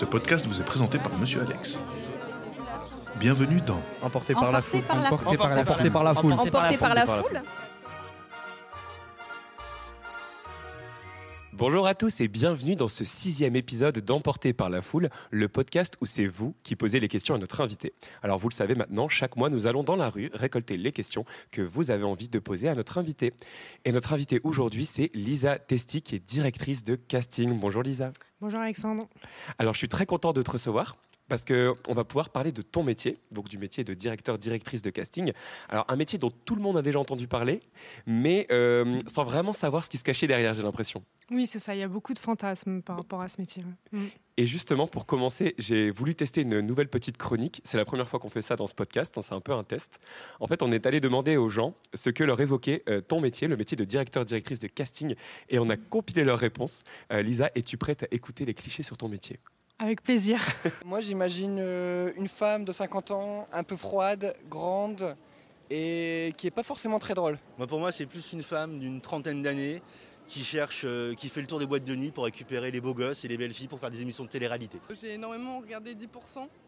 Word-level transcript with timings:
Ce 0.00 0.06
podcast 0.06 0.46
vous 0.46 0.58
est 0.58 0.64
présenté 0.64 0.98
par 0.98 1.14
Monsieur 1.18 1.42
Alex. 1.42 1.78
Bienvenue 3.18 3.60
dans 3.60 3.82
Emporté 4.00 4.32
par 4.32 4.50
la 4.50 4.62
foule. 4.62 4.80
Emporté 4.88 5.36
par 5.36 5.50
la 5.50 5.60
Emporté 5.60 5.90
par 5.90 6.04
la 6.04 6.14
foule. 6.14 6.32
Emporté 6.32 6.78
par 6.78 6.94
la 6.94 7.06
foule 7.06 7.42
Bonjour 11.52 11.86
à 11.86 11.94
tous 11.94 12.22
et 12.22 12.28
bienvenue 12.28 12.76
dans 12.76 12.88
ce 12.88 13.04
sixième 13.04 13.56
épisode 13.56 13.98
d'Emporté 13.98 14.54
par 14.54 14.70
la 14.70 14.80
foule, 14.80 15.10
le 15.30 15.48
podcast 15.48 15.98
où 16.00 16.06
c'est 16.06 16.26
vous 16.26 16.54
qui 16.64 16.76
posez 16.76 16.98
les 16.98 17.08
questions 17.08 17.34
à 17.34 17.38
notre 17.38 17.60
invité. 17.60 17.92
Alors 18.22 18.38
vous 18.38 18.48
le 18.48 18.54
savez 18.54 18.74
maintenant, 18.74 19.06
chaque 19.06 19.36
mois 19.36 19.50
nous 19.50 19.66
allons 19.66 19.82
dans 19.82 19.96
la 19.96 20.08
rue 20.08 20.30
récolter 20.32 20.78
les 20.78 20.92
questions 20.92 21.26
que 21.50 21.60
vous 21.60 21.90
avez 21.90 22.04
envie 22.04 22.30
de 22.30 22.38
poser 22.38 22.70
à 22.70 22.74
notre 22.74 22.96
invité. 22.96 23.34
Et 23.84 23.92
notre 23.92 24.14
invité 24.14 24.40
aujourd'hui 24.44 24.86
c'est 24.86 25.10
Lisa 25.12 25.58
Testi 25.58 26.00
qui 26.00 26.14
est 26.14 26.26
directrice 26.26 26.84
de 26.84 26.94
casting. 26.94 27.52
Bonjour 27.60 27.82
Lisa. 27.82 28.12
Bonjour 28.40 28.60
Alexandre. 28.60 29.06
Alors 29.58 29.74
je 29.74 29.78
suis 29.78 29.88
très 29.88 30.06
content 30.06 30.32
de 30.32 30.40
te 30.40 30.50
recevoir 30.50 30.96
parce 31.30 31.44
qu'on 31.44 31.94
va 31.94 32.04
pouvoir 32.04 32.28
parler 32.28 32.52
de 32.52 32.60
ton 32.60 32.82
métier, 32.82 33.16
donc 33.30 33.48
du 33.48 33.56
métier 33.56 33.84
de 33.84 33.94
directeur, 33.94 34.36
directrice 34.36 34.82
de 34.82 34.90
casting. 34.90 35.32
Alors 35.68 35.86
un 35.88 35.96
métier 35.96 36.18
dont 36.18 36.32
tout 36.44 36.56
le 36.56 36.60
monde 36.60 36.76
a 36.76 36.82
déjà 36.82 36.98
entendu 36.98 37.28
parler, 37.28 37.60
mais 38.04 38.46
euh, 38.50 38.98
sans 39.06 39.24
vraiment 39.24 39.52
savoir 39.52 39.84
ce 39.84 39.88
qui 39.88 39.96
se 39.96 40.04
cachait 40.04 40.26
derrière, 40.26 40.52
j'ai 40.52 40.62
l'impression. 40.62 41.02
Oui, 41.30 41.46
c'est 41.46 41.60
ça, 41.60 41.74
il 41.74 41.80
y 41.80 41.84
a 41.84 41.88
beaucoup 41.88 42.12
de 42.12 42.18
fantasmes 42.18 42.82
par 42.82 42.96
rapport 42.96 43.22
à 43.22 43.28
ce 43.28 43.40
métier. 43.40 43.62
Mm. 43.92 44.06
Et 44.36 44.46
justement, 44.46 44.88
pour 44.88 45.06
commencer, 45.06 45.54
j'ai 45.58 45.90
voulu 45.90 46.16
tester 46.16 46.40
une 46.40 46.60
nouvelle 46.60 46.88
petite 46.88 47.16
chronique. 47.16 47.60
C'est 47.62 47.76
la 47.76 47.84
première 47.84 48.08
fois 48.08 48.18
qu'on 48.18 48.30
fait 48.30 48.42
ça 48.42 48.56
dans 48.56 48.66
ce 48.66 48.74
podcast, 48.74 49.16
hein, 49.16 49.22
c'est 49.22 49.34
un 49.34 49.40
peu 49.40 49.52
un 49.52 49.62
test. 49.62 50.00
En 50.40 50.48
fait, 50.48 50.62
on 50.62 50.72
est 50.72 50.86
allé 50.86 50.98
demander 50.98 51.36
aux 51.36 51.50
gens 51.50 51.74
ce 51.94 52.10
que 52.10 52.24
leur 52.24 52.40
évoquait 52.40 52.82
euh, 52.88 53.00
ton 53.00 53.20
métier, 53.20 53.46
le 53.46 53.56
métier 53.56 53.76
de 53.76 53.84
directeur, 53.84 54.24
directrice 54.24 54.58
de 54.58 54.66
casting, 54.66 55.14
et 55.48 55.60
on 55.60 55.68
a 55.68 55.76
compilé 55.76 56.24
leurs 56.24 56.38
réponses. 56.38 56.82
Euh, 57.12 57.22
Lisa, 57.22 57.50
es-tu 57.54 57.76
prête 57.76 58.02
à 58.02 58.06
écouter 58.10 58.44
les 58.44 58.54
clichés 58.54 58.82
sur 58.82 58.96
ton 58.96 59.08
métier? 59.08 59.38
Avec 59.80 60.02
plaisir. 60.02 60.40
Moi, 60.84 61.00
j'imagine 61.00 61.56
euh, 61.58 62.12
une 62.16 62.28
femme 62.28 62.64
de 62.64 62.72
50 62.72 63.10
ans, 63.10 63.48
un 63.50 63.64
peu 63.64 63.76
froide, 63.76 64.36
grande 64.48 65.16
et 65.70 66.34
qui 66.36 66.46
est 66.46 66.52
pas 66.52 66.62
forcément 66.62 66.98
très 66.98 67.14
drôle. 67.14 67.38
Moi, 67.56 67.66
pour 67.66 67.78
moi, 67.78 67.92
c'est 67.92 68.06
plus 68.06 68.32
une 68.32 68.42
femme 68.42 68.80
d'une 68.80 69.00
trentaine 69.00 69.40
d'années 69.40 69.80
qui 70.26 70.42
cherche, 70.42 70.82
euh, 70.84 71.14
qui 71.14 71.28
fait 71.28 71.40
le 71.40 71.46
tour 71.46 71.60
des 71.60 71.66
boîtes 71.66 71.84
de 71.84 71.94
nuit 71.94 72.10
pour 72.10 72.24
récupérer 72.24 72.70
les 72.70 72.80
beaux 72.80 72.92
gosses 72.92 73.24
et 73.24 73.28
les 73.28 73.36
belles 73.36 73.54
filles 73.54 73.68
pour 73.68 73.78
faire 73.78 73.90
des 73.90 74.02
émissions 74.02 74.24
de 74.24 74.28
télé-réalité. 74.28 74.78
J'ai 75.00 75.14
énormément 75.14 75.60
regardé 75.60 75.94
10%, 75.94 76.08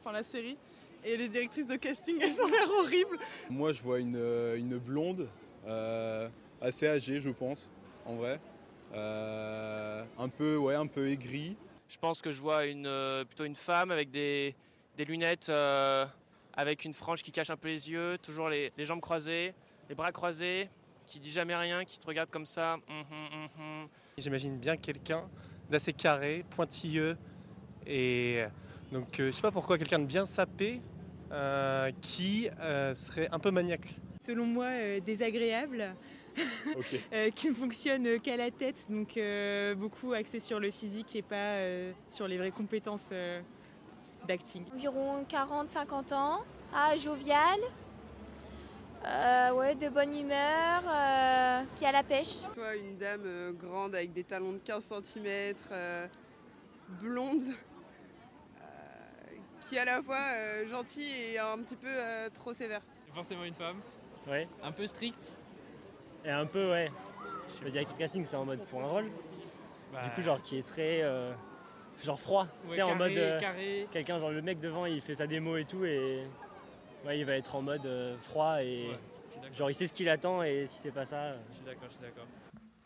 enfin 0.00 0.12
la 0.12 0.22
série, 0.22 0.56
et 1.04 1.16
les 1.16 1.28
directrices 1.28 1.66
de 1.66 1.76
casting, 1.76 2.16
elles 2.20 2.40
ont 2.40 2.46
l'air 2.46 2.68
horribles. 2.78 3.18
Moi, 3.50 3.72
je 3.72 3.82
vois 3.82 3.98
une, 3.98 4.16
euh, 4.16 4.56
une 4.56 4.78
blonde, 4.78 5.28
euh, 5.66 6.28
assez 6.60 6.86
âgée, 6.86 7.20
je 7.20 7.30
pense, 7.30 7.70
en 8.06 8.16
vrai. 8.16 8.40
Euh, 8.94 10.04
un 10.18 10.28
peu, 10.28 10.56
ouais, 10.56 10.74
un 10.74 10.86
peu 10.86 11.08
aigrie. 11.08 11.56
Je 11.92 11.98
pense 11.98 12.22
que 12.22 12.32
je 12.32 12.40
vois 12.40 12.64
une, 12.64 12.86
euh, 12.86 13.22
plutôt 13.22 13.44
une 13.44 13.54
femme 13.54 13.90
avec 13.90 14.10
des, 14.10 14.54
des 14.96 15.04
lunettes, 15.04 15.50
euh, 15.50 16.06
avec 16.54 16.86
une 16.86 16.94
frange 16.94 17.22
qui 17.22 17.32
cache 17.32 17.50
un 17.50 17.56
peu 17.58 17.68
les 17.68 17.90
yeux, 17.90 18.16
toujours 18.22 18.48
les, 18.48 18.72
les 18.78 18.86
jambes 18.86 19.02
croisées, 19.02 19.52
les 19.90 19.94
bras 19.94 20.10
croisés, 20.10 20.70
qui 21.06 21.20
dit 21.20 21.30
jamais 21.30 21.54
rien, 21.54 21.84
qui 21.84 21.98
te 21.98 22.06
regarde 22.06 22.30
comme 22.30 22.46
ça. 22.46 22.78
Mhm, 22.88 23.50
mhm. 23.58 23.88
J'imagine 24.16 24.56
bien 24.56 24.78
quelqu'un 24.78 25.28
d'assez 25.68 25.92
carré, 25.92 26.46
pointilleux, 26.56 27.18
et 27.86 28.42
donc 28.90 29.20
euh, 29.20 29.30
je 29.30 29.36
sais 29.36 29.42
pas 29.42 29.50
pourquoi 29.50 29.76
quelqu'un 29.76 29.98
de 29.98 30.06
bien 30.06 30.24
sapé 30.24 30.80
euh, 31.30 31.90
qui 32.00 32.48
euh, 32.60 32.94
serait 32.94 33.28
un 33.32 33.38
peu 33.38 33.50
maniaque. 33.50 33.88
selon 34.18 34.46
moi, 34.46 34.66
euh, 34.66 35.00
désagréable, 35.00 35.94
Euh, 37.12 37.30
qui 37.30 37.48
ne 37.50 37.54
fonctionne 37.54 38.18
qu'à 38.20 38.36
la 38.36 38.50
tête, 38.50 38.86
donc 38.88 39.16
euh, 39.16 39.74
beaucoup 39.74 40.12
axé 40.14 40.40
sur 40.40 40.58
le 40.60 40.70
physique 40.70 41.14
et 41.14 41.22
pas 41.22 41.36
euh, 41.56 41.92
sur 42.08 42.26
les 42.26 42.38
vraies 42.38 42.50
compétences 42.50 43.10
euh, 43.12 43.40
d'acting. 44.26 44.64
Environ 44.74 45.24
40-50 45.28 46.14
ans. 46.14 46.38
Ah, 46.74 46.96
jovial. 46.96 47.58
Euh, 49.04 49.50
ouais, 49.52 49.74
de 49.74 49.88
bonne 49.88 50.16
humeur. 50.16 50.82
euh, 50.88 51.62
qui 51.76 51.84
a 51.84 51.92
la 51.92 52.02
pêche. 52.02 52.38
Toi, 52.54 52.76
une 52.76 52.96
dame 52.96 53.22
euh, 53.26 53.52
grande 53.52 53.94
avec 53.94 54.12
des 54.12 54.24
talons 54.24 54.52
de 54.52 54.58
15 54.58 54.92
cm, 55.04 55.54
blonde, 57.00 57.42
qui 59.60 59.76
est 59.76 59.80
à 59.80 59.84
la 59.84 60.02
fois 60.02 60.18
euh, 60.34 60.66
gentille 60.68 61.12
et 61.34 61.38
un 61.38 61.58
petit 61.58 61.76
peu 61.76 61.88
euh, 61.88 62.30
trop 62.30 62.52
sévère. 62.52 62.82
Forcément 63.14 63.44
une 63.44 63.54
femme. 63.54 63.80
Ouais. 64.26 64.48
Un 64.62 64.72
peu 64.72 64.86
stricte. 64.86 65.38
Et 66.24 66.30
un 66.30 66.46
peu, 66.46 66.70
ouais. 66.70 66.90
Le 67.64 67.70
casting, 67.98 68.24
c'est 68.24 68.36
en 68.36 68.44
mode 68.44 68.60
pour 68.66 68.80
un 68.82 68.86
rôle. 68.86 69.04
Du 70.04 70.10
coup, 70.14 70.22
genre 70.22 70.42
qui 70.42 70.58
est 70.58 70.66
très. 70.66 71.02
euh, 71.02 71.32
genre 72.02 72.18
froid. 72.20 72.46
tu 72.70 72.74
sais, 72.76 72.82
en 72.82 72.94
mode. 72.96 73.12
euh. 73.18 73.38
Quelqu'un, 73.92 74.18
genre 74.18 74.30
le 74.30 74.42
mec 74.42 74.58
devant, 74.58 74.86
il 74.86 75.00
fait 75.00 75.14
sa 75.14 75.26
démo 75.26 75.56
et 75.56 75.64
tout, 75.64 75.84
et. 75.84 76.24
Ouais, 77.04 77.18
il 77.18 77.24
va 77.24 77.36
être 77.36 77.54
en 77.56 77.62
mode 77.62 77.84
euh, 77.86 78.16
froid 78.18 78.62
et. 78.62 78.90
Genre, 79.54 79.70
il 79.70 79.74
sait 79.74 79.86
ce 79.86 79.92
qu'il 79.92 80.08
attend, 80.08 80.42
et 80.42 80.64
si 80.66 80.78
c'est 80.78 80.92
pas 80.92 81.04
ça. 81.04 81.32
Je 81.50 81.54
suis 81.56 81.64
d'accord, 81.64 81.88
je 81.88 81.92
suis 81.94 82.02
d'accord. 82.02 82.24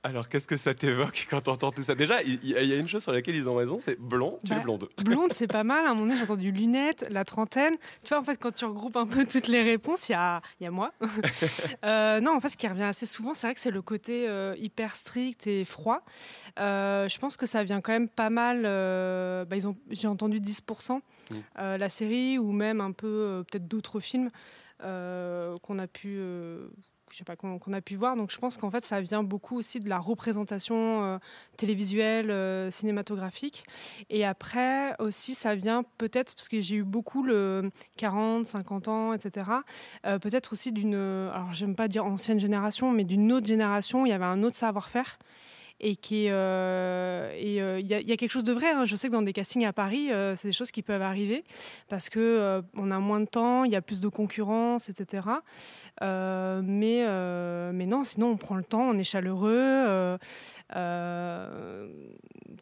Alors 0.06 0.28
qu'est-ce 0.28 0.46
que 0.46 0.56
ça 0.56 0.72
t'évoque 0.72 1.26
quand 1.28 1.40
t'entends 1.40 1.72
tout 1.72 1.82
ça? 1.82 1.96
Déjà, 1.96 2.22
il 2.22 2.44
y, 2.44 2.72
a 2.72 2.76
une 2.76 2.86
chose 2.86 3.02
sur 3.02 3.10
laquelle 3.10 3.34
ils 3.34 3.48
ont 3.48 3.56
raison, 3.56 3.78
c'est 3.80 3.98
blond, 3.98 4.38
tu 4.44 4.52
Bah, 4.52 4.58
es 4.58 4.60
blonde. 4.60 4.88
Blonde, 5.04 5.32
c'est 5.32 5.48
pas 5.48 5.64
mal. 5.64 5.84
À 5.84 5.90
un 5.90 5.94
moment 5.94 6.06
donné, 6.06 6.16
j'ai 6.16 6.22
entendu 6.22 6.52
lunettes, 6.52 7.06
la 7.10 7.24
trentaine. 7.24 7.74
Tu 8.04 8.10
vois, 8.10 8.20
en 8.20 8.22
fait, 8.22 8.36
quand 8.36 8.54
tu 8.54 8.64
regroupes 8.64 8.96
un 8.96 9.06
peu 9.06 9.24
toutes 9.30 9.48
les 9.48 9.62
réponses, 9.62 10.08
il 10.08 10.12
y 10.12 10.14
a, 10.14 10.40
y 10.60 10.66
a 10.66 10.70
moi. 10.70 10.92
Euh, 11.84 12.20
non, 12.20 12.34
en 12.34 12.40
fait, 12.40 12.48
ce 12.48 12.56
qui 12.56 12.66
revient 12.66 12.84
assez 12.84 13.06
souvent, 13.06 13.34
c'est 13.34 13.46
vrai 13.46 13.54
que 13.54 13.60
c'est 13.60 13.70
le 13.70 13.82
côté 13.82 14.28
euh, 14.28 14.54
hyper 14.58 14.96
strict 14.96 15.46
et 15.46 15.64
froid. 15.64 16.02
Euh, 16.58 17.08
je 17.08 17.18
pense 17.18 17.36
que 17.36 17.46
ça 17.46 17.62
vient 17.64 17.80
quand 17.80 17.92
même 17.92 18.08
pas 18.08 18.30
mal. 18.30 18.62
bah, 18.62 19.56
ils 19.56 19.66
ont, 19.66 19.76
j'ai 19.90 20.08
entendu 20.08 20.40
10%. 20.40 20.96
Mm. 20.96 21.34
Euh, 21.58 21.78
la 21.78 21.88
série 21.88 22.38
ou 22.38 22.52
même 22.52 22.80
un 22.80 22.92
peu 22.92 23.44
peut-être 23.50 23.68
d'autres 23.68 24.00
films 24.00 24.30
qu'on 24.80 25.78
a 25.78 25.86
pu 25.86 26.20
je 27.10 27.18
sais 27.18 27.24
pas 27.24 27.36
qu'on 27.36 27.72
a 27.72 27.80
pu 27.80 27.96
voir. 27.96 28.16
Donc 28.16 28.30
je 28.30 28.38
pense 28.38 28.56
qu'en 28.56 28.70
fait 28.70 28.84
ça 28.84 29.00
vient 29.00 29.22
beaucoup 29.22 29.56
aussi 29.56 29.80
de 29.80 29.88
la 29.88 29.98
représentation 29.98 31.04
euh, 31.04 31.18
télévisuelle 31.56 32.30
euh, 32.30 32.70
cinématographique. 32.70 33.64
Et 34.10 34.24
après 34.24 34.94
aussi 34.98 35.34
ça 35.34 35.54
vient 35.54 35.84
peut-être 35.98 36.34
parce 36.34 36.48
que 36.48 36.60
j'ai 36.60 36.76
eu 36.76 36.84
beaucoup 36.84 37.22
le 37.22 37.70
40 37.96 38.46
50 38.46 38.88
ans 38.88 39.12
etc 39.12 39.50
euh, 40.04 40.18
peut-être 40.18 40.52
aussi 40.52 40.72
d'une 40.72 40.94
alors 40.94 41.52
j'aime 41.52 41.74
pas 41.74 41.88
dire 41.88 42.04
ancienne 42.04 42.38
génération 42.38 42.90
mais 42.90 43.04
d'une 43.04 43.32
autre 43.32 43.46
génération 43.46 44.02
où 44.02 44.06
il 44.06 44.10
y 44.10 44.12
avait 44.12 44.24
un 44.24 44.42
autre 44.42 44.56
savoir-faire 44.56 45.18
et 45.80 45.94
qui 45.96 46.26
euh, 46.30 47.30
et 47.36 47.60
euh, 47.60 47.78
il 47.80 47.86
y, 47.86 47.94
a- 47.94 48.16
quelque 48.16 48.30
chose 48.30 48.44
de 48.44 48.52
vrai. 48.52 48.70
hein. 48.70 48.84
Je 48.86 48.96
sais 48.96 49.08
que 49.08 49.12
dans 49.12 49.22
des 49.22 49.32
castings 49.32 49.66
à 49.66 49.72
Paris, 49.72 50.10
euh, 50.10 50.34
c'est 50.36 50.48
des 50.48 50.52
choses 50.52 50.70
qui 50.70 50.82
peuvent 50.82 51.02
arriver 51.02 51.44
parce 51.88 52.08
que 52.08 52.62
on 52.76 52.90
a 52.90 52.98
moins 52.98 53.20
de 53.20 53.26
temps, 53.26 53.64
il 53.64 53.72
y 53.72 53.76
a 53.76 53.82
plus 53.82 54.00
de 54.00 54.08
concurrence, 54.08 54.88
etc. 54.88 55.28
Mais 56.00 57.04
mais 57.72 57.86
non, 57.86 58.04
sinon 58.04 58.28
on 58.30 58.36
prend 58.36 58.56
le 58.56 58.64
temps, 58.64 58.82
on 58.88 58.98
est 58.98 59.04
chaleureux. 59.04 60.16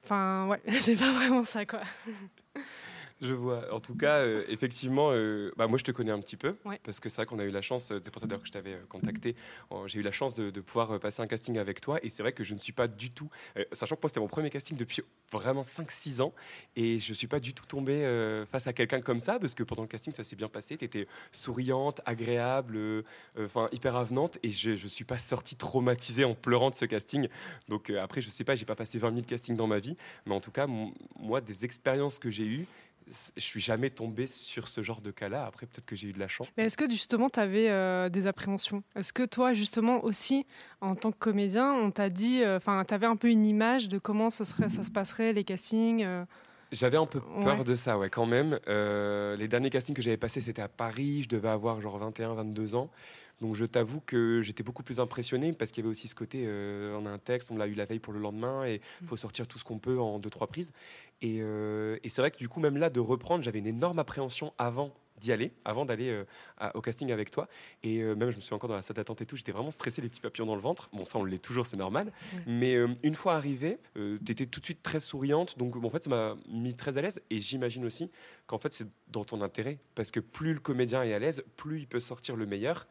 Enfin 0.03 0.47
ouais, 0.49 0.61
c'est 0.81 0.99
pas 0.99 1.11
vraiment 1.13 1.45
ça 1.45 1.65
quoi. 1.67 1.81
Je 3.25 3.33
vois. 3.33 3.73
En 3.73 3.81
tout 3.81 3.95
cas, 3.97 4.19
euh, 4.19 4.45
effectivement, 4.49 5.09
euh, 5.13 5.51
bah, 5.57 5.67
moi 5.67 5.79
je 5.79 5.85
te 5.85 5.91
connais 5.93 6.11
un 6.11 6.21
petit 6.21 6.37
peu, 6.37 6.55
Ouais. 6.65 6.79
parce 6.85 7.01
que 7.01 7.09
c'est 7.09 7.17
vrai 7.17 7.27
qu'on 7.27 7.39
a 7.39 7.45
eu 7.45 7.51
la 7.51 7.63
chance, 7.63 7.91
euh, 7.91 7.99
c'est 8.03 8.11
pour 8.11 8.21
ça 8.21 8.27
d'ailleurs 8.27 8.43
que 8.43 8.47
je 8.49 8.53
t'avais 8.53 8.77
contacté, 8.89 9.35
j'ai 9.87 10.01
eu 10.01 10.03
la 10.03 10.13
chance 10.13 10.35
de, 10.35 10.51
de 10.51 10.61
pouvoir 10.61 11.01
passer 11.01 11.23
un 11.23 11.27
casting 11.27 11.57
avec 11.59 11.81
toi, 11.81 11.99
et 12.03 12.11
c'est 12.11 12.23
vrai 12.23 12.33
que 12.33 12.45
je 12.45 12.53
ne 12.55 12.59
suis 12.59 12.73
pas 12.73 12.87
du 12.87 13.11
tout, 13.11 13.31
euh, 13.57 13.65
sachant 13.73 13.97
que 13.97 14.01
moi 14.03 14.09
c'était 14.09 14.21
mon 14.21 14.29
premier 14.29 14.51
casting 14.51 14.77
depuis 14.77 15.03
vraiment 15.33 15.63
5-6 15.63 16.21
ans, 16.21 16.33
et 16.77 16.99
je 16.99 17.11
ne 17.13 17.15
suis 17.15 17.27
pas 17.27 17.41
du 17.41 17.55
tout 17.55 17.65
tombé 17.67 17.95
face 18.51 18.67
à 18.67 18.73
quelqu'un 18.73 19.01
comme 19.01 19.19
ça, 19.19 19.39
parce 19.39 19.55
que 19.55 19.63
pendant 19.63 19.83
le 19.83 19.89
casting 19.89 20.13
ça 20.13 20.23
s'est 20.23 20.37
bien 20.37 20.49
passé, 20.49 20.77
tu 20.77 20.85
étais 20.85 21.07
souriante, 21.33 22.01
agréable, 22.05 22.79
enfin 23.39 23.69
hyper 23.73 23.97
avenante, 23.97 24.39
et 24.43 24.51
je 24.51 24.71
ne 24.71 24.77
suis 24.77 25.05
pas 25.05 25.19
sortie 25.19 25.57
traumatisée 25.57 26.25
en 26.25 26.35
pleurant 26.35 26.71
de 26.71 26.75
ce 26.75 26.85
casting. 26.85 27.29
Donc 27.69 27.91
après, 27.91 28.21
je 28.21 28.29
sais 28.29 28.45
pas, 28.45 28.55
j'ai 28.55 28.65
pas 28.67 28.77
passé 28.77 28.99
20 28.99 29.13
000 29.13 29.23
castings 29.27 29.57
dans 29.57 29.67
ma 29.67 29.79
vie, 29.79 29.97
mais 30.27 30.35
en 30.35 30.41
tout 30.41 30.51
cas, 30.53 30.67
moi, 31.19 31.41
des 31.41 31.65
expériences 31.65 32.19
que 32.19 32.31
j'ai 32.31 32.47
eues, 32.47 32.67
je 33.07 33.41
suis 33.43 33.61
jamais 33.61 33.91
tombé 33.91 34.27
sur 34.27 34.69
ce 34.69 34.83
genre 34.83 35.01
de 35.01 35.11
cas-là. 35.11 35.45
Après, 35.47 35.67
peut-être 35.67 35.87
que 35.87 35.97
j'ai 35.97 36.09
eu 36.09 36.13
de 36.13 36.19
la 36.19 36.29
chance. 36.29 36.49
Mais 36.57 36.65
est-ce 36.65 36.77
que 36.77 36.91
justement 36.91 37.29
tu 37.31 37.41
avais 37.41 38.11
des 38.11 38.27
appréhensions? 38.27 38.83
Est-ce 38.97 39.13
que 39.13 39.25
toi 39.25 39.53
justement 39.53 40.03
aussi 40.05 40.47
en 40.81 40.95
tant 40.95 41.13
que 41.13 41.19
comédien, 41.19 41.73
on 41.73 41.91
t'a 41.91 42.09
dit, 42.11 42.43
euh, 42.43 42.57
enfin 42.57 42.85
tu 42.87 42.95
avais 42.95 43.07
un 43.07 43.17
peu 43.17 43.29
une 43.29 43.47
image 43.47 43.89
de 43.89 43.99
comment 43.99 44.31
ce 44.31 44.45
serait, 44.45 44.69
ça 44.69 44.83
se 44.85 44.91
passerait 44.91 45.33
les 45.33 45.45
castings 45.45 46.03
euh, 46.05 46.25
J'avais 46.73 46.97
un 46.99 47.07
peu 47.07 47.21
peur 47.21 47.59
Ouais. 47.59 47.65
de 47.65 47.75
ça, 47.75 47.99
ouais, 47.99 48.11
quand 48.11 48.27
même. 48.27 48.59
Euh, 48.69 49.37
les 49.37 49.49
derniers 49.49 49.71
castings 49.71 49.95
que 49.95 50.03
j'avais 50.03 50.17
passés, 50.17 50.41
c'était 50.41 50.63
à 50.63 50.69
Paris. 50.69 51.23
Je 51.23 51.29
devais 51.29 51.49
avoir 51.49 51.81
genre 51.81 51.99
21, 51.99 52.35
22 52.35 52.75
ans. 52.75 52.91
Donc 53.41 53.55
je 53.55 53.65
t'avoue 53.65 54.01
que 54.01 54.41
j'étais 54.43 54.63
beaucoup 54.63 54.83
plus 54.83 55.01
impressionné 55.01 55.53
parce 55.53 55.71
qu'il 55.71 55.83
y 55.83 55.87
avait 55.87 55.91
aussi 55.91 56.09
ce 56.09 56.15
côté, 56.15 56.45
euh, 56.47 56.97
on 56.99 57.07
a 57.07 57.11
un 57.11 57.19
texte, 57.19 57.51
on 57.51 57.57
l'a 57.57 57.67
eu 57.67 57.75
la 57.75 57.85
veille 57.85 57.99
pour 57.99 58.13
le 58.13 58.21
lendemain 58.21 58.65
et 58.65 58.81
il 59.01 59.07
faut 59.07 59.17
sortir 59.17 59.47
tout 59.47 59.59
ce 59.59 59.65
qu'on 59.65 59.79
peut 59.79 59.99
en 59.99 60.19
deux, 60.19 60.31
trois 60.31 60.47
prises. 60.47 60.73
Et, 61.23 61.39
euh, 61.41 61.97
et 62.03 62.09
c'est 62.09 62.21
vrai 62.21 62.31
que 62.31 62.37
du 62.37 62.49
coup, 62.49 62.61
même 62.61 62.77
là, 62.77 62.91
de 62.91 63.01
reprendre, 63.01 63.43
j'avais 63.43 63.59
une 63.59 63.67
énorme 63.67 63.99
appréhension 63.99 64.53
avant 64.59 64.95
d'y 65.21 65.31
aller 65.31 65.53
avant 65.65 65.85
d'aller 65.85 66.11
euh, 66.11 66.25
au 66.75 66.81
casting 66.81 67.13
avec 67.13 67.31
toi. 67.31 67.49
Et 67.83 68.01
euh, 68.01 68.15
même, 68.15 68.31
je 68.31 68.37
me 68.37 68.41
suis 68.41 68.53
encore 68.53 68.69
dans 68.69 68.75
la 68.75 68.83
salle 68.83 68.97
d'attente 68.97 69.23
et 69.23 69.27
tout, 69.27 69.37
j'étais 69.37 69.53
vraiment 69.53 69.71
stressé, 69.71 70.03
les 70.03 70.09
petits 70.09 70.21
papillons 70.21 70.47
dans 70.47 70.57
le 70.57 70.61
ventre. 70.61 70.91
Bon, 70.93 71.05
ça, 71.05 71.19
on 71.19 71.25
l'est 71.25 71.39
toujours, 71.39 71.67
c'est 71.67 71.77
normal. 71.77 72.13
Ouais. 72.33 72.41
Mais 72.47 72.77
une 73.03 73.15
fois 73.15 73.35
arrivée, 73.35 73.79
tu 73.95 74.33
étais 74.33 74.47
tout 74.47 74.61
de 74.61 74.65
suite 74.65 74.83
très 74.83 75.01
souriante. 75.01 75.57
Donc, 75.57 75.79
bon, 75.79 75.87
en 75.87 75.91
fait, 75.91 76.05
ça 76.05 76.11
m'a 76.11 76.37
mis 76.49 76.75
très 76.75 76.99
à 76.99 77.03
l'aise. 77.03 77.23
Et 77.31 77.41
j'imagine 77.41 77.85
aussi 77.85 78.11
qu'en 78.47 78.59
fait, 78.59 78.73
c'est 78.73 78.89
dans 79.09 79.25
ton 79.25 79.41
intérêt. 79.41 79.79
Parce 79.95 80.11
que 80.11 80.21
plus 80.21 80.53
le 80.53 80.61
comédien 80.61 81.03
est 81.05 81.15
à 81.15 81.19
l'aise, 81.19 81.45
plus 81.57 81.79
il 81.79 81.87
peut 81.87 82.01
sortir 82.01 82.37
le 82.37 82.45
meilleur. 82.45 82.87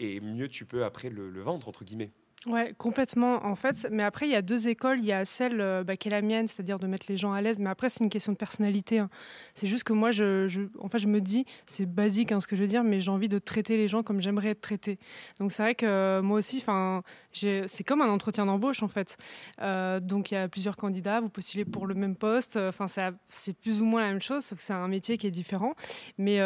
Et 0.00 0.18
mieux 0.20 0.48
tu 0.48 0.64
peux 0.64 0.84
après 0.84 1.10
le, 1.10 1.28
vendre, 1.42 1.68
entre 1.68 1.84
guillemets. 1.84 2.10
Ouais, 2.46 2.72
complètement. 2.78 3.44
En 3.44 3.54
fait, 3.54 3.86
mais 3.90 4.02
après, 4.02 4.26
il 4.26 4.32
y 4.32 4.34
a 4.34 4.40
deux 4.40 4.68
écoles. 4.70 5.00
Il 5.00 5.04
y 5.04 5.12
a 5.12 5.26
celle 5.26 5.60
euh, 5.60 5.84
bah, 5.84 5.98
qui 5.98 6.08
est 6.08 6.10
la 6.10 6.22
mienne, 6.22 6.48
c'est-à-dire 6.48 6.78
de 6.78 6.86
mettre 6.86 7.04
les 7.10 7.18
gens 7.18 7.32
à 7.32 7.42
l'aise. 7.42 7.60
Mais 7.60 7.68
après, 7.68 7.90
c'est 7.90 8.02
une 8.02 8.08
question 8.08 8.32
de 8.32 8.38
personnalité. 8.38 8.98
hein. 8.98 9.10
C'est 9.52 9.66
juste 9.66 9.84
que 9.84 9.92
moi, 9.92 10.10
je, 10.10 10.46
je- 10.48 10.62
me 11.06 11.20
dis, 11.20 11.44
c'est 11.66 11.84
basique 11.84 12.32
hein, 12.32 12.40
ce 12.40 12.46
que 12.46 12.56
je 12.56 12.62
veux 12.62 12.66
dire, 12.66 12.82
mais 12.82 12.98
j'ai 12.98 13.10
envie 13.10 13.28
de 13.28 13.38
traiter 13.38 13.76
les 13.76 13.88
gens 13.88 14.02
comme 14.02 14.22
j'aimerais 14.22 14.50
être 14.50 14.60
traité. 14.62 14.98
Donc 15.38 15.52
c'est 15.52 15.62
vrai 15.62 15.74
que 15.74 15.84
euh, 15.84 16.22
moi 16.22 16.38
aussi, 16.38 16.58
enfin, 16.62 17.02
c'est 17.32 17.84
comme 17.84 18.00
un 18.00 18.08
entretien 18.08 18.46
d'embauche 18.46 18.82
en 18.82 18.88
fait. 18.88 19.16
Euh, 19.60 20.00
donc 20.00 20.30
il 20.30 20.34
y 20.34 20.36
a 20.38 20.48
plusieurs 20.48 20.76
candidats, 20.78 21.20
vous 21.20 21.28
postulez 21.28 21.64
pour 21.66 21.86
le 21.86 21.94
même 21.94 22.16
poste. 22.16 22.56
Enfin, 22.56 22.86
c'est 23.28 23.52
plus 23.54 23.80
ou 23.82 23.84
moins 23.84 24.00
la 24.00 24.08
même 24.08 24.20
chose, 24.22 24.44
sauf 24.44 24.58
que 24.58 24.64
c'est 24.64 24.72
un 24.72 24.88
métier 24.88 25.18
qui 25.18 25.26
est 25.26 25.30
différent. 25.30 25.74
Mais, 26.18 26.38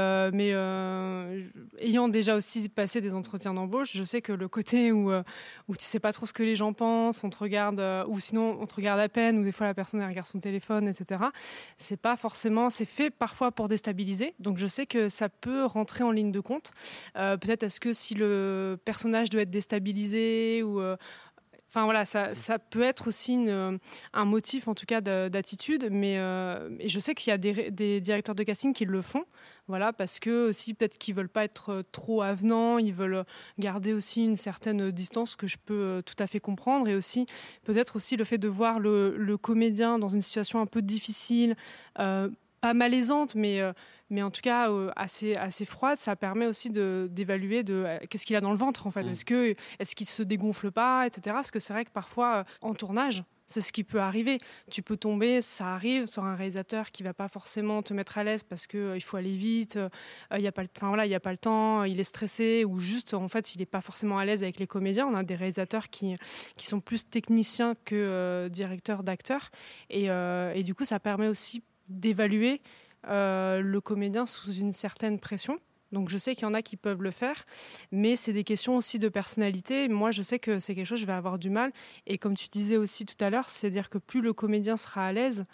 ayant 1.79 2.08
déjà 2.08 2.37
aussi 2.37 2.69
passé 2.69 3.00
des 3.00 3.14
entretiens 3.14 3.55
d'embauche, 3.55 3.93
je 3.96 4.02
sais 4.05 4.23
que 4.23 4.32
le 4.32 4.49
côté 4.49 4.93
où, 4.93 5.11
où 5.69 5.76
tu 5.76 5.83
sais 5.84 6.00
pas 6.00 6.12
trop 6.12 6.26
ce 6.26 6.32
que 6.32 6.42
les 6.42 6.56
gens 6.56 6.72
pensent, 6.72 7.22
on 7.25 7.31
te 7.31 7.38
regarde, 7.38 7.81
euh, 7.81 8.04
ou 8.06 8.20
sinon 8.20 8.56
on 8.60 8.66
te 8.66 8.75
regarde 8.75 9.00
à 9.00 9.08
peine, 9.08 9.38
ou 9.38 9.44
des 9.44 9.52
fois 9.52 9.66
la 9.66 9.75
personne 9.75 10.00
elle 10.00 10.08
regarde 10.08 10.26
son 10.26 10.40
téléphone, 10.40 10.88
etc. 10.88 11.20
C'est 11.76 12.00
pas 12.00 12.16
forcément, 12.16 12.70
c'est 12.70 12.84
fait 12.84 13.10
parfois 13.10 13.52
pour 13.52 13.69
déstabiliser. 13.69 14.34
Donc 14.38 14.58
je 14.58 14.66
sais 14.66 14.86
que 14.86 15.08
ça 15.08 15.28
peut 15.28 15.64
rentrer 15.64 16.04
en 16.04 16.10
ligne 16.10 16.32
de 16.32 16.40
compte. 16.40 16.72
Euh, 17.16 17.36
Peut-être 17.36 17.64
est-ce 17.64 17.81
que 17.81 17.92
si 17.92 18.14
le 18.14 18.78
personnage 18.84 19.31
doit 19.31 19.42
être 19.42 19.50
déstabilisé 19.50 20.62
ou 20.62 20.81
euh, 20.81 20.96
Enfin 21.69 21.84
voilà, 21.84 22.05
ça, 22.05 22.34
ça 22.34 22.58
peut 22.58 22.82
être 22.82 23.08
aussi 23.08 23.37
euh, 23.49 23.76
un 24.12 24.25
motif 24.25 24.69
en 24.69 24.75
tout 24.75 24.87
cas 24.87 25.00
de- 25.00 25.28
d'attitude, 25.28 25.88
mais 25.90 26.19
euh, 26.19 26.70
je 26.87 26.99
sais 27.00 27.14
qu'il 27.14 27.31
y 27.31 27.34
a 27.34 27.38
des, 27.38 28.00
directeurs 28.00 28.34
de 28.34 28.43
casting 28.44 28.72
qui 28.72 28.84
le 28.84 29.02
font, 29.02 29.25
voilà, 29.66 29.93
parce 29.93 30.20
que 30.20 30.49
aussi 30.49 30.75
peut-être 30.75 30.99
qu'ils 30.99 31.14
veulent 31.14 31.28
pas 31.28 31.43
être 31.44 31.70
euh, 31.70 31.82
trop 31.90 32.22
avenants, 32.22 32.78
ils 32.78 32.94
veulent 32.94 33.25
garder 33.58 33.93
aussi 33.93 34.25
une 34.25 34.37
certaine 34.37 34.90
distance 34.93 35.34
que 35.34 35.46
je 35.46 35.56
peux 35.56 36.02
tout 36.06 36.14
à 36.20 36.26
fait 36.26 36.40
comprendre, 36.40 36.88
et 36.88 36.94
aussi 36.94 37.26
peut-être 37.64 37.96
aussi 37.96 38.17
le 38.17 38.25
fait 38.25 38.38
de 38.38 38.49
voir 38.49 38.78
le, 38.78 39.37
comédien 39.43 39.99
dans 39.99 40.08
une 40.08 40.20
situation 40.20 40.60
un 40.60 40.67
peu 40.67 40.81
difficile, 40.81 41.56
pas 41.94 42.72
malaisante, 42.72 43.34
mais 43.34 43.60
mais 44.10 44.22
en 44.22 44.30
tout 44.30 44.42
cas 44.42 44.70
euh, 44.70 44.90
assez 44.96 45.34
assez 45.34 45.64
froide, 45.64 45.98
ça 45.98 46.16
permet 46.16 46.46
aussi 46.46 46.70
de 46.70 47.08
d'évaluer 47.10 47.62
de 47.62 47.74
euh, 47.74 47.98
qu'est-ce 48.10 48.26
qu'il 48.26 48.36
a 48.36 48.40
dans 48.40 48.50
le 48.52 48.56
ventre 48.58 48.86
en 48.86 48.90
fait. 48.90 49.02
Mm. 49.04 49.08
Est-ce 49.10 49.24
que 49.24 49.54
est-ce 49.78 49.94
qu'il 49.96 50.08
se 50.08 50.22
dégonfle 50.22 50.70
pas, 50.70 51.06
etc. 51.06 51.22
Parce 51.34 51.50
que 51.50 51.58
c'est 51.58 51.72
vrai 51.72 51.84
que 51.84 51.90
parfois 51.90 52.36
euh, 52.36 52.44
en 52.60 52.74
tournage. 52.74 53.22
C'est 53.46 53.60
ce 53.60 53.74
qui 53.74 53.84
peut 53.84 54.00
arriver. 54.00 54.38
Tu 54.70 54.80
peux 54.80 54.96
tomber, 54.96 55.42
ça 55.42 55.74
arrive, 55.74 56.06
sur 56.06 56.24
un 56.24 56.34
réalisateur 56.34 56.90
qui 56.90 57.02
va 57.02 57.12
pas 57.12 57.28
forcément 57.28 57.82
te 57.82 57.92
mettre 57.92 58.16
à 58.16 58.24
l'aise 58.24 58.42
parce 58.42 58.66
que 58.66 58.78
euh, 58.78 58.96
il 58.96 59.02
faut 59.02 59.18
aller 59.18 59.36
vite, 59.36 59.76
euh, 59.76 59.90
il 60.34 60.40
y 60.40 60.46
a 60.46 60.52
pas, 60.52 60.62
le- 60.62 60.68
enfin 60.74 60.88
voilà, 60.88 61.04
il 61.04 61.10
y 61.10 61.14
a 61.14 61.20
pas 61.20 61.30
le 61.30 61.36
temps, 61.36 61.84
il 61.84 62.00
est 62.00 62.04
stressé 62.04 62.64
ou 62.64 62.78
juste 62.78 63.12
en 63.12 63.28
fait 63.28 63.54
il 63.54 63.58
n'est 63.58 63.66
pas 63.66 63.82
forcément 63.82 64.16
à 64.18 64.24
l'aise 64.24 64.42
avec 64.42 64.58
les 64.58 64.66
comédiens. 64.66 65.06
On 65.06 65.14
a 65.14 65.22
des 65.24 65.34
réalisateurs 65.34 65.90
qui 65.90 66.16
qui 66.56 66.66
sont 66.66 66.80
plus 66.80 67.06
techniciens 67.10 67.74
que 67.84 67.94
euh, 67.94 68.48
directeurs 68.48 69.02
d'acteurs 69.02 69.50
et, 69.90 70.04
et 70.06 70.62
du 70.62 70.74
coup 70.74 70.86
ça 70.86 70.98
permet 70.98 71.28
aussi 71.28 71.62
d'évaluer 71.90 72.62
le 73.08 73.78
comédien 73.80 74.26
sous 74.26 74.52
une 74.52 74.72
certaine 74.72 75.18
pression. 75.18 75.58
Donc 75.92 76.08
je 76.08 76.18
sais 76.18 76.34
qu'il 76.34 76.42
y 76.42 76.46
en 76.46 76.54
a 76.54 76.60
qui 76.60 76.76
peuvent 76.76 77.02
le 77.02 77.10
faire, 77.10 77.46
mais 77.92 78.16
c'est 78.16 78.32
des 78.32 78.44
questions 78.44 78.76
aussi 78.76 78.98
de 78.98 79.08
personnalité. 79.08 79.88
Moi, 79.88 80.10
je 80.10 80.22
sais 80.22 80.38
que 80.38 80.58
c'est 80.58 80.74
quelque 80.74 80.86
chose, 80.86 81.00
je 81.00 81.06
vais 81.06 81.12
avoir 81.12 81.38
du 81.38 81.50
mal. 81.50 81.72
Et 82.06 82.18
comme 82.18 82.36
tu 82.36 82.48
disais 82.48 82.76
aussi 82.76 83.06
tout 83.06 83.22
à 83.24 83.30
l'heure, 83.30 83.48
c'est-à-dire 83.48 83.88
que 83.88 83.98
plus 83.98 84.20
le 84.20 84.32
comédien 84.32 84.76
sera 84.76 85.06
à 85.06 85.12
l'aise, 85.12 85.46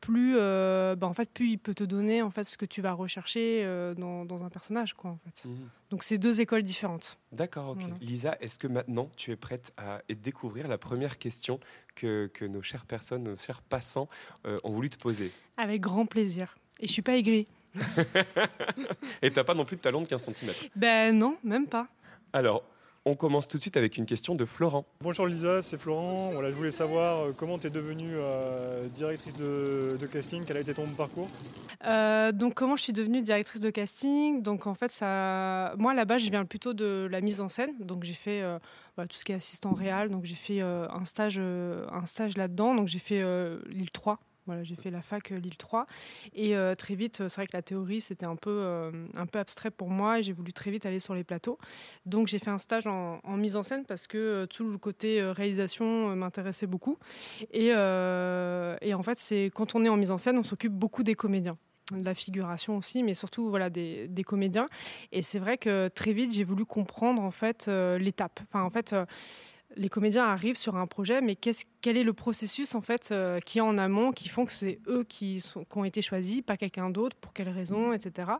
plus, 0.00 0.34
euh, 0.36 0.96
bah, 0.96 1.06
en 1.06 1.14
fait, 1.14 1.30
plus 1.30 1.48
il 1.48 1.58
peut 1.58 1.72
te 1.72 1.84
donner 1.84 2.20
en 2.20 2.28
fait 2.28 2.44
ce 2.44 2.58
que 2.58 2.66
tu 2.66 2.82
vas 2.82 2.92
rechercher 2.92 3.62
euh, 3.64 3.94
dans, 3.94 4.26
dans 4.26 4.44
un 4.44 4.50
personnage, 4.50 4.92
quoi, 4.92 5.10
en 5.10 5.18
fait. 5.18 5.48
Mhm. 5.48 5.68
Donc 5.90 6.04
c'est 6.04 6.18
deux 6.18 6.42
écoles 6.42 6.62
différentes. 6.62 7.18
D'accord, 7.32 7.70
ok. 7.70 7.80
Voilà. 7.80 7.94
Lisa, 8.00 8.36
est-ce 8.40 8.58
que 8.58 8.66
maintenant 8.66 9.10
tu 9.16 9.30
es 9.30 9.36
prête 9.36 9.72
à 9.78 10.02
découvrir 10.08 10.68
la 10.68 10.76
première 10.76 11.18
question 11.18 11.58
que, 11.94 12.30
que 12.34 12.44
nos 12.44 12.60
chères 12.60 12.84
personnes, 12.84 13.22
nos 13.22 13.36
chers 13.36 13.62
passants 13.62 14.08
euh, 14.46 14.56
ont 14.62 14.70
voulu 14.70 14.90
te 14.90 14.98
poser? 14.98 15.32
Avec 15.56 15.80
grand 15.80 16.04
plaisir. 16.04 16.54
Et 16.80 16.86
je 16.86 16.92
suis 16.92 17.02
pas 17.02 17.16
aigrie. 17.16 17.46
Et 19.22 19.30
t'as 19.30 19.44
pas 19.44 19.54
non 19.54 19.64
plus 19.64 19.76
de 19.76 19.80
talon 19.80 20.02
de 20.02 20.08
15 20.08 20.24
cm. 20.32 20.52
Ben 20.76 21.16
non, 21.16 21.36
même 21.42 21.66
pas. 21.66 21.88
Alors, 22.32 22.62
on 23.04 23.14
commence 23.14 23.48
tout 23.48 23.58
de 23.58 23.62
suite 23.62 23.76
avec 23.76 23.96
une 23.98 24.06
question 24.06 24.34
de 24.34 24.44
Florent. 24.44 24.86
Bonjour 25.00 25.26
Lisa, 25.26 25.60
c'est 25.60 25.76
Florent. 25.76 26.30
Voilà, 26.32 26.50
je 26.50 26.56
voulais 26.56 26.70
savoir 26.70 27.26
euh, 27.26 27.32
comment 27.36 27.58
tu 27.58 27.66
es 27.66 27.70
devenue 27.70 28.14
euh, 28.14 28.88
directrice 28.88 29.34
de, 29.34 29.96
de 30.00 30.06
casting, 30.06 30.44
quel 30.46 30.56
a 30.56 30.60
été 30.60 30.72
ton 30.72 30.86
parcours? 30.86 31.28
Euh, 31.84 32.32
donc 32.32 32.54
comment 32.54 32.76
je 32.76 32.82
suis 32.84 32.92
devenue 32.94 33.22
directrice 33.22 33.60
de 33.60 33.70
casting? 33.70 34.42
Donc 34.42 34.66
en 34.66 34.74
fait 34.74 34.90
ça, 34.90 35.74
moi 35.78 35.92
là-bas 35.92 36.18
je 36.18 36.30
viens 36.30 36.44
plutôt 36.46 36.72
de 36.72 37.06
la 37.10 37.20
mise 37.20 37.40
en 37.40 37.48
scène. 37.48 37.74
Donc 37.80 38.04
j'ai 38.04 38.14
fait 38.14 38.40
euh, 38.40 38.58
voilà, 38.96 39.08
tout 39.08 39.16
ce 39.16 39.24
qui 39.24 39.32
est 39.32 39.36
assistant 39.36 39.72
réel. 39.74 40.08
Donc 40.08 40.24
j'ai 40.24 40.34
fait 40.34 40.62
euh, 40.62 40.88
un 40.88 41.04
stage, 41.04 41.36
euh, 41.38 41.86
un 41.90 42.06
stage 42.06 42.36
là-dedans. 42.36 42.74
Donc 42.74 42.88
j'ai 42.88 42.98
fait 42.98 43.20
euh, 43.22 43.58
Lille 43.68 43.90
3. 43.90 44.18
Voilà, 44.46 44.62
j'ai 44.62 44.74
fait 44.74 44.90
la 44.90 45.00
fac 45.00 45.32
euh, 45.32 45.38
Lille 45.38 45.56
3 45.56 45.86
et 46.34 46.54
euh, 46.54 46.74
très 46.74 46.94
vite, 46.94 47.22
euh, 47.22 47.28
c'est 47.30 47.36
vrai 47.36 47.46
que 47.46 47.56
la 47.56 47.62
théorie 47.62 48.02
c'était 48.02 48.26
un 48.26 48.36
peu 48.36 48.92
un 49.14 49.26
peu 49.26 49.38
abstrait 49.38 49.70
pour 49.70 49.88
moi 49.88 50.18
et 50.18 50.22
j'ai 50.22 50.32
voulu 50.32 50.52
très 50.52 50.70
vite 50.70 50.84
aller 50.84 51.00
sur 51.00 51.14
les 51.14 51.24
plateaux. 51.24 51.58
Donc 52.04 52.28
j'ai 52.28 52.38
fait 52.38 52.50
un 52.50 52.58
stage 52.58 52.86
en, 52.86 53.20
mise 53.36 53.56
en 53.56 53.62
scène 53.62 53.84
parce 53.86 54.06
que 54.06 54.46
tout 54.46 54.68
le 54.68 54.76
côté 54.76 55.22
réalisation 55.22 56.14
m'intéressait 56.14 56.66
beaucoup 56.66 56.98
et, 57.52 57.68
et 57.68 58.94
en 58.94 59.02
fait 59.02 59.18
c'est 59.18 59.50
quand 59.54 59.74
on 59.74 59.84
est 59.84 59.88
en 59.88 59.96
mise 59.96 60.10
en 60.10 60.18
scène, 60.18 60.38
on 60.38 60.42
s'occupe 60.42 60.72
beaucoup 60.72 61.02
des 61.02 61.14
comédiens 61.14 61.56
de 61.92 62.04
la 62.04 62.14
figuration 62.14 62.76
aussi, 62.76 63.02
mais 63.02 63.14
surtout 63.14 63.48
voilà 63.48 63.70
des, 63.70 64.08
des 64.08 64.24
comédiens. 64.24 64.68
Et 65.12 65.22
c'est 65.22 65.38
vrai 65.38 65.58
que 65.58 65.88
très 65.88 66.12
vite 66.12 66.32
j'ai 66.32 66.44
voulu 66.44 66.64
comprendre 66.64 67.22
en 67.22 67.30
fait 67.30 67.68
l'étape. 67.68 68.40
Enfin 68.48 68.62
en 68.62 68.70
fait. 68.70 68.94
Les 69.76 69.88
comédiens 69.88 70.24
arrivent 70.24 70.56
sur 70.56 70.76
un 70.76 70.86
projet, 70.86 71.20
mais 71.20 71.34
quel 71.36 71.96
est 71.96 72.04
le 72.04 72.12
processus 72.12 72.74
en 72.74 72.80
fait 72.80 73.10
euh, 73.10 73.40
qui 73.40 73.58
est 73.58 73.60
en 73.62 73.76
amont, 73.78 74.12
qui 74.12 74.28
font 74.28 74.44
que 74.44 74.52
c'est 74.52 74.78
eux 74.88 75.04
qui, 75.04 75.40
sont, 75.40 75.64
qui 75.64 75.78
ont 75.78 75.84
été 75.84 76.00
choisis, 76.02 76.42
pas 76.42 76.56
quelqu'un 76.56 76.90
d'autre, 76.90 77.16
pour 77.16 77.32
quelles 77.32 77.48
raisons, 77.48 77.92
etc. 77.92 78.32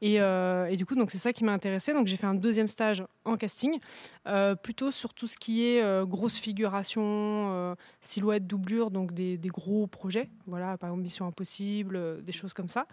Et, 0.00 0.20
euh, 0.20 0.66
et 0.66 0.76
du 0.76 0.84
coup, 0.86 0.94
donc 0.94 1.10
c'est 1.10 1.18
ça 1.18 1.32
qui 1.32 1.44
m'a 1.44 1.52
intéressée. 1.52 1.92
Donc 1.92 2.06
j'ai 2.06 2.16
fait 2.16 2.26
un 2.26 2.34
deuxième 2.34 2.68
stage 2.68 3.04
en 3.24 3.36
casting, 3.36 3.78
euh, 4.26 4.54
plutôt 4.54 4.90
sur 4.90 5.14
tout 5.14 5.26
ce 5.26 5.36
qui 5.36 5.64
est 5.64 5.82
grosse 6.06 6.38
figuration, 6.38 7.76
silhouette, 8.00 8.46
doublure, 8.46 8.90
donc 8.90 9.12
des, 9.12 9.36
des 9.38 9.48
gros 9.48 9.86
projets. 9.86 10.28
Voilà, 10.46 10.76
par 10.76 10.88
exemple 10.90 11.02
Mission 11.02 11.26
Impossible, 11.26 12.22
des 12.22 12.32
choses 12.32 12.52
comme 12.52 12.68
ça. 12.68 12.86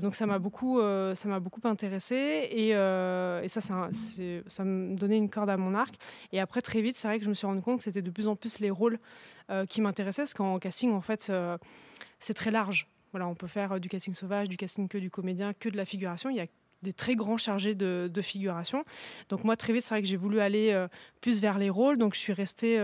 Donc 0.00 0.14
ça 0.14 0.26
m'a 0.26 0.38
beaucoup, 0.38 0.80
ça 0.80 1.28
m'a 1.28 1.40
beaucoup 1.40 1.60
intéressée 1.64 2.48
et, 2.50 2.68
et 2.70 3.48
ça, 3.48 3.74
un- 3.74 3.90
ça 3.92 4.64
me 4.64 4.94
donnait 4.96 5.16
une 5.18 5.30
corde 5.30 5.50
à 5.50 5.56
mon 5.56 5.74
arc. 5.74 5.94
Et 6.32 6.40
après 6.40 6.60
très 6.60 6.80
vite, 6.82 6.96
c'est 6.96 7.08
que 7.18 7.24
je 7.24 7.28
me 7.28 7.34
suis 7.34 7.46
rendu 7.46 7.62
compte 7.62 7.78
que 7.78 7.84
c'était 7.84 8.02
de 8.02 8.10
plus 8.10 8.28
en 8.28 8.36
plus 8.36 8.58
les 8.58 8.70
rôles 8.70 8.98
euh, 9.50 9.66
qui 9.66 9.80
m'intéressaient 9.80 10.22
parce 10.22 10.34
qu'en 10.34 10.58
casting, 10.58 10.92
en 10.92 11.00
fait, 11.00 11.28
euh, 11.30 11.58
c'est 12.18 12.34
très 12.34 12.50
large. 12.50 12.88
Voilà, 13.12 13.28
on 13.28 13.34
peut 13.34 13.46
faire 13.46 13.72
euh, 13.72 13.78
du 13.78 13.88
casting 13.88 14.14
sauvage, 14.14 14.48
du 14.48 14.56
casting 14.56 14.88
que 14.88 14.98
du 14.98 15.10
comédien, 15.10 15.52
que 15.52 15.68
de 15.68 15.76
la 15.76 15.84
figuration. 15.84 16.30
Il 16.30 16.36
y 16.36 16.40
a 16.40 16.46
des 16.82 16.92
très 16.92 17.14
grands 17.14 17.38
chargés 17.38 17.74
de, 17.74 18.10
figuration. 18.20 18.84
Donc 19.30 19.44
moi, 19.44 19.56
très 19.56 19.72
vite, 19.72 19.82
c'est 19.82 19.94
vrai 19.94 20.02
que 20.02 20.08
j'ai 20.08 20.18
voulu 20.18 20.40
aller 20.40 20.86
plus 21.22 21.40
vers 21.40 21.58
les 21.58 21.70
rôles. 21.70 21.96
Donc 21.96 22.14
je 22.14 22.18
suis 22.18 22.34
restée, 22.34 22.78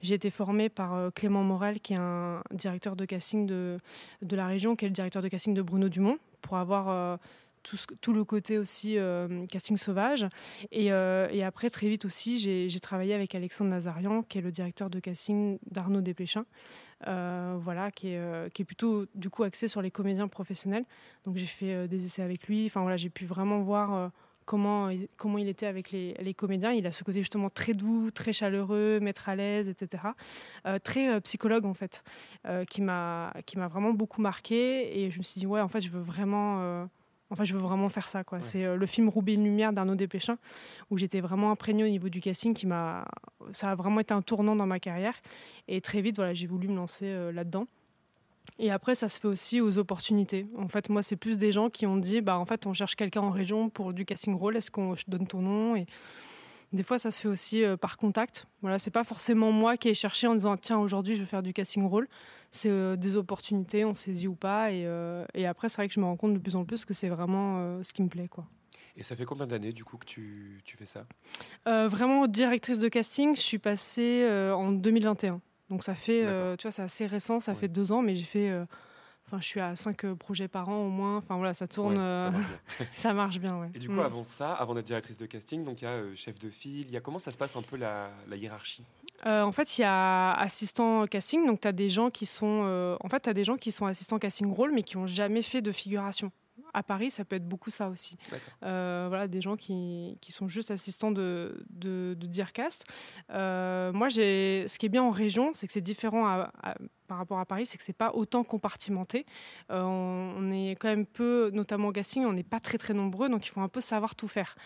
j'ai 0.00 0.14
été 0.14 0.30
formée 0.30 0.68
par 0.68 1.12
Clément 1.14 1.44
Morel, 1.44 1.78
qui 1.78 1.92
est 1.92 2.00
un 2.00 2.42
directeur 2.50 2.96
de 2.96 3.04
casting 3.04 3.46
de, 3.46 3.78
de 4.22 4.34
la 4.34 4.48
région, 4.48 4.74
qui 4.74 4.86
est 4.86 4.88
le 4.88 4.92
directeur 4.92 5.22
de 5.22 5.28
casting 5.28 5.54
de 5.54 5.62
Bruno 5.62 5.88
Dumont, 5.88 6.18
pour 6.40 6.56
avoir 6.56 7.20
tout, 8.00 8.12
le 8.12 8.24
côté 8.24 8.58
aussi 8.58 8.98
euh, 8.98 9.46
casting 9.46 9.76
sauvage. 9.76 10.26
Et, 10.70 10.92
euh, 10.92 11.28
et 11.30 11.42
après, 11.42 11.70
très 11.70 11.88
vite 11.88 12.04
aussi, 12.04 12.38
j'ai 12.38 12.80
travaillé 12.80 13.14
avec 13.14 13.34
Alexandre 13.34 13.70
Nazarian, 13.70 14.22
qui 14.22 14.38
est 14.38 14.42
le 14.42 14.50
directeur 14.50 14.90
de 14.90 15.00
casting 15.00 15.58
d'Arnaud 15.70 16.00
Desplechin, 16.00 16.44
euh, 17.06 17.56
voilà, 17.60 17.90
qui 17.90 18.08
est, 18.08 18.64
plutôt 18.64 19.06
du 19.14 19.30
coup 19.30 19.42
axé 19.42 19.68
sur 19.68 19.82
les 19.82 19.90
comédiens 19.90 20.28
professionnels. 20.28 20.84
Donc 21.24 21.36
j'ai 21.36 21.46
fait 21.46 21.88
des 21.88 22.04
essais 22.04 22.22
avec 22.22 22.46
lui. 22.46 22.66
Enfin 22.66 22.82
voilà, 22.82 22.96
j'ai 22.96 23.10
pu 23.10 23.24
vraiment 23.24 23.60
voir 23.60 24.10
comment, 24.44 24.90
comment 25.18 25.38
il 25.38 25.48
était 25.48 25.66
avec 25.66 25.90
les, 25.90 26.34
comédiens. 26.34 26.72
Il 26.72 26.86
a 26.86 26.92
ce 26.92 27.04
côté 27.04 27.20
justement 27.20 27.50
très 27.50 27.74
doux, 27.74 28.10
très 28.10 28.32
chaleureux, 28.32 29.00
mettre 29.00 29.28
à 29.28 29.36
l'aise, 29.36 29.68
etc. 29.68 30.02
Très 30.82 31.20
psychologue 31.22 31.66
en 31.66 31.74
fait, 31.74 32.04
euh, 32.46 32.64
qui 32.64 32.82
m'a 32.82 33.32
vraiment 33.56 33.92
beaucoup 33.92 34.20
marqué. 34.20 35.00
Et 35.00 35.10
je 35.10 35.18
me 35.18 35.24
suis 35.24 35.40
dit 35.40 35.46
ouais, 35.46 35.60
en 35.60 35.68
fait, 35.68 35.80
je 35.80 35.90
veux 35.90 36.02
vraiment 36.02 36.88
Enfin, 37.34 37.42
je 37.42 37.52
veux 37.52 37.60
vraiment 37.60 37.88
faire 37.88 38.06
ça. 38.06 38.22
quoi. 38.22 38.40
C'est 38.40 38.64
euh, 38.64 38.76
le 38.76 38.86
film 38.86 39.08
Roubaix 39.08 39.34
une 39.34 39.42
lumière 39.42 39.72
d'Arnaud 39.72 39.96
Desplechin, 39.96 40.38
où 40.90 40.98
j'étais 40.98 41.20
vraiment 41.20 41.50
imprégnée 41.50 41.82
au 41.82 41.88
niveau 41.88 42.08
du 42.08 42.20
casting. 42.20 42.54
Qui 42.54 42.68
m'a... 42.68 43.04
Ça 43.52 43.72
a 43.72 43.74
vraiment 43.74 43.98
été 43.98 44.14
un 44.14 44.22
tournant 44.22 44.54
dans 44.54 44.66
ma 44.66 44.78
carrière. 44.78 45.14
Et 45.66 45.80
très 45.80 46.00
vite, 46.00 46.14
voilà, 46.14 46.32
j'ai 46.32 46.46
voulu 46.46 46.68
me 46.68 46.76
lancer 46.76 47.06
euh, 47.06 47.32
là-dedans. 47.32 47.66
Et 48.60 48.70
après, 48.70 48.94
ça 48.94 49.08
se 49.08 49.18
fait 49.18 49.26
aussi 49.26 49.60
aux 49.60 49.78
opportunités. 49.78 50.46
En 50.56 50.68
fait, 50.68 50.88
moi, 50.90 51.02
c'est 51.02 51.16
plus 51.16 51.38
des 51.38 51.50
gens 51.50 51.70
qui 51.70 51.86
ont 51.86 51.96
dit, 51.96 52.20
bah, 52.20 52.38
en 52.38 52.44
fait, 52.44 52.66
on 52.66 52.72
cherche 52.72 52.94
quelqu'un 52.94 53.22
en 53.22 53.30
région 53.30 53.68
pour 53.68 53.92
du 53.92 54.04
casting 54.04 54.36
role. 54.36 54.56
Est-ce 54.56 54.70
qu'on 54.70 54.94
donne 55.08 55.26
ton 55.26 55.42
nom 55.42 55.74
et 55.74 55.86
des 56.74 56.82
fois, 56.82 56.98
ça 56.98 57.10
se 57.10 57.20
fait 57.20 57.28
aussi 57.28 57.62
euh, 57.62 57.76
par 57.76 57.96
contact. 57.96 58.46
Voilà, 58.60 58.78
c'est 58.78 58.90
pas 58.90 59.04
forcément 59.04 59.52
moi 59.52 59.76
qui 59.76 59.88
ai 59.88 59.94
cherché 59.94 60.26
en 60.26 60.34
disant 60.34 60.56
tiens 60.56 60.78
aujourd'hui 60.78 61.14
je 61.14 61.20
vais 61.20 61.26
faire 61.26 61.42
du 61.42 61.52
casting 61.52 61.86
role. 61.86 62.08
C'est 62.50 62.68
euh, 62.70 62.96
des 62.96 63.16
opportunités, 63.16 63.84
on 63.84 63.94
saisit 63.94 64.26
ou 64.26 64.34
pas. 64.34 64.72
Et, 64.72 64.84
euh, 64.84 65.24
et 65.34 65.46
après, 65.46 65.68
c'est 65.68 65.76
vrai 65.76 65.88
que 65.88 65.94
je 65.94 66.00
me 66.00 66.04
rends 66.04 66.16
compte 66.16 66.34
de 66.34 66.38
plus 66.38 66.56
en 66.56 66.64
plus 66.64 66.84
que 66.84 66.92
c'est 66.92 67.08
vraiment 67.08 67.82
ce 67.82 67.92
qui 67.92 68.02
me 68.02 68.08
plaît, 68.08 68.28
quoi. 68.28 68.46
Et 68.96 69.02
ça 69.02 69.16
fait 69.16 69.24
combien 69.24 69.46
d'années 69.46 69.72
du 69.72 69.84
coup 69.84 69.96
que 69.96 70.04
tu, 70.04 70.60
tu 70.64 70.76
fais 70.76 70.86
ça? 70.86 71.06
Vraiment 71.66 72.26
directrice 72.26 72.78
de 72.78 72.88
casting, 72.88 73.34
je 73.34 73.40
suis 73.40 73.58
passée 73.58 74.28
en 74.52 74.70
2021. 74.70 75.40
Donc 75.70 75.82
ça 75.82 75.94
fait, 75.94 76.22
tu 76.58 76.62
vois, 76.62 76.70
c'est 76.70 76.82
assez 76.82 77.06
récent, 77.06 77.40
ça 77.40 77.54
fait 77.54 77.68
deux 77.68 77.90
ans, 77.90 78.02
mais 78.02 78.14
j'ai 78.14 78.22
fait, 78.22 78.52
enfin, 79.26 79.38
je 79.40 79.46
suis 79.46 79.60
à 79.60 79.74
cinq 79.76 80.04
euh, 80.04 80.14
projets 80.14 80.48
par 80.48 80.68
an 80.68 80.76
au 80.86 80.88
moins. 80.90 81.16
Enfin 81.18 81.36
voilà, 81.36 81.54
ça 81.54 81.66
tourne, 81.66 81.94
Ouais, 81.94 82.00
euh, 82.00 82.30
ça 82.32 82.38
marche 82.38 82.48
bien. 82.78 82.86
ça 82.94 83.12
marche 83.14 83.38
bien. 83.40 83.58
ouais. 83.60 83.70
Et 83.74 83.78
du 83.78 83.88
coup, 83.88 83.94
Mm. 83.94 84.00
avant 84.00 84.22
ça, 84.22 84.52
avant 84.54 84.74
d'être 84.74 84.86
directrice 84.86 85.16
de 85.16 85.26
casting, 85.26 85.64
donc 85.64 85.82
il 85.82 85.84
y 85.84 85.88
a 85.88 85.92
euh, 85.92 86.14
chef 86.14 86.38
de 86.38 86.50
file, 86.50 86.86
il 86.86 86.92
y 86.92 86.96
a 86.96 87.00
comment 87.00 87.18
ça 87.18 87.30
se 87.30 87.36
passe 87.36 87.56
un 87.56 87.62
peu 87.62 87.76
la, 87.76 88.10
la 88.28 88.36
hiérarchie? 88.36 88.84
Euh, 89.26 89.42
en 89.42 89.52
fait, 89.52 89.78
il 89.78 89.82
y 89.82 89.84
a 89.84 90.32
assistant 90.34 91.06
casting, 91.06 91.46
donc 91.46 91.60
tu 91.62 91.68
as 91.68 91.72
des 91.72 91.88
gens 91.88 92.10
qui 92.10 92.26
sont, 92.26 92.64
euh, 92.66 92.96
en 93.00 93.08
fait, 93.08 93.20
tu 93.20 93.32
des 93.32 93.44
gens 93.44 93.56
qui 93.56 93.72
sont 93.72 93.86
assistants 93.86 94.18
casting 94.18 94.52
rôle, 94.52 94.72
mais 94.72 94.82
qui 94.82 94.98
n'ont 94.98 95.06
jamais 95.06 95.40
fait 95.42 95.62
de 95.62 95.72
figuration. 95.72 96.30
À 96.74 96.82
Paris, 96.82 97.10
ça 97.10 97.24
peut 97.24 97.36
être 97.36 97.48
beaucoup 97.48 97.70
ça 97.70 97.88
aussi. 97.88 98.18
Euh, 98.64 99.06
voilà, 99.08 99.28
des 99.28 99.40
gens 99.40 99.56
qui, 99.56 100.18
qui 100.20 100.32
sont 100.32 100.48
juste 100.48 100.70
assistants 100.70 101.12
de, 101.12 101.64
de, 101.70 102.14
de. 102.18 102.26
Euh, 103.30 103.92
moi, 103.92 104.10
ce 104.10 104.76
qui 104.78 104.86
est 104.86 104.88
bien 104.88 105.02
en 105.02 105.10
région, 105.10 105.52
c'est 105.54 105.66
que 105.66 105.72
c'est 105.72 105.80
différent 105.80 106.26
à- 106.26 106.50
à- 106.62 106.74
par 107.06 107.18
rapport 107.18 107.38
à 107.38 107.46
Paris, 107.46 107.66
c'est 107.66 107.78
que 107.78 107.84
c'est 107.84 107.92
pas 107.92 108.12
autant 108.14 108.44
compartimenté. 108.44 109.24
Euh, 109.70 109.82
on, 109.82 110.34
on 110.38 110.50
est 110.50 110.72
quand 110.72 110.88
même 110.88 111.06
peu, 111.06 111.50
notamment 111.52 111.88
au 111.88 111.92
casting, 111.92 112.24
on 112.26 112.32
n'est 112.32 112.42
pas 112.42 112.60
très 112.60 112.76
très 112.78 112.92
nombreux, 112.94 113.28
donc 113.28 113.46
il 113.46 113.50
faut 113.50 113.60
un 113.60 113.68
peu 113.68 113.80
savoir 113.80 114.14
tout 114.16 114.28
faire. 114.28 114.56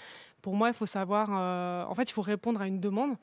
Pour 0.41 0.55
moi, 0.55 0.69
il 0.69 0.75
faut 0.75 0.87
savoir, 0.87 1.29
euh, 1.33 1.85
en 1.85 1.95
fait, 1.95 2.09
il 2.09 2.13
faut 2.13 2.23
répondre 2.23 2.61
à 2.63 2.67
une 2.67 2.81
demande 2.81 3.17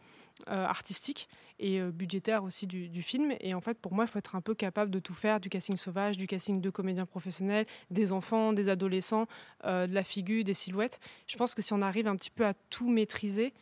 artistique 0.47 1.27
et 1.59 1.79
euh, 1.79 1.91
budgétaire 1.91 2.43
aussi 2.43 2.67
du, 2.67 2.89
du 2.89 3.01
film. 3.01 3.33
Et 3.39 3.53
en 3.53 3.61
fait, 3.61 3.77
pour 3.79 3.93
moi, 3.93 4.05
il 4.05 4.07
faut 4.07 4.19
être 4.19 4.35
un 4.35 4.41
peu 4.41 4.53
capable 4.53 4.91
de 4.91 4.99
tout 4.99 5.13
faire, 5.13 5.39
du 5.39 5.49
casting 5.49 5.77
sauvage, 5.77 6.17
du 6.17 6.27
casting 6.27 6.61
de 6.61 6.69
comédiens 6.69 7.05
professionnels, 7.05 7.65
des 7.89 8.11
enfants, 8.11 8.53
des 8.53 8.69
adolescents, 8.69 9.27
euh, 9.65 9.87
de 9.87 9.93
la 9.93 10.03
figure, 10.03 10.43
des 10.43 10.53
silhouettes. 10.53 10.99
Je 11.27 11.37
pense 11.37 11.55
que 11.55 11.61
si 11.61 11.73
on 11.73 11.81
arrive 11.81 12.07
un 12.07 12.15
petit 12.15 12.31
peu 12.31 12.45
à 12.45 12.53
tout 12.69 12.89
maîtriser, 12.89 13.53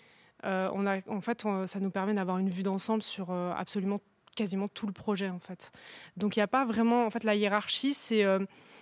euh, 0.46 0.70
on 0.74 0.86
a, 0.86 0.98
en 1.08 1.22
fait, 1.22 1.46
ça 1.66 1.80
nous 1.80 1.92
permet 1.92 2.14
d'avoir 2.14 2.38
une 2.38 2.50
vue 2.50 2.64
d'ensemble 2.64 3.02
sur 3.02 3.32
euh, 3.32 3.54
absolument 3.56 4.02
quasiment 4.36 4.68
tout 4.68 4.88
le 4.88 4.94
projet 4.94 5.30
en 5.30 5.40
fait. 5.40 5.72
Donc 6.18 6.36
il 6.36 6.40
n'y 6.40 6.44
a 6.44 6.48
pas 6.48 6.66
vraiment 6.66 7.06
en 7.06 7.10
fait 7.10 7.24
la 7.24 7.36
hiérarchie 7.36 7.94
c'est 7.94 8.24
euh, 8.24 8.40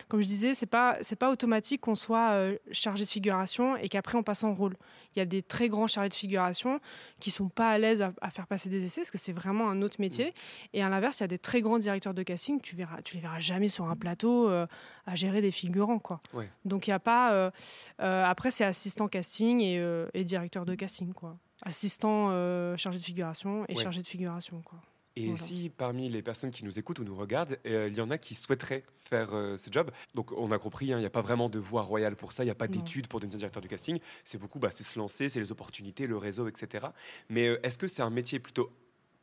comme 0.08 0.22
je 0.22 0.28
disais 0.28 0.54
c'est 0.54 0.66
pas 0.66 0.98
c'est 1.02 1.16
pas 1.16 1.30
automatique 1.32 1.82
qu'on 1.82 1.96
soit 1.96 2.32
euh, 2.32 2.58
chargé 2.72 3.04
de 3.06 3.10
figuration 3.10 3.76
et 3.78 3.90
qu'après 3.90 4.18
on 4.18 4.24
passe 4.24 4.44
en 4.44 4.54
rôle. 4.54 4.76
Il 5.16 5.20
y 5.20 5.22
a 5.22 5.26
des 5.26 5.42
très 5.44 5.68
grands 5.70 5.88
chargés 5.88 6.10
de 6.10 6.14
figuration 6.14 6.80
qui 7.20 7.32
sont 7.32 7.50
pas 7.50 7.70
à 7.70 7.78
l'aise 7.78 8.02
à, 8.02 8.14
à 8.22 8.30
faire 8.30 8.48
passer 8.48 8.70
des 8.70 8.86
essais 8.86 9.02
parce 9.02 9.12
que 9.12 9.18
c'est 9.18 9.34
vraiment 9.34 9.70
un 9.70 9.82
autre 9.82 9.98
métier 10.00 10.34
et 10.74 10.82
à 10.84 10.90
l'inverse 10.90 11.20
il 11.20 11.24
y 11.24 11.26
a 11.26 11.28
des 11.28 11.38
très 11.40 11.62
grands 11.62 11.80
directeurs 11.80 12.14
de 12.14 12.24
casting 12.24 12.62
tu 12.62 12.76
verras 12.76 13.02
tu 13.02 13.16
les 13.16 13.22
verras 13.22 13.40
jamais 13.40 13.68
sur 13.68 13.86
un 13.90 13.96
plateau 13.96 14.50
euh, 14.50 14.66
à 15.06 15.16
gérer 15.16 15.42
des 15.42 15.52
figurants 15.52 16.00
quoi. 16.00 16.22
Ouais. 16.34 16.50
Donc 16.66 16.88
il 16.88 16.92
y 16.92 16.94
a 16.94 17.00
pas 17.00 17.52
après 18.00 18.52
c'est 18.52 18.64
assistant 18.64 19.08
casting 19.08 19.62
et, 19.62 19.84
et 20.14 20.24
directeur 20.24 20.66
de 20.66 20.76
casting 20.76 21.14
quoi. 21.14 21.38
Assistant 21.64 22.30
chargé 22.78 22.98
de 22.98 23.04
figuration 23.04 23.66
et 23.68 23.76
Ouais. 23.76 23.84
chargé 23.84 24.02
de 24.02 24.08
figuration 24.08 24.62
quoi. 24.64 24.80
Et 25.16 25.36
si 25.36 25.70
parmi 25.70 26.10
les 26.10 26.22
personnes 26.22 26.52
qui 26.52 26.64
nous 26.64 26.80
écoutent 26.80 27.00
ou 27.00 27.04
nous 27.04 27.16
regardent, 27.16 27.58
euh, 27.66 27.90
il 27.92 27.98
y 27.98 28.02
en 28.02 28.10
a 28.12 28.18
qui 28.18 28.34
souhaiteraient 28.34 28.84
faire 28.94 29.34
euh, 29.34 29.58
ce 29.58 29.70
job, 29.70 29.92
donc 30.16 30.32
on 30.32 30.52
a 30.52 30.58
compris, 30.58 30.94
hein, 30.94 30.98
il 30.98 31.02
n'y 31.02 31.06
a 31.06 31.12
pas 31.12 31.22
vraiment 31.22 31.50
de 31.50 31.60
voie 31.60 31.82
royale 31.82 32.16
pour 32.16 32.32
ça, 32.32 32.44
il 32.44 32.48
n'y 32.48 32.52
a 32.52 32.56
pas 32.56 32.70
d'études 32.70 33.08
pour 33.08 33.20
devenir 33.20 33.38
directeur 33.38 33.62
du 33.62 33.68
casting, 33.68 34.00
c'est 34.24 34.38
beaucoup, 34.38 34.60
bah, 34.60 34.70
c'est 34.72 34.86
se 34.86 34.98
lancer, 34.98 35.28
c'est 35.28 35.40
les 35.40 35.52
opportunités, 35.52 36.08
le 36.08 36.18
réseau, 36.18 36.48
etc. 36.48 36.88
Mais 37.30 37.48
euh, 37.48 37.60
est-ce 37.64 37.78
que 37.78 37.88
c'est 37.88 38.02
un 38.02 38.10
métier 38.10 38.40
plutôt 38.40 38.72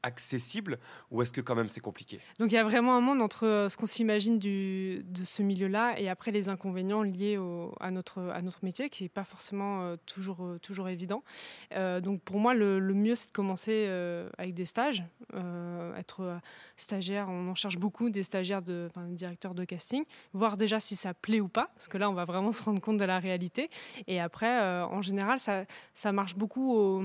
accessible 0.02 0.78
ou 1.10 1.22
est-ce 1.22 1.32
que 1.32 1.40
quand 1.40 1.54
même 1.54 1.68
c'est 1.68 1.80
compliqué 1.80 2.20
Donc 2.38 2.52
il 2.52 2.54
y 2.54 2.58
a 2.58 2.64
vraiment 2.64 2.96
un 2.96 3.00
monde 3.00 3.20
entre 3.20 3.46
euh, 3.46 3.68
ce 3.68 3.76
qu'on 3.76 3.86
s'imagine 3.86 4.38
de 4.38 5.24
ce 5.24 5.42
milieu-là 5.42 5.98
et 5.98 6.08
après 6.08 6.30
les 6.30 6.48
inconvénients 6.48 7.02
liés 7.02 7.38
à, 7.80 7.90
notre, 7.90 8.58
métier 8.62 8.88
qui 8.90 9.02
n'est 9.02 9.08
pas 9.08 9.24
forcément 9.24 9.82
euh, 9.82 9.96
toujours, 10.06 10.44
euh, 10.44 10.58
toujours 10.58 10.88
évident. 10.88 11.22
Donc 11.72 12.22
pour 12.22 12.38
moi, 12.38 12.54
le, 12.54 12.80
mieux, 12.80 13.14
c'est 13.14 13.28
de 13.28 13.32
commencer 13.32 13.86
avec 14.38 14.54
des 14.54 14.64
stages. 14.64 15.04
Être 15.96 16.40
stagiaire, 16.76 17.28
on 17.28 17.48
en 17.48 17.54
cherche 17.54 17.78
beaucoup 17.78 18.10
des 18.10 18.22
stagiaires, 18.22 18.62
de, 18.62 18.88
directeurs 19.10 19.54
de 19.54 19.64
casting, 19.64 20.04
voir 20.32 20.56
déjà 20.56 20.80
si 20.80 20.96
ça 20.96 21.14
plaît 21.14 21.40
ou 21.40 21.48
pas, 21.48 21.70
parce 21.74 21.88
que 21.88 21.98
là, 21.98 22.10
on 22.10 22.14
va 22.14 22.24
vraiment 22.24 22.52
se 22.58 22.62
rendre 22.62 22.80
compte 22.80 22.98
de 22.98 23.04
la 23.04 23.18
réalité. 23.18 23.70
Et 24.06 24.20
après, 24.20 24.82
en 24.82 25.02
général, 25.02 25.38
ça, 25.38 26.12
marche 26.12 26.36
beaucoup 26.36 26.74
au, 26.74 27.02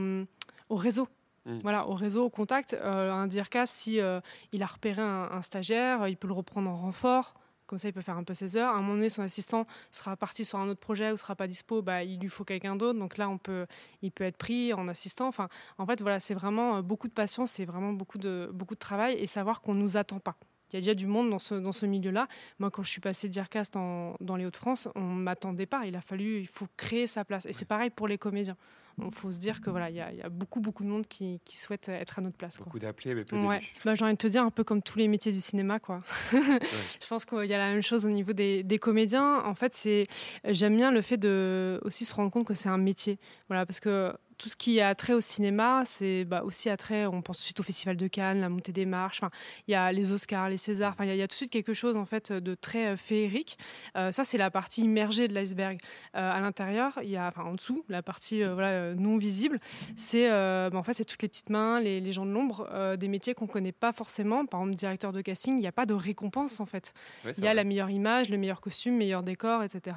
au 0.69 0.75
réseau. 0.75 1.07
Mm. 1.45 1.57
Voilà, 1.61 1.87
au 1.87 1.93
réseau, 1.93 2.25
au 2.25 2.29
contact. 2.29 2.73
Euh, 2.73 3.11
un 3.11 3.27
DIRCAS, 3.27 3.67
si 3.67 3.99
euh, 3.99 4.19
il 4.51 4.63
a 4.63 4.65
repéré 4.65 5.01
un, 5.01 5.41
stagiaire, 5.41 6.07
il 6.07 6.17
peut 6.17 6.27
le 6.27 6.33
reprendre 6.33 6.69
en 6.69 6.75
renfort. 6.75 7.35
Comme 7.65 7.79
ça, 7.79 7.87
il 7.87 7.93
peut 7.93 8.01
faire 8.01 8.17
un 8.17 8.23
peu 8.23 8.33
ses 8.33 8.57
heures. 8.57 8.73
À 8.73 8.77
un 8.77 8.81
moment 8.81 8.95
donné, 8.95 9.09
son 9.09 9.21
assistant 9.21 9.65
sera 9.89 10.17
parti 10.17 10.43
sur 10.43 10.59
un 10.59 10.67
autre 10.67 10.79
projet 10.79 11.11
ou 11.11 11.17
sera 11.17 11.35
pas 11.35 11.47
dispo. 11.47 11.81
Bah, 11.81 12.03
il 12.03 12.19
lui 12.19 12.29
faut 12.29 12.43
quelqu'un 12.43 12.75
d'autre. 12.75 12.99
Donc 12.99 13.17
là, 13.17 13.29
on 13.29 13.37
peut, 13.37 13.65
il 14.01 14.11
peut 14.11 14.25
être 14.25 14.37
pris 14.37 14.73
en 14.73 14.87
assistant. 14.87 15.27
Enfin, 15.27 15.47
en 15.77 15.85
fait, 15.85 16.01
voilà, 16.01 16.19
c'est 16.19 16.33
vraiment 16.33 16.77
euh, 16.77 16.81
beaucoup 16.81 17.07
de 17.07 17.13
patience, 17.13 17.51
c'est 17.51 17.65
vraiment 17.65 17.93
beaucoup 17.93 18.17
de, 18.17 18.49
beaucoup 18.53 18.75
de 18.75 18.79
travail 18.79 19.15
et 19.15 19.25
savoir 19.25 19.61
qu'on 19.61 19.73
nous 19.73 19.97
attend 19.97 20.19
pas. 20.19 20.35
Il 20.71 20.75
y 20.75 20.77
a 20.77 20.81
déjà 20.81 20.95
du 20.95 21.07
monde 21.07 21.29
dans 21.29 21.39
ce, 21.39 21.55
dans 21.55 21.71
ce 21.71 21.85
milieu-là. 21.85 22.27
Moi, 22.57 22.71
quand 22.71 22.81
je 22.81 22.89
suis 22.89 23.01
passée 23.01 23.29
d'IRCAS 23.29 23.69
dans, 23.73 24.15
dans 24.19 24.35
les 24.35 24.45
Hauts-de-France, 24.45 24.89
on 24.95 25.13
ne 25.15 25.21
m'attendait 25.21 25.67
pas. 25.67 25.85
Il 25.85 25.95
a 25.95 26.01
fallu, 26.01 26.39
il 26.39 26.47
faut 26.47 26.67
créer 26.77 27.05
sa 27.05 27.23
place. 27.23 27.45
Et 27.45 27.53
c'est 27.53 27.65
pareil 27.65 27.91
pour 27.91 28.07
les 28.07 28.17
comédiens. 28.17 28.57
Il 28.99 29.11
faut 29.13 29.31
se 29.31 29.39
dire 29.39 29.59
que 29.61 29.69
voilà, 29.69 29.89
il 29.89 29.95
y, 29.95 30.01
a- 30.01 30.11
il 30.11 30.17
y 30.19 30.21
a 30.21 30.29
beaucoup, 30.29 30.59
beaucoup 30.59 30.83
de 30.83 30.89
monde 30.89 31.07
qui, 31.07 31.39
qui 31.45 31.57
souhaite 31.57 31.89
être 31.89 32.19
à 32.19 32.21
notre 32.21 32.37
place. 32.37 32.57
Beaucoup 32.59 32.79
d'appelés, 32.79 33.15
mais 33.15 33.23
peu 33.23 33.35
Ouais. 33.37 33.61
Bah, 33.83 33.95
j'ai 33.95 34.05
envie 34.05 34.13
de 34.13 34.17
te 34.17 34.27
dire 34.27 34.43
un 34.43 34.51
peu 34.51 34.63
comme 34.63 34.81
tous 34.81 34.99
les 34.99 35.07
métiers 35.07 35.31
du 35.31 35.41
cinéma 35.41 35.79
quoi. 35.79 35.99
Je 36.31 37.07
pense 37.07 37.25
qu'il 37.25 37.45
y 37.45 37.53
a 37.53 37.57
la 37.57 37.71
même 37.71 37.81
chose 37.81 38.05
au 38.05 38.09
niveau 38.09 38.33
des, 38.33 38.63
des 38.63 38.77
comédiens. 38.79 39.43
En 39.45 39.55
fait, 39.55 39.73
c'est 39.73 40.03
j'aime 40.45 40.75
bien 40.77 40.91
le 40.91 41.01
fait 41.01 41.17
de 41.17 41.79
aussi 41.83 42.05
se 42.05 42.13
rendre 42.13 42.31
compte 42.31 42.45
que 42.47 42.53
c'est 42.53 42.69
un 42.69 42.77
métier. 42.77 43.17
Voilà, 43.49 43.65
parce 43.65 43.79
que 43.79 44.13
tout 44.37 44.49
ce 44.49 44.55
qui 44.55 44.79
a 44.81 44.93
trait 44.95 45.13
au 45.13 45.21
cinéma, 45.21 45.83
c'est 45.85 46.25
bah, 46.25 46.43
aussi 46.43 46.69
attrait. 46.69 47.05
On 47.05 47.21
pense 47.21 47.37
tout 47.37 47.41
de 47.41 47.45
suite 47.45 47.59
au 47.59 47.63
Festival 47.63 47.95
de 47.97 48.07
Cannes, 48.07 48.41
la 48.41 48.49
montée 48.49 48.71
des 48.71 48.85
marches. 48.85 49.21
Il 49.67 49.71
y 49.71 49.75
a 49.75 49.91
les 49.91 50.11
Oscars, 50.11 50.49
les 50.49 50.57
Césars. 50.57 50.93
Enfin, 50.93 51.05
il 51.05 51.09
y, 51.09 51.11
a- 51.11 51.15
y 51.15 51.21
a 51.21 51.27
tout 51.27 51.33
de 51.33 51.37
suite 51.37 51.51
quelque 51.51 51.73
chose 51.73 51.97
en 51.97 52.05
fait 52.05 52.31
de 52.31 52.55
très 52.55 52.87
euh, 52.87 52.95
féerique. 52.95 53.57
Euh, 53.95 54.11
ça, 54.11 54.23
c'est 54.23 54.37
la 54.37 54.51
partie 54.51 54.81
immergée 54.81 55.27
de 55.27 55.33
l'iceberg. 55.33 55.79
Euh, 56.15 56.31
à 56.31 56.39
l'intérieur, 56.39 56.99
il 57.03 57.09
y 57.09 57.17
a, 57.17 57.27
enfin 57.27 57.43
en 57.43 57.53
dessous, 57.55 57.83
la 57.89 58.01
partie 58.01 58.43
euh, 58.43 58.53
voilà, 58.53 58.93
non 58.95 59.17
visible. 59.17 59.59
C'est 59.95 60.29
bah, 60.29 60.69
en 60.73 60.83
fait 60.83 60.93
c'est 60.93 61.05
toutes 61.05 61.21
les 61.21 61.27
petites 61.27 61.49
mains, 61.49 61.79
les, 61.79 61.99
les 61.99 62.11
gens 62.11 62.25
de 62.25 62.31
l'ombre, 62.31 62.67
des 62.97 63.07
métiers 63.07 63.33
qu'on 63.33 63.47
connaît 63.47 63.71
pas 63.71 63.91
forcément. 63.93 64.45
Par 64.45 64.61
exemple, 64.61 64.75
directeur 64.75 65.11
de 65.11 65.21
casting, 65.21 65.55
il 65.55 65.59
n'y 65.59 65.67
a 65.67 65.71
pas 65.71 65.85
de 65.85 65.93
récompense 65.93 66.59
en 66.59 66.65
fait. 66.65 66.93
Ouais, 67.25 67.31
il 67.37 67.43
y 67.43 67.47
a 67.47 67.49
vrai. 67.49 67.55
la 67.55 67.63
meilleure 67.63 67.89
image, 67.89 68.29
le 68.29 68.37
meilleur 68.37 68.61
costume, 68.61 68.95
meilleur 68.97 69.23
décor, 69.23 69.63
etc. 69.63 69.95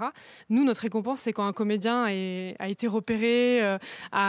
Nous, 0.51 0.65
notre 0.65 0.83
récompense, 0.83 1.21
c'est 1.21 1.33
quand 1.33 1.47
un 1.47 1.53
comédien 1.53 2.07
est- 2.09 2.57
a 2.59 2.69
été 2.69 2.87
repéré, 2.87 3.63
euh, 3.63 3.79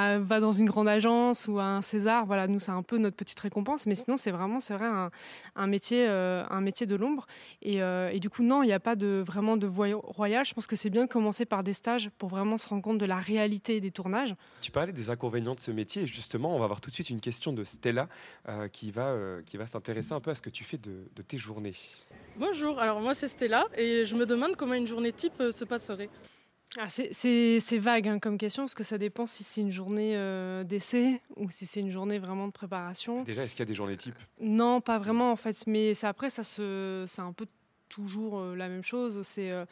a- 0.04 0.20
va 0.20 0.39
dans 0.39 0.51
une 0.51 0.66
grande 0.66 0.88
agence 0.88 1.48
ou 1.48 1.60
à 1.60 1.63
un 1.66 1.82
César. 1.82 2.25
Voilà, 2.25 2.48
nous, 2.48 2.60
c'est 2.60 2.72
un 2.72 2.84
peu 2.84 2.98
notre 2.98 3.16
petite 3.16 3.39
récompense. 3.39 3.86
Mais 3.86 3.96
sinon, 3.96 4.18
c'est 4.18 4.32
vraiment, 4.32 4.60
c'est 4.60 4.74
vrai, 4.75 4.86
un, 4.88 5.10
un 5.56 5.68
métier, 5.68 6.06
euh, 6.08 6.44
un 6.50 6.62
métier 6.62 6.86
de 6.86 6.96
l'ombre. 6.96 7.25
Et, 7.62 7.82
euh, 7.82 8.10
et 8.12 8.20
du 8.20 8.30
coup, 8.30 8.44
non, 8.44 8.63
il 8.63 8.68
n'y 8.68 8.74
a 8.74 8.80
pas 8.80 8.96
de, 8.96 9.24
vraiment 9.25 9.58
de 9.58 9.68
voie 9.68 9.88
royale. 9.94 10.46
Je 10.46 10.54
pense 10.54 10.68
que 10.68 10.75
c'est 10.75 10.89
bien 10.89 11.06
de 11.06 11.10
commencer 11.10 11.46
par 11.46 11.63
des 11.63 11.74
stages 11.74 12.10
pour 12.18 12.30
vraiment 12.30 12.58
se 12.58 12.68
rendre 12.68 12.82
compte 12.82 12.98
de 12.98 13.06
la 13.06 13.18
réalité 13.18 13.80
des 13.80 13.92
tournages. 13.92 14.36
Tu 14.62 14.72
parlais 14.72 14.94
des 14.94 15.10
inconvénients 15.10 15.56
de 15.56 15.60
ce 15.60 15.72
métier 15.72 16.04
et 16.04 16.08
justement, 16.08 16.56
on 16.56 16.60
va 16.60 16.66
avoir 16.66 16.82
tout 16.82 16.89
de 16.89 16.96
suite 16.96 17.10
une 17.10 17.22
question 17.22 17.54
de 17.54 17.63
Stella 17.63 18.08
euh, 18.50 18.68
qui 18.68 18.92
va, 18.92 19.08
euh, 19.08 19.42
qui 19.46 19.58
va 19.58 19.68
s'intéresser 19.68 20.13
un 20.13 20.20
peu 20.20 20.32
à 20.32 20.36
ce 20.36 20.42
que 20.42 20.50
tu 20.50 20.63
fais 20.63 20.77
de, 20.77 21.08
de 21.16 21.22
tes 21.22 21.38
journées. 21.38 21.74
Bonjour, 22.38 22.80
alors 22.80 23.01
moi 23.01 23.13
c'est 23.16 23.27
Stella 23.27 23.66
et 23.75 24.06
je 24.06 24.16
me 24.16 24.25
demande 24.25 24.56
comment 24.56 24.74
une 24.75 24.86
journée 24.86 25.12
type 25.12 25.34
euh, 25.42 25.50
se 25.51 25.66
passerait. 25.66 26.10
Ah, 26.80 26.90
c'est- 26.90 27.78
vague 27.78 28.08
hein, 28.08 28.20
comme 28.20 28.38
question 28.38 28.64
parce 28.64 28.76
que 28.76 28.84
ça 28.84 28.98
dépend 28.98 29.26
si 29.26 29.44
c'est 29.44 29.62
une 29.62 29.72
journée 29.72 30.16
euh, 30.16 30.64
d'essai 30.64 31.22
ou 31.36 31.50
si 31.50 31.66
c'est 31.66 31.80
une 31.80 31.90
journée 31.90 32.20
vraiment 32.20 32.48
de 32.48 32.52
préparation. 32.52 33.24
Déjà, 33.24 33.44
est-ce 33.44 33.54
qu'il 33.54 33.62
y 33.62 33.64
a 33.64 33.66
des 33.66 33.74
journées 33.74 33.98
types? 33.98 34.16
Non, 34.40 34.80
pas 34.82 35.00
vraiment 35.00 35.32
en 35.32 35.36
fait, 35.36 35.66
mais 35.66 35.94
ça, 35.94 36.10
après 36.10 36.30
ça 36.30 36.44
se, 36.44 37.06
c'est 37.08 37.22
un 37.22 37.34
peu 37.34 37.48
toujours 37.90 38.40
euh, 38.40 38.56
la 38.56 38.68
même 38.68 38.84
chose. 38.84 39.22
C'est, 39.24 39.50
euh, 39.50 39.66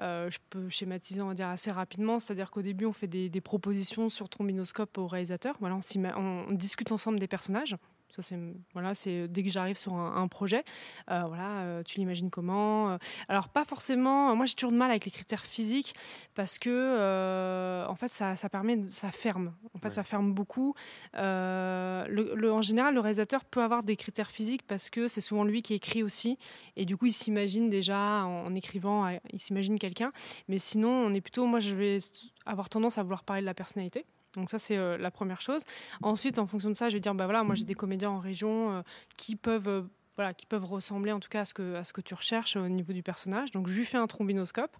euh, 0.00 0.30
je 0.30 0.38
peux 0.50 0.68
schématiser, 0.68 1.20
on 1.20 1.28
va 1.28 1.34
dire 1.34 1.48
assez 1.48 1.70
rapidement, 1.70 2.18
c'est-à-dire 2.18 2.50
qu'au 2.50 2.62
début 2.62 2.86
on 2.86 2.92
fait 2.92 3.08
des, 3.08 3.28
des 3.28 3.40
propositions 3.40 4.08
sur 4.08 4.28
trombinoscope 4.28 4.96
au 4.98 5.06
réalisateur. 5.06 5.56
Voilà, 5.60 5.76
on, 5.76 5.82
s'ima- 5.82 6.16
on- 6.16 6.46
on 6.48 6.52
discute 6.52 6.90
ensemble 6.92 7.18
des 7.18 7.26
personnages. 7.28 7.76
Ça, 8.16 8.22
c'est 8.22 8.38
voilà, 8.72 8.94
c'est 8.94 9.28
dès 9.28 9.42
que 9.42 9.50
j'arrive 9.50 9.76
sur 9.76 9.92
un, 9.92 10.16
un 10.22 10.26
projet, 10.26 10.64
euh, 11.10 11.24
voilà, 11.28 11.60
euh, 11.64 11.82
tu 11.82 11.98
l'imagines 11.98 12.30
comment 12.30 12.92
euh. 12.92 12.96
Alors 13.28 13.50
pas 13.50 13.66
forcément. 13.66 14.34
Moi, 14.34 14.46
j'ai 14.46 14.54
toujours 14.54 14.72
de 14.72 14.76
mal 14.78 14.90
avec 14.90 15.04
les 15.04 15.10
critères 15.10 15.44
physiques 15.44 15.94
parce 16.34 16.58
que 16.58 16.70
euh, 16.70 17.86
en 17.86 17.94
fait, 17.94 18.08
ça, 18.08 18.34
ça 18.36 18.48
permet, 18.48 18.78
ça 18.90 19.10
ferme. 19.12 19.54
En 19.74 19.78
fait, 19.78 19.90
ça 19.90 20.02
ferme 20.02 20.32
beaucoup. 20.32 20.74
Euh, 21.14 22.06
le- 22.08 22.34
le- 22.34 22.52
en 22.52 22.62
général, 22.62 22.94
le 22.94 23.00
réalisateur 23.00 23.44
peut 23.44 23.62
avoir 23.62 23.82
des 23.82 23.96
critères 23.96 24.30
physiques 24.30 24.62
parce 24.66 24.88
que 24.88 25.08
c'est 25.08 25.20
souvent 25.20 25.44
lui 25.44 25.60
qui 25.62 25.74
écrit 25.74 26.02
aussi, 26.02 26.38
et 26.76 26.84
du 26.86 26.96
coup, 26.96 27.06
il 27.06 27.12
s'imagine 27.12 27.68
déjà 27.68 28.24
en, 28.24 28.46
en 28.46 28.54
écrivant, 28.54 29.06
euh, 29.06 29.18
il 29.32 29.38
s'imagine 29.38 29.78
quelqu'un. 29.78 30.10
Mais 30.48 30.58
sinon, 30.58 30.88
on 30.90 31.12
est 31.12 31.20
plutôt, 31.20 31.44
moi, 31.46 31.60
je 31.60 31.74
vais 31.74 31.98
avoir 32.46 32.68
tendance 32.70 32.96
à 32.98 33.02
vouloir 33.02 33.24
parler 33.24 33.42
de 33.42 33.46
la 33.46 33.54
personnalité. 33.54 34.06
Donc 34.36 34.50
ça, 34.50 34.58
c'est 34.58 34.76
euh, 34.76 34.96
la 34.98 35.10
première 35.10 35.40
chose. 35.40 35.62
Ensuite, 36.02 36.38
en 36.38 36.46
fonction 36.46 36.70
de 36.70 36.74
ça, 36.74 36.88
je 36.88 36.94
vais 36.94 37.00
dire, 37.00 37.14
bah 37.14 37.24
voilà, 37.24 37.42
moi 37.42 37.54
j'ai 37.54 37.64
des 37.64 37.74
comédiens 37.74 38.10
en 38.10 38.18
région 38.18 38.72
euh, 38.72 38.82
qui 39.16 39.36
peuvent... 39.36 39.86
voilà, 40.16 40.34
qui 40.34 40.46
peuvent 40.46 40.64
ressembler 40.64 41.12
en 41.12 41.20
tout 41.20 41.28
cas 41.28 41.40
à 41.40 41.44
ce 41.44 41.54
que, 41.54 41.80
ce 41.82 41.92
tu 42.00 42.14
recherches 42.14 42.56
au 42.56 42.68
niveau 42.68 42.92
du 42.92 43.02
personnage. 43.02 43.50
Donc 43.50 43.68
je 43.68 43.76
lui 43.76 43.84
fais 43.84 43.98
un 43.98 44.06
trombinoscope. 44.06 44.76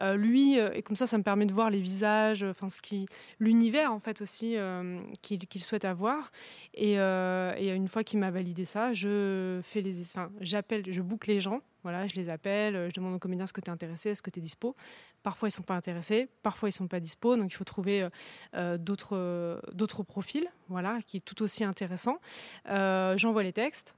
Euh, 0.00 0.16
lui, 0.16 0.58
euh, 0.58 0.72
et 0.72 0.82
comme 0.82 0.96
ça, 0.96 1.06
ça 1.06 1.18
me 1.18 1.22
permet 1.22 1.46
de 1.46 1.52
voir 1.52 1.70
les 1.70 1.80
visages, 1.80 2.42
euh, 2.42 2.50
enfin 2.50 2.68
ce 2.68 2.80
l'univers 3.38 3.92
en 3.92 4.00
fait 4.00 4.22
aussi 4.22 4.56
qu'il 5.20 5.62
souhaite 5.62 5.84
avoir. 5.84 6.30
Et, 6.74 6.96
une 6.96 7.88
fois 7.88 8.02
qu'il 8.02 8.18
m'a 8.18 8.30
validé 8.30 8.64
ça, 8.64 8.92
je 8.92 9.60
fais 9.62 9.80
les, 9.82 10.00
enfin, 10.00 10.30
j'appelle, 10.40 10.84
je 10.88 11.02
boucle 11.02 11.30
les 11.30 11.40
gens. 11.40 11.60
Voilà, 11.84 12.06
je 12.06 12.14
les 12.16 12.28
appelle, 12.28 12.88
je 12.88 12.94
demande 12.94 13.14
aux 13.14 13.18
comédiens 13.18 13.44
est-ce 13.44 13.52
que 13.52 13.60
tu 13.60 13.70
es 13.70 13.72
intéressé, 13.72 14.10
est-ce 14.10 14.22
que 14.22 14.30
tu 14.30 14.40
es 14.40 14.42
dispo. 14.42 14.74
Parfois 15.22 15.48
ils 15.48 15.52
sont 15.52 15.62
pas 15.62 15.76
intéressés, 15.76 16.28
parfois 16.42 16.68
ils 16.68 16.72
sont 16.72 16.88
pas 16.88 16.98
dispo, 16.98 17.36
donc 17.36 17.52
il 17.52 17.54
faut 17.54 17.64
trouver 17.64 18.08
d'autres 18.52 20.02
profils, 20.06 20.48
voilà, 20.68 20.98
qui 21.06 21.18
est 21.18 21.20
tout 21.20 21.42
aussi 21.42 21.62
intéressant. 21.62 22.18
J'envoie 22.66 23.42
les 23.42 23.52
textes, 23.52 23.94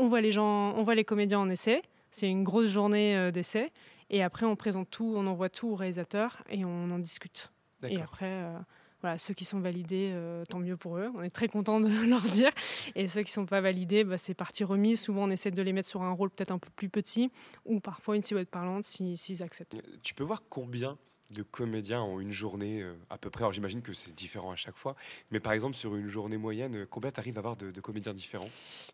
on 0.00 0.08
voit 0.08 0.20
les 0.20 0.32
gens, 0.32 0.74
on 0.76 0.82
voit 0.82 0.94
les 0.94 1.04
comédiens 1.04 1.38
en 1.40 1.48
essai. 1.48 1.82
C'est 2.10 2.28
une 2.28 2.42
grosse 2.42 2.68
journée 2.70 3.16
euh, 3.16 3.30
d'essai. 3.30 3.70
Et 4.10 4.22
après, 4.22 4.44
on 4.46 4.56
présente 4.56 4.90
tout, 4.90 5.12
on 5.16 5.26
envoie 5.26 5.48
tout 5.48 5.68
au 5.68 5.74
réalisateur 5.76 6.42
et 6.50 6.64
on 6.64 6.90
en 6.90 6.98
discute. 6.98 7.52
Et 7.84 8.00
après, 8.02 8.26
euh, 8.26 8.58
voilà, 9.02 9.16
ceux 9.16 9.32
qui 9.32 9.44
sont 9.44 9.60
validés, 9.60 10.10
euh, 10.12 10.44
tant 10.44 10.58
mieux 10.58 10.76
pour 10.76 10.98
eux. 10.98 11.10
On 11.14 11.22
est 11.22 11.30
très 11.30 11.46
content 11.48 11.80
de 11.80 11.88
leur 12.08 12.20
dire. 12.22 12.50
Et 12.96 13.06
ceux 13.06 13.20
qui 13.22 13.28
ne 13.30 13.34
sont 13.34 13.46
pas 13.46 13.60
validés, 13.60 14.02
bah, 14.04 14.18
c'est 14.18 14.34
partie 14.34 14.64
remise. 14.64 15.00
Souvent, 15.00 15.24
on 15.24 15.30
essaie 15.30 15.50
de 15.52 15.62
les 15.62 15.72
mettre 15.72 15.88
sur 15.88 16.02
un 16.02 16.10
rôle 16.10 16.30
peut-être 16.30 16.50
un 16.50 16.58
peu 16.58 16.68
plus 16.74 16.88
petit 16.88 17.30
ou 17.64 17.78
parfois 17.80 18.16
une 18.16 18.22
silhouette 18.22 18.50
parlante 18.50 18.82
si- 18.84 19.16
s'ils 19.16 19.42
acceptent. 19.42 19.76
Tu 20.02 20.12
peux 20.14 20.24
voir 20.24 20.42
combien 20.48 20.98
de 21.30 21.42
comédiens 21.42 22.00
en 22.00 22.20
une 22.20 22.32
journée 22.32 22.82
euh, 22.82 22.94
à 23.08 23.18
peu 23.18 23.30
près 23.30 23.42
Alors 23.42 23.52
j'imagine 23.52 23.82
que 23.82 23.92
c'est 23.92 24.14
différent 24.14 24.50
à 24.50 24.56
chaque 24.56 24.76
fois, 24.76 24.96
mais 25.30 25.40
par 25.40 25.52
exemple 25.52 25.76
sur 25.76 25.94
une 25.96 26.08
journée 26.08 26.36
moyenne, 26.36 26.74
euh, 26.76 26.86
combien 26.88 27.10
tu 27.10 27.20
arrives 27.20 27.36
à 27.36 27.40
avoir 27.40 27.56
de, 27.56 27.70
de 27.70 27.80
comédiens 27.80 28.12
différents? 28.12 28.48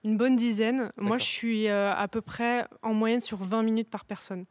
Une 0.05 0.17
bonne 0.17 0.37
dizaine. 0.37 0.93
Moi, 0.97 1.19
je 1.19 1.25
suis 1.25 1.69
euh, 1.69 1.95
à 1.95 2.09
peu 2.09 2.21
près 2.21 2.67
en 2.83 2.95
moyenne 2.95 3.21
sur 3.21 3.39
20 3.39 3.63
minutes 3.63 3.91
par 3.91 4.05
personne. 4.05 4.45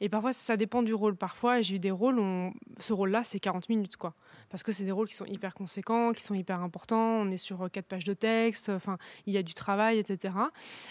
Et 0.00 0.08
parfois, 0.08 0.32
ça 0.32 0.56
dépend 0.56 0.82
du 0.82 0.94
rôle. 0.94 1.16
Parfois, 1.16 1.60
j'ai 1.60 1.76
eu 1.76 1.78
des 1.78 1.90
rôles, 1.90 2.18
où 2.18 2.52
ce 2.78 2.92
rôle-là, 2.92 3.24
c'est 3.24 3.40
40 3.40 3.68
minutes, 3.68 3.96
quoi. 3.96 4.14
Parce 4.52 4.62
que 4.62 4.70
c'est 4.70 4.84
des 4.84 4.92
rôles 4.92 5.08
qui 5.08 5.14
sont 5.14 5.24
hyper 5.24 5.54
conséquents, 5.54 6.12
qui 6.12 6.22
sont 6.22 6.34
hyper 6.34 6.60
importants. 6.60 7.22
On 7.22 7.30
est 7.30 7.38
sur 7.38 7.62
euh, 7.62 7.68
quatre 7.68 7.86
pages 7.86 8.04
de 8.04 8.12
texte, 8.12 8.68
enfin, 8.68 8.98
il 9.26 9.32
y 9.32 9.38
a 9.38 9.42
du 9.42 9.54
travail, 9.54 9.98
etc. 9.98 10.34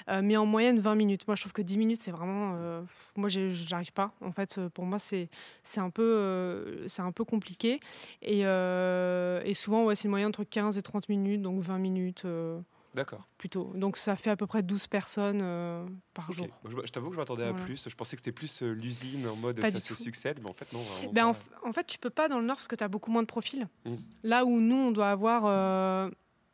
Euh, 0.10 0.22
mais 0.24 0.36
en 0.36 0.48
moyenne, 0.48 0.80
20 0.80 0.96
minutes. 0.96 1.28
Moi, 1.28 1.36
je 1.36 1.42
trouve 1.42 1.54
que 1.54 1.62
10 1.62 1.78
minutes, 1.78 2.02
c'est 2.02 2.12
vraiment. 2.12 2.56
euh, 2.58 2.82
moi, 3.16 3.30
j'arrive 3.30 3.94
pas. 3.94 4.14
En 4.22 4.32
fait, 4.32 4.58
euh, 4.58 4.70
pour 4.70 4.86
moi, 4.86 4.98
c'est 5.00 5.30
un, 5.78 5.90
peu, 5.92 6.02
euh, 6.02 6.88
un 6.98 7.12
peu 7.12 7.24
compliqué. 7.24 7.80
Et, 8.24 8.40
et 8.42 9.54
souvent, 9.54 9.86
ouais, 9.86 9.96
c'est 9.96 10.06
une 10.06 10.10
moyenne 10.12 10.30
entre 10.30 10.44
15 10.44 10.78
et 10.78 10.82
30 10.82 11.10
minutes, 11.10 11.42
donc 11.42 11.62
20 11.62 11.78
minutes. 11.78 12.26
D'accord. 12.94 13.28
plutôt. 13.38 13.72
Donc 13.76 13.96
ça 13.98 14.16
fait 14.16 14.30
à 14.32 14.36
peu 14.36 14.48
près 14.48 14.64
12 14.64 14.88
personnes 14.88 15.40
euh, 15.42 15.86
par 16.14 16.32
jour. 16.32 16.48
Je, 16.66 16.76
je 16.86 16.92
t'avoue 16.92 17.08
que 17.10 17.14
je 17.16 17.20
m'attendais 17.20 17.44
à 17.46 17.52
Voilà. 17.52 17.66
plus. 17.66 17.88
Je 17.90 17.96
pensais 17.96 18.16
que 18.16 18.22
c'était 18.22 18.32
plus 18.32 18.64
euh, 18.64 18.72
l'usine 18.74 19.28
en 19.28 19.36
mode 19.36 19.60
Pas 19.62 19.72
ça 19.72 19.80
se 19.80 19.94
tout. 19.94 20.02
succède, 20.02 20.40
mais 20.44 20.50
en 20.50 20.54
fait 20.54 20.72
non. 20.74 20.80
Ben, 21.14 21.26
en, 21.64 21.74
fait, 21.74 21.86
tu 21.88 21.98
peux 21.98 22.10
pas 22.10 22.28
dans 22.28 22.40
le 22.40 22.46
Nord 22.46 22.58
parce 22.58 22.68
que 22.68 22.76
tu 22.76 22.84
as 22.84 22.88
beaucoup 22.90 23.12
moins 23.12 23.22
de 23.22 23.28
profils. 23.28 23.68
Mm. 23.86 23.96
Là 24.24 24.46
où 24.46 24.60
nous, 24.60 24.76
on 24.76 24.92
doit 24.92 25.10
avoir, 25.10 25.44
euh, 25.46 26.10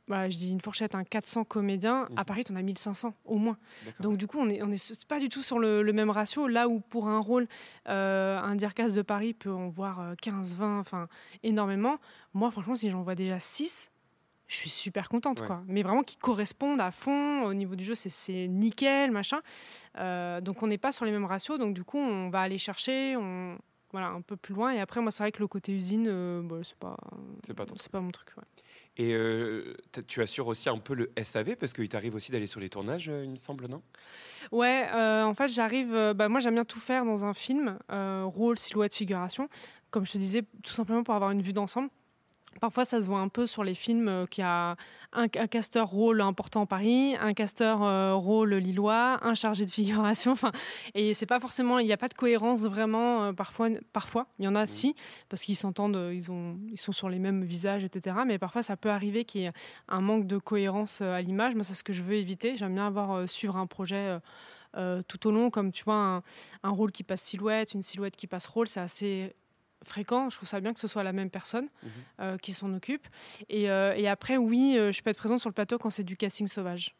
voilà, 0.07 0.29
je 0.29 0.37
dis 0.37 0.51
une 0.51 0.61
fourchette, 0.61 0.93
un 0.95 1.03
400 1.03 1.43
comédiens, 1.43 2.07
Mm. 2.11 2.17
à 2.19 2.23
Paris, 2.25 2.43
tu 2.45 2.53
en 2.53 2.55
as 2.55 2.61
1500 2.61 3.13
au 3.25 3.37
moins. 3.37 3.57
Donc 3.99 4.17
du 4.17 4.27
coup, 4.27 4.37
on 4.39 4.45
n'est 4.45 4.61
on 4.61 4.71
est 4.71 5.05
pas 5.07 5.19
du 5.19 5.29
tout 5.29 5.41
sur 5.41 5.57
le, 5.59 5.81
le 5.81 5.93
même 5.93 6.09
ratio. 6.11 6.47
Là 6.47 6.67
où 6.69 6.79
pour 6.79 7.07
un 7.09 7.19
rôle, 7.19 7.47
un 7.87 8.55
Dircas 8.55 8.89
de 8.89 9.01
Paris 9.01 9.33
peut 9.33 9.51
en 9.51 9.69
voir 9.69 9.99
euh, 10.01 10.13
15, 10.21 10.55
20, 10.57 10.79
enfin 10.79 11.07
énormément. 11.43 11.97
Moi, 12.33 12.51
franchement, 12.51 12.75
si 12.75 12.89
j'en 12.91 13.01
vois 13.01 13.15
déjà 13.15 13.39
6, 13.39 13.91
je 14.47 14.55
suis 14.55 14.69
super 14.69 15.09
contente, 15.09 15.41
Ouais. 15.41 15.47
quoi. 15.47 15.61
Mais 15.67 15.83
vraiment 15.83 16.03
qui 16.03 16.15
correspondent 16.17 16.79
à 16.81 16.91
fond 16.91 17.43
au 17.43 17.53
niveau 17.53 17.75
du 17.75 17.83
jeu, 17.83 17.95
c'est- 17.95 18.47
nickel, 18.47 19.11
machin. 19.11 19.41
Euh, 19.97 20.39
donc 20.41 20.63
on 20.63 20.67
n'est 20.67 20.77
pas 20.77 20.91
sur 20.91 21.05
les 21.05 21.11
mêmes 21.11 21.25
ratios, 21.25 21.59
donc 21.59 21.73
du 21.73 21.83
coup 21.83 21.97
on 21.97 22.29
va 22.29 22.41
aller 22.41 22.57
chercher, 22.57 23.15
on 23.17 23.57
voilà 23.91 24.07
un 24.07 24.21
peu 24.21 24.35
plus 24.37 24.53
loin. 24.53 24.71
Et 24.71 24.79
après 24.79 25.01
moi 25.01 25.11
c'est 25.11 25.23
vrai 25.23 25.31
que 25.31 25.39
le 25.39 25.47
côté 25.47 25.71
usine, 25.73 26.07
euh, 26.07 26.41
bah, 26.43 26.57
c'est 26.63 26.77
pas, 26.77 26.95
C'est 27.43 27.91
pas 27.91 28.01
mon 28.01 28.11
truc. 28.11 28.29
ouais. 28.37 28.43
Et 28.99 29.13
euh, 29.13 29.75
tu 30.07 30.21
assures 30.21 30.47
aussi 30.47 30.69
un 30.69 30.77
peu 30.79 30.93
le 30.95 31.11
SAV 31.21 31.55
parce 31.57 31.73
qu'il 31.73 31.87
t'arrive 31.89 32.15
aussi 32.15 32.31
d'aller 32.31 32.47
sur 32.47 32.59
les 32.59 32.69
tournages, 32.69 33.09
euh, 33.09 33.23
il 33.25 33.29
me 33.31 33.35
semble, 33.35 33.67
non? 33.67 33.81
Ouais, 34.51 34.87
en 34.91 35.33
fait, 35.33 35.47
j'arrive. 35.49 35.91
bah, 36.15 36.29
moi, 36.29 36.39
j'aime 36.39 36.55
bien 36.55 36.65
tout 36.65 36.79
faire 36.79 37.05
dans 37.05 37.23
un 37.25 37.33
film 37.33 37.77
rôle, 37.89 38.57
silhouette, 38.57 38.93
figuration. 38.93 39.49
Comme 39.91 40.05
je 40.05 40.13
te 40.13 40.17
disais, 40.17 40.43
tout 40.63 40.73
simplement 40.73 41.03
pour 41.03 41.13
avoir 41.15 41.31
une 41.31 41.41
vue 41.41 41.53
d'ensemble. 41.53 41.89
Parfois, 42.59 42.85
ça 42.85 43.01
se 43.01 43.07
voit 43.07 43.19
un 43.19 43.27
peu 43.29 43.45
sur 43.47 43.63
les 43.63 43.73
films 43.73 44.07
euh, 44.07 44.25
qu'il 44.25 44.43
y 44.43 44.45
a 44.45 44.75
un, 45.13 45.23
un 45.23 45.47
casteur 45.47 45.87
rôle 45.87 46.21
important 46.21 46.63
à 46.63 46.65
Paris, 46.65 47.15
un 47.19 47.33
casteur 47.33 47.83
euh, 47.83 48.13
rôle 48.13 48.55
lillois, 48.55 49.19
un 49.25 49.33
chargé 49.35 49.65
de 49.65 49.71
figuration. 49.71 50.31
Enfin, 50.37 50.51
et 50.93 51.13
c'est 51.13 51.25
pas 51.25 51.39
forcément, 51.39 51.79
il 51.79 51.85
n'y 51.87 51.93
a 51.93 51.97
pas 51.97 52.07
de 52.07 52.13
cohérence 52.13 52.65
vraiment. 52.67 53.23
euh, 53.23 53.33
parfois, 53.33 53.69
parfois, 53.91 54.27
il 54.39 54.45
y 54.45 54.47
en 54.47 54.55
a 54.55 54.67
si 54.67 54.95
parce 55.29 55.43
qu'ils 55.43 55.55
s'entendent, 55.55 56.11
ils 56.13 56.31
ont, 56.31 56.57
ils 56.71 56.79
sont 56.79 56.91
sur 56.91 57.09
les 57.09 57.19
mêmes 57.19 57.43
visages, 57.43 57.83
etc. 57.83 58.17
Mais 58.25 58.37
parfois, 58.37 58.61
ça 58.61 58.77
peut 58.77 58.89
arriver 58.89 59.25
qu'il 59.25 59.41
y 59.41 59.45
ait 59.45 59.51
un 59.87 60.01
manque 60.01 60.27
de 60.27 60.37
cohérence 60.37 61.01
à 61.01 61.21
l'image. 61.21 61.55
Moi, 61.55 61.63
c'est 61.63 61.73
ce 61.73 61.83
que 61.83 61.93
je 61.93 62.03
veux 62.03 62.15
éviter. 62.15 62.55
J'aime 62.55 62.75
bien 62.75 62.87
avoir 62.87 63.11
euh, 63.13 63.27
suivre 63.27 63.57
un 63.57 63.67
projet. 63.67 64.19
tout 65.07 65.27
au 65.27 65.31
long, 65.31 65.49
comme 65.49 65.71
tu 65.71 65.83
vois, 65.83 65.95
un, 65.95 66.23
un 66.63 66.69
rôle 66.69 66.91
qui 66.91 67.03
passe 67.03 67.21
silhouette, 67.21 67.73
une 67.73 67.81
silhouette 67.81 68.15
qui 68.15 68.27
passe 68.27 68.45
rôle, 68.45 68.67
c'est 68.67 68.79
assez 68.79 69.33
fréquent. 69.83 70.29
Je 70.29 70.37
trouve 70.37 70.47
ça 70.49 70.59
bien 70.59 70.73
que 70.73 70.79
ce 70.79 70.87
soit 70.87 71.03
la 71.03 71.13
même 71.13 71.29
personne 71.29 71.67
euh, 72.19 72.37
qui 72.37 72.51
s'en 72.53 72.73
occupe. 72.73 73.07
Et, 73.49 73.69
euh, 73.69 73.93
et 73.95 74.07
après, 74.07 74.37
oui, 74.37 74.75
euh, 74.77 74.91
je 74.91 75.01
peux 75.01 75.09
être 75.09 75.17
présente 75.17 75.39
sur 75.39 75.49
le 75.49 75.53
plateau 75.53 75.77
quand 75.77 75.89
c'est 75.89 76.03
du 76.03 76.17
casting 76.17 76.47
sauvage. 76.47 76.95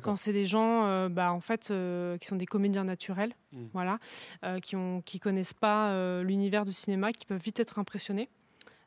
Quand 0.00 0.16
c'est 0.16 0.32
des 0.32 0.46
gens, 0.46 0.86
euh, 0.86 1.10
bah, 1.10 1.32
en 1.32 1.40
fait, 1.40 1.72
qui 2.18 2.26
sont 2.26 2.36
des 2.36 2.46
comédiens 2.46 2.84
naturels, 2.84 3.34
Mm. 3.52 3.66
voilà, 3.74 3.98
qui 4.62 4.76
ont, 4.76 5.02
qui 5.02 5.20
connaissent 5.20 5.52
pas 5.52 6.22
l'univers 6.22 6.64
du 6.64 6.72
cinéma, 6.72 7.12
qui 7.12 7.26
peuvent 7.26 7.42
vite 7.42 7.60
être 7.60 7.78
impressionnés. 7.78 8.30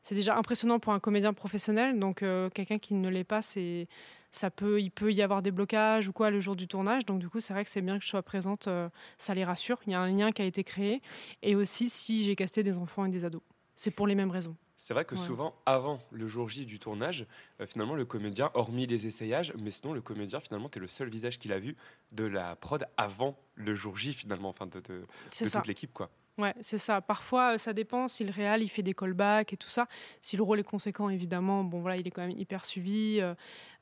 C'est 0.02 0.16
déjà 0.16 0.36
impressionnant 0.36 0.80
pour 0.80 0.94
un 0.94 1.00
comédien 1.00 1.34
professionnel, 1.34 2.00
donc 2.00 2.24
quelqu'un 2.54 2.80
qui 2.80 2.96
ne 2.96 3.10
l'est 3.10 3.24
pas, 3.24 3.44
c'est, 3.44 3.88
ça 4.36 4.52
peut, 4.52 4.82
il 4.82 4.92
peut 4.92 5.14
y 5.14 5.22
avoir 5.22 5.42
des 5.42 5.52
blocages 5.52 6.08
ou 6.08 6.14
quoi 6.14 6.30
le 6.30 6.40
jour 6.40 6.56
du 6.56 6.68
tournage. 6.68 7.06
Donc 7.06 7.20
du 7.20 7.30
coup, 7.30 7.40
c'est 7.40 7.54
vrai 7.54 7.64
que 7.64 7.70
c'est 7.70 7.82
bien 7.82 7.98
que 7.98 8.04
je 8.04 8.10
sois 8.10 8.22
présente, 8.22 8.68
euh, 8.68 8.90
ça 9.18 9.34
les 9.34 9.44
rassure. 9.44 9.80
Il 9.88 9.92
y 9.92 9.96
a 9.96 10.00
un 10.00 10.12
lien 10.12 10.32
qui 10.32 10.42
a 10.42 10.46
été 10.46 10.64
créé, 10.64 11.02
et 11.42 11.56
aussi 11.56 11.90
si 11.90 12.24
j'ai 12.24 12.36
casté 12.36 12.62
des 12.64 12.78
enfants 12.78 13.06
et 13.06 13.10
des 13.10 13.26
ados, 13.26 13.42
c'est 13.76 13.92
pour 13.92 14.08
les 14.08 14.16
mêmes 14.16 14.32
raisons. 14.32 14.56
C'est 14.78 14.94
vrai 14.94 15.06
que 15.06 15.16
Ouais. 15.16 15.22
souvent, 15.22 15.56
avant 15.66 16.00
le 16.12 16.28
jour 16.28 16.50
J 16.50 16.66
du 16.66 16.80
tournage, 16.80 17.26
euh, 17.62 17.66
finalement, 17.66 17.96
le 17.96 18.04
comédien, 18.04 18.52
hormis 18.54 18.86
les 18.88 19.08
essayages, 19.08 19.54
mais 19.58 19.72
sinon, 19.72 19.94
le 19.94 20.02
comédien, 20.02 20.42
finalement, 20.42 20.68
tu 20.68 20.80
es 20.80 20.82
le 20.82 20.88
seul 20.88 21.10
visage 21.10 21.40
qu'il 21.40 21.54
a 21.54 21.60
vu 21.60 21.78
de 22.12 22.26
la 22.26 22.58
prod 22.58 22.86
avant 22.98 23.40
le 23.56 23.74
jour 23.74 23.96
J, 23.98 24.14
finalement, 24.14 24.50
enfin, 24.50 24.68
de, 24.68 24.82
de, 24.82 25.06
toute 25.50 25.68
l'équipe, 25.68 25.94
quoi. 25.94 26.12
Ouais, 26.38 26.54
c'est 26.60 26.78
ça. 26.78 27.00
Parfois, 27.00 27.54
euh, 27.54 27.58
ça 27.58 27.72
dépend 27.72 28.10
si 28.10 28.26
le 28.26 28.32
réal 28.32 28.62
il 28.62 28.68
fait 28.68 28.84
des 28.84 28.94
callbacks 28.94 29.54
et 29.54 29.58
tout 29.58 29.70
ça. 29.70 29.88
Si 30.20 30.36
le 30.36 30.44
rôle 30.44 30.60
est 30.60 30.64
conséquent, 30.64 31.10
évidemment, 31.10 31.64
bon 31.64 31.80
voilà, 31.80 31.96
il 31.96 32.06
est 32.06 32.12
quand 32.12 32.28
même 32.28 32.38
hyper 32.38 32.66
suivi. 32.66 33.20
euh, 33.22 33.34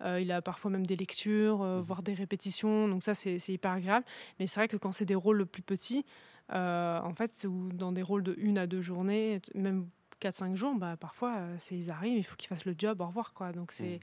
euh, 0.02 0.20
il 0.22 0.32
a 0.32 0.42
parfois 0.42 0.70
même 0.70 0.86
des 0.86 0.96
lectures, 0.96 1.64
euh, 1.64 1.82
voire 1.82 2.04
des 2.04 2.14
répétitions. 2.14 2.88
Donc 2.88 3.02
ça, 3.04 3.16
c'est 3.16 3.38
hyper 3.50 3.72
agréable. 3.72 4.06
Mais 4.40 4.46
c'est 4.46 4.60
vrai 4.60 4.68
que 4.68 4.78
quand 4.78 4.92
c'est 4.92 5.06
des 5.06 5.16
rôles 5.16 5.46
plus 5.48 5.64
petits, 5.64 6.06
euh, 6.54 7.00
en 7.02 7.14
fait, 7.16 7.46
ou 7.50 7.70
dans 7.74 7.92
des 7.92 8.04
rôles 8.04 8.22
de 8.24 8.36
une 8.38 8.58
à 8.60 8.68
deux 8.68 8.82
journées, 8.82 9.42
même 9.56 9.88
4-5 10.20 10.56
jours, 10.56 10.76
bah, 10.76 10.96
parfois, 10.96 11.40
c'est 11.58 11.76
ils 11.76 11.90
arrivent, 11.90 12.20
il 12.20 12.24
faut 12.24 12.36
qu'ils 12.36 12.50
fassent 12.50 12.66
le 12.66 12.76
job, 12.78 13.02
au 13.02 13.08
revoir. 13.08 13.34
Quoi. 13.34 13.52
Donc 13.52 13.72
c'est... 13.72 14.00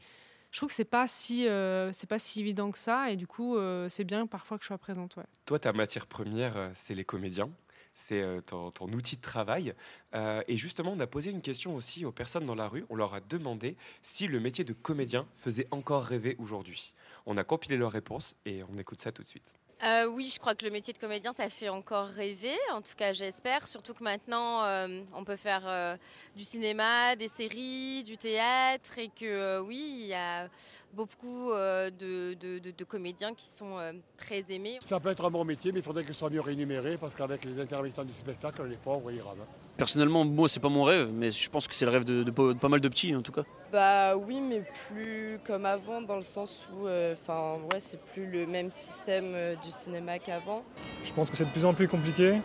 Je 0.50 0.56
trouve 0.56 0.70
que 0.70 0.74
c'est 0.74 0.84
pas 0.84 1.06
si 1.06 1.46
c'est 1.92 2.08
pas 2.08 2.18
si 2.18 2.40
évident 2.40 2.72
que 2.72 2.78
ça 2.78 3.12
et 3.12 3.16
du 3.16 3.28
coup 3.28 3.56
c'est 3.88 4.02
bien 4.02 4.26
parfois 4.26 4.58
que 4.58 4.64
je 4.64 4.66
sois 4.66 4.78
présente 4.78 5.14
ouais. 5.14 5.22
Toi, 5.46 5.60
ta 5.60 5.72
matière 5.72 6.08
première, 6.08 6.72
c'est 6.74 6.96
les 6.96 7.04
comédiens. 7.04 7.48
C'est 7.94 8.20
euh, 8.20 8.40
ton, 8.40 8.92
outil 8.92 9.16
de 9.16 9.20
travail. 9.20 9.74
Euh, 10.14 10.42
et 10.48 10.56
justement, 10.56 10.92
on 10.92 11.00
a 11.00 11.06
posé 11.06 11.30
une 11.30 11.42
question 11.42 11.76
aussi 11.76 12.04
aux 12.04 12.12
personnes 12.12 12.46
dans 12.46 12.54
la 12.54 12.68
rue. 12.68 12.84
On 12.88 12.96
leur 12.96 13.14
a 13.14 13.20
demandé 13.20 13.76
si 14.02 14.26
le 14.26 14.40
métier 14.40 14.64
de 14.64 14.72
comédien 14.72 15.26
faisait 15.34 15.68
encore 15.70 16.04
rêver 16.04 16.36
aujourd'hui. 16.38 16.94
On 17.26 17.36
a 17.36 17.44
compilé 17.44 17.76
leurs 17.76 17.92
réponses 17.92 18.34
et 18.46 18.62
on 18.64 18.78
écoute 18.78 19.00
ça 19.00 19.12
tout 19.12 19.22
de 19.22 19.28
suite. 19.28 19.52
Euh, 19.82 20.06
oui, 20.06 20.30
je 20.32 20.38
crois 20.38 20.54
que 20.54 20.64
le 20.64 20.70
métier 20.70 20.92
de 20.92 20.98
comédien, 20.98 21.32
ça 21.32 21.48
fait 21.48 21.70
encore 21.70 22.06
rêver. 22.08 22.56
En 22.72 22.82
tout 22.82 22.92
cas, 22.96 23.12
j'espère. 23.12 23.66
Surtout 23.66 23.94
que 23.94 24.04
maintenant, 24.04 24.62
euh, 24.64 25.02
on 25.14 25.24
peut 25.24 25.36
faire 25.36 25.62
euh, 25.66 25.96
du 26.36 26.44
cinéma, 26.44 27.16
des 27.16 27.28
séries, 27.28 28.02
du 28.02 28.18
théâtre, 28.18 28.98
et 28.98 29.08
que 29.08 29.60
oui, 29.60 30.00
il 30.02 30.06
y 30.06 30.14
a 30.14 30.48
beaucoup 30.92 31.52
de, 31.52 32.84
comédiens 32.84 33.34
qui 33.34 33.46
sont 33.46 33.76
très 34.16 34.44
aimés. 34.50 34.80
Ça 34.84 35.00
peut 35.00 35.10
être 35.10 35.24
un 35.24 35.30
bon 35.30 35.44
métier, 35.44 35.72
mais 35.72 35.80
il 35.80 35.84
faudrait 35.84 36.02
que 36.02 36.12
ce 36.12 36.18
soit 36.18 36.30
mieux 36.30 36.40
rémunéré 36.40 36.98
parce 36.98 37.14
qu'avec 37.14 37.44
les 37.44 37.60
intermittents 37.60 38.04
du 38.04 38.12
spectacle, 38.12 38.64
les 38.66 38.76
pauvres, 38.76 39.10
ils 39.10 39.22
rament. 39.22 39.46
Personnellement, 39.80 40.26
moi, 40.26 40.46
c'est 40.46 40.60
pas 40.60 40.68
mon 40.68 40.84
rêve, 40.84 41.08
mais 41.10 41.30
je 41.30 41.48
pense 41.48 41.66
que 41.66 41.74
c'est 41.74 41.86
le 41.86 41.90
rêve 41.90 42.04
de, 42.04 42.22
de 42.22 42.30
pas- 42.30 42.52
de 42.52 42.58
pas 42.58 42.68
mal 42.68 42.82
de 42.82 42.88
petits, 42.88 43.16
en 43.16 43.22
tout 43.22 43.32
cas. 43.32 43.44
Bah 43.72 44.14
oui, 44.14 44.38
mais 44.38 44.62
plus 44.88 45.38
comme 45.46 45.64
avant, 45.64 46.02
dans 46.02 46.16
le 46.16 46.22
sens 46.22 46.66
où 46.76 46.86
euh, 46.86 47.14
enfin 47.14 47.54
ouais, 47.72 47.80
c'est 47.80 47.98
plus 48.12 48.26
le 48.30 48.44
même 48.46 48.68
système 48.68 49.32
euh, 49.34 49.54
du 49.64 49.70
cinéma 49.70 50.18
qu'avant. 50.18 50.62
Je 51.02 51.10
pense 51.14 51.30
que 51.30 51.36
c'est 51.38 51.46
de 51.46 51.50
plus 51.50 51.64
en 51.64 51.72
plus 51.72 51.88
compliqué. 51.88 52.42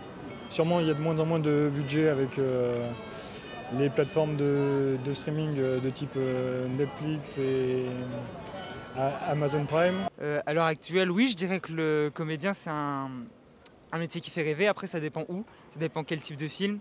Sûrement, 0.50 0.80
il 0.80 0.88
y 0.88 0.89
a 0.89 0.93
de 0.93 1.02
moins 1.02 1.19
en 1.19 1.26
moins 1.26 1.39
de 1.39 1.69
budget 1.76 2.08
avec 2.08 2.39
euh, 2.39 2.89
les 3.78 3.89
plateformes 3.89 4.38
de, 4.38 4.98
de 5.04 5.13
streaming 5.13 5.56
de 5.56 5.89
type 5.89 6.13
euh, 6.15 6.69
Netflix 6.69 7.38
et 7.38 7.84
euh, 8.98 9.10
Amazon 9.28 9.65
Prime. 9.65 10.06
Euh, 10.21 10.39
à 10.45 10.54
l'heure 10.54 10.67
actuelle, 10.67 11.12
oui, 11.12 11.28
je 11.28 11.36
dirais 11.36 11.60
que 11.60 11.74
le 11.74 12.12
comédien, 12.13 12.54
c'est 12.54 12.69
un, 12.69 13.10
un 13.91 13.98
métier 13.98 14.21
qui 14.21 14.32
fait 14.32 14.43
rêver. 14.43 14.67
Après, 14.69 14.88
ça 14.88 15.02
dépend 15.02 15.26
où, 15.28 15.43
ça 15.74 15.80
dépend 15.82 16.06
quel 16.06 16.21
type 16.21 16.38
de 16.38 16.48
film. 16.48 16.80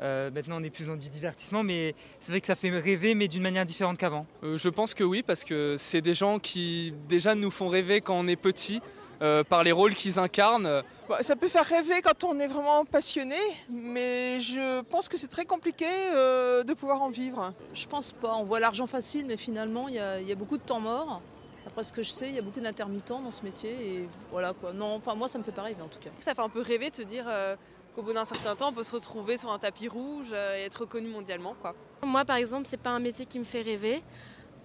Euh, 0.00 0.30
maintenant, 0.30 0.56
on 0.60 0.64
est 0.64 0.70
plus 0.70 0.86
dans 0.88 0.96
du 0.96 1.08
divertissement, 1.08 1.62
mais 1.62 1.94
c'est 2.20 2.32
vrai 2.32 2.40
que 2.40 2.46
ça 2.46 2.56
fait 2.56 2.70
rêver, 2.70 3.14
mais 3.14 3.28
d'une 3.28 3.42
manière 3.42 3.64
différente 3.64 3.96
qu'avant. 3.98 4.26
Euh, 4.42 4.56
je 4.56 4.68
pense 4.68 4.92
que 4.94 5.04
oui, 5.04 5.22
parce 5.22 5.44
que 5.44 5.76
c'est 5.78 6.00
des 6.00 6.14
gens 6.14 6.38
qui 6.38 6.92
déjà 7.08 7.34
nous 7.34 7.50
font 7.50 7.68
rêver 7.68 8.00
quand 8.00 8.14
on 8.18 8.26
est 8.26 8.36
petit, 8.36 8.80
euh, 9.22 9.44
par 9.44 9.62
les 9.62 9.70
rôles 9.70 9.94
qu'ils 9.94 10.18
incarnent. 10.18 10.82
Bah, 11.08 11.18
ça 11.22 11.36
peut 11.36 11.46
faire 11.48 11.64
rêver 11.64 12.02
quand 12.02 12.24
on 12.24 12.38
est 12.40 12.48
vraiment 12.48 12.84
passionné, 12.84 13.36
mais 13.70 14.40
je 14.40 14.82
pense 14.82 15.08
que 15.08 15.16
c'est 15.16 15.28
très 15.28 15.44
compliqué 15.44 15.86
euh, 16.14 16.64
de 16.64 16.74
pouvoir 16.74 17.00
en 17.02 17.10
vivre. 17.10 17.54
Je 17.72 17.86
pense 17.86 18.10
pas. 18.10 18.34
On 18.34 18.44
voit 18.44 18.58
l'argent 18.58 18.86
facile, 18.86 19.24
mais 19.26 19.36
finalement, 19.36 19.86
il 19.88 19.94
y, 19.94 19.98
a- 20.00 20.20
il 20.20 20.28
y 20.28 20.32
a 20.32 20.34
beaucoup 20.34 20.58
de 20.58 20.62
temps 20.64 20.80
mort. 20.80 21.22
Après 21.66 21.82
ce 21.84 21.92
que 21.92 22.02
je 22.02 22.10
sais, 22.10 22.28
il 22.28 22.34
y 22.34 22.38
a 22.38 22.42
beaucoup 22.42 22.60
d'intermittents 22.60 23.20
dans 23.20 23.30
ce 23.30 23.42
métier. 23.42 23.70
Et 23.70 24.08
voilà 24.32 24.52
quoi. 24.52 24.72
Non, 24.72 24.96
enfin, 24.96 25.14
moi, 25.14 25.28
ça 25.28 25.38
me 25.38 25.44
fait 25.44 25.52
pas 25.52 25.62
rêver 25.62 25.80
en 25.82 25.88
tout 25.88 26.00
cas. 26.00 26.10
Ça 26.18 26.34
fait 26.34 26.42
un 26.42 26.48
peu 26.50 26.60
rêver 26.60 26.90
de 26.90 26.96
se 26.96 27.02
dire 27.02 27.24
euh, 27.28 27.56
qu'au 27.94 28.02
bout 28.02 28.12
d'un 28.12 28.24
certain 28.24 28.56
temps, 28.56 28.68
on 28.68 28.72
peut 28.72 28.82
se 28.82 28.94
retrouver 28.94 29.36
sur 29.36 29.50
un 29.50 29.58
tapis 29.58 29.88
rouge 29.88 30.30
euh, 30.32 30.58
et 30.58 30.62
être 30.62 30.82
reconnu 30.82 31.08
mondialement. 31.08 31.54
Moi, 32.02 32.24
par 32.24 32.36
exemple, 32.36 32.66
c'est 32.66 32.76
pas 32.76 32.90
un 32.90 32.98
métier 32.98 33.26
qui 33.26 33.38
me 33.38 33.44
fait 33.44 33.62
rêver 33.62 34.02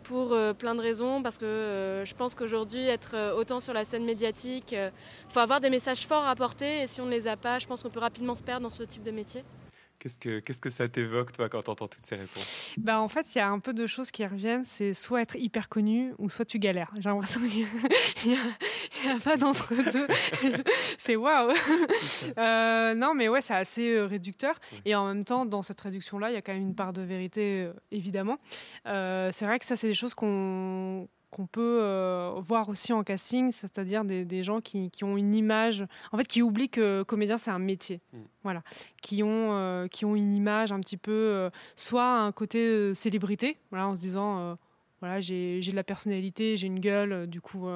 pour 0.04 0.34
euh, 0.34 0.54
plein 0.54 0.76
de 0.76 0.82
raisons, 0.82 1.22
parce 1.22 1.38
que 1.38 1.46
euh, 1.46 2.06
je 2.06 2.16
pense 2.16 2.34
qu'aujourd'hui, 2.36 2.88
être 2.88 3.34
autant 3.36 3.60
sur 3.60 3.74
la 3.74 3.86
scène 3.86 4.06
médiatique, 4.06 4.72
il 4.72 4.92
faut 5.30 5.40
avoir 5.40 5.62
des 5.62 5.70
messages 5.70 6.08
forts 6.08 6.26
à 6.26 6.36
porter, 6.36 6.82
et 6.82 6.88
si 6.88 7.02
on 7.02 7.06
ne 7.06 7.12
les 7.12 7.28
a 7.28 7.38
pas, 7.38 7.60
je 7.60 7.68
pense 7.68 7.84
qu'on 7.84 7.90
peut 7.90 8.00
rapidement 8.00 8.36
se 8.36 8.44
perdre 8.44 8.64
dans 8.64 8.70
ce 8.70 8.84
type 8.84 9.04
de 9.04 9.12
métier. 9.12 9.44
Qu'est-ce 10.00 10.18
que, 10.18 10.40
qu'est-ce 10.40 10.62
que 10.62 10.70
ça 10.70 10.88
t'évoque, 10.88 11.34
toi, 11.34 11.50
quand 11.50 11.62
tu 11.62 11.70
entends 11.70 11.90
toutes 11.90 12.06
ces 12.06 12.16
réponses? 12.16 12.74
Bah, 12.78 13.02
en 13.02 13.10
fait, 13.10 13.36
il 13.36 13.40
y 13.40 13.42
a 13.42 13.50
un 13.50 13.60
peu 13.60 13.74
de 13.74 13.86
choses 13.86 14.12
qui 14.12 14.26
reviennent. 14.26 14.64
C'est 14.64 14.94
soit 14.94 15.22
être 15.22 15.36
hyper 15.36 15.68
connu 15.68 16.14
ou 16.18 16.30
soit 16.30 16.46
tu 16.46 16.58
galères. 16.58 16.92
J'ai 17.00 17.10
l'impression 17.10 17.42
qu'il 17.42 17.68
n'y 18.32 18.38
a, 18.38 19.16
a 19.16 19.20
pas 19.20 19.36
d'entre 19.36 19.74
deux. 19.76 20.08
c'est 20.98 21.18
waouh. 21.18 21.52
Euh, 22.38 22.96
non, 22.96 23.14
mais 23.14 23.28
ouais, 23.28 23.42
c'est 23.42 23.56
assez 23.56 23.90
euh, 23.90 24.06
réducteur. 24.06 24.56
Et 24.86 24.96
en 24.96 25.06
même 25.06 25.26
temps, 25.26 25.46
dans 25.46 25.62
cette 25.62 25.82
réduction-là, 25.82 26.32
il 26.32 26.34
y 26.34 26.38
a 26.38 26.42
quand 26.42 26.54
même 26.54 26.62
une 26.62 26.76
part 26.76 26.94
de 26.94 27.02
vérité, 27.02 27.64
euh, 27.64 27.74
évidemment. 27.92 28.38
Euh, 28.86 29.30
c'est 29.34 29.46
vrai 29.46 29.60
que 29.60 29.66
ça, 29.66 29.76
c'est 29.76 29.88
des 29.88 29.94
choses 29.94 30.14
qu'on 30.14 31.10
qu'on 31.30 31.46
peut 31.46 31.80
euh, 31.82 32.34
voir 32.40 32.70
aussi 32.70 32.94
en 32.94 33.04
casting, 33.04 33.52
c'est-à-dire 33.52 34.04
des, 34.04 34.26
des 34.26 34.44
gens 34.44 34.62
qui, 34.62 34.90
qui 34.90 35.04
ont 35.04 35.18
une 35.18 35.36
image, 35.36 35.86
en 36.12 36.18
fait, 36.18 36.28
qui 36.28 36.42
oublient 36.42 36.70
que 36.70 37.04
comédien, 37.04 37.38
c'est 37.38 37.52
un 37.52 37.60
métier. 37.60 38.02
Voilà. 38.44 38.64
Qui 39.02 39.24
ont, 39.24 39.54
euh, 39.54 39.88
qui 39.88 40.06
ont 40.06 40.16
une 40.16 40.34
image 40.34 40.72
un 40.72 40.80
petit 40.80 40.98
peu, 40.98 41.12
euh, 41.12 41.50
soit 41.76 42.20
un 42.20 42.32
côté 42.32 42.94
célébrité, 42.94 43.58
voilà, 43.70 43.88
en 43.88 43.96
se 43.96 44.02
disant, 44.02 44.56
voilà, 45.00 45.20
j'ai 45.20 45.62
j'ai 45.62 45.72
de 45.72 45.76
la 45.76 45.84
personnalité, 45.84 46.58
j'ai 46.58 46.68
une 46.68 46.80
gueule, 46.80 47.28
du 47.28 47.42
coup, 47.42 47.68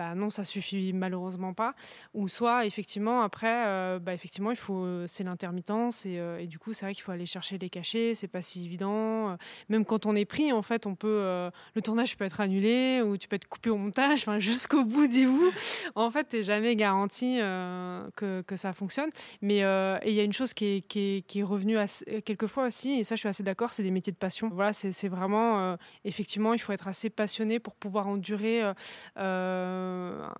bah 0.00 0.14
non, 0.14 0.30
ça 0.30 0.44
suffit 0.44 0.94
malheureusement 0.94 1.52
pas. 1.52 1.74
Ou 2.14 2.26
soit, 2.26 2.64
effectivement, 2.64 3.20
après, 3.20 3.66
euh, 3.66 3.98
bah, 3.98 4.14
effectivement, 4.14 4.50
il 4.50 4.56
faut, 4.56 4.82
euh, 4.86 5.04
c'est 5.06 5.24
l'intermittence 5.24 6.06
et, 6.06 6.18
euh, 6.18 6.38
et 6.38 6.46
du 6.46 6.58
coup, 6.58 6.72
c'est 6.72 6.86
vrai 6.86 6.94
qu'il 6.94 7.02
faut 7.02 7.12
aller 7.12 7.26
chercher 7.26 7.58
les 7.58 7.68
cachets, 7.68 8.14
c'est 8.14 8.26
pas 8.26 8.40
si 8.40 8.64
évident. 8.64 9.36
Même 9.68 9.84
quand 9.84 10.06
on 10.06 10.16
est 10.16 10.24
pris, 10.24 10.52
en 10.52 10.62
fait, 10.62 10.86
on 10.86 10.94
peut, 10.94 11.50
le 11.74 11.82
tournage 11.82 12.16
peut 12.16 12.24
être 12.24 12.40
annulé 12.40 13.02
ou 13.02 13.18
tu 13.18 13.28
peux 13.28 13.36
être 13.36 13.46
coupé 13.46 13.68
au 13.68 13.76
montage, 13.76 14.20
enfin, 14.20 14.38
jusqu'au 14.50 14.86
bout 14.86 15.06
du 15.06 15.26
bout. 15.26 15.52
En 15.94 16.10
fait, 16.10 16.24
t'es 16.24 16.42
jamais 16.42 16.76
garanti 16.76 17.36
que, 18.16 18.42
ça 18.56 18.72
fonctionne. 18.72 19.10
Mais 19.42 19.58
il 19.58 20.14
y 20.14 20.20
a 20.20 20.24
une 20.24 20.32
chose 20.32 20.54
qui 20.54 20.82
est, 20.94 21.42
revenue 21.42 21.76
quelquefois 22.24 22.68
aussi, 22.68 22.92
et 22.92 23.04
ça, 23.04 23.16
je 23.16 23.20
suis 23.20 23.28
assez 23.28 23.42
d'accord, 23.42 23.74
c'est 23.74 23.82
des 23.82 23.90
métiers 23.90 24.14
de 24.14 24.18
passion. 24.18 24.48
Voilà, 24.50 24.72
c'est 24.72 25.08
vraiment, 25.08 25.76
effectivement, 26.06 26.54
il 26.54 26.58
faut 26.58 26.72
être 26.72 26.88
assez 26.88 27.10
passionné 27.10 27.58
pour 27.58 27.74
pouvoir 27.74 28.08
endurer, 28.08 28.62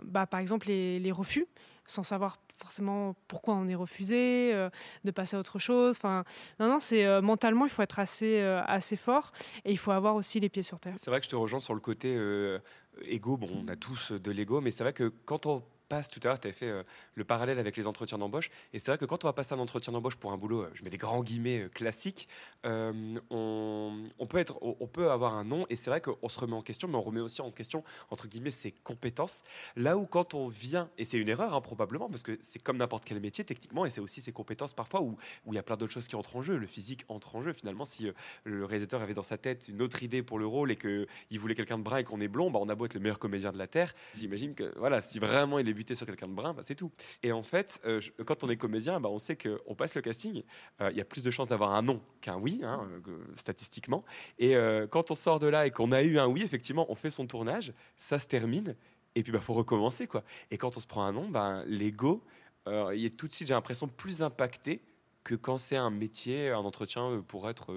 bah, 0.02 0.26
par 0.26 0.40
exemple, 0.40 0.68
les, 0.68 1.12
refus, 1.12 1.46
sans 1.86 2.02
savoir 2.02 2.38
forcément 2.58 3.14
pourquoi 3.26 3.54
on 3.54 3.68
est 3.68 3.74
refusé, 3.74 4.52
euh, 4.52 4.68
de 5.04 5.10
passer 5.10 5.36
à 5.36 5.40
autre 5.40 5.58
chose. 5.58 5.96
Enfin, 5.96 6.24
non, 6.58 6.68
non, 6.68 6.80
c'est 6.80 7.06
euh, 7.06 7.22
mentalement, 7.22 7.64
il 7.64 7.70
faut 7.70 7.82
être 7.82 7.98
assez, 7.98 8.40
euh, 8.40 8.62
assez 8.66 8.96
fort 8.96 9.32
et 9.64 9.70
il 9.70 9.78
faut 9.78 9.90
avoir 9.90 10.14
aussi 10.14 10.40
les 10.40 10.48
pieds 10.48 10.62
sur 10.62 10.78
terre. 10.78 10.94
C'est 10.98 11.10
vrai 11.10 11.20
que 11.20 11.24
je 11.24 11.30
te 11.30 11.36
rejoins 11.36 11.60
sur 11.60 11.74
le 11.74 11.80
côté 11.80 12.14
euh, 12.16 12.58
égo. 13.04 13.36
Bon, 13.36 13.48
on 13.64 13.68
a 13.68 13.76
tous 13.76 14.12
de 14.12 14.30
l'ego, 14.30 14.60
mais 14.60 14.70
c'est 14.70 14.84
vrai 14.84 14.92
que 14.92 15.12
quand 15.24 15.46
on 15.46 15.62
passe, 15.90 16.08
tout 16.08 16.20
à 16.22 16.28
l'heure, 16.28 16.40
tu 16.40 16.48
as 16.48 16.52
fait 16.52 16.68
euh, 16.68 16.82
le 17.16 17.24
parallèle 17.24 17.58
avec 17.58 17.76
les 17.76 17.86
entretiens 17.86 18.16
d'embauche, 18.16 18.50
et 18.72 18.78
c'est 18.78 18.92
vrai 18.92 18.98
que 18.98 19.04
quand 19.04 19.24
on 19.24 19.28
va 19.28 19.32
passer 19.32 19.54
un 19.54 19.58
entretien 19.58 19.92
d'embauche 19.92 20.16
pour 20.16 20.32
un 20.32 20.38
boulot, 20.38 20.62
euh, 20.62 20.70
je 20.74 20.84
mets 20.84 20.90
des 20.90 20.96
grands 20.96 21.22
guillemets 21.22 21.64
euh, 21.64 21.68
classiques, 21.68 22.28
on, 22.64 24.26
peut 24.30 25.10
avoir 25.10 25.34
un 25.34 25.44
nom, 25.44 25.66
et 25.68 25.76
c'est 25.76 25.90
vrai 25.90 26.00
qu'on 26.00 26.28
se 26.28 26.38
remet 26.38 26.54
en 26.54 26.62
question, 26.62 26.86
mais 26.88 26.94
on 26.94 27.02
remet 27.02 27.20
aussi 27.20 27.42
en 27.42 27.50
question, 27.50 27.82
entre 28.10 28.28
guillemets, 28.28 28.52
ses 28.52 28.70
compétences. 28.70 29.42
Là 29.76 29.98
où 29.98 30.06
quand 30.06 30.34
on 30.34 30.46
vient, 30.46 30.88
et 30.96 31.04
c'est 31.04 31.18
une 31.18 31.28
erreur 31.28 31.54
hein, 31.54 31.60
probablement, 31.60 32.08
parce 32.08 32.22
que 32.22 32.38
c'est 32.40 32.62
comme 32.62 32.76
n'importe 32.76 33.04
quel 33.04 33.20
métier 33.20 33.44
techniquement, 33.44 33.84
et 33.84 33.90
c'est 33.90 34.00
aussi 34.00 34.20
ses 34.20 34.32
compétences 34.32 34.72
parfois, 34.72 35.02
où 35.02 35.18
il 35.48 35.54
y 35.54 35.58
a 35.58 35.62
plein 35.62 35.76
d'autres 35.76 35.92
choses 35.92 36.06
qui 36.06 36.16
entrent 36.16 36.36
en 36.36 36.42
jeu. 36.42 36.56
Le 36.56 36.66
physique 36.66 37.04
entre 37.08 37.34
en 37.34 37.42
jeu 37.42 37.52
finalement. 37.52 37.84
Si 37.84 38.08
le 38.44 38.64
réalisateur 38.64 39.02
avait 39.02 39.14
dans 39.14 39.22
sa 39.22 39.38
tête 39.38 39.66
une 39.68 39.82
autre 39.82 40.02
idée 40.02 40.22
pour 40.22 40.38
le 40.38 40.46
rôle 40.46 40.70
et 40.70 40.76
qu'il 40.76 41.38
voulait 41.38 41.54
quelqu'un 41.54 41.78
de 41.78 41.82
brun 41.82 41.98
et 41.98 42.04
qu'on 42.04 42.20
est 42.20 42.28
blond, 42.28 42.50
bah, 42.50 42.60
on 42.62 42.68
a 42.68 42.74
beau 42.74 42.86
être 42.86 42.94
le 42.94 43.00
meilleur 43.00 43.18
comédien 43.18 43.50
de 43.52 43.58
la 43.58 43.66
Terre, 43.66 43.94
j'imagine 44.14 44.54
que 44.54 44.72
voilà, 44.78 45.00
si 45.00 45.18
vraiment 45.18 45.58
il 45.58 45.68
est 45.68 45.72
buté 45.80 45.94
sur 45.94 46.04
quelqu'un 46.06 46.28
de 46.28 46.34
brun, 46.34 46.52
bah, 46.52 46.62
c'est 46.62 46.74
tout. 46.74 46.92
Et 47.22 47.32
en 47.32 47.42
fait, 47.42 47.80
euh, 47.86 48.02
quand 48.26 48.44
on 48.44 48.50
est 48.50 48.58
comédien, 48.58 49.00
bah, 49.00 49.08
on 49.08 49.18
sait 49.18 49.34
qu'on 49.36 49.74
passe 49.74 49.94
le 49.94 50.02
casting, 50.02 50.42
euh, 50.82 50.90
il 50.90 50.96
y 50.98 51.00
a 51.00 51.06
plus 51.06 51.22
de 51.22 51.30
chances 51.30 51.48
d'avoir 51.48 51.72
un 51.74 51.80
non 51.80 52.02
qu'un 52.20 52.36
oui, 52.36 52.60
hein, 52.62 52.86
euh, 52.92 53.00
que- 53.00 53.38
statistiquement. 53.38 54.04
Et 54.38 54.54
quand 54.90 55.10
on 55.10 55.14
sort 55.14 55.38
de 55.38 55.46
là 55.46 55.66
et 55.66 55.70
qu'on 55.70 55.90
a 55.92 56.02
eu 56.02 56.18
un 56.18 56.26
oui, 56.26 56.42
effectivement, 56.42 56.84
on 56.90 56.94
fait 56.94 57.10
son 57.10 57.26
tournage, 57.26 57.72
ça 57.96 58.18
se 58.18 58.26
termine. 58.26 58.76
Et 59.14 59.22
puis, 59.22 59.32
il 59.32 59.40
faut 59.40 59.54
recommencer. 59.54 60.06
quoi. 60.06 60.22
Et 60.50 60.58
quand 60.58 60.76
on 60.76 60.80
se 60.80 60.86
prend 60.86 61.04
un 61.04 61.12
non, 61.12 61.28
ben, 61.28 61.64
l'ego, 61.66 62.22
il 62.66 63.04
est 63.06 63.16
tout 63.16 63.26
de 63.26 63.32
suite, 63.34 63.48
j'ai 63.48 63.54
l'impression, 63.54 63.88
plus 63.88 64.22
impacté 64.22 64.82
que 65.24 65.34
quand 65.34 65.58
c'est 65.58 65.76
un 65.76 65.90
métier, 65.90 66.50
un 66.50 66.64
entretien 66.70 67.24
pour 67.26 67.48
être 67.48 67.74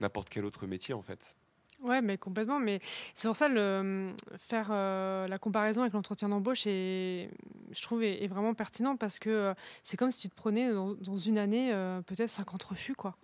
n'importe 0.00 0.28
quel 0.30 0.44
autre 0.44 0.66
métier, 0.66 0.94
en 0.94 1.02
fait. 1.02 1.36
Ouais, 1.82 2.00
mais 2.00 2.16
complètement. 2.16 2.60
Mais 2.60 2.80
c'est 3.12 3.26
pour 3.26 3.36
ça 3.36 3.48
le 3.48 4.14
faire 4.36 4.68
euh, 4.70 5.26
la 5.26 5.38
comparaison 5.38 5.82
avec 5.82 5.92
l'entretien 5.94 6.28
d'embauche 6.28 6.64
est, 6.66 7.28
je 7.72 7.82
trouve, 7.82 8.04
est, 8.04 8.22
est 8.22 8.28
vraiment 8.28 8.54
pertinent 8.54 8.96
parce 8.96 9.18
que 9.18 9.30
euh, 9.30 9.54
c'est 9.82 9.96
comme 9.96 10.10
si 10.12 10.20
tu 10.20 10.28
te 10.28 10.34
prenais 10.34 10.72
dans, 10.72 10.94
dans 10.94 11.16
une 11.16 11.38
année 11.38 11.72
euh, 11.72 12.00
peut-être 12.02 12.28
50 12.28 12.62
refus 12.62 12.94
quoi 12.94 13.16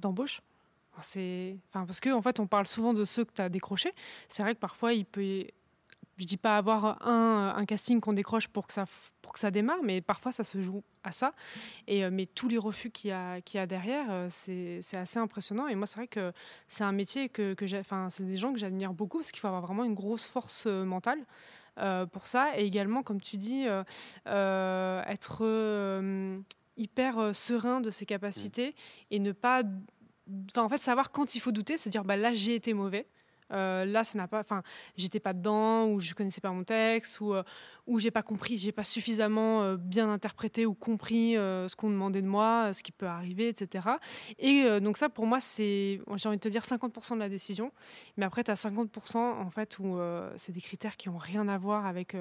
d'embauche. 0.00 0.42
Enfin, 0.92 1.02
C'est, 1.02 1.56
enfin 1.68 1.86
parce 1.86 2.00
que 2.00 2.10
en 2.10 2.22
fait 2.22 2.40
on 2.40 2.46
parle 2.48 2.66
souvent 2.66 2.92
de 2.92 3.04
ceux 3.04 3.24
que 3.24 3.32
tu 3.32 3.40
as 3.40 3.48
décrochés. 3.48 3.92
C'est 4.28 4.42
vrai 4.42 4.54
que 4.56 4.60
parfois 4.60 4.94
il 4.94 5.04
peut, 5.04 5.46
je 6.18 6.26
dis 6.26 6.36
pas 6.36 6.56
avoir 6.58 7.06
un, 7.06 7.54
un 7.56 7.64
casting 7.66 8.00
qu'on 8.00 8.12
décroche 8.12 8.48
pour 8.48 8.66
que 8.66 8.72
ça 8.72 8.86
pour 9.22 9.32
que 9.32 9.38
ça 9.38 9.50
démarre, 9.50 9.82
mais 9.82 10.00
parfois 10.00 10.32
ça 10.32 10.44
se 10.44 10.60
joue 10.60 10.82
à 11.04 11.12
ça. 11.12 11.32
Et 11.86 12.04
euh, 12.04 12.10
mais 12.12 12.26
tous 12.26 12.48
les 12.48 12.58
refus 12.58 12.90
qu'il 12.90 13.10
y 13.10 13.12
a 13.12 13.40
qu'il 13.40 13.58
y 13.58 13.60
a 13.60 13.66
derrière, 13.66 14.06
euh, 14.10 14.26
c'est 14.28 14.80
c'est 14.82 14.96
assez 14.98 15.18
impressionnant. 15.18 15.68
Et 15.68 15.74
moi 15.74 15.86
c'est 15.86 15.96
vrai 15.96 16.08
que 16.08 16.32
c'est 16.68 16.84
un 16.84 16.92
métier 16.92 17.28
que, 17.28 17.54
que 17.54 17.66
j'ai, 17.66 17.78
enfin 17.78 18.08
c'est 18.10 18.24
des 18.24 18.36
gens 18.36 18.52
que 18.52 18.58
j'admire 18.58 18.92
beaucoup 18.94 19.18
parce 19.18 19.32
qu'il 19.32 19.40
faut 19.40 19.48
avoir 19.48 19.62
vraiment 19.62 19.84
une 19.84 19.94
grosse 19.94 20.26
force 20.26 20.64
euh, 20.66 20.84
mentale. 20.84 21.24
euh, 21.78 22.04
pour 22.06 22.26
ça 22.26 22.58
et 22.58 22.64
également 22.66 23.02
comme 23.02 23.20
tu 23.20 23.38
dis 23.38 23.66
euh, 23.66 23.82
euh, 24.26 25.02
être 25.06 25.42
hyper 26.76 27.34
serein 27.34 27.80
de 27.80 27.90
ses 27.90 28.06
capacités 28.06 28.74
et 29.10 29.18
ne 29.18 29.32
pas 29.32 29.62
en 30.56 30.68
fait 30.68 30.78
savoir 30.80 31.10
quand 31.10 31.34
il 31.34 31.40
faut 31.40 31.52
douter 31.52 31.76
se 31.78 31.88
dire 31.88 32.04
bah 32.04 32.16
là 32.16 32.32
j'ai 32.32 32.54
été 32.54 32.74
mauvais 32.74 33.06
Euh, 33.52 33.84
là 33.84 34.04
ça 34.04 34.18
n'a 34.18 34.28
pas 34.28 34.40
enfin 34.40 34.62
j'étais 34.96 35.20
pas 35.20 35.32
dedans 35.32 35.86
ou 35.86 36.00
je 36.00 36.14
connaissais 36.14 36.40
pas 36.40 36.50
mon 36.50 36.64
texte 36.64 37.20
ou 37.20 37.34
euh, 37.34 37.42
j'ai 37.96 38.10
pas 38.10 38.22
compris 38.22 38.56
j'ai 38.56 38.72
pas 38.72 38.84
suffisamment 38.84 39.62
euh, 39.62 39.76
bien 39.76 40.10
interprété 40.10 40.64
ou 40.64 40.74
compris 40.74 41.36
euh, 41.36 41.68
ce 41.68 41.76
qu'on 41.76 41.90
demandait 41.90 42.22
de 42.22 42.26
moi 42.26 42.72
ce 42.72 42.82
qui 42.82 42.92
peut 42.92 43.06
arriver 43.06 43.48
etc 43.48 43.86
et 44.38 44.80
donc 44.80 44.96
ça 44.96 45.08
pour 45.08 45.26
moi 45.26 45.40
c'est 45.40 46.00
j'ai 46.14 46.28
envie 46.28 46.38
de 46.38 46.42
te 46.42 46.48
dire 46.48 46.62
50% 46.62 47.14
de 47.14 47.18
la 47.18 47.28
décision. 47.28 47.72
Mais 48.16 48.24
après 48.24 48.44
tu 48.44 48.50
as 48.50 48.54
50% 48.54 49.16
en 49.16 49.50
fait 49.50 49.78
où 49.78 49.98
c'est 50.36 50.52
des 50.52 50.60
critères 50.60 50.96
qui 50.96 51.08
ont 51.08 51.18
rien 51.18 51.48
à 51.48 51.58
voir 51.58 51.86
avec 51.86 52.16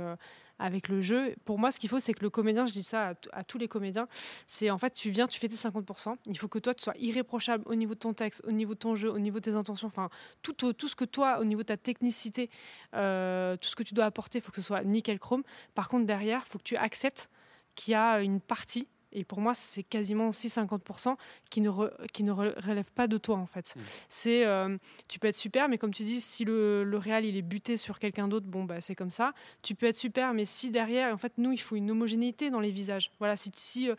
avec 0.61 0.87
le 0.87 1.01
jeu. 1.01 1.35
Pour 1.45 1.59
moi, 1.59 1.71
ce 1.71 1.79
qu'il 1.79 1.89
faut, 1.89 1.99
c'est 1.99 2.13
que 2.13 2.21
le 2.21 2.29
comédien, 2.29 2.65
je 2.65 2.73
dis 2.73 2.83
ça 2.83 3.13
à, 3.31 3.43
tous 3.43 3.57
les 3.57 3.67
comédiens, 3.67 4.07
c'est 4.47 4.69
en 4.69 4.77
fait, 4.77 4.91
tu 4.93 5.09
viens, 5.09 5.27
tu 5.27 5.39
fais 5.39 5.47
tes 5.47 5.55
50%. 5.55 6.15
Il 6.27 6.37
faut 6.37 6.47
que 6.47 6.59
toi, 6.59 6.73
tu 6.73 6.83
sois 6.83 6.93
irréprochable 6.97 7.63
au 7.65 7.75
niveau 7.75 7.93
de 7.93 7.99
ton 7.99 8.13
texte, 8.13 8.41
au 8.45 8.51
niveau 8.51 8.73
de 8.73 8.79
ton 8.79 8.95
jeu, 8.95 9.09
au 9.11 9.19
niveau 9.19 9.39
de 9.39 9.43
tes 9.43 9.55
intentions, 9.55 9.87
enfin, 9.87 10.09
tout, 10.41 10.53
tout 10.53 10.87
ce 10.87 10.95
que 10.95 11.05
toi, 11.05 11.39
au 11.39 11.45
niveau 11.45 11.61
de 11.61 11.67
ta 11.67 11.77
technicité, 11.77 12.49
euh, 12.95 13.57
tout 13.57 13.69
ce 13.69 13.75
que 13.75 13.83
tu 13.83 13.93
dois 13.93 14.05
apporter, 14.05 14.39
il 14.39 14.41
faut 14.41 14.51
que 14.51 14.61
ce 14.61 14.67
soit 14.67 14.83
nickel 14.83 15.19
chrome. 15.19 15.43
Par 15.73 15.89
contre, 15.89 16.05
derrière, 16.05 16.43
il 16.45 16.49
faut 16.49 16.57
que 16.59 16.63
tu 16.63 16.77
acceptes 16.77 17.29
qu'il 17.75 17.93
y 17.93 17.95
a 17.95 18.21
une 18.21 18.39
partie, 18.39 18.87
et 19.13 19.23
pour 19.23 19.41
moi, 19.41 19.53
c'est 19.53 19.83
quasiment 19.83 20.29
aussi 20.29 20.47
50%, 20.49 21.17
qui 21.49 21.61
ne, 21.61 21.69
re- 21.69 21.91
qui 22.13 22.23
ne 22.23 22.31
re- 22.31 22.53
relève 22.65 22.91
pas 22.91 23.07
de 23.07 23.17
toi, 23.17 23.37
en 23.37 23.45
fait. 23.45 23.75
C'est, 24.09 24.45
euh, 24.45 24.77
tu 25.07 25.19
peux 25.19 25.27
être 25.27 25.35
super, 25.35 25.67
mais 25.69 25.77
comme 25.77 25.93
tu 25.93 26.03
dis, 26.03 26.21
si 26.21 26.45
le, 26.45 26.83
le 26.83 26.97
réal, 26.97 27.25
il 27.25 27.35
est 27.37 27.41
buté 27.41 27.77
sur 27.77 27.99
quelqu'un 27.99 28.27
d'autre, 28.27 28.47
bon, 28.47 28.63
bah, 28.63 28.81
c'est 28.81 28.95
comme 28.95 29.09
ça. 29.11 29.33
Tu 29.61 29.75
peux 29.75 29.85
être 29.87 29.97
super, 29.97 30.33
mais 30.33 30.45
si 30.45 30.71
derrière, 30.71 31.13
en 31.13 31.17
fait, 31.17 31.33
nous, 31.37 31.51
il 31.51 31.57
faut 31.59 31.75
une 31.75 31.91
homogénéité 31.91 32.49
dans 32.49 32.59
les 32.59 32.71
visages. 32.71 33.11
Voilà, 33.19 33.35
si, 33.37 33.51
si 33.55 33.89
euh, 33.89 33.95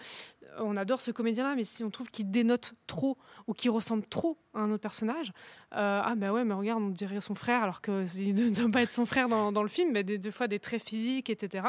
on 0.59 0.76
adore 0.76 1.00
ce 1.00 1.11
comédien-là, 1.11 1.55
mais 1.55 1.64
si 1.64 1.85
on 1.85 1.90
trouve 1.90 2.11
qu'il 2.11 2.31
dénote 2.31 2.74
trop 2.87 3.16
ou 3.46 3.55
qu'il 3.55 3.70
ressemble 3.70 4.05
trop 4.07 4.38
à 4.55 4.61
un 4.61 4.70
autre 4.70 4.83
personnage, 4.83 5.33
euh, 5.74 6.00
ah 6.05 6.14
bah 6.16 6.33
ouais, 6.33 6.44
mais 6.44 6.55
regarde, 6.55 6.83
on 6.83 6.90
dirait 6.90 7.20
son 7.20 7.35
frère, 7.35 7.62
alors 7.62 7.81
que 7.81 7.90
ne 8.22 8.50
doit 8.50 8.70
pas 8.70 8.83
être 8.83 8.92
son 8.92 9.07
frère 9.07 9.28
dans, 9.28 9.62
le 9.62 9.68
film, 9.68 9.92
mais 9.92 10.05
des, 10.05 10.18
des 10.18 10.31
fois 10.31 10.48
des 10.48 10.59
traits 10.59 10.83
physiques, 10.83 11.31
etc. 11.31 11.68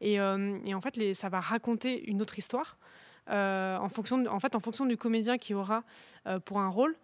Et, 0.00 0.20
euh, 0.20 0.58
et 0.64 0.74
en 0.74 0.80
fait, 0.80 1.14
ça 1.14 1.28
va 1.28 1.40
raconter 1.40 2.08
une 2.08 2.22
autre 2.22 2.38
histoire. 2.38 2.78
euh, 3.30 3.76
en, 3.78 3.88
fonction 3.88 4.24
en 4.26 4.40
fait, 4.40 4.54
en 4.54 4.60
fonction 4.60 4.86
du 4.86 4.96
comédien 4.96 5.38
qui 5.38 5.54
aura 5.54 5.84
pour 6.44 6.60
un 6.60 6.68
rôle, 6.68 6.96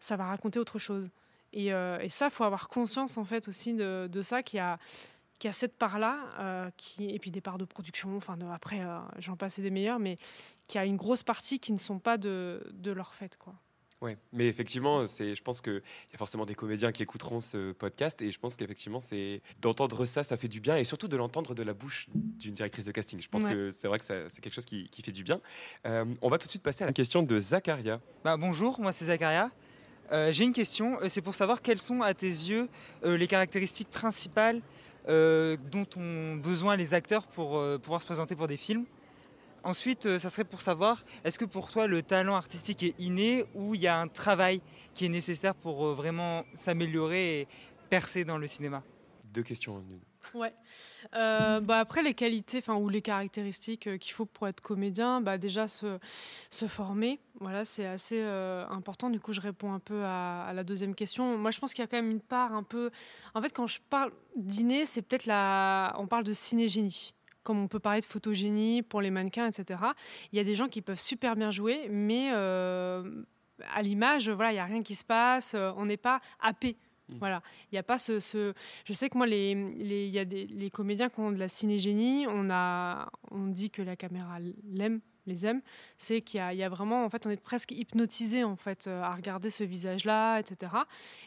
ça 0.00 0.16
va 0.16 0.26
raconter 0.26 0.58
autre 0.58 0.78
chose. 0.78 1.10
Et, 1.52 1.70
ça, 2.08 2.26
il 2.26 2.30
faut 2.30 2.44
avoir 2.44 2.68
conscience 2.68 3.18
en 3.18 3.24
fait 3.24 3.48
aussi 3.48 3.74
de, 3.74 4.08
de 4.10 4.22
ça, 4.22 4.42
qu'il 4.42 4.58
y 4.58 4.60
a, 4.60 4.78
qu'il 5.38 5.48
y 5.48 5.50
a 5.50 5.54
cette 5.54 5.76
part-là, 5.76 6.18
euh, 6.40 6.70
qui, 6.76 7.10
et 7.10 7.18
puis 7.18 7.30
des 7.30 7.40
parts 7.40 7.58
de 7.58 7.64
production, 7.64 8.16
enfin 8.16 8.36
de- 8.36 8.46
après, 8.46 8.80
euh, 8.80 8.98
j'en 9.18 9.36
passe 9.36 9.60
des 9.60 9.70
meilleurs, 9.70 9.98
mais 9.98 10.18
qu'il 10.66 10.78
y 10.78 10.82
a 10.82 10.84
une 10.86 10.96
grosse 10.96 11.22
partie 11.22 11.60
qui 11.60 11.72
ne 11.72 11.78
sont 11.78 11.98
pas 11.98 12.18
de, 12.18 12.60
de 12.72 12.90
leur 12.90 13.14
fait. 13.14 13.36
Quoi. 13.36 13.54
Ouais, 14.00 14.16
mais 14.32 14.46
effectivement, 14.46 15.06
c'est, 15.08 15.34
je 15.34 15.42
pense 15.42 15.60
qu'il 15.60 15.72
y 16.12 16.14
a 16.14 16.18
forcément 16.18 16.46
des 16.46 16.54
comédiens 16.54 16.92
qui 16.92 17.02
écouteront 17.02 17.40
ce 17.40 17.72
podcast 17.72 18.22
et 18.22 18.30
je 18.30 18.38
pense 18.38 18.54
qu'effectivement, 18.54 19.00
c'est 19.00 19.42
d'entendre 19.60 20.04
ça, 20.04 20.22
ça 20.22 20.36
fait 20.36 20.46
du 20.46 20.60
bien 20.60 20.76
et 20.76 20.84
surtout 20.84 21.08
de 21.08 21.16
l'entendre 21.16 21.52
de 21.52 21.64
la 21.64 21.74
bouche 21.74 22.06
d'une 22.14 22.54
directrice 22.54 22.84
de 22.84 22.92
casting. 22.92 23.20
Je 23.20 23.28
pense 23.28 23.42
Ouais. 23.42 23.52
que 23.52 23.70
c'est 23.72 23.88
vrai 23.88 23.98
que 23.98 24.04
ça- 24.04 24.30
c'est 24.30 24.40
quelque 24.40 24.54
chose 24.54 24.66
qui, 24.66 24.88
qui 24.88 25.02
fait 25.02 25.10
du 25.10 25.24
bien. 25.24 25.40
Euh, 25.84 26.04
on 26.22 26.28
va 26.28 26.38
tout 26.38 26.46
de 26.46 26.52
suite 26.52 26.62
passer 26.62 26.84
à 26.84 26.86
la 26.86 26.92
question 26.92 27.24
de 27.24 27.38
Zacharia. 27.40 28.00
Bah, 28.22 28.36
bonjour, 28.36 28.78
moi 28.80 28.92
c'est 28.92 29.06
Zacharia. 29.06 29.50
Euh, 30.12 30.30
J'ai 30.32 30.44
une 30.44 30.52
question, 30.54 30.96
c'est 31.08 31.20
pour 31.20 31.34
savoir 31.34 31.60
quelles 31.60 31.78
sont 31.80 32.00
à 32.00 32.14
tes 32.14 32.26
yeux 32.28 32.68
euh, 33.04 33.16
les 33.18 33.26
caractéristiques 33.26 33.90
principales 33.90 34.62
dont 35.08 35.86
ont 35.96 36.36
besoin 36.36 36.76
les 36.76 36.94
acteurs 36.94 37.26
pour 37.26 37.56
euh, 37.56 37.78
pouvoir 37.78 38.00
se 38.00 38.06
présenter 38.06 38.36
pour 38.36 38.46
des 38.46 38.56
films. 38.56 38.84
Ensuite, 39.64 40.06
euh, 40.06 40.18
ça 40.18 40.30
serait 40.30 40.44
pour 40.44 40.60
savoir, 40.60 41.04
est-ce 41.24 41.38
que 41.38 41.44
pour 41.44 41.70
toi 41.70 41.86
le 41.86 42.02
talent 42.02 42.36
artistique 42.36 42.82
est 42.82 42.94
inné 42.98 43.44
ou 43.54 43.74
il 43.74 43.80
y 43.80 43.86
a 43.86 43.98
un 43.98 44.08
travail 44.08 44.60
qui 44.94 45.06
est 45.06 45.08
nécessaire 45.08 45.54
pour 45.54 45.84
euh, 45.84 45.94
vraiment 45.94 46.44
s'améliorer 46.54 47.40
et 47.40 47.48
percer 47.90 48.24
dans 48.24 48.38
le 48.38 48.46
cinéma? 48.46 48.82
Deux 49.32 49.42
questions 49.42 49.76
en 49.76 49.80
une. 49.80 50.07
Ouais. 50.34 50.52
Euh, 51.14 51.60
bah 51.60 51.78
après, 51.78 52.02
les 52.02 52.14
qualités 52.14 52.58
enfin, 52.58 52.74
ou 52.76 52.88
les 52.88 53.02
caractéristiques 53.02 53.86
euh, 53.86 53.98
qu'il 53.98 54.12
faut 54.12 54.26
pour 54.26 54.48
être 54.48 54.60
comédien, 54.60 55.20
bah 55.20 55.38
déjà 55.38 55.68
se, 55.68 55.98
se 56.50 56.66
former. 56.66 57.18
Voilà, 57.40 57.64
c'est 57.64 57.86
assez 57.86 58.20
euh, 58.20 58.66
important. 58.68 59.10
Du 59.10 59.20
coup, 59.20 59.32
je 59.32 59.40
réponds 59.40 59.72
un 59.72 59.78
peu 59.78 60.04
à, 60.04 60.52
la 60.54 60.64
deuxième 60.64 60.94
question. 60.94 61.38
Moi, 61.38 61.50
je 61.50 61.58
pense 61.58 61.72
qu'il 61.72 61.82
y 61.82 61.84
a 61.84 61.86
quand 61.86 61.96
même 61.96 62.10
une 62.10 62.20
part 62.20 62.52
un 62.52 62.62
peu. 62.62 62.90
En 63.34 63.42
fait, 63.42 63.50
quand 63.50 63.66
je 63.66 63.78
parle 63.88 64.12
dîner, 64.36 64.86
c'est 64.86 65.02
peut-être 65.02 65.26
la. 65.26 65.94
On 65.98 66.06
parle 66.06 66.24
de 66.24 66.32
cinégénie. 66.32 67.14
Comme 67.42 67.62
on 67.62 67.68
peut 67.68 67.78
parler 67.78 68.00
de 68.00 68.06
photogénie 68.06 68.82
pour 68.82 69.00
les 69.00 69.10
mannequins, 69.10 69.46
etc. 69.46 69.80
Il 70.32 70.36
y 70.36 70.40
a 70.40 70.44
des 70.44 70.54
gens 70.54 70.68
qui 70.68 70.82
peuvent 70.82 71.00
super 71.00 71.34
bien 71.34 71.50
jouer, 71.50 71.88
mais 71.88 72.28
à 72.30 73.82
l'image, 73.82 74.28
voilà, 74.28 74.50
il 74.50 74.54
n'y 74.54 74.60
a 74.60 74.66
rien 74.66 74.82
qui 74.82 74.94
se 74.94 75.04
passe. 75.04 75.54
On 75.54 75.86
n'est 75.86 75.96
pas 75.96 76.20
happé. 76.40 76.76
Voilà, 77.18 77.42
il 77.64 77.74
n'y 77.74 77.78
a 77.78 77.82
pas 77.82 77.98
ce, 77.98 78.52
Je 78.84 78.92
sais 78.92 79.08
que 79.08 79.16
moi, 79.16 79.26
les, 79.26 79.54
les, 79.54 80.08
y 80.08 80.18
a 80.18 80.24
des, 80.24 80.46
les 80.46 80.70
comédiens 80.70 81.08
qui 81.08 81.20
ont 81.20 81.32
de 81.32 81.38
la 81.38 81.48
cinégénie, 81.48 82.26
on, 82.28 82.50
a, 82.50 83.10
on 83.30 83.46
dit 83.46 83.70
que 83.70 83.82
la 83.82 83.96
caméra 83.96 84.38
l'aime, 84.70 85.00
les 85.28 85.46
aime. 85.46 85.60
C'est 85.96 86.20
qu'il 86.20 86.38
y 86.38 86.40
a, 86.40 86.52
il 86.52 86.58
y 86.58 86.62
a 86.64 86.68
vraiment, 86.68 87.04
en 87.04 87.10
fait, 87.10 87.26
on 87.26 87.30
est 87.30 87.36
presque 87.40 87.70
hypnotisé 87.72 88.44
en 88.44 88.56
fait 88.56 88.86
euh, 88.86 89.02
à 89.02 89.14
regarder 89.14 89.50
ce 89.50 89.64
visage-là, 89.64 90.38
etc. 90.38 90.72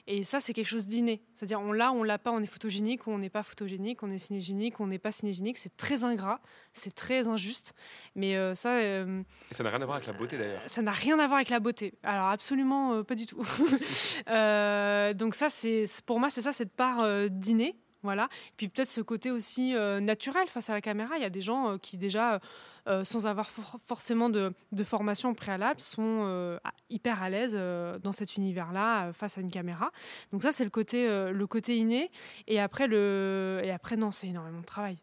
Et 0.07 0.23
ça, 0.23 0.39
c'est 0.39 0.53
quelque 0.53 0.67
chose 0.67 0.87
d'inné. 0.87 1.21
C'est-à-dire, 1.35 1.61
on 1.61 1.71
l'a, 1.71 1.91
on 1.91 2.03
l'a 2.03 2.17
pas, 2.17 2.31
on 2.31 2.41
est 2.41 2.45
photogénique 2.47 3.07
ou 3.07 3.11
on 3.11 3.19
n'est 3.19 3.29
pas 3.29 3.43
photogénique, 3.43 4.03
on 4.03 4.11
est 4.11 4.17
cinégénique 4.17 4.79
ou 4.79 4.83
on 4.83 4.87
n'est 4.87 4.99
pas 4.99 5.11
cinégénique. 5.11 5.57
C'est 5.57 5.75
très 5.77 6.03
ingrat, 6.03 6.41
c'est 6.73 6.93
très 6.95 7.27
injuste. 7.27 7.73
Mais 8.15 8.35
euh, 8.35 8.55
ça. 8.55 8.77
euh, 8.77 9.21
Et 9.49 9.53
ça 9.53 9.63
n'a 9.63 9.69
rien 9.69 9.81
à 9.81 9.85
voir 9.85 9.95
avec 9.97 10.07
la 10.07 10.13
beauté 10.13 10.37
d'ailleurs. 10.37 10.61
ça 10.67 10.81
n'a 10.81 10.91
rien 10.91 11.19
à 11.19 11.27
voir 11.27 11.37
avec 11.37 11.49
la 11.49 11.59
beauté. 11.59 11.93
Alors 12.03 12.27
absolument 12.29 12.93
euh, 12.93 13.03
pas 13.03 13.15
du 13.15 13.25
tout. 13.25 13.41
Donc 14.27 15.35
ça, 15.35 15.49
c'est 15.49 15.85
pour 16.05 16.19
moi, 16.19 16.29
c'est 16.29 16.41
ça 16.41 16.51
cette 16.51 16.73
part 16.75 17.29
d'inné. 17.29 17.75
Voilà. 18.03 18.29
Puis 18.57 18.67
peut-être 18.67 18.89
ce 18.89 19.01
côté 19.01 19.29
aussi 19.29 19.75
euh, 19.75 19.99
naturel 19.99 20.47
face 20.47 20.69
à 20.69 20.73
la 20.73 20.81
caméra. 20.81 21.17
Il 21.17 21.21
y 21.21 21.25
a 21.25 21.29
des 21.29 21.41
gens 21.41 21.73
euh, 21.73 21.77
qui 21.77 21.97
déjà, 21.97 22.39
euh, 22.87 23.03
sans 23.03 23.27
avoir 23.27 23.49
for- 23.49 23.77
forcément 23.85 24.29
de, 24.29 24.53
de 24.71 24.83
formation 24.83 25.33
préalable, 25.33 25.79
sont 25.79 26.59
hyper 26.89 27.21
à 27.21 27.29
l'aise 27.29 27.55
dans 27.55 28.11
cet 28.11 28.37
univers-là 28.37 29.13
face 29.13 29.37
à 29.37 29.41
une 29.41 29.51
caméra. 29.51 29.91
Donc 30.31 30.43
ça, 30.43 30.51
c'est 30.51 30.63
le 30.63 30.69
côté, 30.69 31.07
le 31.07 31.47
côté 31.47 31.77
inné. 31.77 32.11
Et 32.47 32.59
après, 32.59 32.87
le, 32.87 33.61
et 33.63 33.71
après 33.71 33.97
non, 33.97 34.11
c'est 34.11 34.27
énormément 34.27 34.61
de 34.61 34.65
travail. 34.65 34.97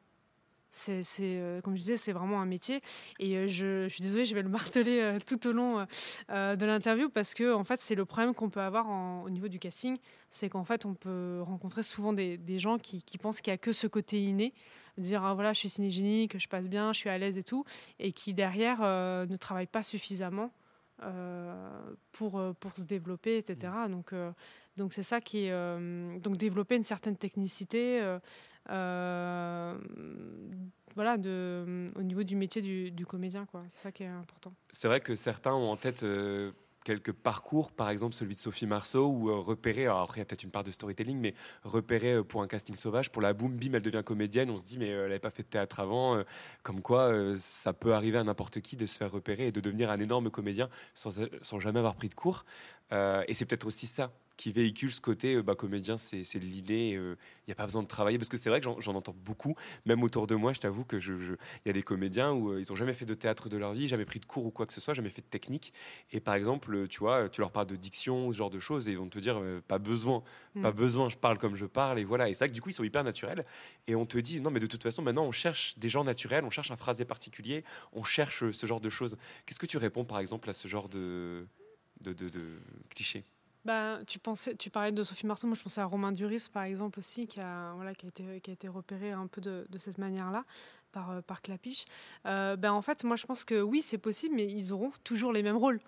C'est, 0.70 1.00
euh, 1.20 1.61
comme 1.62 1.74
je 1.74 1.81
disais, 1.81 1.96
c'est 1.96 2.12
vraiment 2.12 2.40
un 2.40 2.46
métier. 2.46 2.81
Et 3.18 3.37
euh, 3.37 3.46
je, 3.46 3.85
je 3.85 3.88
suis 3.88 4.02
désolée, 4.02 4.24
je 4.24 4.35
vais 4.35 4.42
le 4.42 4.48
marteler 4.59 5.00
euh, 5.00 5.18
tout 5.24 5.46
au 5.46 5.52
long 5.52 5.87
de 6.28 6.64
l'interview 6.66 7.09
parce 7.09 7.35
que 7.35 7.54
en 7.54 7.64
fait, 7.64 7.81
c'est 7.81 7.94
le 7.94 8.04
problème 8.04 8.35
qu'on 8.35 8.50
peut 8.50 8.61
avoir 8.61 8.88
en- 8.88 9.22
au 9.22 9.31
niveau 9.31 9.48
du 9.48 9.59
casting, 9.59 9.96
c'est 10.31 10.48
qu'en 10.48 10.64
fait, 10.64 10.85
on 10.85 10.94
peut 10.94 11.40
rencontrer 11.42 11.83
souvent 11.83 12.12
des, 12.12 12.37
des 12.37 12.59
gens 12.59 12.78
qui, 12.78 13.02
qui 13.02 13.16
pensent 13.18 13.40
qu'il 13.40 13.50
n'y 13.50 13.54
a 13.57 13.59
que 13.59 13.72
ce 13.72 13.87
côté 13.87 14.22
inné, 14.22 14.52
dire 14.98 15.24
ah, 15.24 15.35
voilà, 15.35 15.52
je 15.52 15.61
suis 15.61 15.68
cinégénique, 15.68 16.38
je 16.38 16.48
passe 16.48 16.68
bien, 16.68 16.92
je 16.92 16.98
suis 16.98 17.09
à 17.09 17.16
l'aise 17.18 17.38
et 17.38 17.42
tout, 17.42 17.64
et 17.98 18.12
qui 18.12 18.35
derrière 18.35 18.81
ne 18.81 19.37
travaillent 19.37 19.66
pas 19.66 19.83
suffisamment. 19.83 20.50
pour, 22.12 22.42
pour 22.61 22.76
se 22.76 22.85
développer, 22.85 23.37
etc. 23.38 23.72
Donc, 23.88 24.12
euh, 24.12 24.33
donc 24.76 24.92
c'est 24.92 25.02
ça 25.04 25.20
qui 25.20 25.46
est... 25.46 26.20
donc 26.20 26.37
développer 26.37 26.76
une 26.76 26.85
certaine 26.85 27.16
technicité, 27.16 28.00
voilà, 30.94 31.16
de, 31.16 31.87
au 31.96 32.02
niveau 32.02 32.22
du 32.22 32.37
métier 32.37 32.62
du, 32.62 32.90
du 32.90 33.07
comédien. 33.07 33.46
C'est 33.70 33.83
ça 33.83 33.92
qui 33.92 34.02
est 34.02 34.07
important. 34.07 34.52
C'est 34.72 34.88
vrai 34.88 35.00
que 35.00 35.14
certains 35.14 35.54
ont 35.54 35.70
en 35.70 35.76
tête 35.76 36.02
euh, 36.02 36.50
quelques 36.85 37.12
parcours, 37.12 37.70
par 37.70 37.90
exemple 37.90 38.14
celui 38.14 38.35
de 38.35 38.38
Sophie 38.38 38.66
Marceau, 38.66 39.07
où 39.09 39.28
euh, 39.31 39.38
repérer, 39.38 39.85
alors 39.85 40.00
après 40.00 40.16
il 40.16 40.20
y 40.20 40.22
a 40.22 40.24
peut-être 40.24 40.42
une 40.42 40.50
part 40.50 40.64
de 40.64 40.70
storytelling, 40.70 41.18
mais 41.18 41.35
repérer 41.62 42.14
euh, 42.14 42.24
pour 42.24 42.42
un 42.42 42.48
casting 42.48 42.74
sauvage, 42.76 43.12
pour 43.12 43.20
la 43.20 43.35
boum 43.35 43.57
bim, 43.57 43.74
elle 43.74 43.83
devient 43.83 44.02
comédienne, 44.04 44.50
on 44.50 44.57
se 44.57 44.64
dit 44.64 44.78
mais 44.78 44.90
euh, 44.90 45.02
elle 45.02 45.09
n'avait 45.09 45.18
pas 45.18 45.31
fait 45.31 45.42
de 45.42 45.48
théâtre 45.48 45.81
avant, 45.81 46.16
euh, 46.16 46.24
comme 46.62 46.81
quoi 46.81 47.12
euh, 47.12 47.37
ça 47.37 47.72
peut 47.72 47.92
arriver 47.92 48.18
à 48.18 48.24
n'importe 48.24 48.61
qui 48.61 48.74
de 48.76 48.87
se 48.87 48.96
faire 48.96 49.11
repérer 49.11 49.48
et 49.48 49.52
de 49.52 49.61
devenir 49.61 49.90
un 49.90 50.00
énorme 50.00 50.31
comédien 50.31 50.68
sans, 50.94 51.20
sans 51.42 51.61
jamais 51.61 51.78
avoir 51.78 51.94
pris 51.94 52.09
de 52.09 52.14
cours. 52.14 52.44
Euh, 52.92 53.22
et 53.28 53.35
c'est 53.35 53.44
peut-être 53.44 53.66
aussi 53.66 53.87
ça 53.87 54.11
qui 54.38 54.53
véhicule 54.53 54.90
ce 54.90 55.01
côté 55.03 55.35
euh, 55.35 55.42
bah, 55.42 55.55
comédien, 55.55 55.98
c'est 55.98 56.22
l'inné, 56.37 56.92
il 56.92 57.16
n'y 57.46 57.53
a 57.53 57.55
pas 57.57 57.66
besoin 57.66 57.83
de 57.83 57.88
travailler, 57.88 58.16
parce 58.18 58.31
que 58.31 58.38
c'est 58.38 58.48
vrai 58.48 58.61
que 58.61 58.66
j'en- 58.81 58.94
entends 58.94 59.14
beaucoup, 59.24 59.55
même 59.85 60.03
autour 60.03 60.27
de 60.27 60.35
moi, 60.37 60.53
je 60.55 60.61
t'avoue 60.61 60.85
que 60.85 60.98
je- 60.98 61.12
y 61.66 61.68
a 61.68 61.72
des 61.72 61.83
comédiens 61.83 62.33
où 62.33 62.53
euh, 62.53 62.61
ils 62.62 62.70
n'ont 62.70 62.77
jamais 62.77 62.92
fait 62.94 63.05
de 63.05 63.14
théâtre 63.14 63.48
de 63.48 63.59
leur 63.59 63.72
vie, 63.74 63.88
jamais 63.88 64.05
pris 64.07 64.20
de 64.20 64.24
cours 64.27 64.46
ou 64.46 64.51
quoi 64.51 64.64
que 64.64 64.72
ce 64.72 64.81
soit, 64.81 64.94
jamais 64.94 65.11
fait 65.11 65.22
de 65.22 65.27
technique, 65.27 65.74
et 66.12 66.20
par 66.20 66.35
exemple, 66.35 66.72
euh, 66.74 66.87
tu 66.87 67.01
vois, 67.01 67.29
tu 67.29 67.40
leur 67.40 67.51
parles 67.51 67.66
de 67.66 67.77
diction, 67.77 68.31
ce 68.33 68.37
genre 68.37 68.48
de 68.51 68.61
choses, 68.61 68.88
et 68.88 68.92
ils 68.92 68.98
vont 68.98 69.09
te 69.09 69.18
dire, 69.18 69.38
euh, 69.38 69.61
pas 69.66 69.79
besoin, 69.79 70.22
Mm. 70.55 70.62
pas 70.62 70.72
besoin, 70.72 71.09
je 71.09 71.16
parle 71.16 71.37
comme 71.38 71.57
je 71.57 71.66
parle, 71.66 71.98
et 71.98 72.05
voilà, 72.05 72.29
et 72.29 72.35
c'est 72.35 72.38
vrai 72.44 72.48
que 72.48 72.55
du 72.55 72.61
coup, 72.61 72.70
ils 72.70 72.74
sont 72.74 72.85
hyper 72.85 73.03
naturels, 73.05 73.44
et 73.88 73.96
on 73.96 74.07
te 74.07 74.18
dit, 74.18 74.40
non, 74.40 74.51
mais 74.53 74.61
de 74.61 74.66
toute 74.66 74.83
façon, 74.85 75.03
maintenant, 75.03 75.24
on 75.24 75.33
cherche 75.33 75.77
des 75.79 75.88
gens 75.88 76.05
naturels, 76.05 76.44
on 76.44 76.51
cherche 76.51 76.70
un 76.70 76.77
phrasé 76.77 77.05
particulier, 77.05 77.64
on 77.92 78.05
cherche 78.05 78.44
euh, 78.44 78.53
ce 78.53 78.66
genre 78.66 78.81
de 78.81 78.90
choses. 78.90 79.16
Qu'est-ce 79.46 79.59
que 79.59 79.66
tu 79.66 79.79
réponds, 79.79 80.05
par 80.05 80.20
exemple, 80.20 80.48
à 80.48 80.53
ce 80.53 80.68
genre 80.68 80.88
de, 80.88 81.44
de, 82.03 82.12
de, 82.12 82.29
de 82.29 82.61
clichés? 82.90 83.24
Bah, 83.68 83.98
tu, 84.07 84.18
pensais, 84.18 84.57
tu 84.57 84.70
parlais 84.70 84.92
de 84.92 85.02
Sophie 85.02 85.26
Marceau, 85.26 85.46
moi 85.46 85.54
je 85.54 85.62
pensais 85.62 85.83
à 85.83 85.85
Romain 85.85 86.11
Duris 86.11 86.46
par 86.50 86.62
exemple 86.62 86.98
aussi, 87.00 87.26
qui 87.26 87.38
a, 87.38 87.74
voilà, 87.74 87.94
qui 87.94 88.07
a, 88.07 88.09
été, 88.09 88.40
qui 88.40 88.48
a 88.50 88.54
été 88.54 88.66
repéré 88.66 89.12
un 89.12 89.26
peu 89.26 89.42
de, 89.42 89.66
de 89.68 89.76
cette 89.76 89.98
manière-là 89.98 90.46
par, 90.90 91.11
euh, 91.11 91.20
par 91.20 91.42
Clapiche. 91.42 91.85
Euh, 92.24 92.57
ben, 92.57 92.72
en 92.72 92.81
fait, 92.81 93.04
moi 93.04 93.16
je 93.16 93.26
pense 93.26 93.44
que 93.44 93.61
oui, 93.61 93.83
c'est 93.83 93.98
possible, 93.98 94.37
mais 94.37 94.46
ils 94.46 94.72
auront 94.72 94.90
toujours 95.04 95.35
les 95.35 95.42
mêmes 95.42 95.59
rôles. 95.59 95.81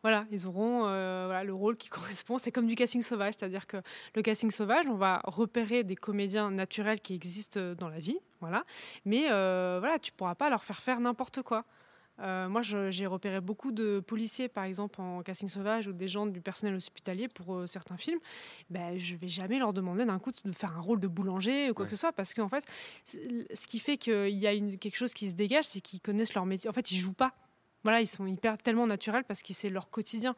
Voilà, 0.00 0.24
ils 0.30 0.46
auront 0.46 0.86
euh, 0.86 1.24
voilà, 1.26 1.44
le 1.44 1.52
rôle 1.52 1.76
qui 1.76 1.88
correspond. 1.90 2.38
C'est 2.38 2.50
comme 2.50 2.66
du 2.66 2.76
casting 2.76 3.02
sauvage, 3.02 3.34
c'est-à-dire 3.36 3.66
que 3.66 3.76
le 4.14 4.22
casting 4.22 4.50
sauvage, 4.50 4.86
on 4.86 4.94
va 4.94 5.20
repérer 5.24 5.84
des 5.84 5.96
comédiens 5.96 6.50
naturels 6.50 7.00
qui 7.00 7.12
existent 7.12 7.74
dans 7.74 7.90
la 7.90 7.98
vie, 7.98 8.16
voilà. 8.40 8.64
Mais 9.04 9.30
euh, 9.30 9.76
voilà, 9.80 9.98
tu 9.98 10.12
pourras 10.12 10.34
pas 10.34 10.48
leur 10.48 10.64
faire 10.64 10.80
faire 10.80 10.98
n'importe 10.98 11.42
quoi. 11.42 11.66
Euh, 12.20 12.48
moi, 12.48 12.60
j'ai 12.62 13.06
repéré 13.06 13.40
beaucoup 13.40 13.72
de 13.72 14.00
policiers, 14.00 14.48
par 14.48 14.64
exemple, 14.64 15.00
en 15.00 15.22
casting 15.22 15.48
sauvage 15.48 15.86
ou 15.88 15.92
des 15.92 16.08
gens 16.08 16.26
du 16.26 16.40
personnel 16.40 16.74
hospitalier 16.74 17.28
pour 17.28 17.54
euh, 17.54 17.66
certains 17.66 17.96
films. 17.96 18.20
Ben, 18.70 18.98
je 18.98 19.16
vais 19.16 19.28
jamais 19.28 19.58
leur 19.58 19.72
demander 19.72 20.04
d'un 20.04 20.18
coup 20.18 20.30
de 20.44 20.52
faire 20.52 20.76
un 20.76 20.80
rôle 20.80 21.00
de 21.00 21.08
boulanger 21.08 21.70
ou 21.70 21.74
quoi 21.74 21.84
Ouais. 21.84 21.88
que 21.88 21.90
ce 21.96 22.00
soit, 22.00 22.12
parce 22.12 22.34
qu'en 22.34 22.48
fait, 22.48 22.64
ce 23.04 23.66
qui 23.66 23.78
fait 23.78 23.96
qu'il 23.96 24.28
y 24.38 24.46
a 24.46 24.52
une, 24.52 24.78
quelque 24.78 24.96
chose 24.96 25.14
qui 25.14 25.28
se 25.28 25.34
dégage, 25.34 25.64
c'est 25.64 25.80
qu'ils 25.80 26.00
connaissent 26.00 26.34
leur 26.34 26.46
métier. 26.46 26.68
En 26.70 26.72
fait, 26.72 26.90
ils 26.92 26.98
jouent 26.98 27.12
pas. 27.14 27.32
Voilà, 27.84 28.00
ils 28.00 28.06
sont 28.06 28.26
hyper 28.26 28.58
tellement 28.58 28.86
naturels 28.86 29.24
parce 29.24 29.42
que 29.42 29.52
c'est 29.52 29.70
leur 29.70 29.90
quotidien. 29.90 30.34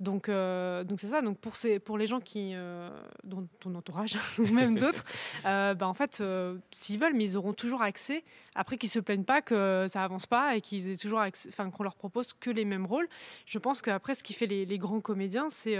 Donc, 0.00 0.28
euh, 0.28 0.84
donc 0.84 1.00
c'est 1.00 1.08
ça. 1.08 1.22
Donc 1.22 1.38
pour 1.38 1.56
ces, 1.56 1.78
pour 1.78 1.98
les 1.98 2.06
gens 2.06 2.20
qui, 2.20 2.52
euh, 2.54 2.90
dont 3.24 3.46
ton 3.60 3.74
entourage 3.74 4.18
ou 4.38 4.46
même 4.46 4.78
d'autres, 4.78 5.04
euh, 5.46 5.74
ben, 5.74 5.86
en 5.86 5.94
fait, 5.94 6.18
euh, 6.20 6.58
s'ils 6.70 6.98
veulent, 6.98 7.14
mais 7.14 7.24
ils 7.24 7.36
auront 7.36 7.52
toujours 7.52 7.82
accès. 7.82 8.24
Après, 8.54 8.76
qu'ils 8.76 8.88
se 8.88 9.00
plaignent 9.00 9.24
pas 9.24 9.42
que 9.42 9.86
ça 9.88 10.02
avance 10.02 10.26
pas 10.26 10.56
et 10.56 10.60
qu'ils 10.60 10.90
aient 10.90 10.96
toujours, 10.96 11.20
enfin, 11.20 11.70
qu'on 11.70 11.82
leur 11.82 11.94
propose 11.94 12.32
que 12.32 12.50
les 12.50 12.64
mêmes 12.64 12.86
rôles. 12.86 13.08
Je 13.46 13.58
pense 13.58 13.82
qu'après, 13.82 14.14
ce 14.14 14.22
qui 14.22 14.32
fait 14.32 14.46
les, 14.46 14.66
les 14.66 14.78
grands 14.78 15.00
comédiens, 15.00 15.48
c'est, 15.48 15.78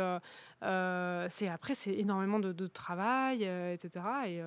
c'est 0.63 1.49
après, 1.49 1.75
c'est 1.75 1.95
énormément 1.95 2.39
de, 2.39 2.53
de 2.53 2.67
travail, 2.67 3.43
etc. 3.43 4.05
Et, 4.27 4.43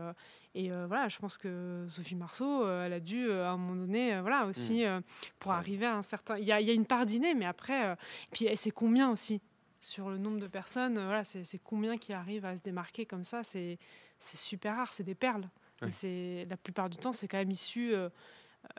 et 0.54 0.72
euh, 0.72 0.86
voilà, 0.88 1.08
je 1.08 1.18
pense 1.18 1.38
que 1.38 1.86
Sophie 1.90 2.16
Marceau, 2.16 2.66
euh, 2.66 2.86
elle 2.86 2.94
a 2.94 3.00
dû 3.00 3.30
euh, 3.30 3.46
à 3.48 3.52
un 3.52 3.58
moment 3.58 3.76
donné, 3.76 4.20
voilà 4.20 4.46
aussi, 4.46 4.82
Mm. 4.84 4.88
euh, 4.88 5.02
pour 5.40 5.54
arriver 5.54 5.86
à 5.86 5.96
un 5.96 6.02
certain. 6.02 6.38
Il 6.38 6.44
y 6.44 6.48
y 6.48 6.52
a 6.70 6.74
une 6.74 6.86
part 6.86 7.06
d'inné, 7.06 7.34
mais 7.34 7.46
après, 7.46 7.94
et 7.94 7.96
puis 8.32 8.48
c'est 8.56 8.72
combien 8.72 9.10
aussi 9.12 9.42
sur 9.80 10.10
le 10.10 10.18
nombre 10.18 10.40
de 10.40 10.48
personnes. 10.48 10.94
voilà, 10.96 11.24
c'est 11.24 11.60
combien 11.64 11.98
qui 11.98 12.14
arrivent 12.14 12.46
à 12.46 12.56
se 12.56 12.62
démarquer 12.62 13.06
comme 13.06 13.24
ça. 13.24 13.44
C'est 13.44 13.80
super 14.20 14.76
rare, 14.76 14.94
c'est 14.94 15.04
des 15.04 15.16
perles. 15.16 15.50
Ouais. 15.82 15.90
c'est 15.90 16.46
la 16.48 16.58
plupart 16.58 16.90
du 16.92 16.98
temps, 16.98 17.12
c'est 17.12 17.28
quand 17.28 17.40
même 17.40 17.50
issu, 17.50 17.96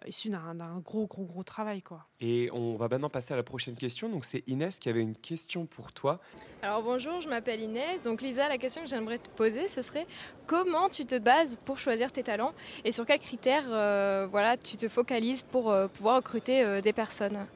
issu 0.07 0.31
d'un 0.31 0.79
gros, 0.79 1.07
gros, 1.07 1.25
gros 1.25 1.43
travail, 1.43 1.83
quoi. 1.83 2.07
Et 2.21 2.49
on 2.53 2.77
va 2.77 2.89
maintenant 2.89 3.09
passer 3.09 3.35
à 3.35 3.37
la 3.37 3.43
prochaine 3.43 3.75
question. 3.75 4.09
Donc 4.09 4.25
c'est 4.25 4.43
Inès 4.49 4.79
qui 4.79 4.89
avait 4.89 5.03
une 5.03 5.17
question 5.17 5.67
pour 5.67 5.93
toi. 5.93 6.21
Alors 6.63 6.83
bonjour, 6.83 7.21
je 7.21 7.29
m'appelle 7.29 7.61
Inès. 7.61 8.03
Donc 8.03 8.23
Lisa, 8.23 8.49
la 8.49 8.59
question 8.59 8.83
que 8.83 8.89
j'aimerais 8.89 9.19
te 9.19 9.29
poser, 9.31 9.69
ce 9.69 9.83
serait 9.83 10.07
comment 10.47 10.89
tu 10.89 11.07
te 11.07 11.19
bases 11.19 11.57
pour 11.65 11.79
choisir 11.79 12.13
tes 12.13 12.23
talents 12.23 12.53
et 12.85 12.93
sur 12.93 13.07
quels 13.07 13.21
critères 13.21 13.67
euh, 13.71 14.27
voilà, 14.31 14.57
tu 14.57 14.77
te 14.77 14.89
focalises 14.89 15.43
pour 15.43 15.71
euh, 15.71 15.89
pouvoir 15.89 16.17
recruter 16.17 16.63
euh, 16.63 16.81
des 16.81 16.93
personnes? 16.93 17.47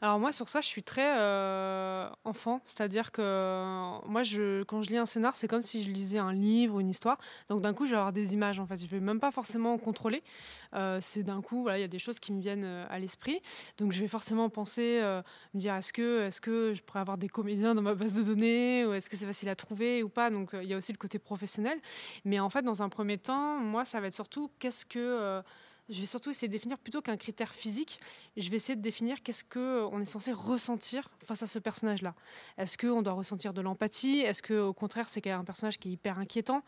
Alors 0.00 0.18
moi 0.18 0.32
sur 0.32 0.48
ça 0.48 0.60
je 0.60 0.66
suis 0.66 0.82
très 0.82 1.18
euh, 1.18 2.08
enfant, 2.24 2.60
c'est-à-dire 2.64 3.12
que 3.12 3.22
euh, 3.22 3.98
moi 4.06 4.22
je, 4.22 4.62
quand 4.64 4.82
je 4.82 4.90
lis 4.90 4.96
un 4.96 5.06
scénar 5.06 5.36
c'est 5.36 5.48
comme 5.48 5.62
si 5.62 5.82
je 5.82 5.90
lisais 5.90 6.18
un 6.18 6.32
livre, 6.32 6.80
une 6.80 6.90
histoire, 6.90 7.18
donc 7.48 7.60
d'un 7.60 7.72
coup 7.72 7.86
je 7.86 7.92
vais 7.92 7.96
avoir 7.96 8.12
des 8.12 8.34
images 8.34 8.58
en 8.58 8.66
fait, 8.66 8.76
je 8.76 8.86
vais 8.86 9.00
même 9.00 9.20
pas 9.20 9.30
forcément 9.30 9.78
contrôler, 9.78 10.22
Euh, 10.74 11.00
c'est 11.02 11.22
d'un 11.22 11.42
coup 11.42 11.60
voilà 11.62 11.76
il 11.76 11.82
y 11.82 11.84
a 11.84 11.88
des 11.88 11.98
choses 11.98 12.18
qui 12.18 12.32
me 12.32 12.40
viennent 12.40 12.64
à 12.64 12.98
l'esprit, 12.98 13.42
donc 13.76 13.92
je 13.92 14.00
vais 14.00 14.08
forcément 14.08 14.48
penser, 14.48 15.00
me 15.52 15.58
dire 15.58 15.74
est-ce 15.74 15.92
que, 15.92 16.22
est-ce 16.26 16.40
que 16.40 16.72
je 16.72 16.82
pourrais 16.82 17.00
avoir 17.00 17.18
des 17.18 17.28
comédiens 17.28 17.74
dans 17.74 17.82
ma 17.82 17.94
base 17.94 18.14
de 18.14 18.22
données, 18.22 18.86
ou 18.86 18.94
est-ce 18.94 19.10
que 19.10 19.16
c'est 19.16 19.26
facile 19.26 19.50
à 19.50 19.54
trouver 19.54 20.02
ou 20.02 20.08
pas, 20.08 20.30
donc 20.30 20.54
il 20.54 20.68
y 20.68 20.72
a 20.72 20.78
aussi 20.78 20.92
le 20.92 20.98
côté 20.98 21.18
professionnel, 21.18 21.78
mais 22.24 22.40
en 22.40 22.48
fait 22.48 22.62
dans 22.62 22.82
un 22.82 22.88
premier 22.88 23.18
temps 23.18 23.58
moi 23.58 23.84
ça 23.84 24.00
va 24.00 24.06
être 24.06 24.14
surtout 24.14 24.50
qu'est-ce 24.58 24.86
que... 24.86 25.42
euh, 25.92 25.94
je 25.94 26.00
vais 26.00 26.06
surtout 26.06 26.30
essayer 26.30 26.48
de 26.48 26.52
définir 26.52 26.78
plutôt 26.78 27.02
qu'un 27.02 27.16
critère 27.16 27.52
physique, 27.52 28.00
je 28.36 28.48
vais 28.50 28.56
essayer 28.56 28.76
de 28.76 28.80
définir 28.80 29.22
qu'est-ce 29.22 29.44
que 29.44 29.84
on 29.92 30.00
est 30.00 30.06
censé 30.06 30.32
ressentir 30.32 31.10
face 31.24 31.42
à 31.42 31.46
ce 31.46 31.58
personnage-là. 31.58 32.14
Est-ce 32.58 32.78
qu'on 32.78 33.02
doit 33.02 33.12
ressentir 33.12 33.52
de 33.52 33.60
l'empathie? 33.60 34.20
Est-ce 34.20 34.42
que 34.42 34.58
au 34.58 34.72
contraire 34.72 35.08
c'est 35.08 35.26
un 35.28 35.44
personnage 35.44 35.78
qui 35.78 35.90
est 35.90 35.92
hyper 35.92 36.18
inquiétant, 36.18 36.62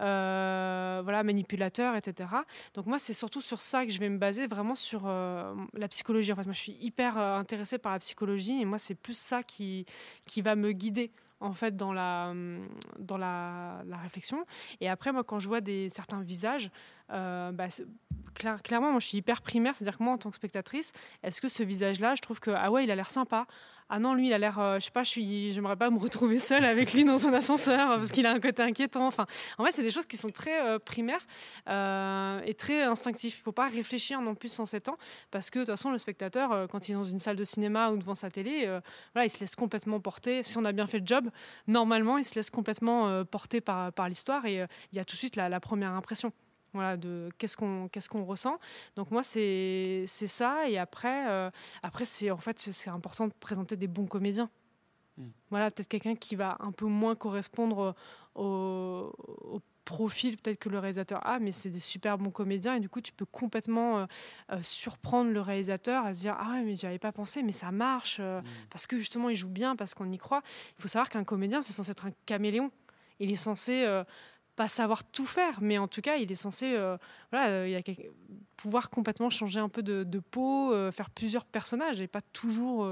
euh, 0.00 1.00
voilà, 1.02 1.22
manipulateur, 1.22 1.96
etc. 1.96 2.28
Donc 2.74 2.86
moi 2.86 2.98
c'est 2.98 3.12
surtout 3.12 3.40
sur 3.40 3.62
ça 3.62 3.84
que 3.86 3.92
je 3.92 3.98
vais 3.98 4.08
me 4.08 4.18
baser, 4.18 4.46
vraiment 4.46 4.74
sur 4.74 5.04
euh, 5.06 5.54
la 5.74 5.88
psychologie. 5.88 6.32
En 6.32 6.36
fait, 6.36 6.44
moi 6.44 6.52
je 6.52 6.60
suis 6.60 6.76
hyper 6.80 7.18
euh, 7.18 7.36
intéressée 7.38 7.78
par 7.78 7.92
la 7.92 7.98
psychologie 7.98 8.60
et 8.60 8.64
moi 8.64 8.78
c'est 8.78 8.94
plus 8.94 9.16
ça 9.16 9.42
qui 9.42 9.86
qui 10.26 10.42
va 10.42 10.54
me 10.56 10.72
guider 10.72 11.10
en 11.40 11.52
fait 11.52 11.76
dans 11.76 11.92
la 11.92 12.32
dans 12.98 13.18
la, 13.18 13.84
réflexion. 14.02 14.44
Et 14.80 14.88
après 14.88 15.12
moi 15.12 15.24
quand 15.24 15.38
je 15.38 15.48
vois 15.48 15.60
des 15.60 15.88
certains 15.88 16.22
visages 16.22 16.70
euh, 17.10 17.52
bah, 17.52 17.66
clairement 18.34 18.90
moi 18.90 19.00
je 19.00 19.06
suis 19.06 19.18
hyper 19.18 19.42
primaire. 19.42 19.74
C'est 19.76 19.84
à 19.84 19.86
dire 19.86 19.98
que 19.98 20.02
moi 20.02 20.12
en 20.14 20.18
tant 20.18 20.30
que 20.30 20.36
spectatrice 20.36 20.92
est-ce 21.22 21.40
que 21.40 21.48
ce 21.48 21.62
visage 21.62 22.00
là 22.00 22.14
je 22.14 22.22
trouve 22.22 22.40
que 22.40 22.50
ah 22.50 22.70
ouais 22.70 22.84
il 22.84 22.90
a 22.90 22.96
l'air 22.96 23.10
sympa? 23.10 23.46
Ah 23.88 23.98
non 23.98 24.14
lui 24.14 24.26
il 24.26 24.32
a 24.32 24.38
l'air 24.38 24.58
euh, 24.58 24.78
je 24.80 24.86
sais 24.86 24.90
pas 24.90 25.04
je 25.04 25.20
j'aimerais 25.50 25.76
pas 25.76 25.90
me 25.90 25.98
retrouver 25.98 26.38
seule 26.38 26.64
avec 26.64 26.92
lui 26.92 27.04
dans 27.04 27.24
un 27.26 27.32
ascenseur 27.32 27.96
parce 27.96 28.10
qu'il 28.10 28.26
a 28.26 28.32
un 28.32 28.40
côté 28.40 28.62
inquiétant. 28.62 29.06
Enfin 29.06 29.26
en 29.58 29.64
fait 29.64 29.72
c'est 29.72 29.82
des 29.82 29.90
choses 29.90 30.06
qui 30.06 30.16
sont 30.16 30.30
très 30.30 30.62
euh, 30.62 30.78
primaires 30.78 31.24
euh, 31.68 32.40
et 32.44 32.54
très 32.54 32.82
instinctifs 32.82 33.38
il 33.38 33.42
faut 33.42 33.52
pas 33.52 33.68
réfléchir 33.68 34.20
non 34.20 34.34
plus 34.34 34.58
en 34.58 34.66
7 34.66 34.88
ans 34.88 34.96
parce 35.30 35.50
que 35.50 35.60
de 35.60 35.64
toute 35.64 35.72
façon 35.72 35.90
le 35.90 35.98
spectateur 35.98 36.52
euh, 36.52 36.66
quand 36.66 36.88
il 36.88 36.92
est 36.92 36.94
dans 36.96 37.04
une 37.04 37.18
salle 37.18 37.36
de 37.36 37.44
cinéma 37.44 37.90
ou 37.90 37.96
devant 37.96 38.14
sa 38.14 38.30
télé 38.30 38.66
voilà 39.14 39.26
il 39.26 39.30
se 39.30 39.40
laisse 39.40 39.56
complètement 39.56 40.00
porter. 40.00 40.42
Si 40.42 40.58
on 40.58 40.64
a 40.64 40.72
bien 40.72 40.86
fait 40.86 40.98
le 40.98 41.06
job 41.06 41.30
normalement 41.66 42.18
il 42.18 42.24
se 42.24 42.34
laisse 42.34 42.50
complètement 42.50 43.24
porter 43.24 43.60
par, 43.60 43.92
par 43.92 44.08
l'histoire 44.08 44.44
et 44.46 44.66
il 44.92 44.96
y 44.96 44.98
a 44.98 45.04
tout 45.04 45.14
de 45.14 45.18
suite 45.18 45.36
la 45.36 45.60
première 45.60 45.92
impression 45.92 46.32
voilà 46.72 46.96
de 46.96 47.30
qu'est-ce 47.38 47.56
qu'on 47.56 47.88
qu'est-ce 47.88 48.08
qu'on 48.08 48.24
ressent. 48.24 48.58
Donc 48.96 49.10
moi 49.10 49.22
c'est 49.22 50.04
c'est 50.06 50.26
ça. 50.26 50.68
Et 50.68 50.78
après 50.78 51.28
euh, 51.30 51.50
après 51.82 52.04
c'est 52.04 52.30
en 52.30 52.36
fait 52.36 52.58
c'est- 52.58 52.90
important 52.90 53.26
de 53.28 53.32
présenter 53.40 53.76
des 53.76 53.88
bons 53.88 54.06
comédiens. 54.06 54.50
Voilà 55.48 55.70
peut-être 55.70 55.88
quelqu'un 55.88 56.14
qui 56.14 56.36
va 56.36 56.56
un 56.60 56.72
peu 56.72 56.84
moins 56.86 57.14
correspondre 57.14 57.94
au, 58.34 59.10
au 59.16 59.60
profil 59.86 60.36
peut-être 60.36 60.58
que 60.58 60.68
le 60.68 60.78
réalisateur 60.78 61.24
a 61.26 61.38
mais 61.38 61.52
c'est 61.52 61.70
des 61.70 61.80
super 61.80 62.18
bons 62.18 62.30
comédiens. 62.30 62.74
Et 62.74 62.80
du 62.80 62.90
coup 62.90 63.00
tu 63.00 63.12
peux 63.12 63.24
complètement 63.24 64.00
euh, 64.00 64.06
euh, 64.52 64.58
surprendre 64.62 65.30
le 65.30 65.40
réalisateur 65.40 66.04
à 66.04 66.12
se 66.12 66.18
dire 66.18 66.36
ah 66.38 66.50
ouais 66.50 66.62
mais 66.64 66.74
j'y 66.74 66.86
avais 66.86 66.98
pas 66.98 67.12
pensé 67.12 67.42
mais 67.42 67.52
ça 67.52 67.70
marche 67.72 68.18
euh, 68.20 68.42
parce 68.68 68.86
que 68.86 68.98
justement 68.98 69.30
il 69.30 69.36
joue 69.36 69.48
bien 69.48 69.74
parce 69.76 69.94
qu'on 69.94 70.10
y 70.12 70.18
croit. 70.18 70.42
Il 70.78 70.82
faut 70.82 70.88
savoir 70.88 71.08
qu'un 71.08 71.24
comédien 71.24 71.62
c'est 71.62 71.72
censé 71.72 71.92
être 71.92 72.06
un 72.06 72.12
caméléon. 72.26 72.70
Il 73.18 73.30
est 73.30 73.36
censé 73.36 73.86
pas 74.56 74.68
savoir 74.68 75.04
tout 75.04 75.26
faire, 75.26 75.60
mais 75.60 75.76
en 75.78 75.86
tout 75.86 76.00
cas, 76.00 76.16
il 76.16 76.32
est 76.32 76.34
censé 76.36 76.74
euh, 76.74 76.96
voilà, 77.30 77.48
euh, 77.50 77.68
il 77.68 77.72
y 77.72 77.74
a 77.76 77.82
quel- 77.82 78.10
pouvoir 78.56 78.88
complètement 78.88 79.28
changer 79.28 79.60
un 79.60 79.68
peu 79.68 79.82
de, 79.82 80.02
de 80.02 80.18
peau, 80.18 80.72
euh, 80.72 80.90
faire 80.90 81.10
plusieurs 81.10 81.44
personnages 81.44 82.00
et 82.00 82.06
pas 82.08 82.22
toujours, 82.22 82.88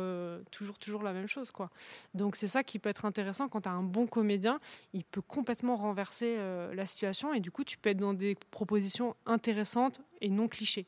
toujours, 0.50 0.76
toujours 0.78 1.02
la 1.02 1.14
même 1.14 1.26
chose. 1.26 1.50
Quoi. 1.50 1.70
Donc 2.12 2.36
c'est 2.36 2.48
ça 2.48 2.62
qui 2.62 2.78
peut 2.78 2.90
être 2.90 3.06
intéressant 3.06 3.48
quand 3.48 3.62
tu 3.62 3.68
as 3.70 3.72
un 3.72 3.82
bon 3.82 4.06
comédien, 4.06 4.60
il 4.92 5.04
peut 5.04 5.22
complètement 5.22 5.76
renverser 5.76 6.36
la 6.36 6.84
situation 6.86 7.32
et 7.32 7.40
du 7.40 7.50
coup, 7.50 7.64
tu 7.64 7.78
peux 7.78 7.90
être 7.90 7.96
dans 7.98 8.14
des 8.14 8.34
propositions 8.50 9.16
intéressantes 9.24 10.00
et 10.20 10.28
non 10.28 10.48
clichés. 10.48 10.86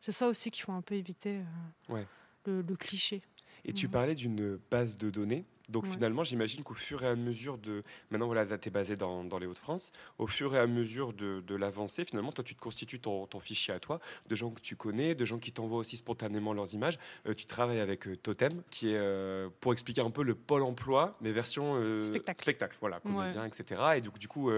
C'est 0.00 0.12
ça 0.12 0.26
aussi 0.26 0.50
qu'il 0.50 0.64
faut 0.64 0.72
un 0.72 0.82
peu 0.82 0.96
éviter, 0.96 1.40
Ouais. 1.88 2.06
le, 2.46 2.62
le 2.62 2.76
cliché. 2.76 3.22
Et 3.64 3.72
tu 3.72 3.86
Mhm. 3.86 3.92
parlais 3.92 4.14
d'une 4.16 4.56
base 4.70 4.96
de 4.98 5.08
données. 5.08 5.44
Donc 5.70 5.84
Ouais. 5.84 5.90
finalement, 5.92 6.24
j'imagine 6.24 6.62
qu'au 6.62 6.74
fur 6.74 7.02
et 7.04 7.08
à 7.08 7.16
mesure 7.16 7.56
de... 7.58 7.82
Maintenant, 8.10 8.26
voilà, 8.26 8.44
tu 8.58 8.68
es 8.68 8.70
basé 8.70 8.96
dans, 8.96 9.24
dans 9.24 9.38
les 9.38 9.46
Hauts-de-France. 9.46 9.92
Au 10.18 10.26
fur 10.26 10.54
et 10.54 10.58
à 10.58 10.66
mesure 10.66 11.12
de, 11.14 11.40
de 11.46 11.54
l'avancée, 11.54 12.04
finalement, 12.04 12.32
toi, 12.32 12.44
tu 12.44 12.54
te 12.54 12.60
constitues 12.60 13.00
ton, 13.00 13.26
ton 13.26 13.40
fichier 13.40 13.72
à 13.72 13.80
toi, 13.80 13.98
de 14.28 14.34
gens 14.34 14.50
que 14.50 14.60
tu 14.60 14.76
connais, 14.76 15.14
de 15.14 15.24
gens 15.24 15.38
qui 15.38 15.52
t'envoient 15.52 15.78
aussi 15.78 15.96
spontanément 15.96 16.52
leurs 16.52 16.74
images. 16.74 16.98
Euh, 17.26 17.32
tu 17.34 17.46
travailles 17.46 17.80
avec 17.80 18.06
euh, 18.06 18.14
Totem, 18.16 18.62
qui 18.70 18.90
est, 18.90 18.98
euh, 18.98 19.48
pour 19.60 19.72
expliquer 19.72 20.02
un 20.02 20.10
peu 20.10 20.22
le 20.22 20.34
pôle 20.34 20.62
emploi, 20.62 21.16
mais 21.22 21.32
version 21.32 21.76
euh, 21.76 22.00
Spectacle. 22.02 22.76
voilà, 22.80 23.00
comédien, 23.00 23.42
Ouais. 23.42 23.48
etc. 23.48 23.80
Et 23.96 24.00
donc, 24.02 24.18
du 24.18 24.28
coup, 24.28 24.50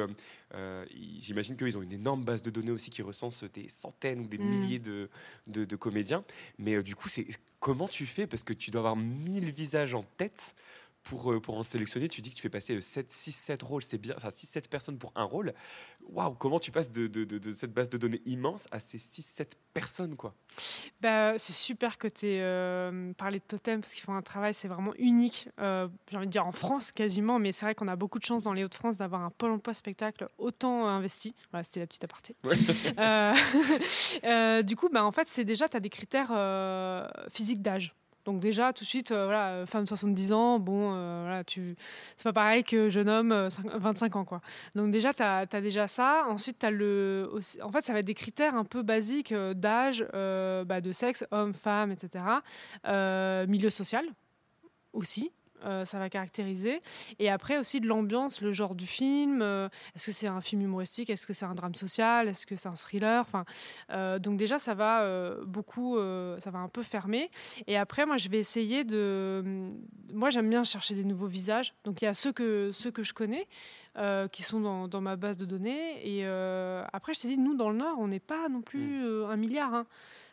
j'imagine 1.21 1.57
qu'ils 1.57 1.77
ont 1.79 1.83
une 1.83 1.93
énorme 1.93 2.25
base 2.25 2.43
de 2.43 2.51
données 2.51 2.71
aussi 2.73 2.91
qui 2.91 3.03
recense 3.03 3.45
des 3.45 3.69
centaines 3.69 4.21
ou 4.21 4.27
des 4.27 4.39
Mm. 4.39 4.45
milliers 4.49 4.79
de, 4.79 5.09
de, 5.47 5.65
de 5.65 5.77
comédiens. 5.77 6.25
Mais 6.59 6.83
du 6.83 6.95
coup, 6.97 7.09
c'est 7.09 7.27
comment 7.61 7.89
tu 7.89 8.07
fais? 8.07 8.27
Parce 8.27 8.45
que 8.45 8.53
tu 8.53 8.71
dois 8.71 8.81
avoir 8.81 8.97
1000 8.97 9.51
visages 9.51 9.95
en 9.95 10.03
tête 10.03 10.55
pour, 11.09 11.33
euh, 11.33 11.41
pour 11.41 11.57
en 11.57 11.63
sélectionner. 11.63 12.09
Tu 12.09 12.21
dis 12.21 12.31
que 12.31 12.35
tu 12.37 12.43
fais 12.43 12.49
passer 12.51 12.81
7, 12.81 13.11
6, 13.11 13.33
7 13.33 13.63
rôles, 13.63 13.83
c'est 13.83 13.99
bien, 13.99 14.15
enfin 14.17 14.31
6, 14.31 14.47
7 14.47 14.69
personnes 14.69 14.99
pour 14.99 15.13
un 15.15 15.25
rôle. 15.25 15.53
Waouh, 16.09 16.35
comment 16.35 16.61
tu 16.61 16.71
passes 16.71 16.91
de, 16.93 17.07
de- 17.07 17.25
de- 17.25 17.39
de 17.39 17.53
cette 17.53 17.73
base 17.73 17.89
de 17.91 17.99
données 17.99 18.23
immense 18.27 18.67
à 18.71 18.81
ces 18.81 18.99
6, 18.99 19.23
7 19.23 19.57
personnes, 19.75 20.17
quoi? 20.17 20.35
Bah, 21.01 21.39
c'est 21.39 21.53
super 21.53 21.99
que 21.99 22.09
tu 22.09 22.27
aies 22.27 23.15
parlé 23.17 23.39
de 23.39 23.45
Totem 23.45 23.81
parce 23.81 23.93
qu'ils 23.95 24.05
font 24.05 24.15
un 24.15 24.23
travail, 24.23 24.55
c'est 24.55 24.69
vraiment 24.69 24.93
unique. 24.99 25.49
euh, 25.61 25.89
J'ai 26.11 26.17
envie 26.17 26.27
de 26.27 26.33
dire 26.33 26.47
en 26.47 26.53
France 26.53 26.93
quasiment, 26.93 27.39
mais 27.39 27.53
c'est 27.53 27.67
vrai 27.67 27.75
qu'on 27.75 27.89
a 27.89 27.97
beaucoup 27.97 28.19
de 28.19 28.25
chance 28.25 28.45
dans 28.45 28.53
les 28.53 28.65
Hauts-de-France 28.65 28.97
d'avoir 28.97 29.23
un 29.23 29.31
pôle 29.31 29.51
emploi 29.53 29.75
spectacle 29.75 30.29
autant 30.39 30.87
investi. 30.89 31.35
Voilà, 31.51 31.65
c'était 31.65 31.81
la 31.81 31.87
petite 31.87 32.05
aparté. 32.05 32.37
Euh, 32.99 33.35
euh, 34.25 34.63
du 34.63 34.77
coup, 34.77 34.89
bah, 34.89 35.05
en 35.05 35.13
fait, 35.13 35.29
c'est 35.29 35.45
déjà, 35.45 35.69
tu 35.69 35.77
as 35.77 35.81
des 35.81 35.91
critères 35.91 36.31
euh, 36.33 37.07
physiques 37.31 37.63
d'âge. 37.63 37.95
Donc 38.27 38.41
déjà, 38.41 38.73
tout 38.73 38.83
de 38.83 38.89
suite, 38.89 39.13
euh, 39.13 39.25
voilà, 39.25 39.51
euh, 39.51 39.67
femme 39.67 39.85
de 39.85 39.89
70 39.89 40.33
ans, 40.33 40.59
bon, 40.59 40.93
euh, 40.95 41.23
voilà, 41.23 41.45
tu... 41.45 41.77
c'est 42.17 42.25
pas 42.25 42.33
pareil 42.33 42.65
que 42.65 42.89
jeune 42.89 43.09
homme, 43.09 43.31
euh, 43.31 43.49
cinq- 43.49 43.71
25 43.73 44.17
ans, 44.17 44.25
quoi. 44.25 44.41
Donc 44.75 44.91
déjà, 44.91 45.15
tu 45.15 45.23
as, 45.23 45.47
déjà 45.47 45.87
ça. 45.87 46.25
Ensuite, 46.29 46.63
as 46.65 46.73
le... 46.73 47.31
En 47.63 47.71
fait, 47.71 47.85
ça 47.87 47.93
va 47.93 48.01
être 48.01 48.05
des 48.07 48.15
critères 48.15 48.57
un 48.57 48.65
peu 48.65 48.83
basiques 48.83 49.33
d'âge, 49.33 50.05
bah, 50.13 50.81
de 50.81 50.93
sexe, 50.93 51.25
homme, 51.31 51.55
femme, 51.55 51.93
etc. 51.93 52.25
Milieu 53.47 53.71
social 53.71 54.05
aussi. 54.93 55.31
Euh, 55.65 55.85
ça 55.85 55.99
va 55.99 56.09
caractériser. 56.09 56.81
Et 57.19 57.31
après 57.31 57.59
aussi 57.59 57.81
de 57.81 57.87
l'ambiance, 57.87 58.41
le 58.43 58.53
genre 58.53 58.75
du 58.75 58.87
film. 58.87 59.41
euh, 59.43 59.69
Est-ce 59.95 60.07
que 60.07 60.13
c'est 60.13 60.27
un 60.27 60.41
film 60.41 60.63
humoristique 60.63 61.11
Est-ce 61.11 61.27
que 61.27 61.33
c'est 61.33 61.47
un 61.47 61.55
drame 61.55 61.75
social 61.75 62.29
Est-ce 62.29 62.47
que 62.47 62.57
c'est 62.57 62.69
un 62.69 62.77
thriller 62.77 63.21
Enfin, 63.21 63.45
euh, 63.91 64.19
donc 64.19 64.37
déjà 64.37 64.59
ça 64.59 64.75
va 64.75 65.35
beaucoup, 65.47 65.99
ça 66.41 66.51
va 66.51 66.59
un 66.59 66.69
peu 66.69 66.83
fermer. 66.83 67.31
Et 67.67 67.77
après 67.77 68.07
moi 68.07 68.17
je 68.17 68.29
vais 68.29 68.39
essayer 68.39 68.85
de, 68.85 69.71
moi 70.13 70.31
j'aime 70.31 70.49
bien 70.51 70.65
chercher 70.65 70.95
des 70.95 71.05
nouveaux 71.05 71.27
visages. 71.27 71.75
Donc 71.85 72.03
il 72.03 72.05
y 72.05 72.09
a 72.09 72.15
ceux 72.15 72.33
que 72.33 72.71
ceux 72.73 72.91
que 72.91 73.03
je 73.03 73.13
connais. 73.13 73.47
euh, 73.99 74.29
qui 74.29 74.43
sont 74.43 74.61
dans, 74.61 74.89
dans 74.89 75.01
ma 75.01 75.17
base 75.17 75.39
de 75.39 75.47
données 75.47 76.07
et 76.07 76.27
euh, 76.27 76.85
après 76.93 77.15
je 77.15 77.23
t'ai 77.23 77.29
dit 77.29 77.39
nous 77.39 77.55
dans 77.57 77.71
le 77.71 77.79
Nord 77.79 77.97
on 77.99 78.09
n'est 78.09 78.21
pas 78.21 78.47
non 78.51 78.61
plus 78.61 79.03
euh, 79.03 79.27
un 79.29 79.37
milliard 79.37 79.73
hein. 79.73 79.87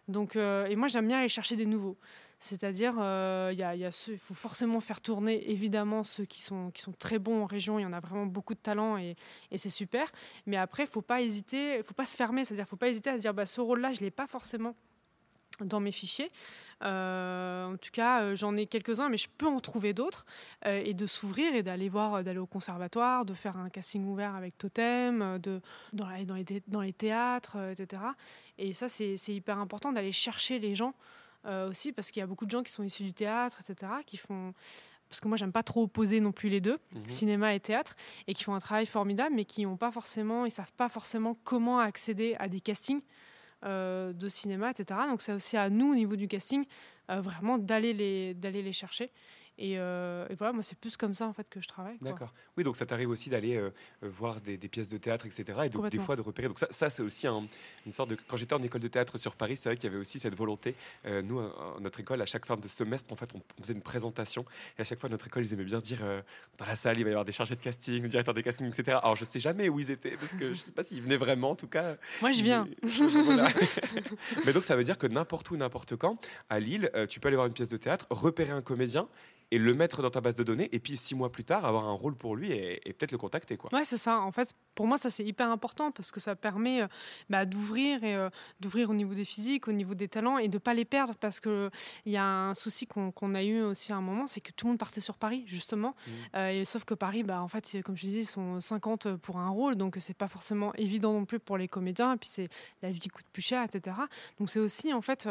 donc 0.09 0.36
et 0.36 0.76
moi 0.76 0.89
j'aime 0.89 1.07
bien 1.07 1.19
aller 1.19 1.30
chercher 1.30 1.55
des 1.55 1.65
nouveaux 1.65 1.95
c'est-à-dire, 2.44 2.96
euh, 3.00 3.54
il 3.56 4.18
faut 4.18 4.34
forcément 4.34 4.82
faire 4.82 5.00
tourner 5.00 5.50
évidemment 5.50 6.04
ceux 6.04 6.26
qui 6.26 6.41
sont, 6.41 6.74
très 7.00 7.18
bons 7.18 7.44
en 7.44 7.46
région. 7.46 7.80
Il 7.80 7.84
y 7.84 7.86
en 7.86 7.94
a 7.94 8.02
vraiment 8.02 8.26
beaucoup 8.26 8.54
de 8.54 8.60
talent 8.60 8.98
et, 8.98 9.16
c'est 9.56 9.70
super. 9.70 10.12
Mais 10.46 10.58
après, 10.58 10.84
il 10.84 10.89
faut 10.89 11.02
pas 11.02 11.22
hésiter, 11.22 11.82
faut 11.84 11.94
pas 11.94 12.04
se 12.04 12.18
fermer. 12.18 12.44
C'est-à-dire, 12.44 12.68
faut 12.68 12.76
pas 12.76 12.89
hésiter 12.89 13.12
à 13.12 13.16
se 13.16 13.22
dire, 13.22 13.34
bah, 13.34 13.46
ce 13.46 13.62
rôle-là, 13.62 13.94
je 13.94 14.02
l'ai 14.02 14.12
pas 14.12 14.28
forcément 14.28 14.76
dans 15.62 15.80
mes 15.80 15.94
fichiers. 15.94 16.34
Euh, 16.84 17.66
en 17.66 17.78
tout 17.78 17.91
cas, 17.94 18.24
euh, 18.24 18.36
j'en 18.36 18.58
ai 18.58 18.66
quelques-uns, 18.66 19.08
mais 19.08 19.16
je 19.16 19.30
peux 19.30 19.48
en 19.48 19.62
trouver 19.62 19.94
d'autres. 19.94 20.26
et 20.66 20.94
de 20.94 21.06
s'ouvrir 21.06 21.56
et 21.56 21.64
d'aller 21.64 21.88
voir, 21.88 22.26
d'aller 22.26 22.39
au 22.39 22.46
conservatoire, 22.46 23.24
de 23.24 23.34
faire 23.34 23.56
un 23.56 23.70
casting 23.70 24.06
ouvert 24.06 24.36
avec 24.36 24.58
Totem, 24.58 25.39
dans, 25.94 26.82
les, 26.82 26.94
théâtres, 26.94 27.56
etc. 27.72 28.02
Et 28.58 28.74
ça, 28.74 28.89
c'est 28.89 29.16
hyper 29.30 29.60
important 29.60 29.94
d'aller 29.94 30.12
chercher 30.12 30.60
les 30.60 30.76
gens 30.76 30.94
euh, 31.46 31.70
aussi, 31.70 31.91
parce 31.91 32.12
qu'il 32.12 32.20
y 32.20 32.24
a 32.24 32.28
beaucoup 32.28 32.46
de 32.46 32.52
gens 32.52 32.64
qui 32.64 32.72
sont 32.72 32.84
issus 32.84 33.04
du 33.04 33.14
théâtre, 33.14 33.60
etc., 33.62 33.91
qui 34.06 34.18
font 34.18 34.54
parce 35.10 35.20
que 35.20 35.28
moi 35.28 35.38
j'aime 35.38 35.52
pas 35.52 35.62
trop 35.62 35.84
opposer 35.84 36.20
non 36.22 36.32
plus 36.32 36.50
les 36.50 36.60
deux, 36.60 36.80
Mhm. 36.96 37.08
cinéma 37.08 37.54
et 37.54 37.60
théâtre, 37.60 37.96
et 38.26 38.34
qui 38.34 38.44
font 38.44 38.56
un 38.56 38.60
travail 38.60 38.88
formidable, 38.88 39.36
mais 39.36 39.46
qui 39.46 39.64
ont 39.68 39.78
pas 39.78 39.91
forcément, 39.91 40.46
ils 40.46 40.52
savent 40.52 40.74
pas 40.74 40.89
forcément 40.89 41.38
comment 41.44 41.78
accéder 41.80 42.36
à 42.39 42.48
des 42.48 42.60
castings 42.60 43.02
euh, 43.64 44.12
de 44.12 44.28
cinéma, 44.28 44.72
etc. 44.72 45.02
Donc 45.08 45.22
c'est 45.22 45.32
aussi 45.34 45.56
à 45.56 45.70
nous 45.70 45.91
au 45.91 45.96
niveau 45.96 46.16
du 46.16 46.28
casting 46.28 46.66
euh, 47.12 47.22
vraiment 47.22 47.58
d'aller 47.60 47.94
les 47.94 48.34
d'aller 48.34 48.62
les 48.64 48.74
chercher. 48.74 49.12
Et, 49.60 49.76
euh, 49.78 50.26
et 50.30 50.36
voilà, 50.36 50.51
moi 50.51 50.64
c'est 50.64 50.78
plus 50.78 50.97
comme 50.97 51.14
ça 51.14 51.28
en 51.28 51.34
fait 51.34 51.47
que 51.47 51.62
je 51.62 51.68
travaille. 51.68 51.97
D'accord. 52.01 52.34
Oui, 52.58 52.64
donc 52.64 52.76
ça 52.76 52.88
t'arrive 52.88 53.10
aussi 53.12 53.30
d'aller 53.30 53.56
euh, 53.56 53.70
voir 54.01 54.41
des, 54.41 54.58
des 54.58 54.68
pièces 54.68 54.89
de 54.89 54.97
théâtre, 54.97 55.28
etc. 55.28 55.43
Et 55.66 55.70
donc 55.70 55.89
des 55.91 55.99
fois 55.99 56.16
de 56.16 56.22
repérer. 56.22 56.47
Donc 56.47 56.58
ça, 56.58 56.68
ça 56.72 56.89
c'est 56.89 57.04
aussi 57.04 57.28
un- 57.28 57.45
une 57.86 57.91
sorte 57.91 58.10
de. 58.10 58.18
Quand 58.28 58.36
j'étais 58.36 58.56
en 58.56 58.64
école 58.64 58.82
de 58.82 58.88
théâtre 58.88 59.18
sur 59.20 59.36
Paris, 59.36 59.56
c'est 59.56 59.70
vrai 59.70 59.76
qu'il 59.76 59.86
y 59.89 59.93
avait 59.93 60.01
aussi 60.01 60.20
cette 60.20 60.36
volonté. 60.36 60.74
Euh, 61.06 61.22
nous, 61.22 61.39
à 61.39 61.43
à 61.78 61.80
notre 61.80 61.99
école, 61.99 62.20
à 62.22 62.26
chaque 62.26 62.45
fin 62.47 62.58
de 62.58 62.68
semestre, 62.68 63.12
en 63.14 63.16
fait, 63.16 63.30
on, 63.36 63.41
on 63.60 63.62
faisait 63.62 63.74
une 63.76 63.82
présentation. 63.84 64.43
Et 64.78 64.82
à 64.82 64.86
chaque 64.86 64.99
fois, 64.99 65.08
notre 65.10 65.28
école, 65.28 65.45
ils 65.45 65.54
aimaient 65.54 65.64
bien 65.64 65.80
dire 65.80 65.99
dans 66.58 66.66
la 66.66 66.76
salle, 66.76 66.97
il 66.97 67.04
va 67.04 67.10
y 67.10 67.14
avoir 67.14 67.26
des 67.26 67.32
chargés 67.32 67.56
de 67.56 67.62
casting, 67.62 68.01
des 68.01 68.08
directeurs 68.10 68.34
de 68.34 68.41
casting, 68.41 68.68
etc. 68.68 68.97
Alors 69.04 69.16
je 69.16 69.24
sais 69.26 69.39
jamais 69.39 69.70
où 69.70 69.80
ils 69.80 69.91
étaient 69.91 70.18
parce 70.18 70.34
que 70.34 70.51
je 70.54 70.58
sais 70.60 70.72
pas 70.72 70.82
s'ils 70.84 71.01
venaient 71.01 71.18
vraiment. 71.18 71.51
En 71.51 71.56
tout 71.56 71.68
cas. 71.68 71.95
Moi, 72.22 72.32
je 72.32 72.41
viens. 72.43 72.68
Mais, 74.45 74.54
donc 74.54 74.64
ça 74.64 74.76
veut 74.76 74.84
dire 74.84 74.97
que 74.97 75.08
n'importe 75.08 75.51
où, 75.51 75.58
n'importe 75.58 75.95
quand, 75.95 76.18
à 76.49 76.60
Lille, 76.60 76.89
tu 77.10 77.20
peux 77.20 77.28
aller 77.28 77.36
voir 77.38 77.47
une 77.47 77.54
pièce 77.54 77.70
de 77.70 77.78
théâtre, 77.78 78.08
repérer 78.10 78.51
un 78.51 78.62
comédien 78.62 79.08
et 79.54 79.60
le 79.60 79.76
mettre 79.76 80.01
dans 80.01 80.10
ta 80.10 80.20
base 80.20 80.34
de 80.34 80.43
données, 80.43 80.68
et 80.72 80.80
puis 80.80 80.97
six 80.97 81.14
mois 81.14 81.32
plus 81.32 81.43
tard, 81.43 81.64
avoir 81.66 81.86
un 81.86 81.93
rôle 81.93 82.16
pour 82.16 82.36
lui 82.36 82.51
et, 82.51 82.89
et 82.89 82.93
peut-être 82.93 83.12
le 83.12 83.20
contacter. 83.20 83.56
Quoi. 83.56 83.70
Ouais, 83.72 83.86
c'est 83.86 83.97
ça. 83.97 84.20
En 84.20 84.32
fait, 84.32 84.56
pour 84.74 84.88
moi, 84.88 84.97
ça 84.97 85.12
c'est 85.12 85.24
hyper 85.24 85.51
important 85.51 85.91
parce 85.91 86.12
que 86.12 86.20
ça 86.20 86.36
permet 86.36 86.82
euh, 86.82 86.88
bah, 87.30 87.45
d'ouvrir 87.45 88.04
et 88.04 88.16
euh, 88.16 88.30
d'ouvrir 88.60 88.89
au 88.89 88.95
niveau 88.95 89.14
des 89.14 89.26
physiques, 89.26 89.68
au 89.68 89.72
niveau 89.72 89.93
des 89.93 90.08
talents 90.08 90.39
et 90.39 90.47
de 90.47 90.58
pas 90.58 90.74
les 90.74 90.86
perdre 90.86 91.14
parce 91.16 91.39
que 91.39 91.70
il 92.08 92.12
y 92.12 92.18
a 92.18 92.26
un 92.26 92.54
souci 92.56 92.88
qu'on 92.88 93.36
a 93.36 93.43
eu 93.43 93.62
aussi 93.62 93.91
à 93.91 93.97
un 93.97 94.01
moment, 94.01 94.26
c'est 94.26 94.41
que 94.41 94.51
tout 94.51 94.66
le 94.66 94.72
monde 94.72 94.80
partait 94.80 95.01
sur 95.01 95.18
Paris 95.18 95.43
justement. 95.45 95.95
Euh, 96.36 96.49
et 96.49 96.66
sauf 96.66 96.84
que 96.84 96.95
Paris, 96.95 97.22
bah, 97.22 97.41
en 97.41 97.47
fait, 97.47 97.78
comme 97.84 97.95
je 97.95 98.08
disais, 98.08 98.22
ils 98.22 98.26
sont 98.26 98.60
50 98.60 99.16
pour 99.18 99.38
un 99.38 99.49
rôle, 99.49 99.76
donc 99.76 99.97
c'est 99.99 100.18
pas 100.18 100.28
forcément 100.28 100.74
évident 100.76 101.14
non 101.14 101.26
plus 101.26 101.39
pour 101.39 101.58
les 101.58 101.68
comédiens. 101.68 102.16
Et 102.16 102.18
puis 102.18 102.30
c'est 102.30 102.47
la 102.82 102.89
vie 102.89 102.99
coûte 103.08 103.26
plus 103.32 103.43
cher, 103.43 103.64
etc. 103.64 103.95
Donc 104.39 104.49
c'est 104.49 104.60
aussi 104.60 104.93
en 104.93 105.01
fait 105.01 105.30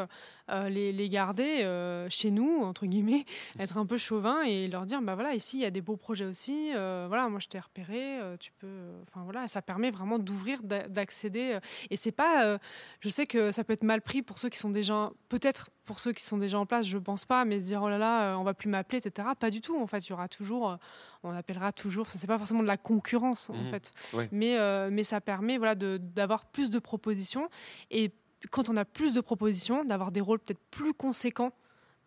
les, 0.48 0.92
les 0.92 1.08
garder 1.08 1.66
chez 2.08 2.30
nous 2.30 2.60
entre 2.62 2.86
guillemets, 2.86 3.24
être 3.58 3.78
un 3.78 3.86
peu 3.86 3.98
chauvin 4.12 4.42
et 4.42 4.68
leur 4.68 4.84
dire 4.84 5.00
bah 5.00 5.14
voilà 5.14 5.34
ici 5.34 5.56
il 5.58 5.62
y 5.62 5.64
a 5.64 5.70
des 5.70 5.80
beaux 5.80 5.96
projets 5.96 6.26
aussi. 6.26 6.70
euh, 6.74 7.06
voilà 7.08 7.28
moi 7.30 7.40
je 7.40 7.48
t'ai 7.48 7.58
repéré, 7.58 8.20
euh, 8.20 8.36
tu 8.38 8.52
peux. 8.52 8.90
Enfin 9.08 9.22
voilà 9.24 9.48
ça 9.48 9.62
permet 9.62 9.90
vraiment 9.90 10.18
d'ouvrir, 10.18 10.62
d'a- 10.62 10.86
d'accéder. 10.86 11.52
euh, 11.54 11.60
et 11.90 11.96
c'est 11.96 12.12
pas. 12.12 12.44
euh, 12.44 12.58
je 13.00 13.08
sais 13.08 13.24
que 13.26 13.50
ça 13.50 13.64
peut 13.64 13.72
être 13.72 13.84
mal 13.84 14.02
pris 14.02 14.20
pour 14.20 14.36
ceux 14.38 14.50
qui 14.50 14.58
sont 14.58 14.68
déjà 14.68 15.10
peut-être 15.30 15.70
pour 15.86 15.98
ceux 15.98 16.12
qui 16.12 16.22
sont 16.22 16.36
déjà 16.36 16.58
en 16.58 16.66
place, 16.66 16.86
je 16.86 16.98
pense 16.98 17.24
pas, 17.24 17.44
mais 17.46 17.58
se 17.58 17.64
dire 17.64 17.80
oh 17.82 17.88
là 17.88 17.96
là, 17.98 18.32
euh, 18.32 18.36
on 18.36 18.44
va 18.44 18.52
plus 18.54 18.68
m'appeler, 18.68 18.98
etc. 18.98 19.28
Pas 19.38 19.50
du 19.50 19.60
tout. 19.62 19.80
En 19.80 19.86
fait, 19.86 20.06
il 20.06 20.10
y 20.10 20.12
aura 20.12 20.28
toujours, 20.28 20.70
euh, 20.70 20.76
on 21.22 21.30
appellera 21.34 21.72
toujours. 21.72 22.10
Ça 22.10 22.18
c'est 22.18 22.26
pas 22.26 22.38
forcément 22.38 22.62
de 22.62 22.68
la 22.68 22.76
concurrence 22.76 23.48
en 23.50 23.54
Mhm. 23.54 23.70
fait, 23.70 23.92
Ouais. 24.12 24.28
mais 24.30 24.58
euh, 24.58 24.90
mais 24.92 25.04
ça 25.04 25.20
permet 25.22 25.56
voilà 25.56 25.74
d'avoir 25.74 26.44
plus 26.44 26.68
de 26.70 26.78
propositions 26.78 27.48
et 27.90 28.12
quand 28.50 28.68
on 28.68 28.76
a 28.76 28.84
plus 28.84 29.14
de 29.14 29.20
propositions, 29.20 29.84
d'avoir 29.84 30.10
des 30.12 30.20
rôles 30.20 30.40
peut-être 30.40 30.60
plus 30.70 30.92
conséquents 30.92 31.52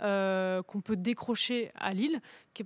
euh, 0.02 0.62
qu'on 0.64 0.82
peut 0.82 0.98
décrocher 0.98 1.72
à 1.76 1.94
Lille. 1.94 2.20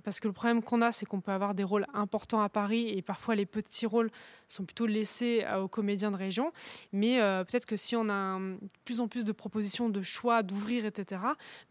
Parce 0.04 0.20
que 0.20 0.28
le 0.28 0.32
problème 0.32 0.62
qu'on 0.62 0.82
a, 0.82 0.92
c'est 0.92 1.06
qu'on 1.06 1.20
peut 1.20 1.32
avoir 1.32 1.54
des 1.54 1.64
rôles 1.64 1.86
importants 1.94 2.40
à 2.42 2.48
Paris 2.48 2.88
et 2.88 3.02
parfois 3.02 3.34
les 3.34 3.46
petits 3.46 3.86
rôles 3.86 4.10
sont 4.48 4.64
plutôt 4.64 4.86
laissés 4.86 5.44
euh, 5.46 5.62
aux 5.62 5.68
comédiens 5.68 6.10
de 6.10 6.16
région. 6.16 6.52
Mais 6.92 7.20
euh, 7.20 7.44
peut-être 7.44 7.66
que 7.66 7.76
si 7.76 7.94
on 7.96 8.08
a 8.08 8.38
plus 8.84 9.00
en 9.00 9.08
plus 9.08 9.24
de 9.24 9.32
propositions, 9.32 9.88
de 9.88 10.02
choix, 10.02 10.42
d'ouvrir, 10.42 10.84
etc., 10.86 11.22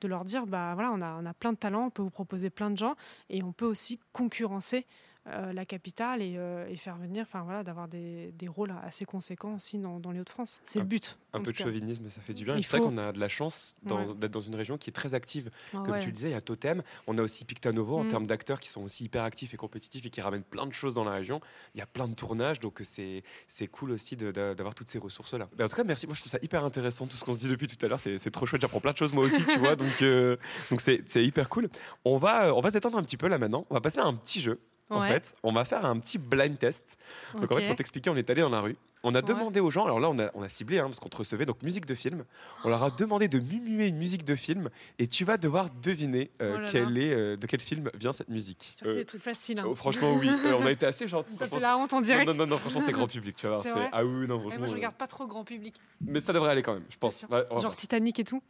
de 0.01 0.07
leur 0.07 0.26
dire, 0.26 0.47
bah 0.47 0.74
voilà, 0.76 0.91
on 0.91 1.01
a, 1.01 1.18
on 1.22 1.26
a 1.26 1.34
plein 1.34 1.53
de 1.53 1.57
talents, 1.57 1.88
on 1.88 1.89
peut 1.89 2.01
vous 2.01 2.10
proposer 2.10 2.49
plein 2.49 2.72
de 2.72 2.78
gens 2.78 2.95
et 3.30 3.43
on 3.43 3.51
peut 3.51 3.66
aussi 3.66 3.99
concurrencer. 4.14 4.86
Euh, 5.28 5.54
la 5.54 5.66
capitale 5.66 6.22
et, 6.22 6.36
euh, 6.38 6.66
et 6.70 6.76
faire 6.78 6.96
venir, 6.96 7.24
enfin 7.24 7.42
voilà, 7.44 7.62
d'avoir 7.64 7.88
des, 7.88 8.32
des 8.32 8.48
rôles 8.48 8.74
assez 8.84 9.06
conséquents 9.06 9.56
aussi 9.56 9.78
dans, 9.78 10.00
dans 10.00 10.12
les 10.12 10.20
Hauts-de-France. 10.22 10.62
C'est 10.64 10.80
le 10.80 10.86
but. 10.86 11.18
Un 11.34 11.40
en 11.40 11.44
peu 11.44 11.52
de 11.52 11.58
chauvinisme, 11.58 12.08
ça 12.10 12.22
fait 12.22 12.34
du 12.34 12.46
bien. 12.46 12.56
Il 12.56 12.64
C'est 12.64 12.78
vrai 12.78 12.88
qu'on 12.88 12.98
a 12.98 13.12
de 13.12 13.20
la 13.20 13.28
chance 13.28 13.76
Ouais. 13.86 14.06
d'être 14.16 14.32
dans 14.32 14.42
une 14.42 14.56
région 14.56 14.78
qui 14.78 14.90
est 14.90 14.94
très 14.94 15.14
active. 15.14 15.52
Ah 15.74 15.78
Comme 15.84 15.92
ouais. 15.92 16.00
tu 16.00 16.08
le 16.08 16.14
disais, 16.14 16.30
il 16.30 16.32
y 16.32 16.36
a 16.36 16.42
Totem. 16.42 16.82
On 17.06 17.18
a 17.18 17.22
aussi 17.22 17.44
Pictanovo 17.46 17.98
en 17.98 18.06
Mm. 18.06 18.08
termes 18.10 18.28
d'acteurs 18.28 18.60
qui 18.60 18.70
sont 18.70 18.82
aussi 18.82 19.04
hyper 19.04 19.24
actifs 19.24 19.54
et 19.54 19.58
compétitifs 19.58 20.06
et 20.06 20.10
qui 20.10 20.22
ramènent 20.22 20.42
plein 20.44 20.66
de 20.66 20.74
choses 20.74 20.96
dans 20.96 21.04
la 21.04 21.12
région. 21.12 21.42
Il 21.76 21.80
y 21.80 21.82
a 21.82 21.86
plein 21.86 22.08
de 22.08 22.16
tournages, 22.16 22.60
donc 22.60 22.80
c'est 22.84 23.24
c'est 23.48 23.68
cool 23.68 23.92
aussi 23.92 24.16
d'avoir 24.16 24.74
toutes 24.74 24.88
ces 24.88 25.00
ressources-là. 25.00 25.48
En 25.62 25.68
tout 25.68 25.76
cas, 25.76 25.84
merci. 25.84 26.08
Moi, 26.08 26.16
je 26.16 26.22
trouve 26.22 26.32
ça 26.32 26.40
hyper 26.42 26.64
intéressant 26.66 27.06
tout 27.08 27.18
ce 27.18 27.24
qu'on 27.26 27.34
se 27.34 27.40
dit 27.40 27.50
depuis 27.50 27.68
tout 27.68 27.84
à 27.86 27.90
l'heure. 27.90 28.00
C'est 28.00 28.32
trop 28.32 28.46
chouette. 28.46 28.62
J'apprends 28.62 28.80
plein 28.80 28.94
de 28.94 28.98
choses 28.98 29.14
moi 29.14 29.26
aussi, 29.26 29.44
tu 29.46 29.60
vois. 29.60 29.76
Donc 29.76 30.02
euh, 30.02 30.38
c'est 30.80 31.24
hyper 31.24 31.50
cool. 31.50 31.70
On 32.06 32.18
va 32.18 32.56
on 32.56 32.62
va 32.62 32.72
s'étendre 32.72 32.98
un 32.98 33.04
petit 33.04 33.18
peu 33.18 33.28
là 33.28 33.38
maintenant. 33.38 33.66
On 33.70 33.74
va 33.74 33.82
passer 33.82 34.00
à 34.00 34.06
un 34.06 34.14
petit 34.16 34.42
jeu. 34.42 34.60
En 34.92 35.02
Ouais. 35.02 35.10
fait, 35.14 35.36
on 35.44 35.52
va 35.52 35.66
faire 35.66 35.86
un 35.86 36.00
petit 36.00 36.18
blind 36.18 36.58
test. 36.58 36.98
Donc 37.36 37.52
en 37.52 37.56
fait, 37.56 37.68
pour 37.68 37.76
t'expliquer, 37.76 38.10
on 38.10 38.16
est 38.18 38.30
allé 38.30 38.42
dans 38.42 38.50
la 38.50 38.62
rue. 38.62 38.76
On 39.04 39.16
a 39.16 39.22
demandé 39.22 39.62
aux 39.62 39.72
gens, 39.72 39.86
alors 39.86 40.02
là 40.02 40.10
on 40.10 40.20
a, 40.20 40.30
on 40.34 40.42
a 40.42 40.50
ciblé, 40.50 40.78
hein, 40.80 40.86
parce 40.88 41.00
qu'on 41.00 41.08
te 41.08 41.16
recevait, 41.16 41.46
donc 41.46 41.62
musique 41.64 41.86
de 41.86 41.96
film. 41.96 42.26
On 42.66 42.70
leur 42.70 42.84
a 42.84 42.90
demandé 42.90 43.30
de 43.30 43.40
mumuer 43.40 43.88
une 43.88 43.96
musique 43.98 44.26
de 44.26 44.36
film 44.36 44.70
et 44.98 45.08
tu 45.08 45.24
vas 45.24 45.38
devoir 45.38 45.70
deviner 45.82 46.32
euh, 46.42 46.56
Oh 46.58 46.60
là 46.62 46.68
quel 46.70 46.94
là. 46.94 47.00
est, 47.02 47.14
euh, 47.14 47.38
de 47.38 47.48
quel 47.48 47.62
film 47.62 47.90
vient 47.94 48.12
cette 48.12 48.28
musique. 48.28 48.76
C'est 48.78 48.88
Euh, 48.88 48.96
des 48.96 49.06
trucs 49.06 49.22
faciles. 49.22 49.58
hein. 49.60 49.66
oh, 49.68 49.74
franchement, 49.76 50.14
oui, 50.16 50.28
Euh, 50.28 50.58
on 50.60 50.66
a 50.66 50.72
été 50.72 50.86
assez 50.86 51.08
gentils. 51.08 51.36
On 51.36 51.38
t'a 51.38 51.46
fait 51.46 51.50
franchement, 51.52 51.68
la 51.70 51.78
honte 51.78 51.94
en 51.94 52.02
direct. 52.02 52.28
Non, 52.28 52.34
non, 52.36 52.46
non, 52.48 52.58
franchement, 52.58 52.82
c'est 52.86 52.92
grand 52.92 53.08
public, 53.08 53.38
tu 53.38 53.44
vas 53.46 53.52
voir. 53.54 53.64
C'est 53.64 53.70
c'est- 53.70 53.76
vrai 53.76 53.90
Ah 53.94 54.04
oui, 54.04 54.28
non, 54.28 54.36
Ouais, 54.36 54.42
franchement. 54.42 54.60
moi, 54.60 54.68
je 54.68 54.74
regarde 54.76 54.96
pas 54.96 55.08
trop 55.08 55.28
grand 55.28 55.46
public. 55.46 55.76
Mais 56.02 56.20
ça 56.20 56.34
devrait 56.34 56.52
aller 56.52 56.64
quand 56.64 56.74
même, 56.74 56.86
je 56.90 56.98
pense. 56.98 57.26
Ouais, 57.30 57.46
Genre 57.52 57.60
voir. 57.60 57.76
Titanic 57.78 58.20
et 58.20 58.24
tout. 58.26 58.42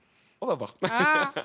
On 0.42 0.48
va 0.48 0.56
voir. 0.56 0.74
Ah 0.90 1.32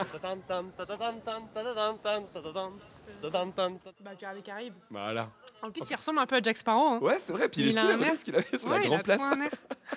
Bah, 3.22 4.10
Pirates 4.18 4.36
des 4.36 4.42
Caraïbes. 4.42 4.74
Voilà. 4.90 5.30
En 5.62 5.70
plus, 5.70 5.82
il 5.90 5.94
ressemble 5.94 6.18
un 6.18 6.26
peu 6.26 6.36
à 6.36 6.42
Jack 6.42 6.56
Sparrow. 6.58 6.86
hein. 6.94 6.98
Ouais, 7.00 7.16
c'est 7.18 7.32
vrai. 7.32 7.48
Puis 7.48 7.62
il, 7.62 7.68
est 7.68 7.76
a 7.78 7.80
stylé, 7.80 7.94
regarde 7.94 8.18
ce 8.18 8.24
qu'il 8.24 8.34
avait 8.36 8.58
sur 8.58 8.68
Ouais, 8.70 8.78
la 8.78 8.84
il 8.84 8.88
grande 8.88 9.02
place. 9.02 9.22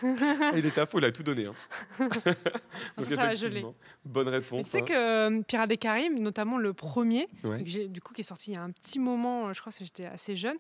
il 0.55 0.66
était 0.66 0.82
à 0.82 0.86
fond, 0.86 0.97
il 0.99 1.05
a 1.05 1.12
tout 1.12 1.24
donné. 1.24 1.45
hein. 1.45 1.53
Donc, 1.99 3.05
ça 3.05 3.16
va, 3.16 3.36
je 3.36 3.41
l'ai. 3.47 3.60
effectivement, 3.60 3.76
Bonne 4.05 4.30
Mais 4.30 4.38
réponse. 4.38 4.64
tu 4.66 4.70
sais 4.72 4.82
hein. 4.82 4.86
que 4.86 4.93
euh, 5.38 5.41
Pirates 5.41 5.70
des 5.70 5.78
Caraïbes, 5.78 6.20
notamment 6.20 6.58
le 6.58 6.74
premier, 6.74 7.28
Ouais. 7.43 7.64
que 7.64 7.88
du 7.88 8.01
coup 8.01 8.14
qui 8.14 8.22
est 8.22 8.24
sorti 8.24 8.51
il 8.51 8.53
y 8.55 8.58
a 8.58 8.62
un 8.64 8.72
petit 8.72 8.99
moment, 8.99 9.47
euh, 9.47 9.53
je 9.53 9.60
crois 9.62 9.72
que 9.74 9.84
j'étais 9.84 10.05
assez 10.05 10.36
jeune, 10.36 10.58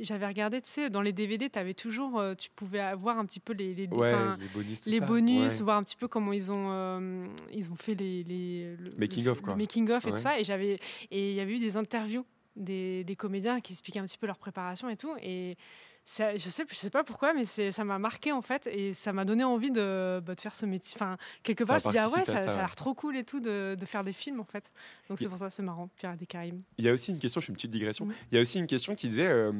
j'avais 0.00 0.26
regardé, 0.26 0.60
tu 0.60 0.68
sais, 0.70 0.90
dans 0.90 1.02
les 1.02 1.12
DVD, 1.12 1.48
tu 1.50 1.58
avais 1.58 1.74
toujours, 1.74 2.18
euh, 2.18 2.34
tu 2.34 2.48
pouvais 2.50 2.80
avoir 2.80 3.18
un 3.18 3.26
petit 3.26 3.40
peu 3.40 3.52
les, 3.52 3.74
les, 3.74 3.86
Ouais, 3.88 4.12
les 4.40 4.46
bonus, 4.54 4.80
tout 4.80 4.90
les 4.90 4.98
ça. 4.98 5.04
bonus, 5.06 5.58
Ouais. 5.58 5.64
voir 5.64 5.76
un 5.78 5.82
petit 5.82 5.96
peu 5.96 6.08
comment 6.08 6.32
ils 6.32 6.50
ont, 6.52 6.68
euh, 6.70 7.26
ils 7.52 7.70
ont 7.70 7.76
fait 7.76 7.94
les, 7.94 8.24
les 8.24 8.76
le- 8.76 8.96
Making 8.98 9.24
le- 9.24 9.30
of, 9.30 9.40
quoi. 9.42 9.56
making 9.56 9.90
of 9.90 10.04
et 10.04 10.08
Ouais. 10.08 10.14
tout 10.14 10.20
ça, 10.20 10.38
et 10.38 10.44
j'avais, 10.44 10.78
et 11.10 11.30
il 11.30 11.34
y 11.34 11.40
avait 11.40 11.54
eu 11.54 11.58
des 11.58 11.76
interviews 11.78 12.26
des, 12.56 13.04
des 13.04 13.16
comédiens 13.16 13.60
qui 13.60 13.72
expliquaient 13.72 14.00
un 14.00 14.04
petit 14.04 14.18
peu 14.18 14.26
leur 14.26 14.38
préparation 14.38 14.88
et 14.88 14.96
tout, 14.96 15.14
et 15.22 15.56
ça, 16.04 16.34
je 16.34 16.48
sais, 16.48 16.64
je 16.66 16.74
sais 16.74 16.88
pas 16.88 17.04
pourquoi, 17.04 17.34
mais 17.34 17.44
ça 17.44 17.84
m'a 17.84 17.98
marqué 17.98 18.32
en 18.32 18.40
fait, 18.40 18.66
et 18.66 18.94
ça 18.94 19.12
m'a 19.12 19.26
donné 19.26 19.44
envie 19.44 19.70
de, 19.70 20.22
bah, 20.24 20.34
de 20.34 20.40
faire 20.40 20.54
ce 20.54 20.64
métier. 20.64 20.96
Enfin, 20.96 21.18
quelque 21.42 21.64
part, 21.64 21.80
je 21.80 21.88
me 21.88 21.92
dis, 21.92 21.98
ah 21.98 22.08
ouais, 22.08 22.24
ça, 22.24 22.32
ça, 22.32 22.46
ça 22.46 22.52
a 22.54 22.56
l'air 22.56 22.74
trop 22.74 22.94
cool 22.94 23.14
et 23.14 23.24
tout 23.24 23.40
de, 23.40 23.76
de 23.78 23.86
faire 23.86 24.04
des 24.04 24.14
films 24.14 24.40
en 24.40 24.44
fait. 24.44 24.72
Donc 25.10 25.18
c'est 25.18 25.28
pour 25.28 25.36
ça, 25.36 25.50
c'est 25.50 25.62
marrant, 25.62 25.88
Pirates 25.96 26.18
des 26.18 26.24
Caraïbes. 26.24 26.60
Il 26.78 26.84
y 26.86 26.88
a 26.88 26.92
aussi 26.94 27.10
une 27.12 27.18
question, 27.18 27.42
je 27.42 27.46
fais 27.46 27.50
une 27.50 27.56
petite 27.56 27.70
digression. 27.70 28.06
Mhm. 28.06 28.14
Il 28.32 28.34
y 28.36 28.38
a 28.38 28.40
aussi 28.40 28.58
une 28.58 28.66
question 28.66 28.94
qui 28.94 29.08
disait 29.08 29.28
euh, 29.28 29.52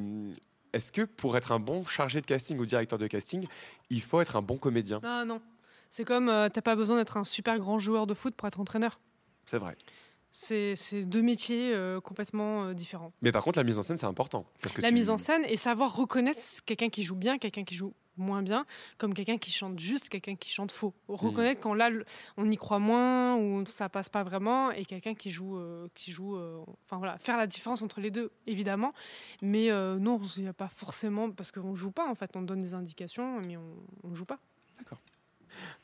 est-ce 0.73 0.91
que 0.91 1.03
pour 1.03 1.37
être 1.37 1.53
un 1.53 1.61
bon 1.61 1.85
chargé 1.85 2.23
de 2.23 2.27
casting 2.27 2.59
ou 2.59 2.65
directeur 2.65 2.99
de 2.99 3.07
casting, 3.09 3.47
il 3.91 4.01
faut 4.01 4.23
être 4.23 4.37
un 4.37 4.43
bon 4.43 4.57
comédien? 4.57 5.01
Non, 5.03 5.27
non. 5.27 5.43
C'est 5.91 6.07
comme, 6.07 6.31
euh, 6.31 6.49
t'as 6.49 6.63
pas 6.63 6.77
besoin 6.77 6.97
d'être 6.97 7.19
un 7.19 7.25
super 7.25 7.59
grand 7.59 7.79
joueur 7.79 8.07
de 8.07 8.15
foot 8.15 8.35
pour 8.35 8.49
être 8.49 8.59
entraîneur. 8.59 9.01
C'est 9.45 9.59
vrai. 9.59 9.77
C'est 10.31 10.77
deux 11.05 11.23
métiers 11.23 11.73
euh, 11.75 12.01
complètement 12.01 12.65
euh, 12.67 12.75
différents. 12.75 13.13
Mais 13.23 13.33
par 13.33 13.43
contre, 13.43 13.59
la 13.59 13.65
mise 13.65 13.79
en 13.79 13.83
scène, 13.83 13.97
c'est 13.97 14.07
important. 14.07 14.47
Parce 14.63 14.73
que 14.75 14.81
La 14.83 14.89
tu- 14.89 14.95
mise 14.95 15.11
en 15.11 15.19
scène 15.19 15.43
et 15.49 15.57
savoir 15.57 15.97
reconnaître 15.97 16.41
quelqu'un 16.65 16.91
qui 16.91 17.03
joue 17.03 17.17
bien, 17.17 17.39
quelqu'un 17.39 17.65
qui 17.65 17.75
joue 17.75 17.93
moins 18.17 18.43
bien, 18.43 18.67
comme 18.99 19.15
quelqu'un 19.15 19.39
qui 19.39 19.51
chante 19.53 19.79
juste, 19.79 20.09
quelqu'un 20.09 20.35
qui 20.35 20.51
chante 20.51 20.73
faux. 20.73 20.93
Reconnaître 21.09 21.61
quand 21.61 21.73
là, 21.73 21.89
on 22.37 22.51
y 22.51 22.57
croit 22.57 22.81
moins 22.81 23.37
ou 23.37 23.65
ça 23.67 23.89
passe 23.89 24.09
pas 24.09 24.25
vraiment, 24.25 24.73
et 24.73 24.85
quelqu'un 24.85 25.15
qui 25.15 25.31
joue, 25.31 25.57
euh, 25.57 25.87
qui 25.95 26.11
joue, 26.11 26.37
enfin 26.85 26.99
voilà, 26.99 27.17
faire 27.19 27.37
la 27.37 27.47
différence 27.47 27.81
entre 27.83 28.01
les 28.01 28.11
deux, 28.11 28.31
évidemment. 28.49 28.93
Mais 29.41 29.69
non, 29.71 30.21
il 30.37 30.43
n'y 30.43 30.49
a 30.49 30.53
pas 30.53 30.69
forcément 30.69 31.31
parce 31.31 31.51
qu'on 31.53 31.75
joue 31.77 31.93
pas 31.93 32.09
en 32.09 32.15
fait, 32.17 32.37
on 32.37 32.43
donne 32.43 32.61
des 32.61 32.75
indications, 32.75 33.41
mais 33.47 33.57
on, 33.57 33.77
on 34.05 34.15
joue 34.17 34.25
pas. 34.27 34.39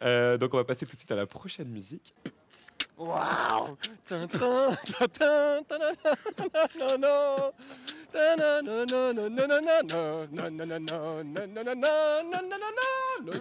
Euh, 0.02 0.36
donc 0.38 0.54
on 0.54 0.56
va 0.56 0.64
passer 0.64 0.86
tout 0.86 0.92
de 0.92 0.98
suite 0.98 1.10
à 1.12 1.16
la 1.16 1.26
prochaine 1.26 1.68
musique. 1.68 2.14
Wow! 2.96 3.76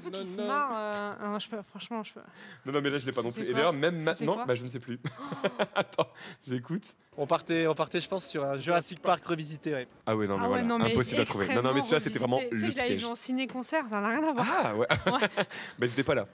Ceux 0.04 0.10
qui 0.12 0.26
se 0.26 0.42
marrent, 0.42 0.72
euh, 0.76 1.28
non, 1.28 1.40
je 1.40 1.50
peux- 1.50 1.62
franchement, 1.70 2.04
je 2.04 2.14
peux. 2.14 2.20
Non, 2.66 2.74
non, 2.74 2.82
mais 2.82 2.90
là, 2.90 2.98
je 2.98 3.06
l'ai 3.06 3.12
pas 3.12 3.22
non 3.22 3.32
plus. 3.32 3.44
Et 3.48 3.54
d'ailleurs, 3.54 3.74
même 3.74 4.02
maintenant, 4.02 4.46
bah, 4.46 4.56
je 4.56 4.64
ne 4.64 4.70
sais 4.70 4.80
plus. 4.80 5.00
Attends, 5.76 6.08
j'écoute. 6.48 6.96
On 7.16 7.28
partait, 7.28 7.68
on 7.68 7.76
partait, 7.76 8.02
je 8.02 8.08
pense, 8.10 8.26
sur 8.26 8.44
un 8.44 8.58
Jurassic 8.58 9.00
Park 9.00 9.24
revisité. 9.26 9.74
Ouais. 9.74 9.88
Ah 10.08 10.16
ouais, 10.16 10.26
non, 10.26 10.38
mais 10.38 10.40
Ah 10.40 10.44
ouais, 10.46 10.50
voilà, 10.50 10.64
non, 10.64 10.80
mais 10.80 10.92
impossible 10.92 11.22
à 11.22 11.26
trouver. 11.26 11.54
Non, 11.54 11.62
non, 11.62 11.74
mais 11.74 11.82
celui-là, 11.82 12.00
c'était 12.00 12.18
vraiment. 12.20 12.40
Tu 12.40 12.58
sais 12.58 12.66
le 12.66 12.72
je 12.72 12.78
l'avais 12.78 12.96
vu 12.96 13.06
en 13.06 13.16
ciné-concert, 13.16 13.84
ça 13.88 14.02
n'a 14.02 14.08
rien 14.10 14.24
à 14.28 14.32
voir. 14.34 14.48
Ah 14.50 14.76
ouais. 14.76 14.88
bah, 15.06 15.20
ils 15.80 15.86
n'étaient 15.86 16.04
pas 16.04 16.16
là. 16.16 16.28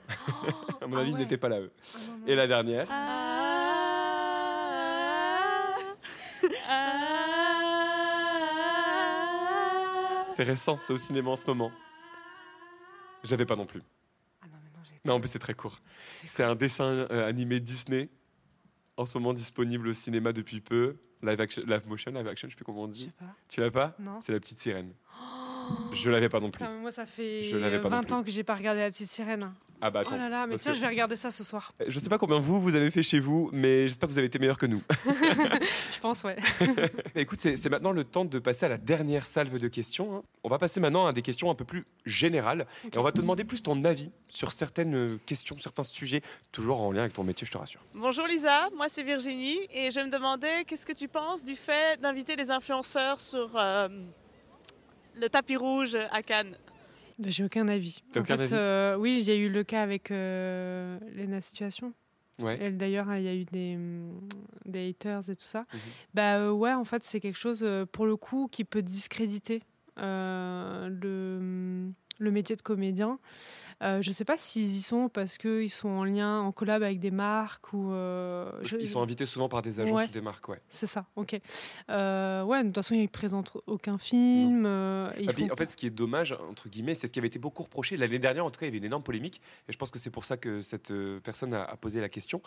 à 0.80 0.86
mon 0.86 0.96
avis, 0.96 1.10
ils 1.10 1.16
n'étaient 1.16 1.36
pas 1.36 1.48
là, 1.50 1.60
eux. 1.60 1.70
Et 2.26 2.34
la 2.34 2.46
dernière. 2.46 2.88
C'est 10.36 10.42
récent, 10.42 10.78
c'est 10.78 10.92
au 10.92 10.96
cinéma 10.96 11.30
en 11.30 11.36
ce 11.36 11.46
moment. 11.46 11.72
Je 13.24 13.30
l'avais 13.30 13.46
pas 13.46 13.56
non 13.56 13.66
plus. 13.66 13.82
non, 15.04 15.18
mais 15.18 15.26
c'est 15.26 15.38
très 15.38 15.54
court. 15.54 15.78
C'est 16.26 16.44
un 16.44 16.54
dessin 16.54 16.84
euh, 16.84 17.28
animé 17.28 17.60
Disney, 17.60 18.08
en 18.96 19.06
ce 19.06 19.18
moment 19.18 19.32
disponible 19.32 19.88
au 19.88 19.92
cinéma 19.92 20.32
depuis 20.32 20.60
peu. 20.60 20.96
Live, 21.22 21.40
action, 21.40 21.62
live 21.66 21.86
motion, 21.86 22.12
live 22.12 22.26
action, 22.28 22.48
je 22.48 22.52
sais 22.52 22.56
plus 22.56 22.64
comment 22.64 22.82
on 22.84 22.88
dit. 22.88 23.12
Tu 23.48 23.60
l'as 23.60 23.70
pas? 23.70 23.94
Non. 23.98 24.20
C'est 24.20 24.32
la 24.32 24.40
petite 24.40 24.58
sirène. 24.58 24.94
Je 25.92 26.10
l'avais 26.10 26.28
pas 26.28 26.40
non 26.40 26.50
plus. 26.50 26.58
Putain, 26.60 26.72
mais 26.74 26.80
moi, 26.80 26.90
ça 26.90 27.06
fait 27.06 27.42
Je 27.42 27.56
l'avais 27.56 27.78
pas 27.80 27.88
non 27.88 27.96
20 27.96 28.02
plus. 28.04 28.12
ans 28.14 28.22
que 28.22 28.30
j'ai 28.30 28.44
pas 28.44 28.54
regardé 28.54 28.80
la 28.80 28.90
petite 28.90 29.08
sirène. 29.10 29.52
Ah 29.82 29.90
bah 29.90 30.00
attends. 30.00 30.10
Oh 30.14 30.18
là 30.18 30.28
là, 30.28 30.46
mais 30.46 30.52
Parce 30.52 30.62
tiens, 30.62 30.72
que- 30.72 30.76
je 30.76 30.82
vais 30.82 30.88
regarder 30.88 31.16
ça 31.16 31.30
ce 31.30 31.42
soir. 31.42 31.72
Je 31.86 31.98
sais 31.98 32.10
pas 32.10 32.18
combien 32.18 32.38
vous, 32.38 32.60
vous 32.60 32.74
avez 32.74 32.90
fait 32.90 33.02
chez 33.02 33.18
vous, 33.18 33.48
mais 33.52 33.88
j'espère 33.88 34.08
que 34.08 34.12
vous 34.12 34.18
avez 34.18 34.26
été 34.26 34.38
meilleur 34.38 34.58
que 34.58 34.66
nous. 34.66 34.82
Je 35.92 35.98
pense, 36.00 36.22
ouais. 36.24 36.36
Mais 37.14 37.22
écoute, 37.22 37.38
c'est 37.40 37.56
c'est 37.56 37.70
maintenant 37.70 37.92
le 37.92 38.04
temps 38.04 38.24
de 38.26 38.38
passer 38.38 38.66
à 38.66 38.68
la 38.68 38.76
dernière 38.76 39.24
salve 39.26 39.58
de 39.58 39.68
questions. 39.68 40.16
hein. 40.16 40.22
On 40.44 40.48
va 40.48 40.58
passer 40.58 40.80
maintenant 40.80 41.06
à 41.06 41.12
des 41.14 41.22
questions 41.22 41.50
un 41.50 41.54
peu 41.54 41.64
plus 41.64 41.86
générales. 42.04 42.66
Et 42.92 42.98
on 42.98 43.02
va 43.02 43.12
te 43.12 43.20
demander 43.22 43.44
plus 43.44 43.62
ton 43.62 43.82
avis 43.84 44.10
sur 44.28 44.52
certaines 44.52 44.94
euh, 44.94 45.18
questions, 45.26 45.56
certains 45.58 45.82
sujets, 45.84 46.20
toujours 46.52 46.80
en 46.82 46.92
lien 46.92 47.00
avec 47.00 47.14
ton 47.14 47.24
métier, 47.24 47.46
je 47.46 47.52
te 47.52 47.58
rassure. 47.58 47.80
Bonjour 47.94 48.26
Lisa, 48.26 48.68
moi 48.76 48.86
c'est 48.90 49.02
Virginie 49.02 49.58
et 49.72 49.90
je 49.90 50.00
me 50.00 50.10
demandais 50.10 50.64
qu'est-ce 50.66 50.84
que 50.86 50.92
tu 50.92 51.08
penses 51.08 51.42
du 51.42 51.54
fait 51.54 51.98
d'inviter 52.00 52.36
des 52.36 52.50
influenceurs 52.50 53.18
sur 53.18 53.50
euh, 53.56 53.88
le 55.16 55.28
tapis 55.28 55.56
rouge 55.56 55.96
à 56.10 56.22
Cannes 56.22 56.56
Bah, 57.18 57.28
J'ai 57.28 57.44
aucun 57.44 57.68
avis. 57.68 58.02
En 58.16 58.20
aucun 58.20 58.36
fait, 58.36 58.42
avis 58.42 58.52
euh, 58.54 58.96
oui, 58.96 59.18
il 59.20 59.24
y 59.26 59.30
a 59.30 59.34
eu 59.34 59.48
le 59.48 59.64
cas 59.64 59.82
avec 59.82 60.10
euh, 60.10 60.98
Lena 61.14 61.40
Situation. 61.40 61.92
Ouais. 62.40 62.58
Elle, 62.60 62.76
D'ailleurs, 62.78 63.14
il 63.16 63.22
y 63.22 63.28
a 63.28 63.34
eu 63.34 63.44
des, 63.44 63.78
des 64.64 64.88
haters 64.88 65.28
et 65.28 65.36
tout 65.36 65.44
ça. 65.44 65.60
Mhm. 65.72 65.80
Bah 66.14 66.36
euh, 66.38 66.50
ouais, 66.50 66.72
en 66.72 66.84
fait, 66.84 67.04
c'est 67.04 67.20
quelque 67.20 67.38
chose, 67.38 67.60
euh, 67.62 67.84
pour 67.84 68.06
le 68.06 68.16
coup, 68.16 68.48
qui 68.50 68.64
peut 68.64 68.80
discréditer 68.82 69.60
euh, 69.98 70.88
le, 70.88 71.36
hum, 71.38 71.92
le 72.18 72.30
métier 72.30 72.56
de 72.56 72.62
comédien. 72.62 73.18
Euh, 73.82 74.02
je 74.02 74.10
sais 74.12 74.24
pas 74.26 74.36
s'ils 74.36 74.62
y 74.76 74.80
sont 74.82 75.08
parce 75.08 75.38
qu'ils 75.38 75.70
sont 75.70 75.88
en 75.88 76.04
lien, 76.04 76.40
en 76.40 76.52
collab 76.52 76.82
avec 76.82 77.00
des 77.00 77.10
marques 77.10 77.72
ou... 77.72 77.92
euh, 77.92 78.50
je- 78.62 78.76
Ils 78.76 78.88
sont 78.88 79.00
invités 79.00 79.24
souvent 79.26 79.48
par 79.48 79.62
des 79.62 79.80
agences 79.80 79.96
Ouais. 79.96 80.04
ou 80.04 80.10
des 80.10 80.20
marques, 80.20 80.48
ouais. 80.48 80.60
C'est 80.68 80.86
ça, 80.86 81.06
ok. 81.16 81.40
Euh, 81.88 82.42
ouais, 82.44 82.60
de 82.62 82.68
toute 82.68 82.76
façon, 82.76 82.94
ils 82.94 83.08
présentent 83.08 83.56
aucun 83.66 83.96
film. 83.98 84.66
et 85.16 85.24
Ah, 85.28 85.32
puis, 85.32 85.50
en 85.50 85.56
fait, 85.56 85.66
ce 85.66 85.76
qui 85.76 85.86
est 85.86 85.90
dommage, 85.90 86.36
entre 86.50 86.68
guillemets, 86.68 86.94
c'est 86.94 87.06
ce 87.06 87.12
qui 87.12 87.18
avait 87.18 87.28
été 87.28 87.38
beaucoup 87.38 87.62
reproché. 87.62 87.96
L'année 87.96 88.18
dernière, 88.18 88.44
en 88.44 88.50
tout 88.50 88.60
cas, 88.60 88.66
il 88.66 88.68
y 88.68 88.72
avait 88.72 88.78
une 88.78 88.84
énorme 88.84 89.02
polémique. 89.02 89.40
Et 89.68 89.72
je 89.72 89.78
pense 89.78 89.90
que 89.90 89.98
c'est 89.98 90.10
pour 90.10 90.24
ça 90.24 90.36
que 90.36 90.60
cette 90.62 90.92
personne 91.24 91.54
a, 91.54 91.64
a 91.64 91.76
posé 91.76 92.00
la 92.00 92.08
question. 92.08 92.42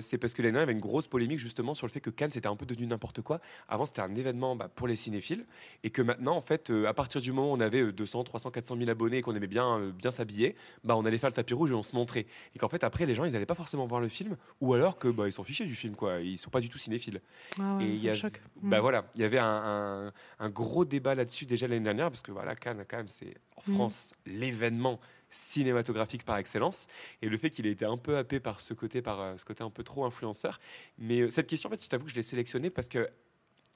C'est 0.00 0.18
parce 0.18 0.34
que 0.34 0.42
l'année 0.42 0.52
dernière, 0.52 0.68
il 0.68 0.68
y 0.68 0.70
avait 0.70 0.72
une 0.74 0.80
grosse 0.80 1.08
polémique 1.08 1.38
justement 1.38 1.74
sur 1.74 1.86
le 1.86 1.92
fait 1.92 2.00
que 2.00 2.10
Cannes, 2.10 2.30
c'était 2.30 2.46
un 2.48 2.56
peu 2.56 2.66
devenu 2.66 2.86
n'importe 2.86 3.20
quoi. 3.22 3.40
Avant, 3.68 3.84
c'était 3.86 4.00
un 4.02 4.14
événement 4.14 4.56
bah, 4.56 4.68
pour 4.72 4.86
les 4.86 4.96
cinéphiles. 4.96 5.44
Et 5.82 5.90
que 5.90 6.02
maintenant, 6.02 6.36
en 6.36 6.40
fait, 6.40 6.70
à 6.86 6.94
partir 6.94 7.20
du 7.20 7.32
moment 7.32 7.52
où 7.52 7.56
on 7.56 7.60
avait 7.60 7.80
euh, 7.82 7.92
200, 7.92 8.24
300, 8.24 8.50
400 8.50 8.76
000 8.76 8.90
abonnés 8.90 9.18
et 9.18 9.22
qu'on 9.22 9.34
aimait 9.34 9.46
bien, 9.46 9.80
bien 9.96 10.10
s'habiller, 10.10 10.54
bah, 10.84 10.96
on 10.96 11.04
allait 11.04 11.18
faire 11.18 11.30
le 11.30 11.34
tapis 11.34 11.54
rouge 11.54 11.70
et 11.70 11.74
on 11.74 11.82
se 11.82 11.94
montrait. 11.94 12.26
Et 12.54 12.58
qu'en 12.58 12.68
fait, 12.68 12.84
après, 12.84 13.06
les 13.06 13.14
gens, 13.14 13.24
ils 13.24 13.32
n'allaient 13.32 13.46
pas 13.46 13.54
forcément 13.54 13.86
voir 13.86 14.00
le 14.00 14.08
film. 14.08 14.36
Ou 14.60 14.74
alors 14.74 14.96
que 14.96 15.08
bah, 15.08 15.26
ils 15.26 15.32
s'en 15.32 15.44
fichaient 15.44 15.66
du 15.66 15.74
film, 15.74 15.94
quoi. 15.96 16.20
Ils 16.20 16.38
sont 16.38 16.50
pas 16.50 16.60
du 16.60 16.68
tout 16.68 16.78
cinéphiles. 16.78 17.20
Ah 17.58 17.76
ouais, 17.76 17.84
et 17.84 17.86
ça 17.88 17.92
il 17.94 18.02
y 18.02 18.06
me 18.06 18.10
a- 18.10 18.14
choque. 18.14 18.40
Bah 18.62 18.78
Mm. 18.78 18.80
voilà, 18.80 19.10
il 19.14 19.20
y 19.20 19.24
avait 19.24 19.38
un, 19.38 19.44
un- 20.08 20.12
un 20.38 20.48
gros 20.50 20.84
débat 20.84 21.14
là-dessus 21.14 21.46
déjà 21.46 21.66
l'année 21.68 21.84
dernière, 21.84 22.10
parce 22.10 22.22
que 22.22 22.32
voilà, 22.32 22.54
Cannes, 22.54 22.84
quand 22.88 22.96
même, 22.98 23.08
c'est 23.08 23.34
en 23.56 23.70
Mm. 23.70 23.74
France 23.74 24.12
l'événement 24.26 25.00
cinématographique 25.30 26.24
par 26.24 26.36
excellence. 26.38 26.86
Et 27.22 27.28
le 27.28 27.36
fait 27.36 27.50
qu'il 27.50 27.66
ait 27.66 27.70
été 27.70 27.84
un 27.84 27.96
peu 27.96 28.16
happé 28.16 28.40
par 28.40 28.60
ce 28.60 28.72
côté, 28.74 29.02
par 29.02 29.20
euh, 29.20 29.36
ce 29.36 29.44
côté 29.44 29.62
un 29.62 29.70
peu 29.70 29.82
trop 29.84 30.04
influenceur. 30.04 30.58
Mais 30.98 31.20
euh, 31.20 31.30
cette 31.30 31.46
question, 31.46 31.68
en 31.68 31.72
fait, 31.72 31.82
je 31.84 31.88
t'avoue 31.88 32.04
que 32.04 32.10
je 32.10 32.16
l'ai 32.16 32.22
sélectionnée 32.22 32.70
parce 32.70 32.88
que 32.88 33.08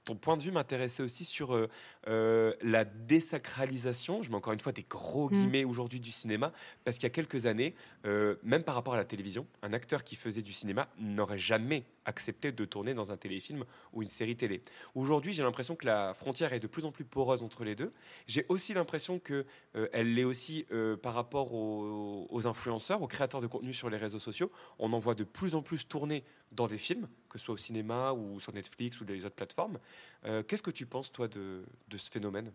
ton 0.05 0.16
point 0.16 0.36
de 0.36 0.42
vue 0.42 0.50
m'intéressait 0.50 1.03
aussi 1.03 1.24
sur 1.24 1.55
euh, 1.55 1.68
euh, 2.09 2.55
la 2.62 2.84
désacralisation, 2.84 4.22
je 4.22 4.30
mets 4.30 4.36
encore 4.36 4.53
une 4.53 4.61
fois 4.61 4.72
des 4.72 4.84
gros 4.88 5.28
Mm. 5.28 5.32
guillemets 5.32 5.64
aujourd'hui 5.64 6.00
du 6.00 6.11
cinéma, 6.11 6.53
parce 6.84 6.96
qu'il 6.96 7.05
y 7.05 7.07
a 7.07 7.11
quelques 7.11 7.46
années, 7.46 7.74
euh, 8.07 8.36
même 8.42 8.64
par 8.64 8.74
rapport 8.74 8.94
à 8.94 8.96
la 8.96 9.05
télévision, 9.05 9.46
un 9.62 9.72
acteur 9.72 10.03
qui 10.03 10.16
faisait 10.16 10.42
du 10.42 10.53
cinéma 10.53 10.88
n'aurait 10.98 11.38
jamais 11.38 11.84
accepté 12.05 12.50
de 12.50 12.64
tourner 12.64 12.94
dans 12.94 13.12
un 13.12 13.16
téléfilm 13.16 13.64
ou 13.92 14.03
une 14.03 14.09
série 14.09 14.34
télé. 14.34 14.61
Aujourd'hui, 14.96 15.32
j'ai 15.32 15.44
l'impression 15.44 15.76
que 15.76 15.86
la 15.86 16.14
frontière 16.14 16.53
est 16.53 16.59
de 16.59 16.66
plus 16.66 16.84
en 16.84 16.90
plus 16.90 17.05
poreuse 17.05 17.44
entre 17.44 17.62
les 17.62 17.76
deux. 17.76 17.92
J'ai 18.26 18.44
aussi 18.48 18.74
l'impression 18.74 19.20
que 19.20 19.46
elle 19.92 20.14
l'est 20.14 20.24
aussi 20.24 20.66
par 21.00 21.14
rapport 21.14 21.55
aux, 21.55 22.26
aux 22.28 22.46
influenceurs, 22.48 23.03
aux 23.03 23.07
créateurs 23.07 23.40
de 23.40 23.46
contenu 23.46 23.72
sur 23.72 23.88
les 23.88 23.98
réseaux 23.98 24.18
sociaux. 24.18 24.50
On 24.80 24.92
en 24.92 24.98
voit 24.98 25.14
de 25.14 25.22
plus 25.22 25.55
en 25.55 25.62
plus 25.62 25.86
tourner 25.86 26.24
dans 26.53 26.66
des 26.66 26.78
films, 26.78 27.09
que 27.28 27.38
ce 27.38 27.46
soit 27.46 27.55
au 27.55 27.59
cinéma 27.59 28.12
ou 28.12 28.38
sur 28.40 28.53
Netflix 28.53 29.00
ou 29.00 29.05
les 29.05 29.24
autres 29.24 29.34
plateformes. 29.34 29.78
Euh, 30.26 30.42
Qu'est-ce 30.42 30.62
que 30.62 30.70
tu 30.70 30.86
penses, 30.86 31.11
toi, 31.11 31.28
de, 31.28 31.64
ce 31.96 32.11
phénomène? 32.11 32.53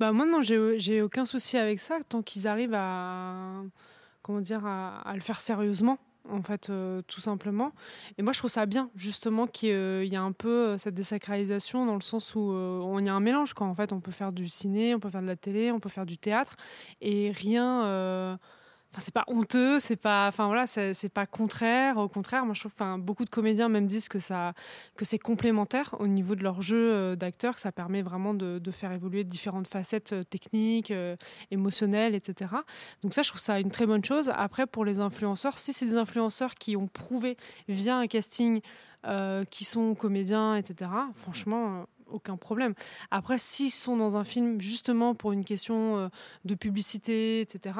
Bah 0.00 0.12
moi 0.12 0.26
non, 0.26 0.40
j'ai 0.40 1.02
aucun 1.02 1.24
souci 1.24 1.56
avec 1.56 1.80
ça 1.80 1.98
tant 2.08 2.22
qu'ils 2.22 2.46
arrivent 2.46 2.74
à 2.74 3.62
comment 4.22 4.40
dire 4.40 4.64
à, 4.66 5.12
le 5.14 5.20
faire 5.20 5.38
sérieusement 5.38 5.98
en 6.30 6.42
fait 6.42 6.70
euh, 6.70 7.02
tout 7.06 7.20
simplement. 7.20 7.72
Et 8.16 8.22
moi 8.22 8.32
je 8.32 8.38
trouve 8.38 8.50
ça 8.50 8.64
bien 8.64 8.90
justement 8.96 9.46
qu'il 9.46 10.06
y 10.06 10.16
a 10.16 10.22
un 10.22 10.32
peu 10.32 10.68
euh, 10.68 10.78
cette 10.78 10.94
désacralisation 10.94 11.84
dans 11.84 11.94
le 11.94 12.00
sens 12.00 12.34
où 12.34 12.52
euh, 12.52 12.78
on 12.78 12.98
y 13.04 13.10
a 13.10 13.14
un 13.14 13.20
mélange 13.20 13.52
quoi. 13.52 13.66
En 13.66 13.74
fait 13.74 13.92
on 13.92 14.00
peut 14.00 14.10
faire 14.10 14.32
du 14.32 14.48
ciné, 14.48 14.94
on 14.94 15.00
peut 15.00 15.10
faire 15.10 15.20
de 15.20 15.26
la 15.26 15.36
télé, 15.36 15.70
on 15.70 15.80
peut 15.80 15.90
faire 15.90 16.06
du 16.06 16.16
théâtre 16.16 16.56
et 17.02 17.30
rien. 17.30 18.38
Enfin, 18.94 19.02
c'est 19.02 19.14
pas 19.14 19.24
honteux, 19.26 19.80
c'est 19.80 19.96
pas, 19.96 20.28
enfin 20.28 20.46
voilà, 20.46 20.68
c'est 20.68 21.08
pas 21.08 21.26
contraire. 21.26 21.96
Au 21.96 22.08
contraire, 22.08 22.44
moi 22.44 22.54
je 22.54 22.60
trouve, 22.60 22.72
enfin 22.76 22.96
beaucoup 22.96 23.24
de 23.24 23.30
comédiens 23.30 23.68
même 23.68 23.88
disent 23.88 24.08
que 24.08 24.20
ça, 24.20 24.52
que 24.94 25.04
c'est 25.04 25.18
complémentaire 25.18 25.96
au 25.98 26.06
niveau 26.06 26.36
de 26.36 26.44
leur 26.44 26.62
jeu 26.62 26.92
euh, 26.92 27.16
d'acteur, 27.16 27.56
que 27.56 27.60
ça 27.60 27.72
permet 27.72 28.02
vraiment 28.02 28.34
de, 28.34 28.60
de 28.60 28.70
faire 28.70 28.92
évoluer 28.92 29.24
différentes 29.24 29.66
facettes 29.66 30.12
euh, 30.12 30.22
techniques, 30.22 30.92
euh, 30.92 31.16
émotionnelles, 31.50 32.14
etc. 32.14 32.52
Donc 33.02 33.14
ça, 33.14 33.22
je 33.22 33.30
trouve 33.30 33.40
ça 33.40 33.58
une 33.58 33.72
très 33.72 33.84
bonne 33.84 34.04
chose. 34.04 34.30
Après, 34.32 34.64
pour 34.64 34.84
les 34.84 35.00
influenceurs, 35.00 35.58
si 35.58 35.72
c'est 35.72 35.86
des 35.86 35.96
influenceurs 35.96 36.54
qui 36.54 36.76
ont 36.76 36.86
prouvé 36.86 37.36
via 37.66 37.96
un 37.96 38.06
casting 38.06 38.60
euh, 39.06 39.44
qui 39.44 39.64
sont 39.66 39.94
comédiens, 39.94 40.56
etc. 40.56 40.90
Franchement. 41.14 41.86
Aucun 42.14 42.36
problème. 42.36 42.74
Après, 43.10 43.38
s'ils 43.38 43.70
sont 43.70 43.96
dans 43.96 44.16
un 44.16 44.24
film 44.24 44.60
justement 44.60 45.14
pour 45.14 45.32
une 45.32 45.44
question 45.44 45.98
euh, 45.98 46.08
de 46.44 46.54
publicité, 46.54 47.40
etc., 47.40 47.78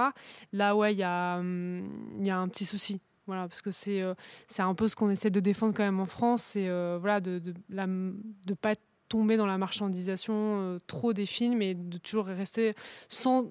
là, 0.53 0.77
ouais, 0.77 0.93
il 0.93 0.99
y, 0.99 1.03
a, 1.03 1.39
hum, 1.39 1.89
il 2.19 2.27
y 2.27 2.31
a 2.31 2.39
un 2.39 2.49
petit 2.49 2.65
souci. 2.65 3.01
Voilà, 3.27 3.49
parce 3.49 3.63
que 3.63 3.71
c'est 3.71 4.03
euh, 4.03 4.15
c'est 4.47 4.63
un 4.63 4.75
peu 4.75 4.87
ce 4.87 4.97
qu'on 4.97 5.09
essaie 5.09 5.31
de 5.31 5.41
défendre 5.41 5.73
quand 5.75 5.83
même 5.83 6.01
en 6.01 6.07
France, 6.07 6.43
c'est 6.43 6.69
euh, 6.69 6.99
voilà, 7.01 7.21
de 7.21 7.41
ne 7.71 8.13
de, 8.47 8.55
pas 8.55 8.75
tomber 9.09 9.37
dans 9.37 9.47
la 9.47 9.57
marchandisation 9.57 10.35
euh, 10.35 10.79
trop 10.87 11.13
des 11.15 11.25
films 11.25 11.63
et 11.63 11.75
de 11.75 11.97
toujours 11.99 12.27
rester 12.27 12.73
sans 13.09 13.51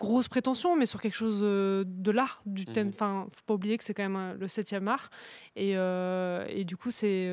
grosse 0.00 0.28
prétention, 0.28 0.76
mais 0.76 0.86
sur 0.86 1.00
quelque 1.00 1.14
chose 1.14 1.40
euh, 1.42 1.84
de 1.86 2.10
l'art, 2.10 2.42
du 2.46 2.66
thème. 2.66 2.88
Enfin, 2.88 3.26
faut 3.32 3.42
pas 3.46 3.54
oublier 3.54 3.78
que 3.78 3.84
c'est 3.84 3.94
quand 3.94 4.08
même 4.08 4.36
le 4.38 4.48
septième 4.48 4.88
art. 4.88 5.10
Et, 5.54 5.72
et 5.72 6.64
du 6.64 6.76
coup, 6.76 6.90
c'est... 6.90 7.30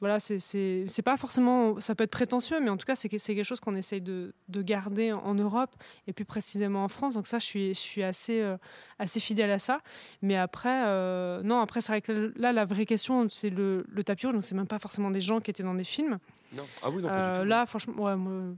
voilà, 0.00 0.20
c'est- 0.20 1.02
pas 1.04 1.16
forcément, 1.16 1.80
ça 1.80 1.94
peut 1.94 2.04
être 2.04 2.10
prétentieux, 2.10 2.60
mais 2.60 2.70
en 2.70 2.76
tout 2.76 2.86
cas, 2.86 2.94
c'est 2.94 3.08
que- 3.08 3.18
c'est 3.18 3.34
quelque 3.34 3.44
chose 3.44 3.60
qu'on 3.60 3.74
essaye 3.74 4.00
de, 4.00 4.32
de 4.48 4.62
garder 4.62 5.12
en 5.12 5.34
Europe 5.34 5.74
et 6.06 6.12
plus 6.12 6.24
précisément 6.24 6.84
en 6.84 6.88
France. 6.88 7.14
Donc 7.14 7.26
ça, 7.26 7.38
je 7.38 7.44
suis, 7.44 7.68
je 7.74 7.78
suis 7.80 8.02
assez, 8.02 8.40
euh, 8.40 8.56
assez 8.98 9.20
fidèle 9.20 9.50
à 9.50 9.58
ça. 9.58 9.80
Mais 10.22 10.36
après, 10.36 10.84
euh, 10.86 11.42
non, 11.42 11.60
après, 11.60 11.80
c'est 11.80 11.92
vrai 11.92 12.00
que 12.02 12.32
là, 12.36 12.52
la 12.52 12.64
vraie 12.64 12.86
question, 12.86 13.28
c'est 13.28 13.50
le, 13.50 13.84
le 13.88 14.04
tapis 14.04 14.26
rouge. 14.26 14.34
Donc 14.34 14.44
c'est 14.44 14.54
même 14.54 14.66
pas 14.68 14.78
forcément 14.78 15.10
des 15.10 15.20
gens 15.20 15.40
qui 15.40 15.50
étaient 15.50 15.62
dans 15.64 15.74
des 15.74 15.84
films. 15.84 16.18
Non. 16.52 16.64
Ah 16.82 16.90
oui, 16.90 17.02
non, 17.02 17.08
pas 17.08 17.14
du 17.14 17.20
Euh, 17.20 17.42
tout. 17.42 17.48
Là, 17.48 17.66
franchement, 17.66 18.02
ouais, 18.04 18.16
moi, 18.16 18.54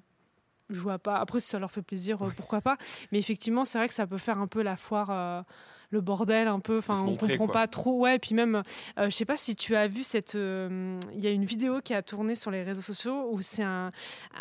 je 0.69 0.79
vois 0.81 0.99
pas. 0.99 1.17
Après, 1.17 1.41
si 1.41 1.49
ça 1.49 1.59
leur 1.59 1.71
fait 1.71 1.83
plaisir, 1.83 2.19
pourquoi 2.37 2.61
pas. 2.61 2.77
Mais 3.13 3.19
effectivement, 3.19 3.65
c'est 3.65 3.79
vrai 3.79 3.89
que 3.89 3.95
ça 3.95 4.07
peut 4.07 4.19
faire 4.19 4.39
un 4.39 4.47
peu 4.47 4.63
la 4.63 4.77
foire. 4.77 5.45
Le 5.91 6.01
bordel 6.01 6.49
un 6.49 6.61
peu 6.61 6.79
enfin 6.79 6.95
on 7.01 7.05
montrer, 7.05 7.29
comprend 7.31 7.47
quoi. 7.47 7.53
pas 7.53 7.67
trop 7.67 7.99
ouais 7.99 8.17
et 8.17 8.19
puis 8.19 8.35
même 8.35 8.63
euh, 8.99 9.07
je 9.07 9.11
sais 9.11 9.25
pas 9.25 9.37
si 9.37 9.57
tu 9.57 9.75
as 9.77 9.89
vu 9.89 10.03
cette 10.03 10.37
euh, 10.37 10.99
il 11.15 11.23
y 11.23 11.27
a 11.27 11.31
une 11.31 11.45
vidéo 11.45 11.81
qui 11.81 11.95
a 11.95 12.03
tourné 12.03 12.35
sur 12.35 12.51
les 12.51 12.63
réseaux 12.63 12.81
sociaux 12.81 13.29
où 13.33 13.43
c'est 13.43 13.65
un, 13.65 13.91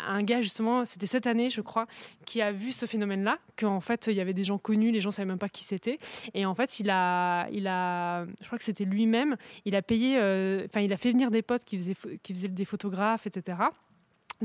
un 0.08 0.22
gars 0.22 0.40
justement 0.40 0.84
c'était 0.84 1.06
cette 1.06 1.26
année 1.26 1.50
je 1.50 1.60
crois 1.60 1.86
qui 2.24 2.40
a 2.40 2.52
vu 2.52 2.72
ce 2.72 2.86
phénomène 2.86 3.24
là 3.24 3.38
qu'en 3.56 3.80
fait 3.80 4.06
il 4.06 4.14
y 4.14 4.20
avait 4.20 4.34
des 4.34 4.44
gens 4.44 4.58
connus 4.58 4.92
les 4.92 5.00
gens 5.00 5.10
savaient 5.10 5.26
même 5.28 5.38
pas 5.38 5.48
qui 5.48 5.64
c'était 5.64 5.98
et 6.34 6.46
en 6.46 6.54
fait 6.54 6.78
il 6.78 6.88
a 6.88 7.48
il 7.50 7.66
a 7.66 8.24
je 8.40 8.46
crois 8.46 8.58
que 8.58 8.64
c'était 8.64 8.84
lui-même 8.84 9.36
il 9.64 9.74
a 9.74 9.82
payé 9.82 10.18
euh, 10.18 10.66
enfin 10.66 10.80
il 10.80 10.92
a 10.92 10.96
fait 10.96 11.10
venir 11.10 11.30
des 11.30 11.42
potes 11.42 11.64
qui 11.64 11.76
faisaient 11.76 11.96
qui 12.22 12.34
faisaient 12.34 12.48
des 12.48 12.64
photographes 12.64 13.26
etc 13.26 13.58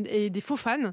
et 0.07 0.29
des 0.29 0.41
faux 0.41 0.55
fans. 0.57 0.91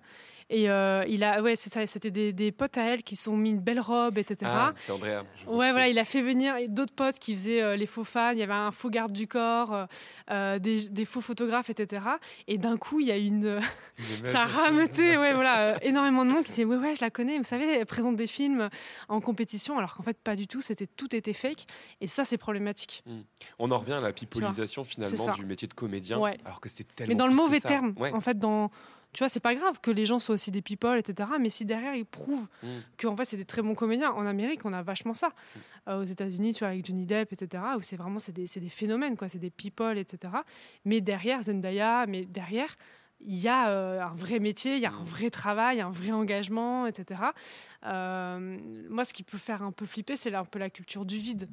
Et 0.55 0.69
euh, 0.69 1.03
il 1.09 1.25
a, 1.25 1.41
ouais, 1.41 1.57
c'est 1.57 1.73
ça, 1.73 1.87
c'était 1.87 2.11
des, 2.11 2.35
des 2.35 2.53
potes 2.53 2.77
à 2.77 2.83
elle 2.85 3.03
qui 3.03 3.17
se 3.17 3.25
sont 3.25 3.37
mis 3.37 3.49
une 3.51 3.59
belle 3.61 3.81
robe, 3.81 4.19
etc. 4.19 4.51
Ah, 4.55 4.73
c'est 4.77 4.93
Andrea. 4.93 5.23
Ouais, 5.47 5.71
voilà, 5.73 5.89
il 5.89 5.99
a 5.99 6.05
fait 6.05 6.21
venir 6.21 6.55
d'autres 6.69 6.93
potes 6.95 7.19
qui 7.19 7.35
faisaient 7.35 7.63
euh, 7.63 7.75
les 7.75 7.87
faux 7.87 8.05
fans. 8.05 8.33
Il 8.33 8.39
y 8.39 8.43
avait 8.43 8.53
un 8.53 8.71
faux 8.71 8.91
garde 8.91 9.13
du 9.13 9.27
corps, 9.27 9.87
euh, 10.31 10.59
des, 10.59 10.91
des 10.91 11.05
faux 11.07 11.23
photographes, 11.23 11.71
etc. 11.71 12.03
Et 12.49 12.59
d'un 12.59 12.77
coup, 12.77 13.01
il 13.01 13.07
y 13.07 13.11
a 13.13 13.17
une. 13.17 13.61
Ça 14.25 14.43
a 14.43 14.45
rameuté, 14.45 15.17
ouais, 15.17 15.33
voilà, 15.33 15.83
énormément 15.83 16.25
de 16.27 16.31
monde 16.31 16.45
qui 16.45 16.51
disait 16.51 16.65
Ouais, 16.65 16.77
ouais, 16.77 16.95
je 16.95 17.01
la 17.01 17.09
connais. 17.11 17.39
Vous 17.39 17.45
savez, 17.45 17.65
elle 17.79 17.87
présente 17.87 18.17
des 18.17 18.27
films 18.27 18.69
en 19.09 19.21
compétition, 19.23 19.79
alors 19.79 19.97
qu'en 19.97 20.03
fait, 20.03 20.19
pas 20.19 20.37
du 20.37 20.47
tout. 20.47 20.61
C'était 20.61 20.87
tout 20.87 21.17
était 21.17 21.33
fake. 21.33 21.65
Et 22.03 22.07
ça, 22.07 22.25
c'est 22.25 22.37
problématique. 22.37 23.03
Mm. 23.07 23.21
On 23.59 23.71
en 23.71 23.79
revient 23.79 23.95
à 23.95 24.01
la 24.01 24.13
pipolisation 24.13 24.85
finalement 24.85 25.33
du 25.35 25.47
métier 25.47 25.67
de 25.67 25.73
comédien, 25.75 26.19
Ouais. 26.19 26.37
alors 26.45 26.61
que 26.61 26.69
c'est 26.69 26.85
tellement 26.95 27.09
Mais 27.13 27.17
dans 27.17 27.27
le 27.27 27.35
mauvais 27.35 27.61
terme, 27.61 27.95
Ouais. 27.99 28.13
en 28.13 28.21
fait, 28.21 28.39
dans. 28.39 28.71
Tu 29.13 29.19
vois, 29.19 29.29
c'est 29.29 29.41
pas 29.41 29.55
grave 29.55 29.79
que 29.81 29.91
les 29.91 30.07
gens 30.07 30.19
soient 30.19 30.35
aussi 30.35 30.51
des 30.51 30.63
people, 30.63 30.99
etc. 30.99 31.29
Mais 31.39 31.49
si 31.51 31.65
derrière 31.65 31.95
ils 31.95 32.07
prouvent 32.07 32.47
Mm. 32.63 32.67
qu'en 32.99 33.17
fait 33.17 33.25
c'est 33.25 33.37
des 33.37 33.45
très 33.45 33.61
bons 33.63 33.75
comédiens, 33.75 34.11
en 34.13 34.25
Amérique 34.27 34.65
on 34.65 34.73
a 34.73 34.83
vachement 34.83 35.15
ça. 35.15 35.33
Euh, 35.89 36.01
aux 36.01 36.05
États-Unis, 36.05 36.55
tu 36.55 36.61
vois, 36.61 36.69
avec 36.69 36.87
Johnny 36.87 37.07
Depp, 37.07 37.33
etc. 37.33 37.63
Où 37.77 37.81
c'est 37.81 37.97
vraiment 37.97 38.19
c'est 38.19 38.33
des, 38.33 38.45
des 38.45 38.69
phénomènes, 38.69 39.17
quoi. 39.17 39.29
C'est 39.29 39.39
des 39.39 39.51
people, 39.51 39.99
etc. 39.99 40.33
Mais 40.85 41.01
derrière 41.01 41.43
Zendaya, 41.43 42.07
mais 42.07 42.25
derrière 42.25 42.77
il 43.25 43.39
y 43.39 43.49
a 43.49 43.69
euh, 43.71 44.01
un 44.03 44.15
vrai 44.15 44.41
métier, 44.41 44.75
il 44.77 44.81
y 44.83 44.87
a 44.87 44.93
un 44.93 45.05
vrai 45.05 45.31
travail, 45.31 45.81
un 45.81 45.91
vrai 45.91 46.11
engagement, 46.11 46.87
etc. 46.87 47.21
Euh, 47.87 48.59
moi, 48.91 49.05
ce 49.05 49.13
qui 49.13 49.23
peut 49.23 49.39
faire 49.39 49.63
un 49.63 49.73
peu 49.73 49.87
flipper, 49.87 50.17
c'est 50.17 50.35
un 50.35 50.45
peu 50.45 50.59
la 50.59 50.71
culture 50.71 51.05
du 51.05 51.17
vide. 51.19 51.49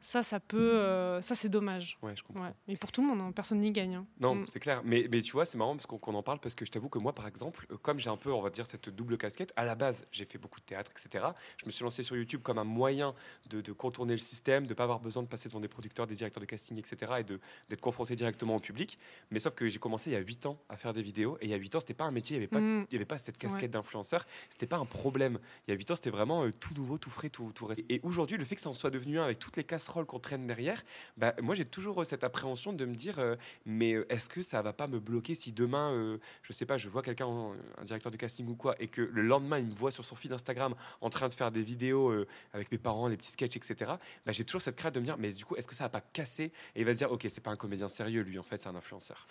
Ça, 0.00 0.22
ça 0.22 0.38
peut, 0.40 0.74
euh, 0.76 1.20
ça 1.20 1.34
c'est 1.34 1.48
dommage. 1.48 1.98
Ouais, 2.02 2.14
je 2.16 2.22
comprends. 2.22 2.52
Mais 2.68 2.76
pour 2.76 2.92
tout 2.92 3.00
le 3.02 3.08
monde, 3.08 3.20
hein, 3.20 3.32
personne 3.32 3.60
n'y 3.60 3.72
gagne. 3.72 3.96
hein. 3.96 4.06
Non, 4.20 4.34
Mm. 4.36 4.46
c'est 4.52 4.60
clair. 4.60 4.82
Mais, 4.84 5.08
mais 5.10 5.22
tu 5.22 5.32
vois, 5.32 5.44
c'est 5.44 5.58
marrant 5.58 5.74
parce 5.74 5.86
qu'on 5.86 6.14
en 6.14 6.22
parle 6.22 6.38
parce 6.38 6.54
que 6.54 6.64
je 6.64 6.70
t'avoue 6.70 6.88
que 6.88 6.98
moi, 6.98 7.14
par 7.14 7.26
exemple, 7.26 7.66
euh, 7.72 7.76
comme 7.76 7.98
j'ai 7.98 8.10
un 8.10 8.16
peu, 8.16 8.32
on 8.32 8.40
va 8.42 8.50
dire, 8.50 8.66
cette 8.66 8.88
double 8.88 9.16
casquette, 9.18 9.52
à 9.56 9.64
la 9.64 9.74
base, 9.74 10.06
j'ai 10.12 10.24
fait 10.24 10.38
beaucoup 10.38 10.60
de 10.60 10.64
théâtre, 10.64 10.90
etc. 10.92 11.24
Je 11.58 11.66
me 11.66 11.70
suis 11.70 11.82
lancé 11.82 12.02
sur 12.02 12.16
YouTube 12.16 12.42
comme 12.42 12.58
un 12.58 12.64
moyen 12.64 13.14
de, 13.50 13.60
de 13.60 13.72
contourner 13.72 14.12
le 14.12 14.18
système, 14.18 14.64
de 14.64 14.70
ne 14.70 14.74
pas 14.74 14.84
avoir 14.84 15.00
besoin 15.00 15.22
de 15.22 15.28
passer 15.28 15.48
devant 15.48 15.60
des 15.60 15.68
producteurs, 15.68 16.06
des 16.06 16.14
directeurs 16.14 16.40
de 16.40 16.46
casting, 16.46 16.78
etc. 16.78 17.12
et 17.20 17.24
d'être 17.24 17.80
confronté 17.80 18.14
directement 18.16 18.56
au 18.56 18.60
public. 18.60 18.98
Mais 19.30 19.40
sauf 19.40 19.54
que 19.54 19.68
j'ai 19.68 19.78
commencé 19.78 20.10
il 20.10 20.12
y 20.12 20.16
a 20.16 20.20
8 20.20 20.46
ans 20.46 20.58
à 20.68 20.76
faire 20.76 20.92
des 20.92 21.02
vidéos 21.02 21.36
et 21.40 21.46
il 21.46 21.50
y 21.50 21.54
a 21.54 21.56
8 21.56 21.74
ans, 21.74 21.80
c'était 21.80 21.94
pas 21.94 22.04
un 22.04 22.10
métier, 22.12 22.36
il 22.36 22.40
n'y 22.40 22.44
avait, 22.44 22.50
pas- 22.50 22.60
Mm. 22.60 22.86
il 22.90 22.92
y 22.92 22.96
avait 22.96 23.04
pas 23.04 23.18
cette 23.18 23.38
casquette 23.38 23.62
Ouais. 23.62 23.68
d'influenceur, 23.68 24.24
c'était 24.50 24.66
pas 24.66 24.76
un 24.78 24.86
problème. 24.86 25.38
Il 25.66 25.70
y 25.72 25.74
a 25.74 25.76
8 25.76 25.90
ans, 25.90 25.96
c'était 25.96 26.10
vraiment 26.10 26.44
euh, 26.44 26.52
tout 26.52 26.74
nouveau, 26.74 26.98
tout 26.98 27.10
frais, 27.10 27.30
tout, 27.30 27.50
tout 27.54 27.66
récent. 27.66 27.82
Et 27.88 28.00
aujourd'hui, 28.02 28.36
le 28.36 28.44
fait 28.44 28.54
que 28.56 28.60
ça 28.60 28.70
en 28.70 28.74
soit 28.74 28.90
devenu 28.90 29.18
un 29.18 29.24
avec 29.24 29.38
toutes 29.38 29.56
les 29.56 29.64
casseroles 29.86 30.06
qu'on 30.06 30.18
traîne 30.18 30.46
derrière, 30.46 30.82
bah, 31.16 31.34
moi 31.42 31.54
j'ai 31.54 31.64
toujours 31.64 32.02
euh, 32.02 32.04
cette 32.04 32.24
appréhension 32.24 32.72
de 32.72 32.84
me 32.84 32.94
dire 32.94 33.18
euh, 33.18 33.36
mais 33.64 33.94
euh, 33.94 34.12
est-ce 34.12 34.28
que 34.28 34.42
ça 34.42 34.60
va 34.62 34.72
pas 34.72 34.86
me 34.86 34.98
bloquer 34.98 35.34
si 35.34 35.52
demain 35.52 36.18
je 36.42 36.52
sais 36.52 36.66
pas 36.66 36.76
je 36.76 36.88
vois 36.88 37.02
quelqu'un 37.02 37.26
un 37.26 37.84
directeur 37.84 38.10
de 38.10 38.16
casting 38.16 38.46
ou 38.48 38.54
quoi 38.54 38.74
et 38.80 38.88
que 38.88 39.00
le 39.00 39.22
lendemain 39.22 39.58
il 39.58 39.66
me 39.66 39.72
voit 39.72 39.90
sur 39.90 40.04
son 40.04 40.16
feed 40.16 40.32
Instagram 40.32 40.74
en 41.00 41.10
train 41.10 41.28
de 41.28 41.34
faire 41.34 41.50
des 41.50 41.62
vidéos 41.62 42.12
avec 42.52 42.70
mes 42.72 42.78
parents 42.78 43.08
les 43.08 43.16
petits 43.16 43.30
sketchs 43.30 43.56
etc 43.56 43.92
bah, 44.24 44.32
j'ai 44.32 44.44
toujours 44.44 44.60
cette 44.60 44.76
crainte 44.76 44.94
de 44.94 45.00
me 45.00 45.04
dire 45.04 45.16
mais 45.18 45.32
du 45.32 45.44
coup 45.44 45.56
est-ce 45.56 45.68
que 45.68 45.74
ça 45.74 45.84
va 45.84 45.90
pas 45.90 46.00
casser 46.00 46.52
et 46.74 46.80
il 46.80 46.84
va 46.84 46.92
se 46.92 46.98
dire 46.98 47.12
ok 47.12 47.26
c'est 47.28 47.42
pas 47.42 47.50
un 47.50 47.56
comédien 47.56 47.88
sérieux 47.88 48.22
lui 48.22 48.38
en 48.38 48.42
fait 48.42 48.60
c'est 48.60 48.68
un 48.68 48.74
influenceur? 48.74 49.26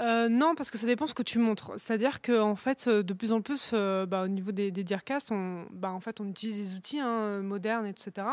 Non, 0.00 0.54
parce 0.54 0.70
que 0.70 0.78
ça 0.78 0.86
dépend 0.86 1.06
ce 1.06 1.14
que 1.14 1.22
tu 1.22 1.38
montres. 1.38 1.72
C'est-à-dire 1.76 2.20
que 2.20 2.40
en 2.40 2.56
fait, 2.56 2.88
de 2.88 3.12
plus 3.14 3.32
en 3.32 3.40
plus, 3.40 3.72
bah, 3.72 4.22
au 4.24 4.28
niveau 4.28 4.52
des, 4.52 4.70
des 4.70 4.84
Dearcasts, 4.84 5.30
on, 5.30 5.66
bah, 5.70 5.90
en 5.90 6.00
fait, 6.00 6.20
on 6.20 6.28
utilise 6.28 6.58
des 6.58 6.74
outils 6.74 7.00
hein, 7.00 7.40
modernes, 7.40 7.86
etc. 7.86 8.26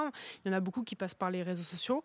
Il 0.43 0.51
y 0.51 0.53
en 0.53 0.57
a 0.57 0.59
beaucoup 0.59 0.83
qui 0.83 0.95
passent 0.95 1.15
par 1.15 1.31
les 1.31 1.43
réseaux 1.43 1.62
sociaux. 1.63 2.03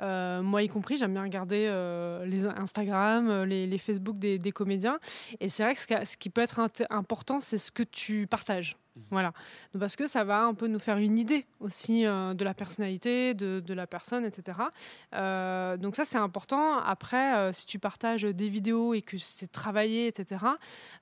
Euh, 0.00 0.42
moi 0.42 0.62
y 0.62 0.68
compris, 0.68 0.96
j'aime 0.96 1.12
bien 1.12 1.22
regarder 1.22 1.66
euh, 1.68 2.24
les 2.24 2.46
Instagram, 2.46 3.28
euh, 3.28 3.44
les, 3.46 3.66
les 3.66 3.78
Facebook 3.78 4.18
des, 4.18 4.38
des 4.38 4.52
comédiens. 4.52 4.98
Et 5.40 5.48
c'est 5.48 5.64
vrai 5.64 5.74
que 5.74 5.80
ce, 5.80 5.86
qui- 5.86 6.06
ce 6.06 6.16
qui 6.16 6.30
peut 6.30 6.40
être 6.42 6.60
important, 6.90 7.40
c'est 7.40 7.58
ce 7.58 7.70
que 7.72 7.82
tu 7.82 8.26
partages. 8.26 8.76
Voilà. 9.10 9.32
Donc, 9.72 9.80
Parce 9.80 9.94
que 9.94 10.06
ça 10.08 10.24
va 10.24 10.42
un 10.42 10.54
peu 10.54 10.66
nous 10.66 10.80
faire 10.80 10.98
une 10.98 11.18
idée 11.18 11.46
aussi 11.60 12.04
euh, 12.04 12.34
de 12.34 12.44
la 12.44 12.52
personnalité, 12.52 13.32
de, 13.34 13.60
de 13.60 13.74
la 13.74 13.86
personne, 13.86 14.24
etc. 14.24 14.58
Donc 15.80 15.94
ça, 15.96 16.04
c'est 16.04 16.18
important. 16.18 16.78
Après, 16.78 17.52
si 17.52 17.64
tu 17.66 17.78
partages 17.78 18.22
des 18.22 18.48
vidéos 18.48 18.94
et 18.94 19.02
que 19.02 19.16
c'est 19.18 19.50
travaillé, 19.52 20.08
etc., 20.08 20.44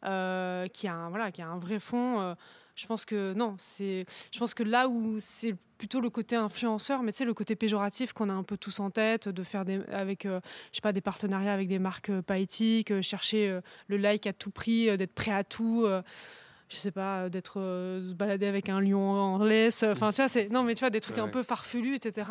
qui 0.02 0.88
a 0.88 0.94
un, 0.94 1.08
voilà, 1.08 1.32
qui 1.32 1.42
a 1.42 1.48
un 1.48 1.58
vrai 1.58 1.80
fond, 1.80 2.36
je 2.76 2.86
pense 2.86 3.04
que 3.04 3.32
non. 3.34 3.56
C'est, 3.58 4.04
je 4.32 4.38
pense 4.38 4.54
que 4.54 4.62
là 4.62 4.88
où 4.88 5.16
c'est 5.18 5.56
plutôt 5.78 6.00
le 6.00 6.10
côté 6.10 6.36
influenceur, 6.36 7.02
mais 7.02 7.12
tu 7.12 7.18
sais, 7.18 7.24
le 7.24 7.34
côté 7.34 7.56
péjoratif 7.56 8.12
qu'on 8.12 8.28
a 8.28 8.32
un 8.32 8.42
peu 8.42 8.56
tous 8.56 8.80
en 8.80 8.90
tête, 8.90 9.28
de 9.28 9.42
faire 9.42 9.64
des, 9.64 9.80
avec, 9.92 10.26
euh, 10.26 10.40
je 10.72 10.76
sais 10.76 10.80
pas, 10.80 10.92
des 10.92 11.00
partenariats 11.00 11.52
avec 11.52 11.68
des 11.68 11.78
marques 11.78 12.10
euh, 12.10 12.22
pas 12.22 12.38
éthiques, 12.38 12.90
euh, 12.90 13.02
chercher 13.02 13.48
euh, 13.48 13.60
le 13.88 13.96
like 13.96 14.26
à 14.26 14.32
tout 14.32 14.50
prix, 14.50 14.96
d'être 14.96 15.14
prêt 15.14 15.32
à 15.32 15.44
tout. 15.44 15.86
Euh, 16.66 16.76
je 16.76 16.76
sais 16.76 16.90
pas, 16.90 17.22
euh, 17.22 17.28
d'être 17.28 17.60
euh, 17.60 18.04
se 18.04 18.14
balader 18.14 18.46
avec 18.46 18.68
un 18.68 18.80
lion 18.80 19.00
en 19.00 19.44
laisse. 19.44 19.82
Enfin, 19.82 20.10
tu 20.10 20.16
vois, 20.16 20.28
c'est 20.28 20.48
non, 20.48 20.62
mais 20.62 20.74
tu 20.74 20.80
vois 20.80 20.90
des 20.90 21.00
trucs 21.00 21.16
Ouais, 21.16 21.22
un 21.22 21.28
peu 21.28 21.42
farfelus, 21.42 21.94
etc. 21.94 22.30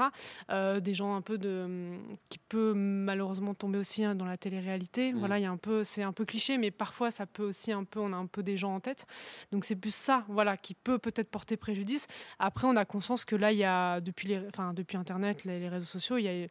Euh, 0.50 0.80
des 0.80 0.94
gens 0.94 1.16
un 1.16 1.22
peu 1.22 1.38
de 1.38 1.64
hum, 1.66 2.18
qui 2.30 2.38
peut 2.38 2.74
malheureusement 2.76 3.54
tomber 3.54 3.80
aussi 3.80 4.04
hein, 4.04 4.16
dans 4.16 4.26
la 4.26 4.38
télé-réalité. 4.38 5.14
Mm. 5.14 5.20
Voilà, 5.20 5.40
il 5.40 5.44
y 5.44 5.46
a 5.46 5.52
un 5.52 5.58
peu, 5.58 5.84
c'est 5.84 6.04
un 6.04 6.12
peu 6.14 6.26
cliché, 6.26 6.58
mais 6.58 6.72
parfois 6.72 7.12
ça 7.12 7.26
peut 7.26 7.44
aussi 7.44 7.72
un 7.72 7.84
peu, 7.84 8.00
on 8.00 8.14
a 8.14 8.18
un 8.18 8.28
peu 8.28 8.44
des 8.44 8.58
gens 8.58 8.76
en 8.76 8.80
tête. 8.80 9.06
Donc 9.52 9.66
c'est 9.66 9.76
plus 9.76 9.94
ça, 9.96 10.24
voilà, 10.28 10.58
qui 10.58 10.74
peut 10.74 11.00
peut-être 11.00 11.30
porter 11.30 11.58
préjudice. 11.58 12.08
Après, 12.40 12.68
on 12.68 12.76
a 12.76 12.86
conscience 12.86 13.26
que 13.26 13.36
là, 13.36 13.52
il 13.52 13.58
y 13.58 13.64
a 13.64 14.02
depuis 14.02 14.28
les, 14.28 14.42
enfin 14.48 14.74
depuis 14.74 14.98
Internet, 14.98 15.46
les, 15.46 15.60
les 15.60 15.70
réseaux 15.70 15.86
sociaux, 15.86 16.18
il 16.18 16.24
y 16.24 16.28
a 16.44 16.48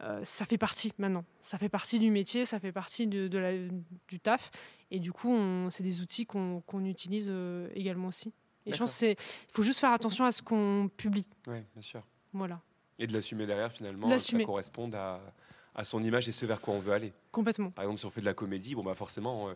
euh, 0.00 0.20
ça 0.22 0.46
fait 0.46 0.58
partie 0.58 0.92
maintenant. 0.98 1.24
Ça 1.40 1.58
fait 1.58 1.68
partie 1.68 1.98
du 1.98 2.10
métier, 2.10 2.44
ça 2.44 2.60
fait 2.60 2.72
partie 2.72 3.06
de, 3.06 3.28
de 3.28 3.38
la, 3.38 3.52
du 4.08 4.20
taf. 4.20 4.50
Et 4.90 5.00
du 5.00 5.12
coup, 5.12 5.36
c'est 5.70 5.82
des 5.82 6.00
outils 6.00 6.24
qu'on 6.26 6.84
utilise 6.84 7.28
euh, 7.30 7.68
également 7.74 8.08
aussi. 8.08 8.32
Et 8.66 8.72
je 8.72 8.78
pense 8.78 8.98
qu'il 8.98 9.16
faut 9.50 9.62
juste 9.62 9.80
faire 9.80 9.92
attention 9.92 10.24
à 10.24 10.30
ce 10.30 10.42
qu'on 10.42 10.90
publie. 10.96 11.26
ouais 11.46 11.64
bien 11.74 11.82
sûr 11.82 12.02
Voilà, 12.32 12.60
et 12.98 13.06
de 13.06 13.12
l'assumer 13.14 13.46
derrière 13.46 13.72
finalement 13.72 14.08
que 14.08 14.18
ça 14.18 14.42
corresponde 14.42 14.94
à, 14.94 15.20
à 15.74 15.84
son 15.84 16.02
image 16.02 16.28
et 16.28 16.32
ce 16.32 16.44
vers 16.44 16.60
quoi 16.60 16.74
on 16.74 16.78
veut 16.78 16.92
aller 16.92 17.12
complètement. 17.32 17.70
Par 17.70 17.84
exemple, 17.84 18.00
si 18.00 18.06
on 18.06 18.10
fait 18.10 18.20
de 18.20 18.26
la 18.26 18.34
comédie, 18.34 18.74
bon 18.74 18.82
bah 18.82 18.94
forcément, 18.94 19.48
euh, 19.48 19.54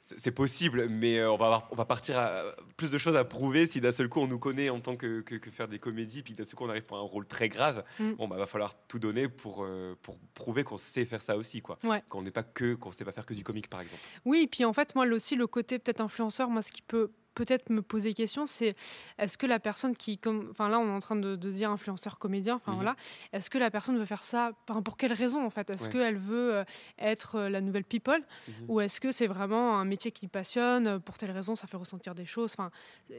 c'est 0.00 0.30
possible, 0.30 0.88
mais 0.88 1.18
euh, 1.18 1.30
on 1.32 1.36
va 1.36 1.46
avoir- 1.46 1.68
on 1.70 1.74
va 1.74 1.84
partir 1.84 2.18
à 2.18 2.42
plus 2.76 2.90
de 2.90 2.98
choses 2.98 3.16
à 3.16 3.24
prouver 3.24 3.66
si 3.66 3.80
d'un 3.80 3.90
seul 3.92 4.08
coup 4.08 4.20
on 4.20 4.26
nous 4.26 4.38
connaît 4.38 4.70
en 4.70 4.80
tant 4.80 4.96
que, 4.96 5.20
que- 5.20 5.34
que 5.34 5.50
faire 5.50 5.68
des 5.68 5.78
comédies, 5.78 6.22
puis 6.22 6.34
d'un 6.34 6.44
seul 6.44 6.54
coup 6.54 6.64
on 6.64 6.70
arrive 6.70 6.84
pour 6.84 6.96
un 6.96 7.02
rôle 7.02 7.26
très 7.26 7.48
grave. 7.48 7.84
Mm. 7.98 8.12
Bon 8.14 8.28
bah 8.28 8.36
va 8.36 8.46
falloir 8.46 8.74
tout 8.86 8.98
donner 8.98 9.28
pour 9.28 9.64
euh, 9.64 9.94
pour 10.02 10.18
prouver 10.34 10.64
qu'on 10.64 10.78
sait 10.78 11.04
faire 11.04 11.20
ça 11.22 11.36
aussi, 11.36 11.60
quoi. 11.60 11.78
Ouais. 11.84 12.02
Qu'on 12.08 12.22
n'est 12.22 12.30
pas 12.30 12.42
que 12.42 12.74
qu'on 12.74 12.92
sait 12.92 13.04
pas 13.04 13.12
faire 13.12 13.26
que 13.26 13.34
du 13.34 13.44
comique, 13.44 13.68
par 13.68 13.80
exemple. 13.80 14.00
Oui, 14.24 14.42
et 14.42 14.46
puis 14.46 14.64
en 14.64 14.72
fait, 14.72 14.94
moi 14.94 15.06
aussi, 15.06 15.36
le 15.36 15.46
côté 15.46 15.78
peut-être 15.78 16.00
influenceur, 16.00 16.48
moi, 16.48 16.62
ce 16.62 16.72
qui 16.72 16.82
peut 16.82 17.10
peut-être 17.38 17.70
me 17.70 17.82
poser 17.82 18.12
question, 18.14 18.46
c'est 18.46 18.74
est-ce 19.18 19.38
que 19.38 19.46
la 19.46 19.60
personne 19.60 19.96
qui, 19.96 20.18
comme, 20.18 20.48
enfin 20.50 20.68
là, 20.68 20.80
on 20.80 20.86
est 20.88 20.96
en 20.96 20.98
train 20.98 21.14
de, 21.16 21.36
dire 21.36 21.70
influenceur 21.70 22.18
comédien, 22.18 22.56
enfin 22.56 22.72
Mhm. 22.72 22.76
voilà, 22.78 22.96
est-ce 23.32 23.48
que 23.48 23.58
la 23.58 23.70
personne 23.70 23.96
veut 23.96 24.04
faire 24.04 24.24
ça, 24.24 24.50
pour 24.84 24.96
quelle 24.96 25.12
raison 25.12 25.44
en 25.46 25.50
fait? 25.50 25.70
Est-ce 25.70 25.86
Ouais. 25.86 25.92
qu'elle 25.92 26.16
veut 26.18 26.56
euh, 26.56 26.64
être 26.98 27.36
euh, 27.36 27.48
la 27.48 27.60
nouvelle 27.60 27.84
people, 27.84 28.20
Mhm. 28.48 28.54
ou 28.68 28.80
est-ce 28.80 29.00
que 29.00 29.10
c'est 29.12 29.28
vraiment 29.28 29.78
un 29.78 29.84
métier 29.84 30.10
qui 30.10 30.26
passionne, 30.26 30.98
pour 31.00 31.16
telle 31.16 31.30
raison, 31.30 31.54
ça 31.54 31.66
fait 31.68 31.76
ressentir 31.76 32.14
des 32.16 32.24
choses, 32.24 32.54
enfin, 32.58 32.70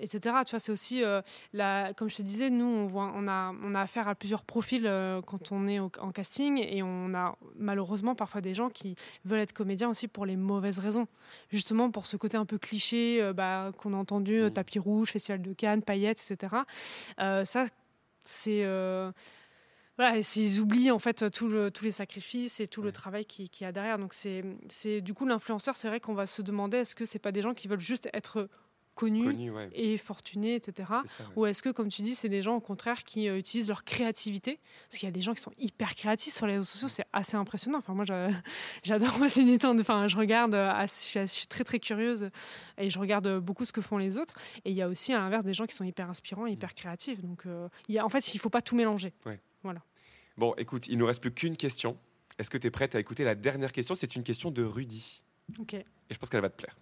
etc. 0.01 0.35
Tu 0.45 0.51
vois, 0.51 0.59
c'est 0.59 0.71
aussi, 0.71 1.01
euh, 1.03 1.21
la, 1.53 1.93
comme 1.95 2.09
je 2.09 2.17
te 2.17 2.21
disais, 2.21 2.49
nous, 2.49 2.65
on 2.65 2.85
voit, 2.87 3.11
on 3.15 3.25
a, 3.27 3.53
on 3.63 3.73
a 3.73 3.81
affaire 3.81 4.07
à 4.09 4.15
plusieurs 4.15 4.43
profils 4.43 4.85
euh, 4.85 5.21
quand 5.21 5.51
on 5.53 5.65
est 5.67 5.79
au- 5.79 5.91
en 5.99 6.11
casting, 6.11 6.57
et 6.57 6.83
on 6.83 7.13
a 7.13 7.37
malheureusement 7.55 8.15
parfois 8.15 8.41
des 8.41 8.53
gens 8.53 8.69
qui 8.69 8.95
veulent 9.23 9.39
être 9.39 9.53
comédiens 9.53 9.89
aussi 9.89 10.07
pour 10.09 10.25
les 10.25 10.35
mauvaises 10.35 10.79
raisons. 10.79 11.07
Justement 11.51 11.89
pour 11.91 12.05
ce 12.05 12.17
côté 12.17 12.35
un 12.37 12.45
peu 12.45 12.57
cliché 12.57 13.21
euh, 13.21 13.33
bah, 13.33 13.71
qu'on 13.77 13.93
a 13.93 13.97
entendu, 14.09 14.41
euh, 14.41 14.49
tapis 14.49 14.79
rouge, 14.79 15.09
festival 15.09 15.41
de 15.41 15.53
Cannes, 15.53 15.81
paillettes, 15.83 16.19
etc. 16.27 16.65
Euh, 17.19 17.45
ça, 17.45 17.65
c'est... 18.23 18.63
euh, 18.63 19.11
voilà, 19.97 20.17
et 20.17 20.23
c'est- 20.23 20.39
ils 20.41 20.59
oublient 20.61 20.91
en 20.91 20.99
fait 20.99 21.29
tout 21.31 21.47
le- 21.49 21.69
tous 21.71 21.83
les 21.83 21.91
sacrifices 21.91 22.59
et 22.61 22.67
tout 22.67 22.81
le 22.81 22.91
travail 22.91 23.25
qu'il 23.25 23.49
qui 23.49 23.63
y 23.65 23.67
a 23.67 23.71
derrière. 23.71 23.97
Donc 23.99 24.13
c'est, 24.13 24.43
c'est 24.69 25.01
du 25.01 25.13
coup 25.13 25.25
l'influenceur, 25.25 25.75
c'est 25.75 25.89
vrai 25.89 25.99
qu'on 25.99 26.13
va 26.13 26.25
se 26.25 26.41
demander 26.41 26.77
est-ce 26.77 26.95
que 26.95 27.05
c'est 27.05 27.19
pas 27.19 27.31
des 27.33 27.41
gens 27.41 27.53
qui 27.53 27.67
veulent 27.67 27.79
juste 27.81 28.09
être 28.13 28.49
connus 29.07 29.51
ouais. 29.51 29.69
et 29.73 29.97
fortunés, 29.97 30.55
etc. 30.55 30.89
C'est 31.03 31.09
ça, 31.09 31.23
ouais. 31.23 31.33
Ou 31.35 31.45
est-ce 31.45 31.61
que, 31.61 31.69
comme 31.69 31.89
tu 31.89 32.01
dis, 32.01 32.15
c'est 32.15 32.29
des 32.29 32.41
gens 32.41 32.55
au 32.55 32.59
contraire 32.59 33.03
qui 33.03 33.27
euh, 33.27 33.37
utilisent 33.37 33.67
leur 33.69 33.83
créativité? 33.83 34.59
Parce 34.87 34.97
qu'il 34.99 35.07
y 35.07 35.09
a 35.09 35.11
des 35.13 35.21
gens 35.21 35.33
qui 35.33 35.41
sont 35.41 35.53
hyper 35.57 35.95
créatifs 35.95 36.33
sur 36.33 36.45
les 36.47 36.53
réseaux 36.53 36.65
sociaux, 36.65 36.87
c'est 36.87 37.05
assez 37.13 37.37
impressionnant. 37.37 37.79
Enfin, 37.79 37.93
moi, 37.93 38.05
j'a- 38.05 38.29
j'adore 38.83 39.17
temps. 39.59 39.75
de- 39.75 39.81
Enfin, 39.81 40.07
je 40.07 40.17
regarde, 40.17 40.53
euh, 40.55 40.71
je 40.87 41.25
suis, 41.25 41.47
très 41.47 41.63
très 41.63 41.79
curieuse 41.79 42.29
et 42.77 42.89
je 42.89 42.99
regarde 42.99 43.39
beaucoup 43.39 43.65
ce 43.65 43.71
que 43.71 43.81
font 43.81 43.97
les 43.97 44.17
autres. 44.17 44.35
Et 44.65 44.71
il 44.71 44.75
y 44.75 44.81
a 44.81 44.87
aussi 44.87 45.13
à 45.13 45.17
l'inverse 45.19 45.43
des 45.45 45.53
gens 45.53 45.65
qui 45.65 45.75
sont 45.75 45.83
hyper 45.85 46.09
inspirants, 46.09 46.45
et 46.47 46.51
hyper 46.51 46.75
créatifs. 46.75 47.21
Donc, 47.21 47.45
euh, 47.45 47.67
il 47.87 47.95
y 47.95 47.99
a, 47.99 48.05
en 48.05 48.09
fait, 48.09 48.33
il 48.33 48.37
faut 48.39 48.49
pas 48.49 48.61
tout 48.61 48.75
mélanger. 48.75 49.13
Ouais. 49.25 49.39
Voilà. 49.63 49.81
Bon, 50.37 50.53
écoute, 50.57 50.87
il 50.87 50.97
nous 50.97 51.05
reste 51.05 51.21
plus 51.21 51.31
qu'une 51.33 51.57
question. 51.57 51.97
Est-ce 52.37 52.49
que 52.49 52.57
tu 52.57 52.67
es 52.67 52.71
prête 52.71 52.95
à 52.95 52.99
écouter 52.99 53.23
la 53.25 53.35
dernière 53.35 53.71
question? 53.71 53.95
C'est 53.95 54.15
une 54.15 54.23
question 54.23 54.51
de 54.51 54.63
Rudy. 54.63 55.23
Ok. 55.59 55.73
Et 55.73 55.85
je 56.11 56.17
pense 56.17 56.29
qu'elle 56.29 56.41
va 56.41 56.49
te 56.49 56.55
plaire. 56.57 56.75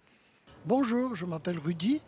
Bonjour, 0.66 1.14
je 1.14 1.24
m'appelle 1.24 1.58
Rudy 1.58 2.02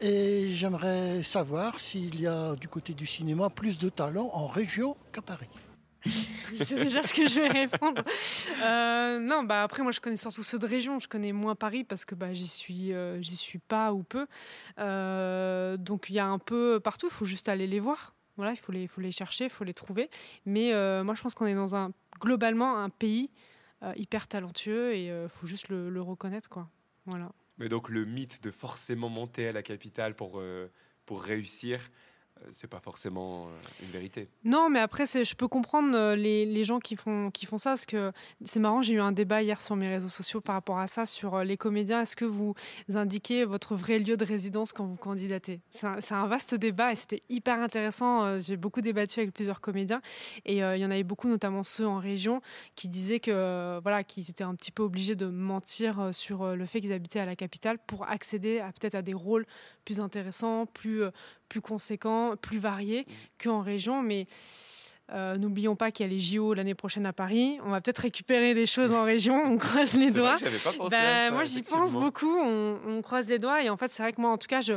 et 0.00 0.50
j'aimerais 0.54 1.22
savoir 1.22 1.78
s'il 1.78 2.20
y 2.20 2.26
a 2.26 2.54
du 2.56 2.68
côté 2.68 2.92
du 2.92 3.06
cinéma 3.06 3.50
plus 3.50 3.78
de 3.78 3.88
talents 3.88 4.30
en 4.34 4.46
région 4.46 4.96
qu'à 5.12 5.22
Paris. 5.22 5.48
c'est 6.04 6.76
déjà 6.76 7.02
ce 7.02 7.14
que 7.14 7.26
je 7.26 7.40
vais 7.40 7.48
répondre. 7.48 8.02
Euh, 8.62 9.18
non, 9.20 9.42
bah 9.42 9.62
après 9.62 9.82
moi 9.82 9.92
je 9.92 10.00
connais 10.00 10.16
surtout 10.16 10.42
ceux 10.42 10.58
de 10.58 10.66
région. 10.66 10.98
Je 10.98 11.08
connais 11.08 11.32
moins 11.32 11.54
Paris 11.54 11.84
parce 11.84 12.04
que 12.04 12.14
bah 12.14 12.34
j'y 12.34 12.48
suis, 12.48 12.92
euh, 12.92 13.22
j'y 13.22 13.36
suis 13.36 13.58
pas 13.58 13.92
ou 13.92 14.02
peu. 14.02 14.26
Euh, 14.78 15.76
donc 15.78 16.10
il 16.10 16.16
y 16.16 16.18
a 16.18 16.26
un 16.26 16.38
peu 16.38 16.80
partout. 16.80 17.06
Il 17.06 17.14
faut 17.14 17.24
juste 17.24 17.48
aller 17.48 17.66
les 17.66 17.80
voir. 17.80 18.14
Voilà, 18.36 18.52
il 18.52 18.58
faut 18.58 18.72
les, 18.72 18.86
faut 18.86 19.00
les 19.00 19.12
chercher, 19.12 19.44
il 19.44 19.50
faut 19.50 19.64
les 19.64 19.74
trouver. 19.74 20.10
Mais 20.44 20.72
moi 21.02 21.14
je 21.14 21.22
pense 21.22 21.34
qu'on 21.34 21.46
est 21.46 21.54
dans 21.54 21.74
un 21.74 21.92
globalement 22.20 22.78
un 22.78 22.90
pays 22.90 23.30
hyper 23.96 24.28
talentueux 24.28 24.94
et 24.94 25.06
il 25.06 25.28
faut 25.28 25.46
juste 25.46 25.68
le, 25.68 25.88
le 25.88 26.02
reconnaître 26.02 26.48
quoi. 26.48 26.68
Voilà. 27.06 27.30
Mais 27.58 27.68
donc 27.68 27.88
le 27.88 28.04
mythe 28.04 28.42
de 28.42 28.50
forcément 28.50 29.08
monter 29.08 29.48
à 29.48 29.52
la 29.52 29.62
capitale 29.62 30.16
pour, 30.16 30.40
euh, 30.40 30.70
pour 31.06 31.22
réussir, 31.22 31.90
c'est 32.50 32.68
pas 32.68 32.80
forcément 32.80 33.42
euh, 33.42 33.82
une 33.82 33.88
vérité. 33.88 34.28
Non, 34.44 34.68
mais 34.68 34.80
après, 34.80 35.06
je 35.06 35.34
peux 35.34 35.48
comprendre 35.48 35.96
euh, 35.96 36.16
les, 36.16 36.64
gens 36.64 36.78
qui 36.78 36.96
font, 36.96 37.30
ça, 37.56 37.70
parce 37.70 37.86
que 37.86 38.12
c'est 38.44 38.60
marrant, 38.60 38.82
j'ai 38.82 38.94
eu 38.94 39.00
un 39.00 39.12
débat 39.12 39.42
hier 39.42 39.60
sur 39.60 39.76
mes 39.76 39.88
réseaux 39.88 40.08
sociaux 40.08 40.40
par 40.40 40.54
rapport 40.54 40.78
à 40.78 40.86
ça, 40.86 41.06
sur 41.06 41.34
euh, 41.34 41.44
les 41.44 41.56
comédiens. 41.56 42.02
Est-ce 42.02 42.16
que 42.16 42.24
vous 42.24 42.54
indiquez 42.94 43.44
votre 43.44 43.74
vrai 43.74 43.98
lieu 43.98 44.16
de 44.16 44.24
résidence 44.24 44.72
quand 44.72 44.86
vous 44.86 44.96
candidatez? 44.96 45.60
C'est 45.70 46.12
un, 46.12 46.26
vaste 46.26 46.54
débat 46.54 46.92
et 46.92 46.94
c'était 46.94 47.22
hyper 47.28 47.60
intéressant. 47.60 48.24
Euh, 48.24 48.38
J'ai 48.38 48.56
beaucoup 48.56 48.80
débattu 48.80 49.20
avec 49.20 49.32
plusieurs 49.32 49.60
comédiens 49.60 50.00
et 50.44 50.62
euh, 50.62 50.76
il 50.76 50.80
y 50.80 50.86
en 50.86 50.90
avait 50.90 51.02
beaucoup, 51.02 51.28
notamment 51.28 51.62
ceux 51.62 51.86
en 51.86 51.98
région, 51.98 52.40
qui 52.76 52.88
disaient 52.88 53.20
que 53.20 53.30
euh, 53.30 53.80
voilà, 53.82 54.04
qu'ils 54.04 54.30
étaient 54.30 54.44
un 54.44 54.54
petit 54.54 54.72
peu 54.72 54.82
obligés 54.82 55.14
de 55.14 55.26
mentir 55.26 56.00
euh, 56.00 56.12
sur 56.12 56.42
euh, 56.42 56.54
le 56.54 56.66
fait 56.66 56.80
qu'ils 56.80 56.92
habitaient 56.92 57.20
à 57.20 57.26
la 57.26 57.36
capitale 57.36 57.78
pour 57.86 58.08
accéder 58.08 58.62
peut-être 58.78 58.94
à 58.94 59.02
des 59.02 59.14
rôles 59.14 59.46
plus 59.84 60.00
intéressants, 60.00 60.66
plus, 60.66 61.02
euh, 61.02 61.10
plus 61.54 61.60
conséquents, 61.60 62.34
plus 62.36 62.58
variés 62.58 63.06
qu'en 63.40 63.60
région. 63.60 64.02
Mais 64.02 64.26
euh, 65.12 65.36
N'oublions 65.36 65.76
pas 65.76 65.92
qu'il 65.92 66.04
y 66.04 66.08
a 66.08 66.12
les 66.12 66.18
JO 66.18 66.52
l'année 66.52 66.74
prochaine 66.74 67.06
à 67.06 67.12
Paris. 67.12 67.58
On 67.64 67.70
va 67.70 67.80
peut-être 67.80 67.98
récupérer 67.98 68.54
des 68.54 68.66
choses 68.66 68.90
en 68.90 69.04
région. 69.04 69.36
On 69.36 69.56
croise 69.56 69.94
les 69.94 70.10
vrai 70.10 70.18
doigts. 70.20 70.34
que 70.34 70.46
j'avais 70.46 70.58
pas 70.58 70.72
pensé 70.72 70.90
Ben, 70.90 71.04
à 71.04 71.26
ça, 71.28 71.30
moi, 71.30 71.44
j'y 71.44 71.62
pense 71.62 71.92
beaucoup. 71.92 72.34
On, 72.40 72.78
on 72.88 73.02
croise 73.02 73.28
les 73.28 73.38
doigts. 73.38 73.62
Et 73.62 73.70
en 73.70 73.76
fait, 73.76 73.88
c'est 73.92 74.02
vrai 74.02 74.12
que 74.12 74.20
moi, 74.20 74.30
en 74.32 74.38
tout 74.38 74.48
cas, 74.48 74.62
je, 74.62 74.72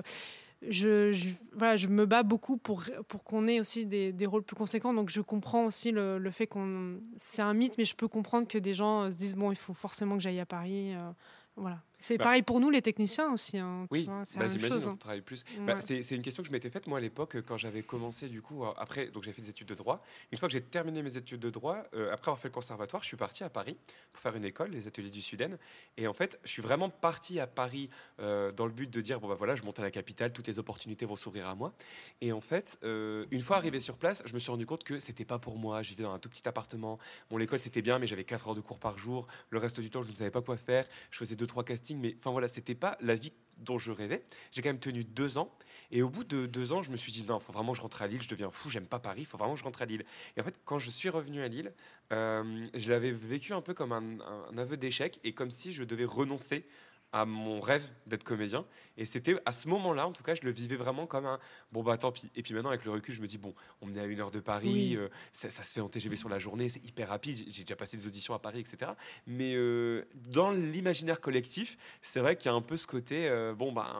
je, 0.70 1.12
je- 1.14 1.30
voilà, 1.56 1.78
je 1.78 1.88
me 1.88 2.06
bats 2.06 2.22
beaucoup 2.22 2.58
pour, 2.58 2.84
pour 3.08 3.24
qu'on 3.24 3.48
ait 3.48 3.60
aussi 3.60 3.88
des, 3.88 4.12
des 4.14 4.26
rôles 4.28 4.44
plus 4.44 4.56
conséquents. 4.56 4.94
Donc, 4.94 5.10
je 5.10 5.22
comprends 5.22 5.66
aussi 5.66 5.90
le, 5.90 6.20
le 6.20 6.30
fait 6.32 6.46
qu'on. 6.46 7.00
C'est 7.16 7.42
un 7.42 7.56
mythe, 7.56 7.76
mais 7.80 7.86
je 7.86 7.96
peux 7.96 8.08
comprendre 8.08 8.48
que 8.48 8.60
des 8.60 8.76
gens 8.76 9.04
euh, 9.06 9.10
se 9.10 9.18
disent 9.18 9.36
bon, 9.36 9.52
il 9.52 9.58
faut 9.58 9.74
forcément 9.74 10.16
que 10.16 10.22
j'aille 10.22 10.40
à 10.42 10.46
Paris. 10.46 10.94
euh, 10.94 11.10
voilà. 11.56 11.80
C'est 12.00 12.18
Bah. 12.18 12.26
pareil 12.26 12.44
pour 12.44 12.60
nous, 12.60 12.70
les 12.70 12.82
techniciens 12.82 13.32
aussi. 13.34 13.58
hein, 13.58 13.88
Oui, 13.90 14.08
c'est 14.24 14.38
bah, 14.40 14.48
chose. 14.60 14.88
on 14.88 14.96
travaille 14.98 15.22
plus. 15.22 15.44
Bah, 15.62 15.76
Ouais. 15.76 15.82
c'est 15.82 16.04
c'est 16.04 16.16
une 16.16 16.22
question 16.22 16.44
que 16.44 16.48
je 16.48 16.54
m'étais 16.54 16.70
faite 16.70 16.86
moi 16.88 17.00
à 17.00 17.02
l'époque 17.02 17.36
euh, 17.36 17.42
quand 17.42 17.58
j'avais 17.58 17.82
commencé 17.82 18.30
du 18.30 18.42
coup 18.42 18.64
euh, 18.64 18.72
après 18.78 19.08
donc 19.08 19.24
j'ai 19.24 19.34
fait 19.34 19.42
des 19.42 19.50
études 19.50 19.68
de 19.68 19.74
droit. 19.76 20.04
Une 20.32 20.38
fois 20.38 20.48
que 20.48 20.54
j'ai 20.54 20.62
terminé 20.62 21.02
mes 21.02 21.18
études 21.18 21.40
de 21.40 21.50
droit, 21.50 21.84
euh, 21.96 22.12
après 22.14 22.30
avoir 22.30 22.40
fait 22.40 22.50
le 22.50 22.54
conservatoire, 22.54 23.02
je 23.02 23.08
suis 23.08 23.18
parti 23.18 23.44
à 23.44 23.50
Paris 23.50 23.78
pour 24.14 24.22
faire 24.22 24.36
une 24.36 24.46
école, 24.46 24.72
les 24.72 24.88
ateliers 24.88 25.10
du 25.10 25.22
Sud-End. 25.22 25.52
Et 25.98 26.08
en 26.08 26.14
fait, 26.14 26.40
je 26.44 26.50
suis 26.52 26.62
vraiment 26.62 26.90
parti 26.90 27.40
à 27.40 27.48
Paris 27.48 27.90
euh, 28.20 28.52
dans 28.52 28.66
le 28.68 28.72
but 28.72 28.90
de 28.90 29.02
dire 29.02 29.20
bon 29.20 29.28
bah 29.28 29.36
voilà, 29.36 29.56
je 29.56 29.64
monte 29.64 29.80
à 29.80 29.84
la 29.84 29.92
capitale, 29.92 30.32
toutes 30.34 30.48
les 30.48 30.60
opportunités 30.60 31.06
vont 31.06 31.16
s'ouvrir 31.16 31.48
à 31.48 31.56
moi. 31.56 31.74
Et 32.22 32.32
en 32.32 32.42
fait, 32.42 32.78
euh, 32.84 33.26
une 33.32 33.42
fois 33.42 33.56
arrivé 33.58 33.80
sur 33.80 33.98
place, 33.98 34.22
je 34.26 34.34
me 34.34 34.40
suis 34.40 34.52
rendu 34.52 34.66
compte 34.66 34.84
que 34.84 35.00
c'était 35.00 35.26
pas 35.26 35.40
pour 35.40 35.58
moi. 35.58 35.82
Je 35.82 35.90
vivais 35.90 36.04
dans 36.04 36.14
un 36.14 36.20
tout 36.20 36.30
petit 36.30 36.48
appartement. 36.48 37.00
Bon, 37.32 37.38
l'école 37.38 37.60
c'était 37.60 37.82
bien, 37.82 37.98
mais 37.98 38.06
j'avais 38.08 38.24
4 38.24 38.50
heures 38.50 38.56
de 38.56 38.62
cours 38.62 38.78
par 38.80 38.98
jour. 39.00 39.26
Le 39.50 39.58
reste 39.58 39.80
du 39.80 39.90
temps, 39.90 40.04
je 40.04 40.12
ne 40.12 40.16
savais 40.16 40.32
pas 40.32 40.42
quoi 40.42 40.58
faire. 40.58 40.86
Je 41.10 41.18
faisais 41.18 41.36
deux 41.36 41.48
trois 41.48 41.64
castings, 41.64 41.87
mais 41.96 42.16
enfin 42.20 42.32
voilà, 42.32 42.48
c'était 42.48 42.76
pas 42.76 42.98
la 43.02 43.16
vie 43.16 43.34
dont 43.58 43.80
je 43.80 43.92
rêvais. 43.92 44.24
J'ai 44.52 44.62
quand 44.62 44.70
même 44.70 44.80
tenu 44.80 45.04
deux 45.04 45.38
ans. 45.38 45.52
Et 45.90 46.02
au 46.02 46.10
bout 46.10 46.24
de 46.26 46.46
deux 46.46 46.74
ans, 46.74 46.84
je 46.84 46.92
me 46.92 46.98
suis 46.98 47.12
dit 47.12 47.24
non, 47.24 47.40
faut 47.40 47.54
vraiment 47.54 47.72
que 47.72 47.78
je 47.78 47.82
rentre 47.82 48.02
à 48.02 48.08
Lille. 48.08 48.22
Je 48.22 48.28
deviens 48.28 48.52
fou, 48.52 48.70
j'aime 48.70 48.88
pas 48.88 49.00
Paris. 49.00 49.26
Faut 49.26 49.38
vraiment 49.38 49.54
que 49.54 49.60
je 49.60 49.64
rentre 49.64 49.82
à 49.82 49.86
Lille. 49.86 50.04
Et 50.36 50.42
en 50.42 50.44
fait, 50.44 50.60
quand 50.66 50.80
je 50.80 50.90
suis 50.90 51.10
revenu 51.10 51.42
à 51.42 51.48
Lille, 51.48 51.74
euh, 52.12 52.66
je 52.74 52.90
l'avais 52.92 53.12
vécu 53.12 53.54
un 53.54 53.62
peu 53.62 53.74
comme 53.74 53.94
un- 53.94 54.20
un 54.52 54.58
aveu 54.58 54.78
d'échec 54.78 55.20
et 55.24 55.34
comme 55.34 55.50
si 55.50 55.72
je 55.74 55.84
devais 55.84 56.06
renoncer 56.06 56.68
à 57.14 57.26
mon 57.26 57.60
rêve 57.62 57.90
d'être 58.06 58.24
comédien. 58.24 58.66
Et 58.98 59.06
c'était 59.06 59.36
à 59.46 59.52
ce 59.52 59.68
moment-là, 59.70 60.08
en 60.08 60.12
tout 60.12 60.24
cas, 60.24 60.36
je 60.36 60.42
le 60.42 60.52
vivais 60.52 60.76
vraiment 60.76 61.08
comme 61.08 61.26
un 61.26 61.40
bon 61.72 61.84
bah 61.84 61.98
tant 61.98 62.12
pis. 62.12 62.30
Et 62.36 62.44
puis 62.44 62.54
maintenant, 62.54 62.70
avec 62.70 62.84
le 62.86 62.92
recul, 62.92 63.14
je 63.14 63.22
me 63.22 63.28
dis 63.28 63.38
bon, 63.38 63.54
on 63.82 63.94
est 63.96 64.00
à 64.00 64.06
une 64.06 64.20
heure 64.20 64.32
de 64.32 64.40
Paris, 64.40 64.70
Oui. 64.72 64.96
euh, 64.98 65.08
ça, 65.34 65.50
ça 65.50 65.64
se 65.64 65.74
fait 65.74 65.82
en 65.82 65.90
TGV 65.90 66.16
sur 66.16 66.30
la 66.30 66.40
journée, 66.40 66.68
c'est 66.70 66.84
hyper 66.86 67.10
rapide. 67.10 67.44
J'ai 67.48 67.64
déjà 67.64 67.76
passé 67.76 67.98
des 67.98 68.08
auditions 68.08 68.34
à 68.34 68.40
Paris, 68.40 68.60
etc. 68.60 68.92
Mais 69.26 69.54
euh, 69.56 70.06
dans 70.16 70.52
l'imaginaire 70.52 71.22
collectif, 71.22 71.78
c'est 72.02 72.20
vrai 72.20 72.36
qu'il 72.36 72.50
y 72.50 72.54
a 72.54 72.56
un 72.56 72.62
peu 72.62 72.78
ce 72.78 72.88
côté 72.88 73.28
euh, 73.30 73.54
bon 73.54 73.72
bah 73.72 73.94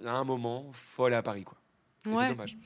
il 0.00 0.04
y 0.04 0.08
a 0.08 0.14
un 0.14 0.24
moment, 0.24 0.70
faut 0.72 1.04
aller 1.04 1.16
à 1.16 1.22
Paris 1.22 1.44
quoi. 1.44 1.56
C'est 2.04 2.10
Ouais. 2.10 2.28
dommage. 2.28 2.56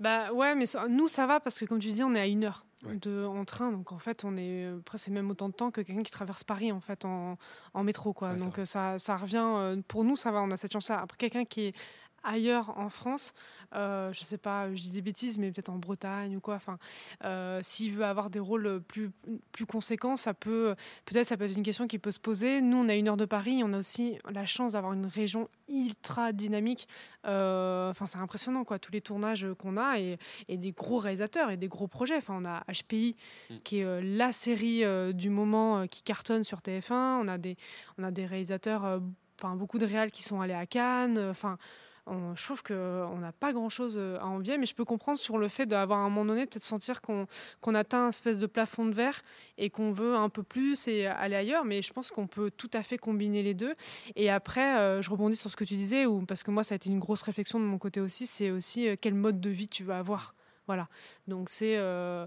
Bah 0.00 0.32
ouais, 0.32 0.54
mais 0.54 0.64
nous 0.88 1.08
ça 1.08 1.26
va 1.26 1.40
parce 1.40 1.58
que 1.58 1.64
comme 1.64 1.78
tu 1.78 1.88
dis, 1.88 2.02
on 2.04 2.14
est 2.14 2.20
à 2.20 2.26
une 2.26 2.44
heure 2.44 2.64
Ouais. 2.84 2.94
de, 2.96 3.24
en 3.24 3.44
train, 3.46 3.72
donc 3.72 3.90
en 3.90 3.98
fait 3.98 4.22
on 4.24 4.36
est 4.36 4.66
après 4.66 4.98
c'est 4.98 5.10
même 5.10 5.30
autant 5.30 5.48
de 5.48 5.54
temps 5.54 5.70
que 5.70 5.80
quelqu'un 5.80 6.02
qui 6.02 6.12
traverse 6.12 6.44
Paris 6.44 6.70
en 6.72 6.80
fait 6.80 7.06
en, 7.06 7.38
en 7.72 7.82
métro 7.84 8.12
quoi. 8.12 8.32
Ouais, 8.32 8.36
donc 8.36 8.58
euh, 8.58 8.64
ça, 8.66 8.98
ça 8.98 9.16
revient. 9.16 9.40
euh, 9.42 9.80
pour 9.88 10.04
nous 10.04 10.14
ça 10.14 10.30
va, 10.30 10.40
on 10.42 10.50
a 10.50 10.56
cette 10.58 10.72
chance-là. 10.74 11.00
Après 11.00 11.16
quelqu'un 11.16 11.44
qui 11.46 11.62
est 11.68 11.74
ailleurs 12.22 12.76
en 12.78 12.90
France, 12.90 13.32
euh, 13.74 14.12
je 14.12 14.20
sais 14.24 14.38
pas, 14.38 14.68
je 14.74 14.80
dis 14.80 14.92
des 14.92 15.02
bêtises, 15.02 15.38
mais 15.38 15.50
peut-être 15.50 15.70
en 15.70 15.78
Bretagne 15.78 16.36
ou 16.36 16.40
quoi. 16.40 16.54
Enfin, 16.56 16.78
euh, 17.24 17.60
s'il 17.62 17.92
veut 17.94 18.04
avoir 18.04 18.30
des 18.30 18.38
rôles 18.38 18.80
plus 18.86 19.10
plus 19.52 19.66
conséquents, 19.66 20.16
ça 20.16 20.34
peut 20.34 20.74
peut-être 21.04 21.26
ça 21.26 21.36
peut 21.36 21.44
être 21.44 21.56
une 21.56 21.62
question 21.62 21.86
qui 21.86 21.98
peut 21.98 22.10
se 22.10 22.20
poser. 22.20 22.60
Nous 22.60 22.76
on 22.76 22.88
a 22.88 22.94
une 22.94 23.08
heure 23.08 23.16
de 23.16 23.24
Paris, 23.24 23.62
on 23.64 23.72
a 23.72 23.78
aussi 23.78 24.18
la 24.30 24.46
chance 24.46 24.72
d'avoir 24.72 24.92
une 24.92 25.06
région 25.06 25.48
ultra 25.68 26.32
dynamique. 26.32 26.86
Euh, 27.26 27.90
Enfin 27.90 28.06
c'est 28.06 28.18
impressionnant 28.18 28.64
quoi, 28.64 28.78
tous 28.78 28.92
les 28.92 29.00
tournages 29.00 29.46
qu'on 29.58 29.76
a 29.76 29.98
et, 29.98 30.18
et 30.48 30.56
des 30.56 30.72
gros 30.72 30.98
réalisateurs 30.98 31.50
et 31.50 31.56
des 31.56 31.68
gros 31.68 31.86
projets. 31.88 32.16
Enfin 32.16 32.38
on 32.40 32.44
a 32.44 32.62
HPI 32.72 33.16
qui 33.64 33.78
est 33.80 34.02
la 34.02 34.32
série 34.32 34.82
du 35.14 35.30
moment 35.30 35.86
qui 35.86 36.02
cartonne 36.02 36.44
sur 36.44 36.58
TF1. 36.58 36.92
On 37.22 37.28
a 37.28 37.38
des 37.38 37.56
on 37.98 38.04
a 38.04 38.10
des 38.10 38.26
réalisateurs, 38.26 39.00
enfin 39.40 39.56
beaucoup 39.56 39.78
de 39.78 39.86
réals 39.86 40.10
qui 40.10 40.22
sont 40.22 40.40
allés 40.40 40.54
à 40.54 40.66
Cannes. 40.66 41.18
euh, 41.18 41.30
Enfin 41.30 41.58
je 42.08 42.44
trouve 42.44 42.62
qu'on 42.62 43.18
n'a 43.18 43.32
pas 43.32 43.52
grand-chose 43.52 43.96
euh, 43.98 44.18
à 44.20 44.26
envier, 44.26 44.58
mais 44.58 44.66
je 44.66 44.74
peux 44.74 44.84
comprendre 44.84 45.18
sur 45.18 45.38
le 45.38 45.48
fait 45.48 45.66
d'avoir 45.66 45.98
à 45.98 46.02
un 46.02 46.08
moment 46.08 46.24
donné 46.24 46.46
peut-être 46.46 46.64
sentir 46.64 47.00
qu'on 47.02 47.26
atteint 47.74 48.04
un 48.04 48.08
espèce 48.08 48.38
de 48.38 48.46
plafond 48.46 48.86
de 48.86 48.92
verre 48.92 49.22
et 49.58 49.70
qu'on 49.70 49.92
veut 49.92 50.14
un 50.14 50.28
peu 50.28 50.42
plus 50.42 50.86
et 50.88 51.06
aller 51.06 51.36
ailleurs, 51.36 51.64
mais 51.64 51.82
je 51.82 51.92
pense 51.92 52.10
qu'on 52.10 52.26
peut 52.26 52.50
tout 52.50 52.70
à 52.74 52.82
fait 52.82 52.98
combiner 52.98 53.42
les 53.42 53.54
deux. 53.54 53.74
Et 54.14 54.30
après, 54.30 54.78
euh, 54.78 55.02
je 55.02 55.10
rebondis 55.10 55.36
sur 55.36 55.50
ce 55.50 55.56
que 55.56 55.64
tu 55.64 55.74
disais, 55.74 56.04
parce 56.28 56.42
que 56.42 56.50
moi, 56.50 56.62
ça 56.62 56.74
a 56.74 56.76
été 56.76 56.90
une 56.90 57.00
grosse 57.00 57.22
réflexion 57.22 57.58
de 57.58 57.64
mon 57.64 57.78
côté 57.78 58.00
aussi, 58.00 58.26
c'est 58.26 58.50
aussi 58.50 58.88
euh, 58.88 58.96
quel 59.00 59.14
mode 59.14 59.40
de 59.40 59.50
vie 59.50 59.66
tu 59.66 59.82
vas 59.82 59.98
avoir. 59.98 60.34
Voilà. 60.66 60.88
Donc 61.26 61.48
c'est... 61.48 61.76
euh, 61.76 62.26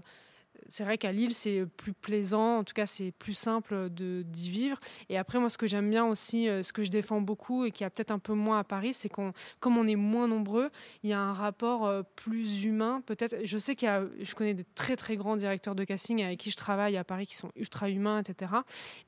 c'est 0.68 0.84
vrai 0.84 0.98
qu'à 0.98 1.12
Lille, 1.12 1.32
c'est 1.32 1.64
plus 1.76 1.92
plaisant, 1.92 2.58
en 2.58 2.64
tout 2.64 2.74
cas, 2.74 2.86
c'est 2.86 3.12
plus 3.12 3.34
simple 3.34 3.88
d'y 3.90 4.50
vivre. 4.50 4.78
Et 5.08 5.18
après, 5.18 5.38
moi, 5.38 5.48
ce 5.48 5.58
que 5.58 5.66
j'aime 5.66 5.90
bien 5.90 6.06
aussi, 6.06 6.48
euh, 6.48 6.62
ce 6.62 6.72
que 6.72 6.84
je 6.84 6.90
défends 6.90 7.20
beaucoup 7.20 7.64
et 7.64 7.70
qui 7.70 7.84
a 7.84 7.90
peut-être 7.90 8.10
un 8.10 8.18
peu 8.18 8.34
moins 8.34 8.58
à 8.60 8.64
Paris, 8.64 8.94
c'est 8.94 9.08
qu'on, 9.08 9.32
comme 9.58 9.76
on 9.78 9.86
est 9.86 9.96
moins 9.96 10.28
nombreux, 10.28 10.70
il 11.02 11.10
y 11.10 11.12
a 11.12 11.20
un 11.20 11.32
rapport 11.32 11.86
euh, 11.86 12.02
plus 12.16 12.64
humain. 12.64 13.02
Peut-être, 13.06 13.36
je 13.44 13.58
sais 13.58 13.74
qu'il 13.74 13.86
y 13.86 13.90
a, 13.90 14.04
je 14.20 14.34
connais 14.34 14.54
des 14.54 14.64
très 14.74 14.96
très 14.96 15.16
grands 15.16 15.36
directeurs 15.36 15.74
de 15.74 15.84
casting 15.84 16.22
avec 16.22 16.38
qui 16.38 16.50
je 16.50 16.56
travaille 16.56 16.96
à 16.96 17.04
Paris 17.04 17.26
qui 17.26 17.36
sont 17.36 17.50
ultra 17.56 17.88
humains, 17.90 18.20
etc. 18.22 18.52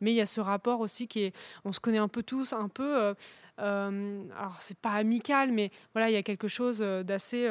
Mais 0.00 0.12
il 0.12 0.16
y 0.16 0.20
a 0.20 0.26
ce 0.26 0.40
rapport 0.40 0.80
aussi 0.80 1.08
qui 1.08 1.22
est, 1.22 1.36
on 1.64 1.72
se 1.72 1.80
connaît 1.80 1.98
un 1.98 2.08
peu 2.08 2.22
tous, 2.22 2.52
un 2.52 2.68
peu. 2.68 3.02
euh, 3.02 3.14
euh, 3.60 4.24
alors, 4.38 4.60
c'est 4.60 4.78
pas 4.78 4.92
amical, 4.92 5.52
mais 5.52 5.70
voilà, 5.92 6.10
il 6.10 6.14
y 6.14 6.16
a 6.16 6.22
quelque 6.22 6.48
chose 6.48 6.78
d'assez. 6.80 7.48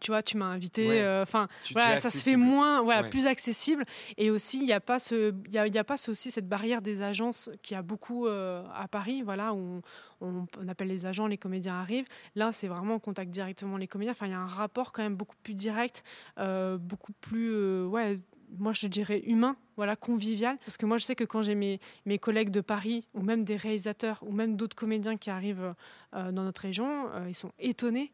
Tu 0.00 0.10
vois, 0.10 0.22
tu 0.22 0.36
m'as 0.36 0.46
invité. 0.46 0.88
Ouais. 0.88 1.00
euh, 1.00 1.22
Enfin, 1.22 1.48
voilà, 1.72 1.96
ça 1.96 2.10
se 2.10 2.22
fait 2.22 2.36
moins, 2.36 2.82
voilà, 2.82 3.02
Ouais. 3.02 3.08
plus 3.10 3.26
accessible. 3.26 3.84
Et 4.16 4.30
aussi, 4.30 4.58
il 4.60 4.66
n'y 4.66 4.72
a 4.72 4.80
pas 4.80 4.98
ce, 4.98 5.32
il 5.46 5.52
y 5.54 5.58
a, 5.58 5.66
il 5.66 5.74
y 5.74 5.78
a 5.78 5.84
pas 5.84 5.96
ce- 5.96 6.10
aussi 6.10 6.30
cette 6.30 6.48
barrière 6.48 6.82
des 6.82 7.02
agences 7.02 7.50
qui 7.62 7.74
a 7.74 7.82
beaucoup 7.82 8.26
euh, 8.26 8.62
à 8.74 8.88
Paris, 8.88 9.22
voilà, 9.22 9.52
où 9.54 9.80
on, 10.20 10.26
on- 10.28 10.46
on 10.60 10.68
appelle 10.68 10.88
les 10.88 11.06
agents, 11.06 11.26
les 11.26 11.38
comédiens 11.38 11.74
arrivent. 11.80 12.08
Là, 12.34 12.52
c'est 12.52 12.68
vraiment 12.68 12.94
on 12.94 12.98
contacte 12.98 13.30
directement 13.30 13.76
les 13.76 13.86
comédiens. 13.88 14.12
Enfin, 14.12 14.26
il 14.26 14.30
y 14.32 14.34
a 14.34 14.40
un 14.40 14.46
rapport 14.46 14.92
quand 14.92 15.02
même 15.02 15.16
beaucoup 15.16 15.36
plus 15.42 15.54
direct, 15.54 16.02
euh, 16.38 16.78
beaucoup 16.78 17.12
plus, 17.20 17.84
ouais. 17.84 18.18
Moi, 18.58 18.72
je 18.72 18.86
dirais 18.86 19.20
humain, 19.26 19.56
voilà, 19.76 19.94
convivial. 19.94 20.56
Parce 20.64 20.78
que 20.78 20.86
moi, 20.86 20.96
je 20.96 21.04
sais 21.04 21.14
que 21.14 21.24
quand 21.24 21.42
j'ai 21.42 21.54
mes, 21.54 21.80
mes 22.06 22.18
collègues 22.18 22.48
de 22.48 22.62
Paris, 22.62 23.06
ou 23.12 23.20
même 23.20 23.44
des 23.44 23.56
réalisateurs, 23.56 24.18
ou 24.22 24.32
même 24.32 24.56
d'autres 24.56 24.74
comédiens 24.74 25.18
qui 25.18 25.28
arrivent 25.28 25.74
euh, 26.14 26.32
dans 26.32 26.44
notre 26.44 26.62
région, 26.62 27.10
euh, 27.12 27.26
ils 27.28 27.34
sont 27.34 27.52
étonnés 27.58 28.10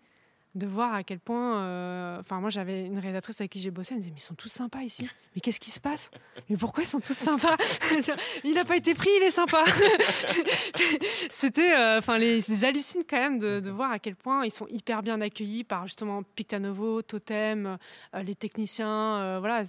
de 0.55 0.67
voir 0.67 0.95
à 0.95 1.03
quel 1.03 1.19
point. 1.19 1.63
euh, 1.65 2.21
Enfin, 2.21 2.41
moi, 2.41 2.49
j'avais 2.51 2.87
une 2.87 2.99
réalisatrice 2.99 3.41
avec 3.41 3.51
qui 3.51 3.61
j'ai 3.61 3.71
bossé. 3.71 3.93
Elle 3.95 3.97
me 3.97 4.01
disait 4.03 4.13
Mais 4.13 4.19
ils 4.21 4.23
sont 4.23 4.35
tous 4.35 4.49
sympas 4.49 4.83
ici. 4.83 5.09
Mais 5.35 5.41
qu'est-ce 5.41 5.59
qui 5.61 5.71
se 5.71 5.81
passe? 5.81 6.11
Mais 6.49 6.57
pourquoi 6.57 6.85
ils 6.85 6.87
sont 6.87 7.01
tous 7.01 7.17
sympas? 7.17 7.57
Il 8.45 8.55
n'a 8.55 8.65
pas 8.65 8.77
été 8.77 8.95
pris, 8.95 9.09
il 9.21 9.23
est 9.25 9.31
sympa. 9.31 9.65
C'était. 11.31 11.75
euh, 11.75 11.99
Enfin, 11.99 12.19
les, 12.19 12.51
ils 12.51 12.65
hallucinent 12.65 13.05
quand 13.09 13.19
même 13.19 13.39
de, 13.39 13.61
de 13.61 13.71
voir 13.71 13.91
à 13.91 13.99
quel 13.99 14.17
point 14.17 14.45
ils 14.45 14.51
sont 14.53 14.67
hyper 14.69 15.03
bien 15.03 15.21
accueillis 15.21 15.65
par 15.65 15.87
justement 15.87 16.23
Pictanovo, 16.23 17.03
Totem, 17.03 17.79
euh, 18.15 18.23
les 18.23 18.35
techniciens. 18.35 19.17
euh, 19.21 19.39
voilà. 19.41 19.65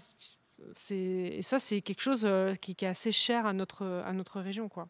Et 0.92 1.42
ça, 1.42 1.60
c'est 1.60 1.82
quelque 1.82 2.02
chose 2.02 2.24
euh, 2.26 2.54
qui, 2.56 2.76
qui 2.76 2.86
est 2.86 2.88
assez 2.90 3.12
cher 3.12 3.46
à 3.46 3.54
notre, 3.54 3.86
à 4.06 4.14
notre 4.14 4.40
région. 4.42 4.68
Quoi. 4.70 4.88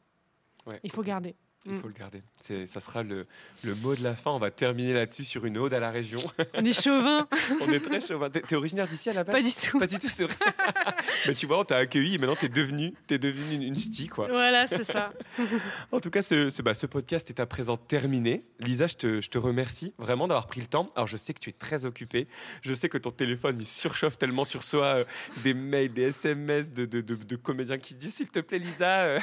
Ouais. 0.67 0.79
Il 0.83 0.91
faut 0.91 1.03
garder. 1.03 1.35
Il 1.67 1.73
Mm. 1.73 1.77
faut 1.81 1.87
le 1.87 1.93
garder. 1.93 2.21
C'est, 2.39 2.67
ça 2.67 2.79
sera 2.79 3.01
le, 3.01 3.25
le 3.63 3.73
mot 3.75 3.95
de 3.95 4.03
la 4.03 4.13
fin. 4.15 4.29
On 4.31 4.37
va 4.39 4.51
terminer 4.51 4.93
là-dessus 4.93 5.23
sur 5.23 5.45
une 5.45 5.57
ode 5.57 5.73
à 5.73 5.79
la 5.79 5.89
région. 5.89 6.19
On 6.55 6.63
est 6.63 6.79
chauvin. 6.79 7.27
on 7.61 7.71
est 7.71 7.79
très 7.79 7.99
chauvin. 8.01 8.29
T'es, 8.29 8.41
t'es 8.41 8.55
originaire 8.55 8.87
d'ici 8.87 9.09
à 9.09 9.13
la 9.13 9.23
base? 9.23 9.35
Pas 9.35 9.41
du 9.41 9.51
tout. 9.51 9.79
Pas 9.79 9.87
du 9.87 9.97
tout, 9.97 10.07
c'est 10.07 10.25
vrai. 10.25 10.35
Mais 11.27 11.33
tu 11.33 11.47
vois, 11.47 11.59
on 11.59 11.63
t'a 11.63 11.77
accueilli 11.77 12.15
et 12.15 12.17
maintenant 12.19 12.35
t'es 12.35 12.49
devenu, 12.49 12.93
t'es 13.07 13.17
devenu 13.17 13.55
une, 13.55 13.63
une 13.63 13.77
ch'ti, 13.77 14.07
quoi. 14.07 14.27
Voilà, 14.27 14.67
c'est 14.67 14.83
ça. 14.83 15.11
En 15.91 15.99
tout 15.99 16.09
cas, 16.09 16.21
ce, 16.21 16.49
ce- 16.49 16.61
bah, 16.61 16.73
ce 16.73 16.85
podcast 16.85 17.29
est 17.29 17.39
à 17.39 17.45
présent 17.45 17.77
terminé. 17.77 18.43
Lisa, 18.59 18.87
je 18.87 18.95
te, 18.95 19.21
je 19.21 19.29
te 19.29 19.37
remercie 19.37 19.93
vraiment 19.97 20.27
d'avoir 20.27 20.47
pris 20.47 20.61
le 20.61 20.67
temps. 20.67 20.91
Alors, 20.95 21.07
je 21.07 21.17
sais 21.17 21.33
que 21.33 21.39
tu 21.39 21.49
es 21.49 21.53
très 21.53 21.85
occupée. 21.85 22.27
Je 22.61 22.73
sais 22.73 22.89
que 22.89 22.97
ton 22.97 23.11
téléphone, 23.11 23.57
il 23.59 23.65
surchauffe 23.67 24.17
tellement. 24.17 24.45
Tu 24.45 24.57
reçois 24.57 24.85
euh, 24.85 25.03
des 25.43 25.53
mails, 25.53 25.93
des 25.93 26.03
SMS 26.09 26.71
de, 26.71 26.85
de- 26.85 27.01
de- 27.01 27.15
de 27.15 27.35
comédiens 27.35 27.77
qui 27.77 27.95
disent 27.95 28.15
S'il 28.15 28.29
te 28.29 28.39
plaît, 28.39 28.59
Lisa, 28.59 29.03
euh, 29.05 29.19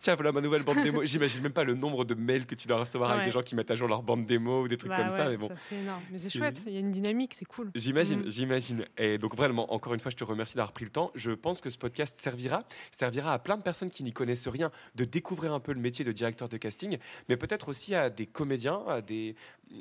tiens, 0.00 0.14
voilà 0.14 0.32
ma 0.32 0.40
nouvelle 0.40 0.62
bande 0.62 0.82
démo. 0.82 1.04
J'imagine 1.04 1.41
même 1.42 1.52
pas 1.52 1.64
le 1.64 1.74
nombre 1.74 2.04
de 2.04 2.14
mails 2.14 2.46
que 2.46 2.54
tu 2.54 2.66
dois 2.68 2.78
recevoir 2.78 3.10
avec 3.10 3.24
des 3.24 3.30
gens 3.30 3.42
qui 3.42 3.54
mettent 3.54 3.70
à 3.70 3.74
jour 3.74 3.88
leur 3.88 4.02
bande 4.02 4.24
démo 4.24 4.62
ou 4.62 4.68
des 4.68 4.76
trucs 4.76 4.90
Bah 4.90 4.96
comme 4.98 5.08
ça. 5.10 5.28
Mais 5.28 5.36
bon. 5.36 5.48
c'est 5.68 5.76
énorme. 5.76 6.02
Mais 6.10 6.18
c'est 6.18 6.30
C'est- 6.30 6.38
chouette. 6.38 6.62
Il 6.66 6.72
y 6.72 6.76
a 6.76 6.80
une 6.80 6.90
dynamique, 6.90 7.34
c'est 7.34 7.44
cool. 7.44 7.70
J'imagine, 7.74 8.20
Mm. 8.20 8.30
j'imagine. 8.30 8.84
Et 8.96 9.18
donc 9.18 9.34
vraiment, 9.36 9.72
encore 9.74 9.94
une 9.94 10.00
fois, 10.00 10.10
je 10.10 10.16
te 10.16 10.24
remercie 10.24 10.56
d'avoir 10.56 10.72
pris 10.72 10.84
le 10.84 10.90
temps. 10.90 11.10
Je 11.14 11.32
pense 11.32 11.60
que 11.60 11.70
ce 11.70 11.78
podcast 11.78 12.16
servira, 12.18 12.64
servira 12.90 13.32
à 13.34 13.38
plein 13.38 13.56
de 13.56 13.62
personnes 13.62 13.90
qui 13.90 14.02
n'y 14.04 14.12
connaissent 14.12 14.48
rien 14.48 14.70
de 14.94 15.04
découvrir 15.04 15.52
un 15.52 15.60
peu 15.60 15.72
le 15.72 15.80
métier 15.80 16.04
de 16.04 16.12
directeur 16.12 16.48
de 16.48 16.56
casting, 16.56 16.98
mais 17.28 17.36
peut-être 17.36 17.68
aussi 17.68 17.94
à 17.94 18.10
des 18.10 18.26
comédiens, 18.26 18.80
à 18.88 19.00
des 19.00 19.34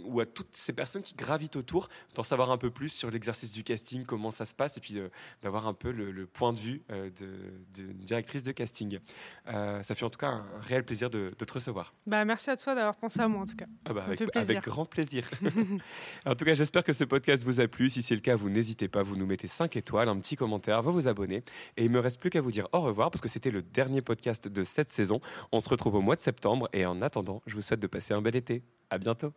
ou 0.05 0.19
à 0.19 0.25
toutes 0.25 0.55
ces 0.55 0.73
personnes 0.73 1.03
qui 1.03 1.15
gravitent 1.15 1.55
autour, 1.55 1.89
d'en 2.15 2.23
savoir 2.23 2.51
un 2.51 2.57
peu 2.57 2.69
plus 2.69 2.89
sur 2.89 3.11
l'exercice 3.11 3.51
du 3.51 3.63
casting, 3.63 4.05
comment 4.05 4.31
ça 4.31 4.45
se 4.45 4.53
passe, 4.53 4.77
et 4.77 4.81
puis 4.81 4.97
euh, 4.97 5.09
d'avoir 5.41 5.67
un 5.67 5.73
peu 5.73 5.91
le, 5.91 6.11
le 6.11 6.25
point 6.25 6.53
de 6.53 6.59
vue 6.59 6.81
euh, 6.91 7.09
de, 7.19 7.83
de 7.83 7.91
directrice 7.93 8.43
de 8.43 8.51
casting. 8.51 8.99
Euh, 9.47 9.83
ça 9.83 9.95
fait 9.95 10.05
en 10.05 10.09
tout 10.09 10.19
cas 10.19 10.27
un, 10.27 10.45
un 10.57 10.61
réel 10.61 10.83
plaisir 10.83 11.09
de, 11.09 11.27
de 11.37 11.45
te 11.45 11.53
recevoir. 11.53 11.93
Bah, 12.07 12.25
merci 12.25 12.49
à 12.49 12.57
toi 12.57 12.75
d'avoir 12.75 12.95
pensé 12.95 13.19
à 13.19 13.27
moi, 13.27 13.41
en 13.41 13.45
tout 13.45 13.55
cas. 13.55 13.65
Ah 13.85 13.93
bah 13.93 14.05
avec 14.35 14.63
grand 14.63 14.85
plaisir. 14.85 15.29
en 16.25 16.35
tout 16.35 16.45
cas, 16.45 16.53
j'espère 16.53 16.83
que 16.83 16.93
ce 16.93 17.03
podcast 17.03 17.43
vous 17.43 17.59
a 17.59 17.67
plu. 17.67 17.89
Si 17.89 18.03
c'est 18.03 18.15
le 18.15 18.21
cas, 18.21 18.35
vous 18.35 18.49
n'hésitez 18.49 18.87
pas, 18.87 19.01
vous 19.01 19.15
nous 19.15 19.25
mettez 19.25 19.47
5 19.47 19.75
étoiles, 19.75 20.09
un 20.09 20.19
petit 20.19 20.35
commentaire, 20.35 20.81
vous 20.81 20.91
vous 20.91 21.07
abonnez. 21.07 21.43
Et 21.77 21.85
il 21.85 21.91
me 21.91 21.99
reste 21.99 22.19
plus 22.19 22.29
qu'à 22.29 22.41
vous 22.41 22.51
dire 22.51 22.67
au 22.73 22.81
revoir 22.81 23.11
parce 23.11 23.21
que 23.21 23.29
c'était 23.29 23.51
le 23.51 23.61
dernier 23.61 24.01
podcast 24.01 24.47
de 24.47 24.63
cette 24.63 24.89
saison. 24.89 25.21
On 25.51 25.59
se 25.59 25.69
retrouve 25.69 25.95
au 25.95 26.01
mois 26.01 26.15
de 26.15 26.21
septembre 26.21 26.69
et 26.73 26.85
en 26.85 27.01
attendant, 27.01 27.41
je 27.45 27.55
vous 27.55 27.61
souhaite 27.61 27.79
de 27.79 27.87
passer 27.87 28.13
un 28.13 28.21
bel 28.21 28.35
été. 28.35 28.63
À 28.91 28.97
bientôt. 28.99 29.33